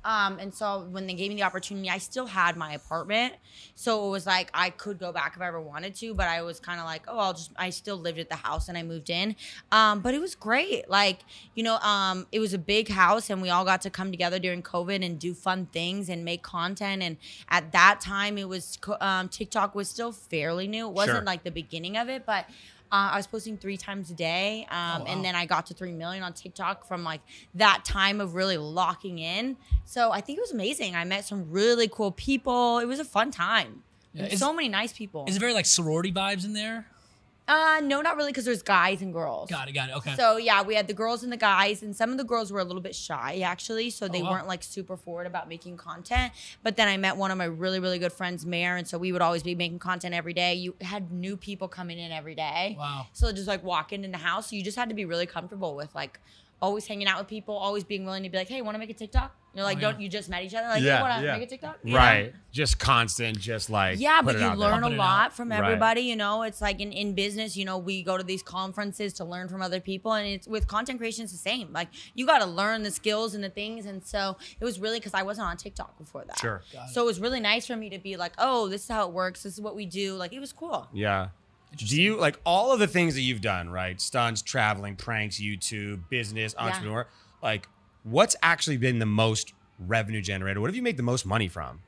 Um, 0.05 0.37
and 0.39 0.53
so 0.53 0.87
when 0.91 1.07
they 1.07 1.13
gave 1.13 1.29
me 1.29 1.35
the 1.35 1.43
opportunity, 1.43 1.89
I 1.89 1.97
still 1.97 2.25
had 2.25 2.57
my 2.57 2.73
apartment. 2.73 3.33
So 3.75 4.07
it 4.07 4.11
was 4.11 4.25
like 4.25 4.49
I 4.53 4.69
could 4.69 4.99
go 4.99 5.11
back 5.11 5.33
if 5.35 5.41
I 5.41 5.47
ever 5.47 5.61
wanted 5.61 5.95
to, 5.95 6.13
but 6.13 6.27
I 6.27 6.41
was 6.41 6.59
kind 6.59 6.79
of 6.79 6.85
like, 6.85 7.03
oh, 7.07 7.17
I'll 7.19 7.33
just 7.33 7.51
I 7.57 7.69
still 7.69 7.97
lived 7.97 8.19
at 8.19 8.29
the 8.29 8.35
house 8.35 8.67
and 8.69 8.77
I 8.77 8.83
moved 8.83 9.09
in. 9.09 9.35
Um, 9.71 10.01
but 10.01 10.13
it 10.13 10.19
was 10.19 10.35
great. 10.35 10.89
Like, 10.89 11.19
you 11.55 11.63
know, 11.63 11.77
um, 11.77 12.27
it 12.31 12.39
was 12.39 12.53
a 12.53 12.57
big 12.57 12.89
house 12.89 13.29
and 13.29 13.41
we 13.41 13.49
all 13.49 13.65
got 13.65 13.81
to 13.83 13.89
come 13.89 14.11
together 14.11 14.39
during 14.39 14.61
COVID 14.61 15.05
and 15.05 15.17
do 15.19 15.33
fun 15.33 15.67
things 15.67 16.09
and 16.09 16.25
make 16.25 16.43
content. 16.43 17.01
And 17.01 17.17
at 17.49 17.71
that 17.71 18.01
time 18.01 18.37
it 18.37 18.49
was 18.49 18.77
um, 18.99 19.29
TikTok 19.29 19.75
was 19.75 19.89
still 19.89 20.11
fairly 20.11 20.67
new. 20.67 20.87
It 20.87 20.93
wasn't 20.93 21.17
Sure. 21.17 21.23
like 21.25 21.43
the 21.43 21.51
beginning 21.51 21.95
of 21.97 22.09
it, 22.09 22.25
but 22.25 22.45
uh, 22.93 23.09
I 23.13 23.17
was 23.17 23.25
posting 23.27 23.57
three 23.57 23.75
times 23.75 24.11
a 24.11 24.13
day, 24.13 24.67
um, 24.69 24.77
Oh, 24.77 24.99
wow. 24.99 25.05
and 25.07 25.25
then 25.25 25.35
I 25.35 25.45
got 25.47 25.65
to 25.67 25.73
three 25.73 25.91
million 25.91 26.21
on 26.23 26.31
TikTok 26.33 26.85
from 26.87 27.03
like 27.03 27.21
that 27.55 27.83
time 27.83 28.21
of 28.21 28.35
really 28.35 28.57
locking 28.57 29.17
in. 29.19 29.57
So 29.83 30.11
I 30.11 30.21
think 30.21 30.37
it 30.37 30.41
was 30.41 30.51
amazing. 30.51 30.95
I 30.95 31.03
met 31.03 31.25
some 31.25 31.49
really 31.49 31.87
cool 31.87 32.11
people. 32.11 32.77
It 32.79 32.85
was 32.85 32.99
a 32.99 33.05
fun 33.05 33.31
time. 33.31 33.81
Yeah, 34.13 34.35
so 34.35 34.53
many 34.53 34.69
nice 34.69 34.93
people. 34.93 35.25
Is 35.27 35.35
it 35.35 35.39
very 35.39 35.53
like 35.53 35.65
sorority 35.65 36.11
vibes 36.11 36.45
in 36.45 36.53
there? 36.53 36.85
Uh, 37.47 37.81
no, 37.83 38.01
not 38.01 38.15
really, 38.15 38.31
because 38.31 38.45
there's 38.45 38.61
guys 38.63 39.01
and 39.01 39.11
girls. 39.13 39.49
Got 39.49 39.67
it. 39.67 39.73
Got 39.73 39.89
it. 39.89 39.95
Okay. 39.97 40.15
So 40.15 40.37
yeah, 40.37 40.61
we 40.63 40.75
had 40.75 40.87
the 40.87 40.93
girls 40.93 41.23
and 41.23 41.31
the 41.31 41.37
guys, 41.37 41.83
and 41.83 41.95
some 41.95 42.11
of 42.11 42.17
the 42.17 42.23
girls 42.23 42.51
were 42.51 42.59
a 42.59 42.63
little 42.63 42.81
bit 42.81 42.95
shy 42.95 43.41
actually, 43.43 43.89
so 43.89 44.07
they 44.07 44.21
Oh, 44.21 44.23
wow. 44.25 44.31
weren't 44.31 44.47
like 44.47 44.63
super 44.63 44.95
forward 44.95 45.27
about 45.27 45.49
making 45.49 45.75
content. 45.77 46.31
But 46.63 46.77
then 46.77 46.87
I 46.87 46.95
met 46.97 47.17
one 47.17 47.31
of 47.31 47.37
my 47.37 47.45
really 47.45 47.79
really 47.79 47.99
good 47.99 48.13
friends, 48.13 48.45
Mayor, 48.45 48.75
and 48.77 48.87
so 48.87 48.97
we 48.97 49.11
would 49.11 49.21
always 49.21 49.43
be 49.43 49.55
making 49.55 49.79
content 49.79 50.13
every 50.15 50.33
day. 50.33 50.53
You 50.55 50.75
had 50.81 51.11
new 51.11 51.35
people 51.35 51.67
coming 51.67 51.99
in 51.99 52.11
every 52.11 52.35
day. 52.35 52.75
Wow. 52.79 53.07
So 53.13 53.31
just 53.33 53.47
like 53.47 53.63
walking 53.63 54.03
in 54.03 54.11
the 54.11 54.17
house, 54.19 54.53
you 54.53 54.63
just 54.63 54.77
had 54.77 54.87
to 54.89 54.95
be 54.95 55.05
really 55.05 55.25
comfortable 55.25 55.75
with 55.75 55.93
like 55.93 56.19
always 56.63 56.87
hanging 56.87 57.07
out 57.07 57.19
with 57.19 57.27
people, 57.27 57.55
always 57.55 57.83
being 57.83 58.05
willing 58.05 58.23
to 58.23 58.29
be 58.29 58.37
like, 58.37 58.47
hey, 58.47 58.61
want 58.61 58.73
to 58.75 58.79
make 58.79 58.89
a 58.89 58.93
TikTok? 58.93 59.35
You 59.53 59.59
know, 59.59 59.65
like, 59.65 59.77
Oh, 59.77 59.81
yeah. 59.81 59.91
don't 59.91 60.01
you 60.01 60.07
just 60.09 60.29
met 60.29 60.43
each 60.43 60.55
other? 60.55 60.67
Like, 60.67 60.81
Yeah, 60.81 60.95
hey, 60.97 61.01
want 61.03 61.19
to 61.21 61.25
yeah. 61.27 61.33
make 61.37 61.43
a 61.43 61.49
TikTok? 61.49 61.77
You 61.83 61.91
know? 61.91 61.97
Right. 61.99 62.33
Just 62.51 62.79
constant, 62.79 63.37
just 63.37 63.69
like 63.69 63.99
Yeah, 63.99 64.19
put 64.21 64.25
but 64.27 64.35
it 64.37 64.39
you 64.39 64.45
out 64.45 64.57
there. 64.57 64.71
learn 64.71 64.83
a 64.83 64.89
lot 64.89 65.25
out. 65.25 65.33
from 65.33 65.49
Right. 65.49 65.59
everybody. 65.59 66.01
You 66.01 66.15
know, 66.15 66.41
it's 66.43 66.61
like 66.61 66.79
in, 66.79 66.91
in 66.91 67.13
business, 67.13 67.55
you 67.57 67.65
know, 67.65 67.77
we 67.77 68.01
go 68.01 68.17
to 68.17 68.23
these 68.23 68.41
conferences 68.41 69.13
to 69.13 69.25
learn 69.25 69.49
from 69.49 69.61
other 69.61 69.79
people. 69.81 70.13
And 70.13 70.25
it's 70.27 70.47
with 70.47 70.67
content 70.67 70.99
creation, 70.99 71.25
it's 71.25 71.33
the 71.33 71.37
same. 71.37 71.71
Like, 71.73 71.89
you 72.15 72.25
got 72.25 72.39
to 72.39 72.45
learn 72.47 72.81
the 72.83 72.91
skills 72.91 73.35
and 73.35 73.43
the 73.43 73.49
things. 73.49 73.85
And 73.85 74.03
so 74.03 74.37
it 74.59 74.63
was 74.65 74.79
really 74.79 74.99
because 74.99 75.13
I 75.13 75.21
wasn't 75.23 75.47
on 75.47 75.57
TikTok 75.57 75.97
before 75.99 76.23
that. 76.25 76.39
Sure. 76.39 76.61
Got 76.71 76.89
it. 76.89 76.93
So 76.93 77.01
it 77.03 77.05
was 77.05 77.19
really 77.19 77.41
nice 77.41 77.67
for 77.67 77.75
me 77.75 77.89
to 77.91 77.99
be 77.99 78.15
like, 78.17 78.31
oh, 78.39 78.69
this 78.69 78.83
is 78.83 78.87
how 78.89 79.05
it 79.07 79.13
works. 79.13 79.43
This 79.43 79.53
is 79.53 79.61
what 79.61 79.75
we 79.75 79.85
do. 79.85 80.15
Like, 80.15 80.31
it 80.33 80.39
was 80.39 80.53
cool. 80.53 80.87
Yeah. 80.93 81.27
Do 81.75 81.99
you 82.01 82.17
like 82.19 82.39
all 82.45 82.71
of 82.71 82.79
the 82.79 82.87
things 82.87 83.15
that 83.15 83.21
you've 83.21 83.41
done, 83.41 83.69
right? 83.69 83.99
Stunts, 83.99 84.41
traveling, 84.41 84.95
pranks, 84.95 85.39
YouTube, 85.39 86.07
business, 86.09 86.53
Yeah. 86.57 86.65
entrepreneur. 86.65 87.07
Like, 87.41 87.67
what's 88.03 88.35
actually 88.41 88.77
been 88.77 88.99
the 88.99 89.05
most 89.05 89.53
revenue 89.79 90.21
generator? 90.21 90.61
What 90.61 90.67
have 90.69 90.75
you 90.75 90.81
made 90.81 90.97
the 90.97 91.03
most 91.03 91.25
money 91.25 91.47
from? 91.47 91.81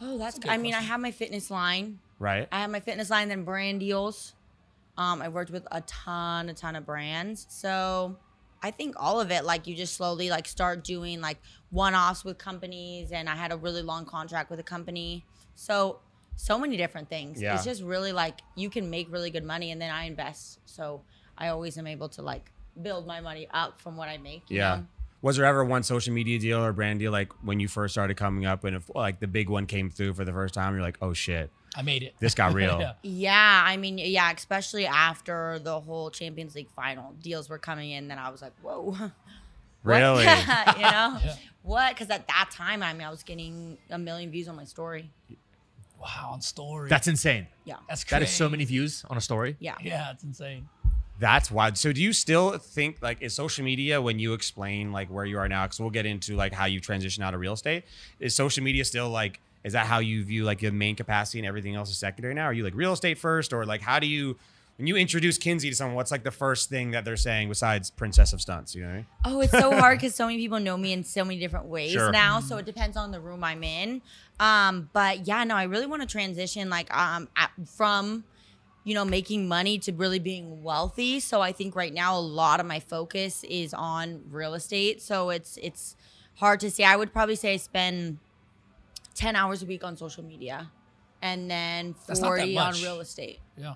Oh, 0.00 0.18
that's, 0.18 0.36
a 0.36 0.40
good 0.40 0.50
I 0.50 0.58
mean, 0.58 0.74
I 0.74 0.82
have 0.82 1.00
my 1.00 1.10
fitness 1.10 1.50
line. 1.50 1.98
Right? 2.18 2.48
I 2.52 2.60
have 2.60 2.70
my 2.70 2.80
fitness 2.80 3.10
line, 3.10 3.28
then 3.28 3.44
brand 3.44 3.80
deals. 3.80 4.34
Um, 4.98 5.20
I 5.22 5.28
worked 5.28 5.50
with 5.50 5.66
a 5.70 5.80
ton, 5.82 6.48
a 6.48 6.54
ton 6.54 6.76
of 6.76 6.86
brands. 6.86 7.46
So 7.48 8.16
I 8.62 8.70
think 8.70 8.94
all 8.98 9.20
of 9.20 9.30
it. 9.30 9.44
Like 9.44 9.66
you 9.66 9.74
just 9.74 9.94
slowly 9.94 10.30
like 10.30 10.46
start 10.46 10.84
doing 10.84 11.20
like 11.20 11.38
one-offs 11.70 12.24
with 12.24 12.38
companies, 12.38 13.12
and 13.12 13.28
I 13.28 13.36
had 13.36 13.52
a 13.52 13.56
really 13.56 13.82
long 13.82 14.06
contract 14.06 14.50
with 14.50 14.60
a 14.60 14.62
company. 14.62 15.24
So 15.54 16.00
so 16.36 16.58
many 16.58 16.76
different 16.76 17.08
things. 17.08 17.40
Yeah. 17.40 17.54
It's 17.54 17.64
just 17.64 17.82
really 17.82 18.12
like 18.12 18.40
you 18.54 18.70
can 18.70 18.88
make 18.90 19.10
really 19.10 19.30
good 19.30 19.44
money, 19.44 19.70
and 19.72 19.80
then 19.80 19.90
I 19.90 20.04
invest. 20.04 20.60
So 20.66 21.02
I 21.36 21.48
always 21.48 21.76
am 21.78 21.86
able 21.86 22.08
to 22.10 22.22
like 22.22 22.52
build 22.80 23.06
my 23.06 23.20
money 23.20 23.48
up 23.50 23.80
from 23.80 23.96
what 23.96 24.08
I 24.08 24.18
make. 24.18 24.44
Yeah. 24.48 24.76
know? 24.76 24.86
Was 25.22 25.36
there 25.36 25.46
ever 25.46 25.64
one 25.64 25.82
social 25.82 26.12
media 26.12 26.38
deal 26.38 26.62
or 26.62 26.72
brand 26.72 27.00
deal 27.00 27.10
like 27.10 27.32
when 27.42 27.58
you 27.58 27.68
first 27.68 27.94
started 27.94 28.16
coming 28.16 28.44
up 28.44 28.64
and 28.64 28.76
if 28.76 28.94
like 28.94 29.18
the 29.18 29.26
big 29.26 29.48
one 29.48 29.66
came 29.66 29.90
through 29.90 30.14
for 30.14 30.24
the 30.24 30.32
first 30.32 30.54
time, 30.54 30.74
you're 30.74 30.82
like, 30.82 30.98
oh 31.00 31.14
shit, 31.14 31.50
I 31.74 31.82
made 31.82 32.02
it. 32.02 32.14
this 32.20 32.34
got 32.34 32.52
real. 32.52 32.78
Yeah. 32.80 32.92
Yeah, 33.02 33.62
I 33.66 33.76
mean, 33.76 33.98
yeah, 33.98 34.30
especially 34.30 34.86
after 34.86 35.58
the 35.58 35.80
whole 35.80 36.10
Champions 36.10 36.54
League 36.54 36.70
final 36.76 37.12
deals 37.22 37.48
were 37.48 37.58
coming 37.58 37.90
in, 37.90 38.08
then 38.08 38.18
I 38.18 38.30
was 38.30 38.42
like, 38.42 38.52
whoa. 38.62 38.94
What? 39.82 39.98
Really? 39.98 40.22
you 40.24 40.82
know? 40.82 41.18
Yeah. 41.24 41.36
What? 41.62 41.94
Because 41.94 42.10
at 42.10 42.26
that 42.26 42.50
time, 42.50 42.82
I 42.82 42.92
mean, 42.92 43.06
I 43.06 43.10
was 43.10 43.22
getting 43.22 43.78
a 43.88 43.96
million 43.96 44.32
views 44.32 44.48
on 44.48 44.56
my 44.56 44.64
story. 44.64 45.12
Wow, 46.00 46.30
on 46.32 46.40
story. 46.40 46.88
That's 46.88 47.08
insane. 47.08 47.46
Yeah. 47.64 47.76
that's 47.88 48.04
crazy. 48.04 48.20
That 48.20 48.22
is 48.28 48.30
so 48.34 48.48
many 48.48 48.64
views 48.64 49.04
on 49.08 49.16
a 49.16 49.20
story. 49.20 49.56
Yeah. 49.58 49.74
Yeah, 49.82 50.10
it's 50.12 50.24
insane. 50.24 50.68
That's 51.18 51.50
wild. 51.50 51.78
So 51.78 51.92
do 51.92 52.02
you 52.02 52.12
still 52.12 52.58
think 52.58 52.98
like 53.00 53.22
is 53.22 53.34
social 53.34 53.64
media 53.64 54.02
when 54.02 54.18
you 54.18 54.34
explain 54.34 54.92
like 54.92 55.08
where 55.08 55.24
you 55.24 55.38
are 55.38 55.48
now? 55.48 55.64
Because 55.64 55.80
we'll 55.80 55.90
get 55.90 56.04
into 56.04 56.36
like 56.36 56.52
how 56.52 56.66
you 56.66 56.78
transition 56.80 57.22
out 57.22 57.32
of 57.32 57.40
real 57.40 57.54
estate. 57.54 57.84
Is 58.20 58.34
social 58.34 58.62
media 58.62 58.84
still 58.84 59.08
like 59.08 59.40
is 59.64 59.72
that 59.72 59.86
how 59.86 59.98
you 59.98 60.22
view 60.24 60.44
like 60.44 60.60
your 60.62 60.72
main 60.72 60.94
capacity 60.94 61.38
and 61.38 61.46
everything 61.48 61.74
else 61.74 61.90
is 61.90 61.96
secondary 61.96 62.34
now? 62.34 62.44
Are 62.44 62.52
you 62.52 62.62
like 62.62 62.74
real 62.74 62.92
estate 62.92 63.16
first 63.18 63.52
or 63.54 63.64
like 63.64 63.80
how 63.80 63.98
do 63.98 64.06
you 64.06 64.36
when 64.76 64.86
you 64.86 64.96
introduce 64.96 65.38
Kinsey 65.38 65.70
to 65.70 65.74
someone, 65.74 65.96
what's 65.96 66.10
like 66.10 66.22
the 66.22 66.30
first 66.30 66.68
thing 66.68 66.90
that 66.90 67.02
they're 67.06 67.16
saying 67.16 67.48
besides 67.48 67.90
Princess 67.90 68.34
of 68.34 68.42
Stunts? 68.42 68.74
You 68.74 68.82
know 68.82 68.88
what 68.88 68.92
I 68.92 68.96
mean? 68.96 69.06
Oh, 69.24 69.40
it's 69.40 69.52
so 69.52 69.70
hard 69.74 69.98
because 70.00 70.14
so 70.14 70.26
many 70.26 70.36
people 70.36 70.60
know 70.60 70.76
me 70.76 70.92
in 70.92 71.02
so 71.02 71.24
many 71.24 71.38
different 71.40 71.64
ways 71.64 71.92
Sure. 71.92 72.12
now. 72.12 72.40
Mm-hmm. 72.40 72.48
So 72.48 72.58
it 72.58 72.66
depends 72.66 72.94
on 72.94 73.10
the 73.10 73.18
room 73.18 73.42
I'm 73.42 73.64
in. 73.64 74.02
Um, 74.38 74.90
but 74.92 75.26
yeah, 75.26 75.44
no, 75.44 75.54
I 75.56 75.64
really 75.64 75.86
want 75.86 76.02
to 76.02 76.08
transition 76.08 76.68
like 76.68 76.94
um 76.96 77.28
from 77.76 78.24
you 78.84 78.94
know 78.94 79.04
making 79.04 79.48
money 79.48 79.78
to 79.80 79.92
really 79.92 80.18
being 80.18 80.62
wealthy. 80.62 81.20
So 81.20 81.40
I 81.40 81.52
think 81.52 81.74
right 81.74 81.92
now 81.92 82.16
a 82.18 82.20
lot 82.20 82.60
of 82.60 82.66
my 82.66 82.80
focus 82.80 83.44
is 83.44 83.72
on 83.74 84.22
real 84.30 84.54
estate. 84.54 85.00
So 85.02 85.30
it's 85.30 85.58
it's 85.62 85.96
hard 86.34 86.60
to 86.60 86.70
say. 86.70 86.84
I 86.84 86.96
would 86.96 87.12
probably 87.12 87.36
say 87.36 87.54
I 87.54 87.56
spend 87.56 88.18
ten 89.14 89.36
hours 89.36 89.62
a 89.62 89.66
week 89.66 89.82
on 89.84 89.96
social 89.96 90.22
media, 90.22 90.70
and 91.22 91.50
then 91.50 91.94
That's 92.06 92.20
not 92.20 92.36
that 92.36 92.42
forty 92.42 92.58
on 92.58 92.74
real 92.74 93.00
estate. 93.00 93.40
Yeah. 93.56 93.74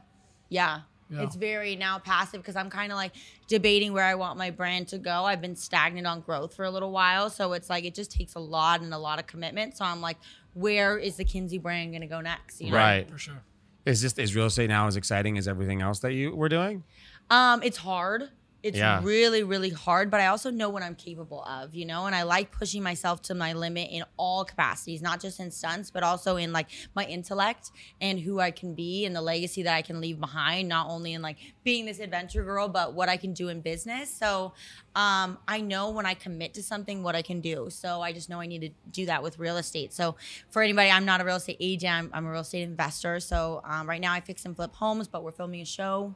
Yeah. 0.48 0.80
Yeah. 1.12 1.22
It's 1.22 1.34
very 1.34 1.74
now 1.74 1.98
passive 1.98 2.40
because 2.40 2.54
I'm 2.54 2.70
kind 2.70 2.92
of 2.92 2.96
like 2.96 3.12
debating 3.48 3.92
where 3.92 4.04
I 4.04 4.14
want 4.14 4.38
my 4.38 4.50
brand 4.50 4.86
to 4.88 4.98
go. 4.98 5.24
I've 5.24 5.40
been 5.40 5.56
stagnant 5.56 6.06
on 6.06 6.20
growth 6.20 6.54
for 6.54 6.64
a 6.64 6.70
little 6.70 6.92
while. 6.92 7.30
So 7.30 7.52
it's 7.52 7.68
like 7.68 7.84
it 7.84 7.96
just 7.96 8.12
takes 8.12 8.36
a 8.36 8.38
lot 8.38 8.80
and 8.80 8.94
a 8.94 8.98
lot 8.98 9.18
of 9.18 9.26
commitment. 9.26 9.76
So 9.76 9.84
I'm 9.84 10.00
like, 10.00 10.18
where 10.54 10.98
is 10.98 11.16
the 11.16 11.24
Kinsey 11.24 11.58
brand 11.58 11.92
going 11.92 12.02
to 12.02 12.06
go 12.06 12.20
next? 12.20 12.60
You 12.60 12.70
know? 12.70 12.76
Right. 12.76 13.08
For 13.08 13.18
sure. 13.18 13.42
Is 13.86 14.02
this 14.02 14.12
is 14.18 14.36
real 14.36 14.46
estate 14.46 14.68
now 14.68 14.86
as 14.86 14.96
exciting 14.96 15.38
as 15.38 15.48
everything 15.48 15.80
else 15.80 16.00
that 16.00 16.12
you 16.12 16.34
were 16.34 16.48
doing? 16.48 16.84
Um, 17.30 17.62
it's 17.62 17.78
hard. 17.78 18.28
It's 18.62 18.76
Yeah. 18.76 19.00
really, 19.02 19.42
really 19.42 19.70
hard, 19.70 20.10
but 20.10 20.20
I 20.20 20.26
also 20.26 20.50
know 20.50 20.68
what 20.68 20.82
I'm 20.82 20.94
capable 20.94 21.42
of, 21.44 21.74
you 21.74 21.86
know, 21.86 22.04
and 22.06 22.14
I 22.14 22.24
like 22.24 22.52
pushing 22.52 22.82
myself 22.82 23.22
to 23.22 23.34
my 23.34 23.54
limit 23.54 23.88
in 23.90 24.04
all 24.18 24.44
capacities, 24.44 25.00
not 25.00 25.18
just 25.18 25.40
in 25.40 25.50
stunts, 25.50 25.90
but 25.90 26.02
also 26.02 26.36
in 26.36 26.52
like 26.52 26.68
my 26.94 27.04
intellect 27.04 27.70
and 28.02 28.20
who 28.20 28.38
I 28.38 28.50
can 28.50 28.74
be 28.74 29.06
and 29.06 29.16
the 29.16 29.22
legacy 29.22 29.62
that 29.62 29.74
I 29.74 29.80
can 29.80 30.00
leave 30.00 30.20
behind, 30.20 30.68
not 30.68 30.88
only 30.90 31.14
in 31.14 31.22
like 31.22 31.38
being 31.64 31.86
this 31.86 32.00
adventure 32.00 32.44
girl, 32.44 32.68
but 32.68 32.92
what 32.92 33.08
I 33.08 33.16
can 33.16 33.32
do 33.32 33.48
in 33.48 33.62
business. 33.62 34.10
So 34.14 34.52
um, 34.94 35.38
I 35.48 35.62
know 35.62 35.90
when 35.90 36.04
I 36.04 36.12
commit 36.12 36.52
to 36.54 36.62
something 36.62 37.02
what 37.02 37.16
I 37.16 37.22
can 37.22 37.40
do. 37.40 37.68
So 37.70 38.02
I 38.02 38.12
just 38.12 38.28
know 38.28 38.40
I 38.40 38.46
need 38.46 38.60
to 38.60 38.70
do 38.90 39.06
that 39.06 39.22
with 39.22 39.38
real 39.38 39.56
estate. 39.56 39.94
So 39.94 40.16
for 40.50 40.60
anybody, 40.62 40.90
I'm 40.90 41.06
not 41.06 41.22
a 41.22 41.24
real 41.24 41.36
estate 41.36 41.56
agent, 41.60 41.94
I'm, 41.94 42.10
I'm 42.12 42.26
a 42.26 42.30
real 42.30 42.42
estate 42.42 42.62
investor. 42.62 43.20
So 43.20 43.62
um, 43.64 43.88
right 43.88 44.00
now 44.00 44.12
I 44.12 44.20
fix 44.20 44.44
and 44.44 44.54
flip 44.54 44.74
homes, 44.74 45.08
but 45.08 45.24
we're 45.24 45.32
filming 45.32 45.62
a 45.62 45.64
show. 45.64 46.14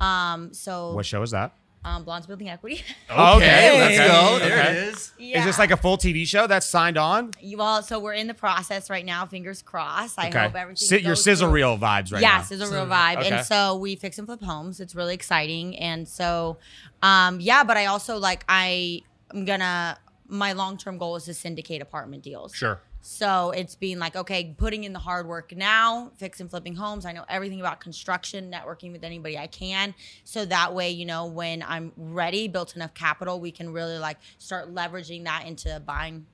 Um, 0.00 0.52
so 0.52 0.94
What 0.94 1.06
show 1.06 1.22
is 1.22 1.30
that? 1.30 1.54
Um, 1.84 2.04
Blondes 2.04 2.26
Building 2.26 2.48
Equity. 2.48 2.82
Okay, 3.10 3.78
let's 3.78 3.98
go. 3.98 4.38
There 4.38 4.58
okay. 4.60 4.70
it 4.70 4.76
is. 4.88 5.12
yeah. 5.18 5.38
Is 5.38 5.44
this 5.46 5.58
like 5.58 5.70
a 5.70 5.76
full 5.76 5.96
TV 5.96 6.26
show 6.26 6.46
that's 6.46 6.66
signed 6.66 6.96
on? 6.98 7.30
You- 7.40 7.56
well? 7.58 7.82
So 7.82 7.98
we're 7.98 8.12
in 8.14 8.26
the 8.26 8.34
process 8.34 8.90
right 8.90 9.04
now. 9.04 9.26
Fingers 9.26 9.62
crossed. 9.62 10.18
I 10.18 10.26
hope 10.30 10.54
everything. 10.54 10.76
Si- 10.76 10.98
your 10.98 11.10
goes 11.12 11.24
sizzle 11.24 11.48
through. 11.48 11.54
reel 11.54 11.78
vibes 11.78 12.12
right 12.12 12.20
yeah, 12.22 12.36
now. 12.38 12.42
sizzle 12.42 12.66
Sizzle 12.66 12.80
real 12.82 12.86
reel. 12.86 12.94
vibe. 12.94 13.16
Okay. 13.18 13.30
And 13.36 13.46
so 13.46 13.76
we 13.76 13.96
fix 13.96 14.18
and 14.18 14.26
flip 14.26 14.42
homes. 14.42 14.80
It's 14.80 14.94
really 14.94 15.14
exciting. 15.14 15.76
And 15.78 16.06
so, 16.06 16.58
um, 17.02 17.40
yeah, 17.40 17.64
but 17.64 17.76
I 17.76 17.86
also 17.86 18.18
like 18.18 18.44
I 18.48 19.02
am 19.34 19.44
gonna. 19.44 19.98
My 20.30 20.52
long 20.52 20.76
term 20.76 20.98
goal 20.98 21.16
is 21.16 21.24
to 21.24 21.32
syndicate 21.34 21.80
apartment 21.80 22.22
deals. 22.22 22.54
Sure. 22.54 22.80
So 23.00 23.50
it's 23.52 23.74
being 23.74 23.98
like, 23.98 24.16
okay, 24.16 24.54
putting 24.56 24.84
in 24.84 24.92
the 24.92 24.98
hard 24.98 25.26
work 25.26 25.54
now, 25.56 26.10
fixing 26.16 26.48
flipping 26.48 26.74
homes. 26.74 27.06
I 27.06 27.12
know 27.12 27.24
everything 27.28 27.60
about 27.60 27.80
construction, 27.80 28.50
networking 28.52 28.92
with 28.92 29.04
anybody 29.04 29.38
I 29.38 29.46
can. 29.46 29.94
So 30.24 30.44
that 30.46 30.74
way, 30.74 30.90
you 30.90 31.06
know, 31.06 31.26
when 31.26 31.62
I'm 31.62 31.92
ready, 31.96 32.48
built 32.48 32.76
enough 32.76 32.94
capital, 32.94 33.40
we 33.40 33.50
can 33.50 33.72
really 33.72 33.98
like 33.98 34.18
start 34.38 34.74
leveraging 34.74 35.24
that 35.24 35.46
into 35.46 35.80
buying 35.86 36.26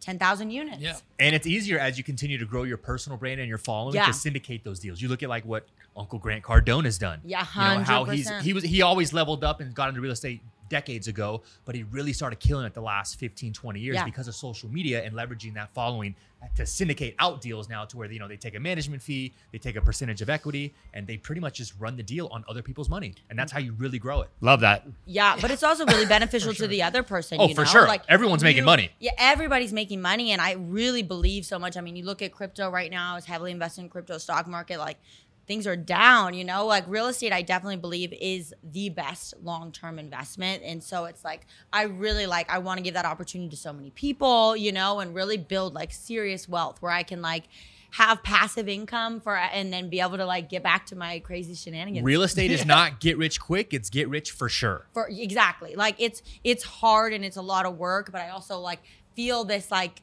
10,000 0.00 0.50
units. 0.50 0.80
Yeah. 0.80 0.96
And 1.18 1.34
it's 1.34 1.46
easier 1.46 1.78
as 1.78 1.98
you 1.98 2.04
continue 2.04 2.38
to 2.38 2.44
grow 2.44 2.62
your 2.62 2.76
personal 2.76 3.18
brand 3.18 3.40
and 3.40 3.48
your 3.48 3.58
following 3.58 3.94
Yeah. 3.94 4.06
to 4.06 4.12
syndicate 4.12 4.64
those 4.64 4.78
deals. 4.80 5.02
You 5.02 5.08
look 5.08 5.22
at 5.22 5.28
like 5.28 5.44
what 5.44 5.66
Uncle 5.96 6.18
Grant 6.18 6.44
Cardone 6.44 6.84
has 6.84 6.98
done. 6.98 7.20
Yeah, 7.24 7.46
You 7.54 7.78
know 7.78 7.84
how 7.84 8.04
he's 8.04 8.30
he 8.40 8.52
was 8.52 8.62
he 8.62 8.82
always 8.82 9.12
leveled 9.12 9.42
up 9.42 9.60
and 9.60 9.74
got 9.74 9.88
into 9.88 10.00
real 10.00 10.12
estate 10.12 10.42
decades 10.68 11.08
ago, 11.08 11.42
but 11.64 11.74
he 11.74 11.82
really 11.84 12.12
started 12.12 12.40
killing 12.40 12.66
it 12.66 12.74
the 12.74 12.80
last 12.80 13.18
15, 13.18 13.52
20 13.52 13.80
years 13.80 13.94
Yeah. 13.94 14.04
because 14.04 14.28
of 14.28 14.34
social 14.34 14.68
media 14.68 15.02
and 15.04 15.14
leveraging 15.14 15.54
that 15.54 15.72
following 15.74 16.14
uh, 16.42 16.46
to 16.54 16.66
syndicate 16.66 17.14
out 17.18 17.40
deals 17.40 17.66
now 17.68 17.84
to 17.86 17.96
where 17.96 18.10
you 18.12 18.18
know 18.18 18.28
they 18.28 18.36
take 18.36 18.54
a 18.54 18.60
management 18.60 19.00
fee, 19.02 19.32
they 19.52 19.58
take 19.58 19.76
a 19.76 19.80
percentage 19.80 20.20
of 20.20 20.28
equity, 20.28 20.74
and 20.92 21.06
they 21.06 21.16
pretty 21.16 21.40
much 21.40 21.54
just 21.54 21.72
run 21.78 21.96
the 21.96 22.02
deal 22.02 22.28
on 22.30 22.44
other 22.48 22.60
people's 22.60 22.90
money. 22.90 23.14
And 23.30 23.38
that's 23.38 23.50
how 23.50 23.58
you 23.58 23.72
really 23.72 23.98
grow 23.98 24.20
it. 24.20 24.28
Love 24.42 24.60
that. 24.60 24.86
Yeah, 25.06 25.36
but 25.40 25.50
it's 25.50 25.62
also 25.62 25.86
really 25.86 26.04
beneficial 26.18 26.52
to 26.54 26.66
the 26.66 26.82
other 26.82 27.02
person. 27.02 27.38
Oh, 27.40 27.48
you 27.48 27.54
for 27.54 27.64
sure. 27.64 27.86
Like 27.86 28.02
Everyone's 28.08 28.42
making 28.42 28.64
money. 28.64 28.90
Yeah, 29.00 29.12
everybody's 29.18 29.72
making 29.72 30.02
money, 30.02 30.32
and 30.32 30.40
I 30.42 30.52
really 30.52 31.02
believe 31.02 31.46
so 31.46 31.58
much. 31.58 31.76
I 31.76 31.80
mean, 31.80 31.96
you 31.96 32.04
look 32.04 32.20
at 32.20 32.32
crypto 32.32 32.68
right 32.70 32.90
now; 32.90 33.12
I 33.12 33.14
was 33.14 33.24
heavily 33.24 33.50
invested 33.50 33.80
in 33.82 33.88
crypto 33.88 34.18
stock 34.18 34.46
market. 34.46 34.78
Like 34.78 34.98
things 35.46 35.66
are 35.66 35.76
down. 35.76 36.34
You 36.34 36.44
know, 36.44 36.66
like 36.66 36.84
real 36.86 37.06
estate, 37.06 37.32
I 37.32 37.42
definitely 37.42 37.76
believe 37.76 38.12
is 38.20 38.54
the 38.62 38.88
best 38.90 39.34
long 39.42 39.72
term 39.72 39.98
investment, 39.98 40.62
and 40.64 40.82
so 40.82 41.04
it's 41.06 41.24
like 41.24 41.46
I 41.72 41.82
really 41.84 42.26
like. 42.26 42.50
I 42.50 42.58
want 42.58 42.78
to 42.78 42.82
give 42.82 42.94
that 42.94 43.04
opportunity 43.04 43.50
to 43.50 43.56
so 43.56 43.72
many 43.72 43.90
people. 43.90 44.56
You 44.56 44.72
know, 44.72 45.00
and 45.00 45.14
really 45.14 45.36
build 45.36 45.74
like 45.74 45.92
serious 45.92 46.48
wealth 46.48 46.80
where 46.82 46.92
I 46.92 47.02
can 47.02 47.22
like 47.22 47.44
have 47.92 48.22
passive 48.22 48.68
income 48.68 49.20
for 49.20 49.36
and 49.36 49.72
then 49.72 49.88
be 49.88 50.00
able 50.00 50.16
to 50.18 50.26
like 50.26 50.50
get 50.50 50.62
back 50.62 50.84
to 50.84 50.96
my 50.96 51.18
crazy 51.20 51.54
shenanigans 51.54 52.04
Real 52.04 52.22
estate 52.24 52.50
is 52.50 52.66
not 52.76 53.00
get 53.00 53.16
rich 53.16 53.40
quick, 53.40 53.72
it's 53.72 53.88
get 53.88 54.08
rich 54.08 54.32
for 54.32 54.48
sure. 54.50 54.86
for 54.92 55.08
exactly 55.08 55.76
like 55.76 55.94
it's 55.98 56.20
it's 56.44 56.62
hard 56.64 57.12
and 57.14 57.24
it's 57.24 57.36
a 57.36 57.42
lot 57.42 57.64
of 57.64 57.78
work 57.78 58.10
but 58.12 58.20
i 58.20 58.28
also 58.28 58.58
like 58.58 58.80
feel 59.14 59.44
this 59.44 59.70
like 59.70 60.02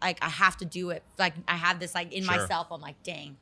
like 0.00 0.18
i 0.22 0.28
have 0.28 0.56
to 0.58 0.64
do 0.64 0.90
it 0.90 1.02
like 1.18 1.34
i 1.48 1.56
have 1.56 1.80
this 1.80 1.94
like 1.94 2.12
in 2.12 2.22
Sure. 2.22 2.36
myself 2.36 2.68
i'm 2.70 2.80
like 2.80 3.02
dang 3.02 3.36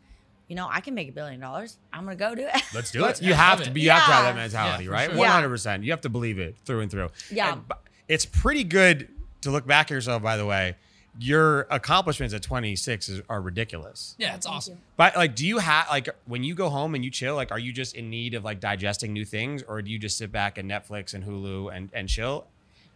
you 0.48 0.56
know 0.56 0.68
i 0.70 0.80
can 0.80 0.94
make 0.94 1.08
a 1.08 1.12
billion 1.12 1.40
dollars 1.40 1.78
i'm 1.92 2.04
gonna 2.04 2.16
go 2.16 2.34
do 2.34 2.42
it 2.46 2.62
Let's 2.74 2.90
do 2.90 3.04
it. 3.06 3.22
You 3.22 3.34
have 3.34 3.62
to 3.62 3.70
be. 3.70 3.82
You 3.82 3.90
have 3.90 4.04
to 4.06 4.12
have 4.12 4.24
that 4.24 4.36
mentality, 4.36 4.84
Yeah, 4.84 4.90
right? 4.90 5.14
Yeah. 5.14 5.26
hundred 5.32 5.48
percent. 5.50 5.84
You 5.84 5.90
have 5.92 6.00
to 6.02 6.08
believe 6.08 6.38
it 6.38 6.56
through 6.64 6.80
and 6.80 6.90
through. 6.90 7.08
Yeah. 7.30 7.52
And 7.52 7.62
it's 8.08 8.24
pretty 8.26 8.64
good 8.64 9.08
to 9.42 9.50
look 9.50 9.66
back 9.66 9.86
at 9.86 9.90
yourself. 9.94 10.22
By 10.22 10.36
the 10.36 10.46
way, 10.46 10.76
your 11.18 11.66
accomplishments 11.70 12.32
at 12.34 12.42
twenty 12.42 12.74
six 12.76 13.10
are 13.28 13.40
ridiculous. 13.42 14.14
Yeah, 14.18 14.34
it's 14.34 14.46
awesome. 14.46 14.78
But 14.96 15.14
like, 15.16 15.34
do 15.34 15.46
you 15.46 15.58
have 15.58 15.88
like 15.90 16.08
when 16.26 16.42
you 16.44 16.54
go 16.54 16.68
home 16.70 16.94
and 16.94 17.04
you 17.04 17.10
chill? 17.10 17.34
Like, 17.34 17.50
are 17.52 17.58
you 17.58 17.72
just 17.72 17.94
in 17.94 18.08
need 18.10 18.34
of 18.34 18.44
like 18.44 18.60
digesting 18.60 19.12
new 19.12 19.24
things, 19.24 19.62
or 19.62 19.82
do 19.82 19.90
you 19.90 19.98
just 19.98 20.16
sit 20.16 20.32
back 20.32 20.56
and 20.58 20.70
Netflix 20.70 21.12
and 21.14 21.24
Hulu 21.24 21.74
and 21.74 21.90
and 21.92 22.08
chill, 22.08 22.46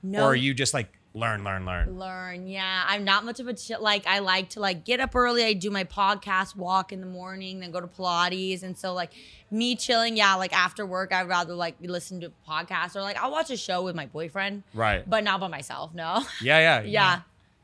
no 0.02 0.20
or 0.22 0.28
are 0.28 0.34
you 0.36 0.54
just 0.54 0.72
like 0.74 0.88
learn, 1.16 1.42
learn, 1.44 1.64
learn? 1.66 1.98
learn 1.98 2.46
yeah. 2.46 2.84
I'm 2.86 3.04
not 3.04 3.24
much 3.24 3.40
of 3.40 3.48
a 3.48 3.54
chill 3.54 3.82
like 3.82 4.06
i 4.06 4.18
like 4.20 4.50
to 4.50 4.60
like 4.60 4.84
get 4.84 5.00
up 5.00 5.14
early. 5.16 5.44
I 5.44 5.52
do 5.54 5.70
my 5.70 5.84
podcast 5.84 6.54
walk 6.56 6.92
in 6.92 7.00
the 7.00 7.06
morning 7.06 7.60
then 7.60 7.70
go 7.70 7.80
to 7.80 7.86
pilates. 7.86 8.62
And 8.62 8.76
so 8.76 8.92
like 8.92 9.10
me 9.50 9.76
chilling 9.76 10.16
yeah 10.16 10.34
like 10.34 10.52
after 10.52 10.84
work 10.84 11.12
i'd 11.12 11.28
rather 11.28 11.54
like 11.54 11.76
listen 11.80 12.20
to 12.20 12.26
a 12.26 12.50
podcast 12.50 12.96
or 12.96 13.00
like 13.02 13.16
i'll 13.16 13.30
watch 13.30 13.48
a 13.50 13.56
show 13.56 13.82
with 13.82 13.94
my 13.94 14.06
boyfriend 14.06 14.62
Right. 14.74 15.08
but 15.08 15.22
not 15.24 15.38
by 15.40 15.48
myself 15.48 15.94
no. 15.94 16.24
Yeah, 16.42 16.58
yeah, 16.58 16.82
yeah. 16.98 17.20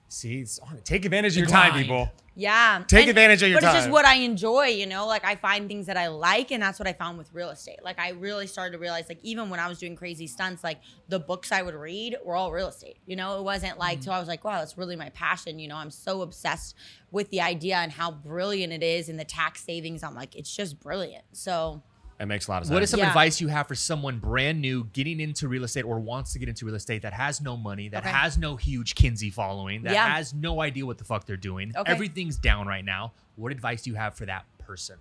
See, 0.08 0.40
it's 0.40 0.58
on 0.58 0.78
take 0.84 1.04
advantage 1.04 1.32
of 1.32 1.38
your 1.38 1.46
time, 1.48 1.72
people. 1.72 2.10
Yeah. 2.34 2.82
Take 2.86 3.08
advantage 3.08 3.42
of 3.42 3.50
your 3.50 3.60
but 3.60 3.66
it's 3.66 3.74
just 3.74 3.90
what 3.90 4.04
I 4.04 4.14
enjoy, 4.16 4.66
you 4.66 4.86
know? 4.86 5.06
Like 5.06 5.24
I 5.24 5.36
find 5.36 5.68
things 5.68 5.86
that 5.86 5.96
I 5.96 6.08
like 6.08 6.50
and 6.50 6.62
that's 6.62 6.78
what 6.78 6.88
I 6.88 6.92
found 6.92 7.18
with 7.18 7.32
real 7.32 7.50
estate. 7.50 7.80
Like 7.84 7.98
I 7.98 8.10
really 8.10 8.46
started 8.46 8.72
to 8.72 8.78
realize 8.78 9.04
like 9.08 9.18
even 9.22 9.50
when 9.50 9.60
I 9.60 9.68
was 9.68 9.78
doing 9.78 9.96
crazy 9.96 10.26
stunts, 10.26 10.64
like 10.64 10.80
the 11.08 11.18
books 11.18 11.52
I 11.52 11.62
would 11.62 11.74
read 11.74 12.16
were 12.24 12.34
all 12.34 12.50
real 12.52 12.68
estate. 12.68 12.98
You 13.06 13.16
know, 13.16 13.38
it 13.38 13.42
wasn't 13.44 13.78
like 13.78 13.92
Mm-hmm. 13.92 14.04
so 14.04 14.12
I 14.12 14.18
was 14.18 14.28
like, 14.28 14.42
wow, 14.44 14.58
that's 14.58 14.78
really 14.78 14.96
my 14.96 15.10
passion. 15.10 15.58
You 15.58 15.68
know, 15.68 15.76
I'm 15.76 15.90
so 15.90 16.22
obsessed 16.22 16.74
with 17.10 17.28
the 17.30 17.42
idea 17.42 17.76
and 17.76 17.92
how 17.92 18.10
brilliant 18.10 18.72
it 18.72 18.82
is 18.82 19.08
and 19.10 19.18
the 19.20 19.24
tax 19.24 19.62
savings. 19.62 20.02
I'm 20.02 20.14
like, 20.14 20.34
it's 20.34 20.54
just 20.54 20.80
brilliant. 20.80 21.24
So 21.32 21.82
It 22.22 22.26
makes 22.26 22.46
a 22.46 22.50
lot 22.52 22.62
of 22.62 22.66
sense. 22.66 22.72
What 22.74 22.82
is 22.84 22.90
some 22.90 23.00
Yeah. 23.00 23.08
advice 23.08 23.40
you 23.40 23.48
have 23.48 23.66
for 23.66 23.74
someone 23.74 24.20
brand 24.20 24.60
new 24.60 24.84
getting 24.92 25.18
into 25.18 25.48
real 25.48 25.64
estate 25.64 25.82
or 25.84 25.98
wants 25.98 26.32
to 26.34 26.38
get 26.38 26.48
into 26.48 26.64
real 26.64 26.76
estate 26.76 27.02
that 27.02 27.12
has 27.12 27.40
no 27.40 27.56
money, 27.56 27.88
that 27.88 28.04
Okay. 28.04 28.10
has 28.12 28.38
no 28.38 28.54
huge 28.56 28.94
Kinsey 28.94 29.28
following, 29.28 29.82
that 29.82 29.92
Yeah. 29.94 30.08
has 30.14 30.32
no 30.32 30.60
idea 30.60 30.86
what 30.86 30.98
the 30.98 31.04
fuck 31.04 31.26
they're 31.26 31.36
doing? 31.36 31.72
Okay. 31.76 31.90
Everything's 31.90 32.36
down 32.38 32.68
right 32.68 32.84
now. 32.84 33.12
What 33.34 33.50
advice 33.50 33.82
do 33.82 33.90
you 33.90 33.96
have 33.96 34.14
for 34.14 34.24
that 34.26 34.44
person? 34.58 34.98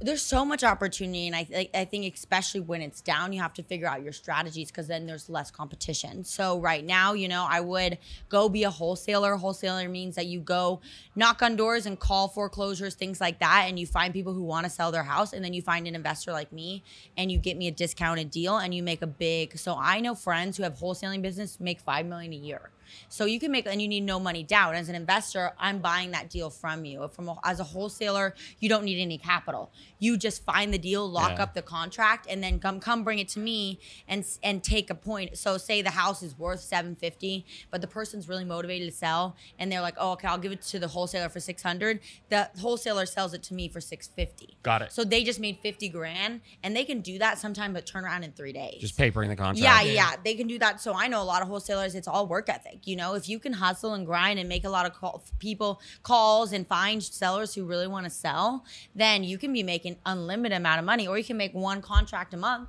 There's 0.00 0.22
so 0.22 0.44
much 0.44 0.62
opportunity 0.62 1.26
and 1.26 1.34
I, 1.34 1.68
I 1.74 1.84
think 1.84 2.14
especially 2.14 2.60
when 2.60 2.82
it's 2.82 3.00
down 3.00 3.32
you 3.32 3.40
have 3.42 3.52
to 3.54 3.64
figure 3.64 3.88
out 3.88 4.02
your 4.02 4.12
strategies 4.12 4.70
because 4.70 4.86
then 4.86 5.06
there's 5.06 5.28
less 5.28 5.50
competition. 5.50 6.22
So 6.24 6.60
right 6.60 6.84
now 6.84 7.14
you 7.14 7.26
know 7.26 7.46
i 7.48 7.60
would 7.60 7.98
go 8.28 8.48
be 8.48 8.62
a 8.62 8.70
wholesaler. 8.70 9.36
Wholesaler 9.36 9.88
means 9.88 10.14
that 10.14 10.26
you 10.26 10.40
go 10.40 10.80
knock 11.16 11.42
on 11.42 11.56
doors 11.56 11.86
and 11.86 11.98
call 11.98 12.28
foreclosures 12.28 12.94
things 12.94 13.20
like 13.20 13.40
that 13.40 13.64
and 13.66 13.78
you 13.78 13.86
find 13.86 14.14
people 14.14 14.32
who 14.32 14.42
want 14.42 14.64
to 14.64 14.70
sell 14.70 14.92
their 14.92 15.02
house 15.02 15.32
and 15.32 15.44
then 15.44 15.52
you 15.52 15.62
find 15.62 15.88
an 15.88 15.94
investor 15.96 16.30
like 16.30 16.52
me 16.52 16.84
and 17.16 17.32
you 17.32 17.38
get 17.38 17.56
me 17.56 17.66
a 17.66 17.72
discounted 17.72 18.30
deal 18.30 18.58
and 18.58 18.74
you 18.74 18.82
make 18.82 19.02
a 19.02 19.06
big 19.06 19.58
so 19.58 19.76
i 19.78 20.00
know 20.00 20.14
friends 20.14 20.56
who 20.56 20.62
have 20.62 20.78
wholesaling 20.78 21.22
business 21.22 21.58
make 21.58 21.80
five 21.80 22.06
million 22.06 22.32
a 22.32 22.36
year 22.36 22.70
so 23.08 23.24
you 23.24 23.38
can 23.40 23.50
make, 23.52 23.66
and 23.66 23.80
you 23.80 23.88
need 23.88 24.02
no 24.02 24.18
money 24.20 24.42
down. 24.42 24.74
As 24.74 24.88
an 24.88 24.94
investor, 24.94 25.52
I'm 25.58 25.78
buying 25.80 26.10
that 26.12 26.30
deal 26.30 26.50
from 26.50 26.84
you. 26.84 27.08
From 27.08 27.28
a, 27.28 27.36
as 27.44 27.60
a 27.60 27.64
wholesaler, 27.64 28.34
you 28.60 28.68
don't 28.68 28.84
need 28.84 29.00
any 29.00 29.18
capital. 29.18 29.70
You 29.98 30.16
just 30.16 30.44
find 30.44 30.72
the 30.72 30.78
deal, 30.78 31.08
lock 31.08 31.32
Yeah. 31.36 31.42
up 31.42 31.54
the 31.54 31.62
contract, 31.62 32.26
and 32.30 32.42
then 32.42 32.58
come 32.60 32.80
come 32.80 33.04
bring 33.04 33.18
it 33.18 33.28
to 33.30 33.40
me 33.40 33.78
and 34.06 34.24
and 34.42 34.62
take 34.62 34.90
a 34.90 34.94
point. 34.94 35.36
So 35.38 35.58
say 35.58 35.82
the 35.82 35.90
house 35.90 36.22
is 36.22 36.38
worth 36.38 36.60
750, 36.60 37.44
but 37.70 37.80
the 37.80 37.86
person's 37.86 38.28
really 38.28 38.44
motivated 38.44 38.88
to 38.90 38.96
sell, 38.96 39.36
and 39.58 39.70
they're 39.70 39.80
like, 39.80 39.94
oh, 39.98 40.12
okay, 40.12 40.28
I'll 40.28 40.38
give 40.38 40.52
it 40.52 40.62
to 40.62 40.78
the 40.78 40.88
wholesaler 40.88 41.28
for 41.28 41.40
600. 41.40 42.00
The 42.28 42.50
wholesaler 42.60 43.06
sells 43.06 43.34
it 43.34 43.42
to 43.44 43.54
me 43.54 43.68
for 43.68 43.80
650. 43.80 44.56
Got 44.62 44.82
it. 44.82 44.92
So 44.92 45.04
they 45.04 45.24
just 45.24 45.40
made 45.40 45.58
50 45.62 45.88
grand, 45.88 46.40
and 46.62 46.74
they 46.76 46.84
can 46.84 47.00
do 47.00 47.18
that 47.18 47.38
sometime, 47.38 47.72
but 47.72 47.86
turn 47.86 48.04
around 48.04 48.22
in 48.24 48.32
three 48.32 48.52
days. 48.52 48.80
Just 48.80 48.96
papering 48.96 49.28
the 49.30 49.36
contract. 49.36 49.58
Yeah, 49.58 49.80
Yeah. 49.82 49.92
yeah, 50.10 50.16
they 50.24 50.34
can 50.34 50.46
do 50.46 50.58
that. 50.58 50.80
So 50.80 50.94
I 50.94 51.08
know 51.08 51.22
a 51.22 51.24
lot 51.24 51.42
of 51.42 51.48
wholesalers. 51.48 51.94
It's 51.94 52.08
all 52.08 52.26
work 52.26 52.48
ethic. 52.48 52.77
You 52.84 52.96
know, 52.96 53.14
if 53.14 53.28
you 53.28 53.38
can 53.38 53.54
hustle 53.54 53.94
and 53.94 54.06
grind 54.06 54.38
and 54.38 54.48
make 54.48 54.64
a 54.64 54.68
lot 54.68 54.86
of 54.86 54.94
call, 54.94 55.22
people 55.38 55.80
calls 56.02 56.52
and 56.52 56.66
find 56.66 57.02
sellers 57.02 57.54
who 57.54 57.64
really 57.64 57.86
want 57.86 58.04
to 58.04 58.10
sell, 58.10 58.64
then 58.94 59.24
you 59.24 59.38
can 59.38 59.52
be 59.52 59.62
making 59.62 59.96
unlimited 60.06 60.56
amount 60.56 60.78
of 60.78 60.84
money, 60.84 61.06
or 61.06 61.18
you 61.18 61.24
can 61.24 61.36
make 61.36 61.54
one 61.54 61.82
contract 61.82 62.34
a 62.34 62.36
month 62.36 62.68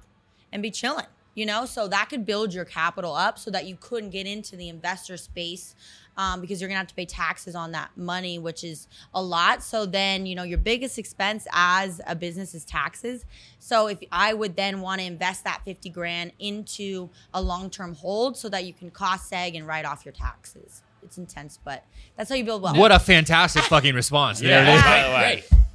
and 0.52 0.62
be 0.62 0.72
chilling. 0.72 1.06
You 1.36 1.46
know, 1.46 1.66
so 1.66 1.88
that 1.88 2.10
could 2.10 2.26
build 2.26 2.54
your 2.54 2.66
capital 2.66 3.14
up 3.14 3.40
so 3.40 3.50
that 3.52 3.66
you 3.66 3.78
couldn't 3.80 4.10
get 4.10 4.28
into 4.28 4.58
the 4.58 4.68
investor 4.68 5.16
space 5.16 5.74
um, 6.20 6.42
because 6.42 6.60
you're 6.60 6.68
gonna 6.68 6.78
have 6.80 6.88
to 6.88 6.94
pay 6.96 7.06
taxes 7.06 7.56
on 7.56 7.72
that 7.72 7.92
money, 7.96 8.38
which 8.38 8.66
is 8.66 8.90
a 9.14 9.24
lot. 9.24 9.64
So 9.64 9.86
then, 9.86 10.26
you 10.26 10.36
know, 10.36 10.44
your 10.44 10.58
biggest 10.58 11.00
expense 11.00 11.48
as 11.54 12.02
a 12.06 12.14
business 12.14 12.54
is 12.54 12.66
taxes. 12.66 13.24
So 13.60 13.88
if 13.88 14.00
I 14.12 14.34
would 14.34 14.58
then 14.58 14.82
want 14.82 15.00
to 15.00 15.08
invest 15.08 15.46
that 15.46 15.62
50 15.64 15.90
grand 15.90 16.34
into 16.38 17.10
a 17.34 17.42
long-term 17.42 17.96
hold 17.96 18.36
so 18.36 18.50
that 18.50 18.66
you 18.66 18.74
can 18.74 18.92
cost 18.92 19.32
seg 19.32 19.56
and 19.56 19.66
write 19.66 19.86
off 19.86 20.04
your 20.04 20.12
taxes. 20.12 20.82
It's 21.04 21.18
intense, 21.18 21.58
but 21.64 21.86
that's 22.18 22.30
how 22.30 22.36
you 22.36 22.44
build 22.44 22.64
wealth. 22.64 22.76
What 22.76 22.92
a 22.92 23.00
fantastic 23.00 23.64
fucking 23.64 23.96
response. 23.96 24.42
There 24.42 24.62
it 24.62 24.76
is. 24.76 24.82
by 24.82 25.04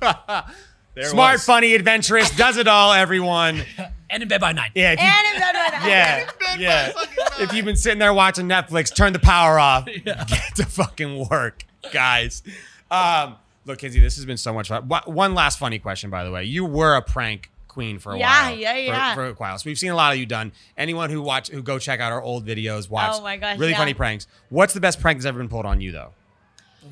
the 0.03 0.11
way. 0.11 0.42
There 0.95 1.07
Smart, 1.07 1.34
was. 1.34 1.45
funny, 1.45 1.74
adventurous, 1.74 2.30
does 2.36 2.57
it 2.57 2.68
all, 2.68 2.92
everyone. 2.92 3.64
And 4.14 4.22
in 4.22 4.28
bed 4.28 4.40
by 4.40 4.52
nine. 4.52 4.70
Yeah, 4.76 4.92
if 4.92 5.00
you, 5.00 5.04
and 5.06 5.26
if 5.26 5.38
that- 5.40 6.30
yeah, 6.56 6.92
yeah. 7.36 7.42
If 7.42 7.52
you've 7.52 7.64
been 7.64 7.74
sitting 7.76 7.98
there 7.98 8.14
watching 8.14 8.46
Netflix, 8.48 8.94
turn 8.94 9.12
the 9.12 9.18
power 9.18 9.58
off. 9.58 9.86
Get 10.04 10.28
to 10.56 10.64
fucking 10.66 11.28
work, 11.28 11.64
guys. 11.92 12.44
Um, 12.92 13.34
look, 13.64 13.80
Kinsey, 13.80 13.98
this 13.98 14.14
has 14.14 14.24
been 14.24 14.36
so 14.36 14.54
much 14.54 14.68
fun. 14.68 14.88
One 14.88 15.34
last 15.34 15.58
funny 15.58 15.80
question, 15.80 16.10
by 16.10 16.22
the 16.22 16.30
way. 16.30 16.44
You 16.44 16.64
were 16.64 16.94
a 16.94 17.02
prank 17.02 17.50
queen 17.66 17.98
for 17.98 18.12
a 18.12 18.18
Yeah, 18.20 18.50
while. 18.50 18.56
yeah, 18.56 18.72
for- 18.72 18.78
yeah. 18.78 19.14
For, 19.14 19.26
a 19.26 19.32
while. 19.32 19.58
So 19.58 19.64
we've 19.66 19.78
seen 19.78 19.90
a 19.90 19.96
lot 19.96 20.12
of 20.12 20.18
you 20.20 20.26
done. 20.26 20.52
Anyone 20.78 21.10
who 21.10 21.20
watch, 21.20 21.48
who 21.48 21.60
go 21.60 21.80
check 21.80 21.98
out 21.98 22.12
our 22.12 22.22
old 22.22 22.46
videos, 22.46 22.88
watch. 22.88 23.10
Oh 23.14 23.20
my 23.20 23.36
gosh, 23.36 23.58
really 23.58 23.72
yeah. 23.72 23.78
funny 23.78 23.94
pranks. 23.94 24.28
What's 24.48 24.74
the 24.74 24.80
best 24.80 25.00
prank 25.00 25.18
that's 25.18 25.26
ever 25.26 25.38
been 25.38 25.48
pulled 25.48 25.66
on 25.66 25.80
you, 25.80 25.90
though? 25.90 26.12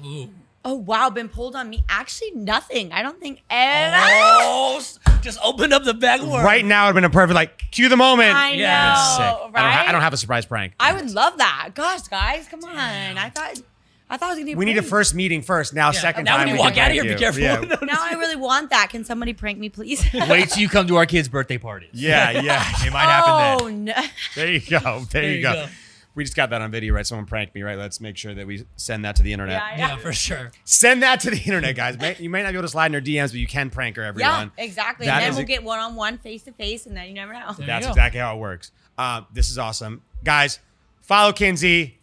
Ooh. 0.05 0.29
Oh 0.65 0.75
wow, 0.75 1.11
been 1.11 1.29
pulled 1.29 1.57
on 1.57 1.69
me. 1.69 1.83
Actually, 1.89 2.31
nothing. 2.33 2.93
I 2.93 3.03
don't 3.03 3.19
think 3.19 3.43
ever. 3.51 3.97
Oh, 3.99 4.81
just 5.23 5.39
opened 5.43 5.73
up 5.73 5.83
the 5.85 5.95
bag 5.95 6.21
of 6.21 6.29
worms. 6.29 6.45
Right 6.45 6.65
now, 6.65 6.85
it'd 6.87 6.95
been 6.95 7.05
a 7.05 7.11
perfect 7.11 7.35
like 7.35 7.59
cue 7.73 7.89
the 7.89 7.97
moment. 7.97 8.35
I 8.37 8.53
Yeah. 8.53 8.93
know, 8.95 9.17
Sick. 9.47 9.55
right? 9.55 9.61
I 9.61 9.63
don't, 9.63 9.73
ha- 9.73 9.85
I 9.89 9.93
don't 9.93 10.03
have 10.03 10.13
a 10.13 10.17
surprise 10.17 10.47
prank. 10.47 10.75
I 10.79 10.93
would 10.95 11.11
love 11.11 11.39
that. 11.39 11.71
Gosh, 11.75 12.03
guys, 12.03 12.47
come 12.49 12.63
on. 12.65 12.77
I 12.79 13.29
thought 13.31 13.61
I 14.09 14.19
thought 14.19 14.27
it 14.27 14.31
was 14.31 14.39
gonna 14.39 14.47
be. 14.47 14.55
we 14.55 14.67
need 14.67 14.77
a 14.79 14.83
first 14.83 15.15
meeting 15.15 15.43
first. 15.43 15.75
Now, 15.75 15.87
Yeah. 15.89 15.93
second 16.01 16.25
Now 16.27 16.37
time. 16.37 16.41
when 16.41 16.49
you 16.49 16.55
we 16.55 16.59
walk 16.61 16.77
out 16.79 16.91
of 16.93 16.97
prank 16.97 17.03
here, 17.03 17.15
be 17.15 17.19
careful. 17.19 17.43
Yeah. 17.43 17.61
Now 17.83 17.97
I 17.99 18.13
really 18.15 18.37
want 18.37 18.71
that. 18.71 18.91
Can 18.91 19.05
somebody 19.05 19.33
prank 19.33 19.59
me, 19.59 19.69
please? 19.69 20.05
Wait 20.29 20.49
till 20.51 20.61
you 20.63 20.69
come 20.69 20.87
to 20.87 20.97
our 20.97 21.07
kids' 21.07 21.29
birthday 21.29 21.59
parties. 21.59 21.91
Yeah, 21.95 22.31
yeah. 22.41 22.63
It 22.87 22.93
might 22.93 23.01
happen 23.03 23.33
then. 23.39 23.57
oh 23.61 23.65
then. 23.67 23.85
no. 23.87 23.95
There 24.37 24.53
you 24.53 24.61
go. 24.61 25.01
There, 25.11 25.25
you, 25.25 25.31
you 25.39 25.43
go. 25.43 25.53
go. 25.55 25.67
We 26.15 26.25
just 26.25 26.37
got 26.37 26.51
that 26.51 26.61
on 26.61 26.71
video, 26.71 26.93
right? 26.95 27.07
Someone 27.07 27.27
pranked 27.27 27.55
me, 27.55 27.63
right? 27.63 27.79
Let's 27.79 28.01
make 28.01 28.17
sure 28.19 28.35
that 28.35 28.47
we 28.47 28.67
send 28.77 29.05
that 29.05 29.17
to 29.17 29.23
the 29.23 29.33
internet. 29.33 29.63
Yeah, 29.77 29.89
Yeah, 29.89 29.97
for 29.97 30.13
sure. 30.13 30.51
Send 30.65 31.03
that 31.03 31.21
to 31.21 31.31
the 31.31 31.39
internet, 31.39 31.75
guys. 31.75 31.97
You 32.21 32.29
may 32.29 32.43
not 32.43 32.51
be 32.51 32.57
able 32.57 32.63
to 32.63 32.69
slide 32.69 32.87
in 32.87 32.93
their 32.93 33.01
DMs, 33.01 33.29
but 33.31 33.37
you 33.41 33.47
can 33.47 33.71
prank 33.71 33.97
her, 33.97 34.13
Yeah, 34.17 34.49
exactly. 34.59 35.07
That 35.07 35.23
and 35.23 35.25
then 35.25 35.33
we'll 35.33 35.45
a- 35.45 35.47
get 35.47 35.65
one 35.65 35.79
on 35.79 35.97
one, 35.97 36.19
face 36.19 36.43
to 36.43 36.53
face, 36.53 36.87
and 36.87 36.97
then 36.97 37.09
you 37.09 37.15
never 37.15 37.33
know. 37.33 37.53
There 37.57 37.67
That's 37.67 37.87
exactly 37.87 38.21
how 38.21 38.37
it 38.37 38.41
works. 38.41 38.73
Um, 38.99 39.27
this 39.33 39.51
is 39.51 39.59
awesome. 39.59 40.03
Guys, 40.23 40.61
follow 41.01 41.33
Kinsey 41.33 41.99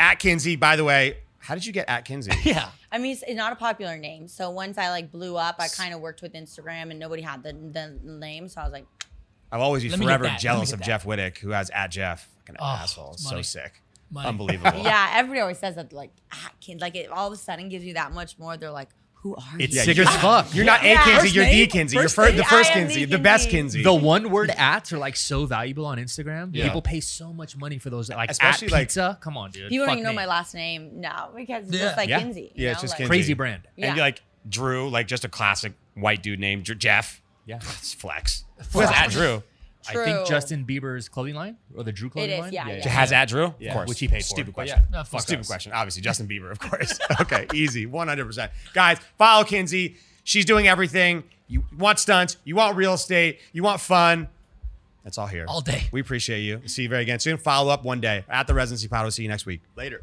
at 0.00 0.18
Kinsey. 0.18 0.56
By 0.56 0.76
the 0.76 0.84
way, 0.84 1.18
how 1.38 1.54
did 1.54 1.66
you 1.66 1.72
get 1.72 1.88
at 1.88 2.04
Kinsey? 2.04 2.32
Yeah. 2.44 2.68
I 2.90 2.98
mean, 2.98 3.10
it's, 3.12 3.24
it's 3.26 3.36
not 3.36 3.52
a 3.52 3.56
popular 3.56 3.96
name. 3.98 4.28
So 4.28 4.50
once 4.50 4.78
I 4.78 4.90
like 4.90 5.10
blew 5.10 5.36
up, 5.36 5.56
I 5.58 5.66
kind 5.66 5.92
of 5.94 6.00
worked 6.00 6.22
with 6.22 6.32
Instagram, 6.34 6.90
and 6.90 6.98
nobody 7.00 7.22
had 7.22 7.42
the 7.42 7.52
the 7.52 7.98
name. 8.04 8.46
So 8.48 8.60
I 8.60 8.64
was 8.64 8.72
like, 8.72 8.86
I'll 9.54 9.62
always 9.62 9.82
be 9.82 9.88
Let 9.88 9.98
me 9.98 10.04
get 10.04 10.08
forever 10.08 10.24
that. 10.24 10.28
Let 10.30 10.34
me 10.34 10.40
jealous 10.42 10.68
get 10.70 10.74
of 10.74 10.78
that. 10.80 10.86
Jeff 10.86 11.04
Whittick, 11.04 11.38
who 11.38 11.50
has 11.50 11.70
at 11.70 11.88
Jeff. 11.90 12.28
Fucking 12.46 12.56
Oh, 12.60 12.64
asshole. 12.64 13.12
it's 13.14 13.22
So 13.24 13.30
money. 13.30 13.42
sick. 13.42 13.80
Money. 14.10 14.28
Unbelievable. 14.28 14.78
yeah. 14.82 15.12
Everybody 15.14 15.40
always 15.40 15.58
says 15.58 15.76
that, 15.76 15.92
like, 15.92 16.10
ah, 16.32 16.50
kid, 16.60 16.80
like 16.80 16.94
it 16.96 17.08
all 17.10 17.28
of 17.28 17.32
a 17.32 17.36
sudden 17.36 17.68
gives 17.70 17.84
you 17.84 17.94
that 17.94 18.12
much 18.12 18.38
more. 18.38 18.56
They're 18.56 18.70
like, 18.70 18.90
who 19.14 19.34
are 19.36 19.42
you? 19.58 19.64
It's 19.64 19.74
you? 19.74 19.80
sick 19.80 19.96
you're- 19.96 20.06
as 20.08 20.16
fuck. 20.20 20.54
You're 20.54 20.66
not 20.66 20.80
a 20.80 20.94
Kinsey, 20.96 21.10
First 21.20 21.34
you're 21.34 21.44
the 21.46 21.50
name? 21.50 21.66
Kinsey. 21.68 21.94
You're 21.96 22.02
First 22.04 22.14
fir- 22.16 22.26
name? 22.28 22.36
the 22.36 22.44
first 22.44 22.70
I 22.70 22.72
am 22.80 22.86
Kinsey, 22.88 23.04
the 23.06 23.16
the 23.16 23.22
best 23.22 23.48
Kinsey. 23.48 23.78
Kinsey. 23.78 23.82
The 23.82 23.94
one 23.94 24.30
word 24.30 24.50
ats 24.50 24.92
are 24.92 24.98
like 24.98 25.16
so 25.16 25.46
valuable 25.46 25.86
on 25.86 25.96
Instagram. 25.96 26.50
Yeah. 26.52 26.64
People 26.64 26.82
pay 26.82 27.00
so 27.00 27.32
much 27.32 27.56
money 27.56 27.78
for 27.78 27.88
those 27.88 28.10
like 28.10 28.30
Especially, 28.30 28.66
at 28.66 28.72
like- 28.72 28.88
pizza. 28.88 29.16
Come 29.22 29.38
on, 29.38 29.50
dude. 29.50 29.70
People 29.70 29.86
don't 29.86 29.92
Fuck 29.92 29.98
even 30.00 30.04
know 30.04 30.10
me. 30.10 30.16
my 30.16 30.26
last 30.26 30.54
name. 30.54 31.00
No, 31.00 31.30
because 31.34 31.64
it's 31.68 31.76
Yeah. 31.76 31.82
just 31.84 31.96
like 31.96 32.08
Yeah. 32.10 32.18
Kinsey. 32.18 32.52
you 32.54 32.64
Yeah, 32.66 32.72
it's 32.72 32.78
know, 32.78 32.82
just 32.82 32.92
like- 32.92 32.98
Kinsey. 32.98 33.08
Crazy 33.08 33.32
brand. 33.34 33.62
And 33.78 33.96
you're 33.96 34.04
like 34.04 34.20
Drew, 34.46 34.90
like 34.90 35.06
just 35.08 35.24
a 35.24 35.28
classic 35.30 35.72
white 35.94 36.22
dude 36.22 36.38
name, 36.40 36.60
Dr- 36.62 36.78
Jeff. 36.78 37.22
Yeah. 37.46 37.56
It's 37.78 37.94
flex. 37.94 38.44
Who 38.72 38.80
has 38.80 38.90
at 38.90 39.10
Drew? 39.10 39.42
I 39.86 39.92
think 40.04 40.26
Justin 40.26 40.64
Bieber's 40.64 41.10
clothing 41.10 41.34
line 41.34 41.58
or 41.76 41.84
the 41.84 41.92
Drew 41.92 42.08
clothing 42.08 42.30
is, 42.30 42.40
line. 42.40 42.52
yeah, 42.54 42.68
yeah. 42.68 42.88
Has 42.88 43.12
at 43.12 43.28
Drew? 43.28 43.52
Yeah, 43.58 43.70
of 43.70 43.74
course. 43.74 43.88
which 43.90 44.00
he 44.00 44.08
paid 44.08 44.22
for. 44.22 44.28
Stupid 44.28 44.46
But 44.46 44.54
question. 44.54 44.78
yeah, 44.90 44.98
no, 44.98 45.04
fuck 45.04 45.20
Stupid 45.20 45.40
us. 45.40 45.46
question. 45.46 45.72
Obviously, 45.72 46.00
Justin 46.00 46.26
Bieber, 46.26 46.50
of 46.50 46.58
course. 46.58 46.98
okay, 47.20 47.46
easy. 47.52 47.86
100%. 47.86 48.50
Guys, 48.72 48.98
follow 49.18 49.44
Kinsey. 49.44 49.96
She's 50.24 50.46
doing 50.46 50.66
everything. 50.68 51.24
You 51.48 51.64
want 51.76 51.98
stunts, 51.98 52.38
you 52.44 52.56
want 52.56 52.76
real 52.76 52.94
estate, 52.94 53.40
you 53.52 53.62
want 53.62 53.78
fun. 53.78 54.28
That's 55.02 55.18
all 55.18 55.26
here. 55.26 55.44
All 55.46 55.60
day. 55.60 55.84
We 55.92 56.00
appreciate 56.00 56.40
you. 56.40 56.62
See 56.66 56.84
you 56.84 56.88
very 56.88 57.02
again 57.02 57.18
soon. 57.18 57.36
Follow 57.36 57.70
up 57.70 57.84
one 57.84 58.00
day 58.00 58.24
at 58.26 58.46
the 58.46 58.54
Residency 58.54 58.88
Pod. 58.88 59.02
We'll 59.02 59.10
see 59.10 59.22
you 59.22 59.28
next 59.28 59.44
week. 59.44 59.60
Later. 59.76 60.02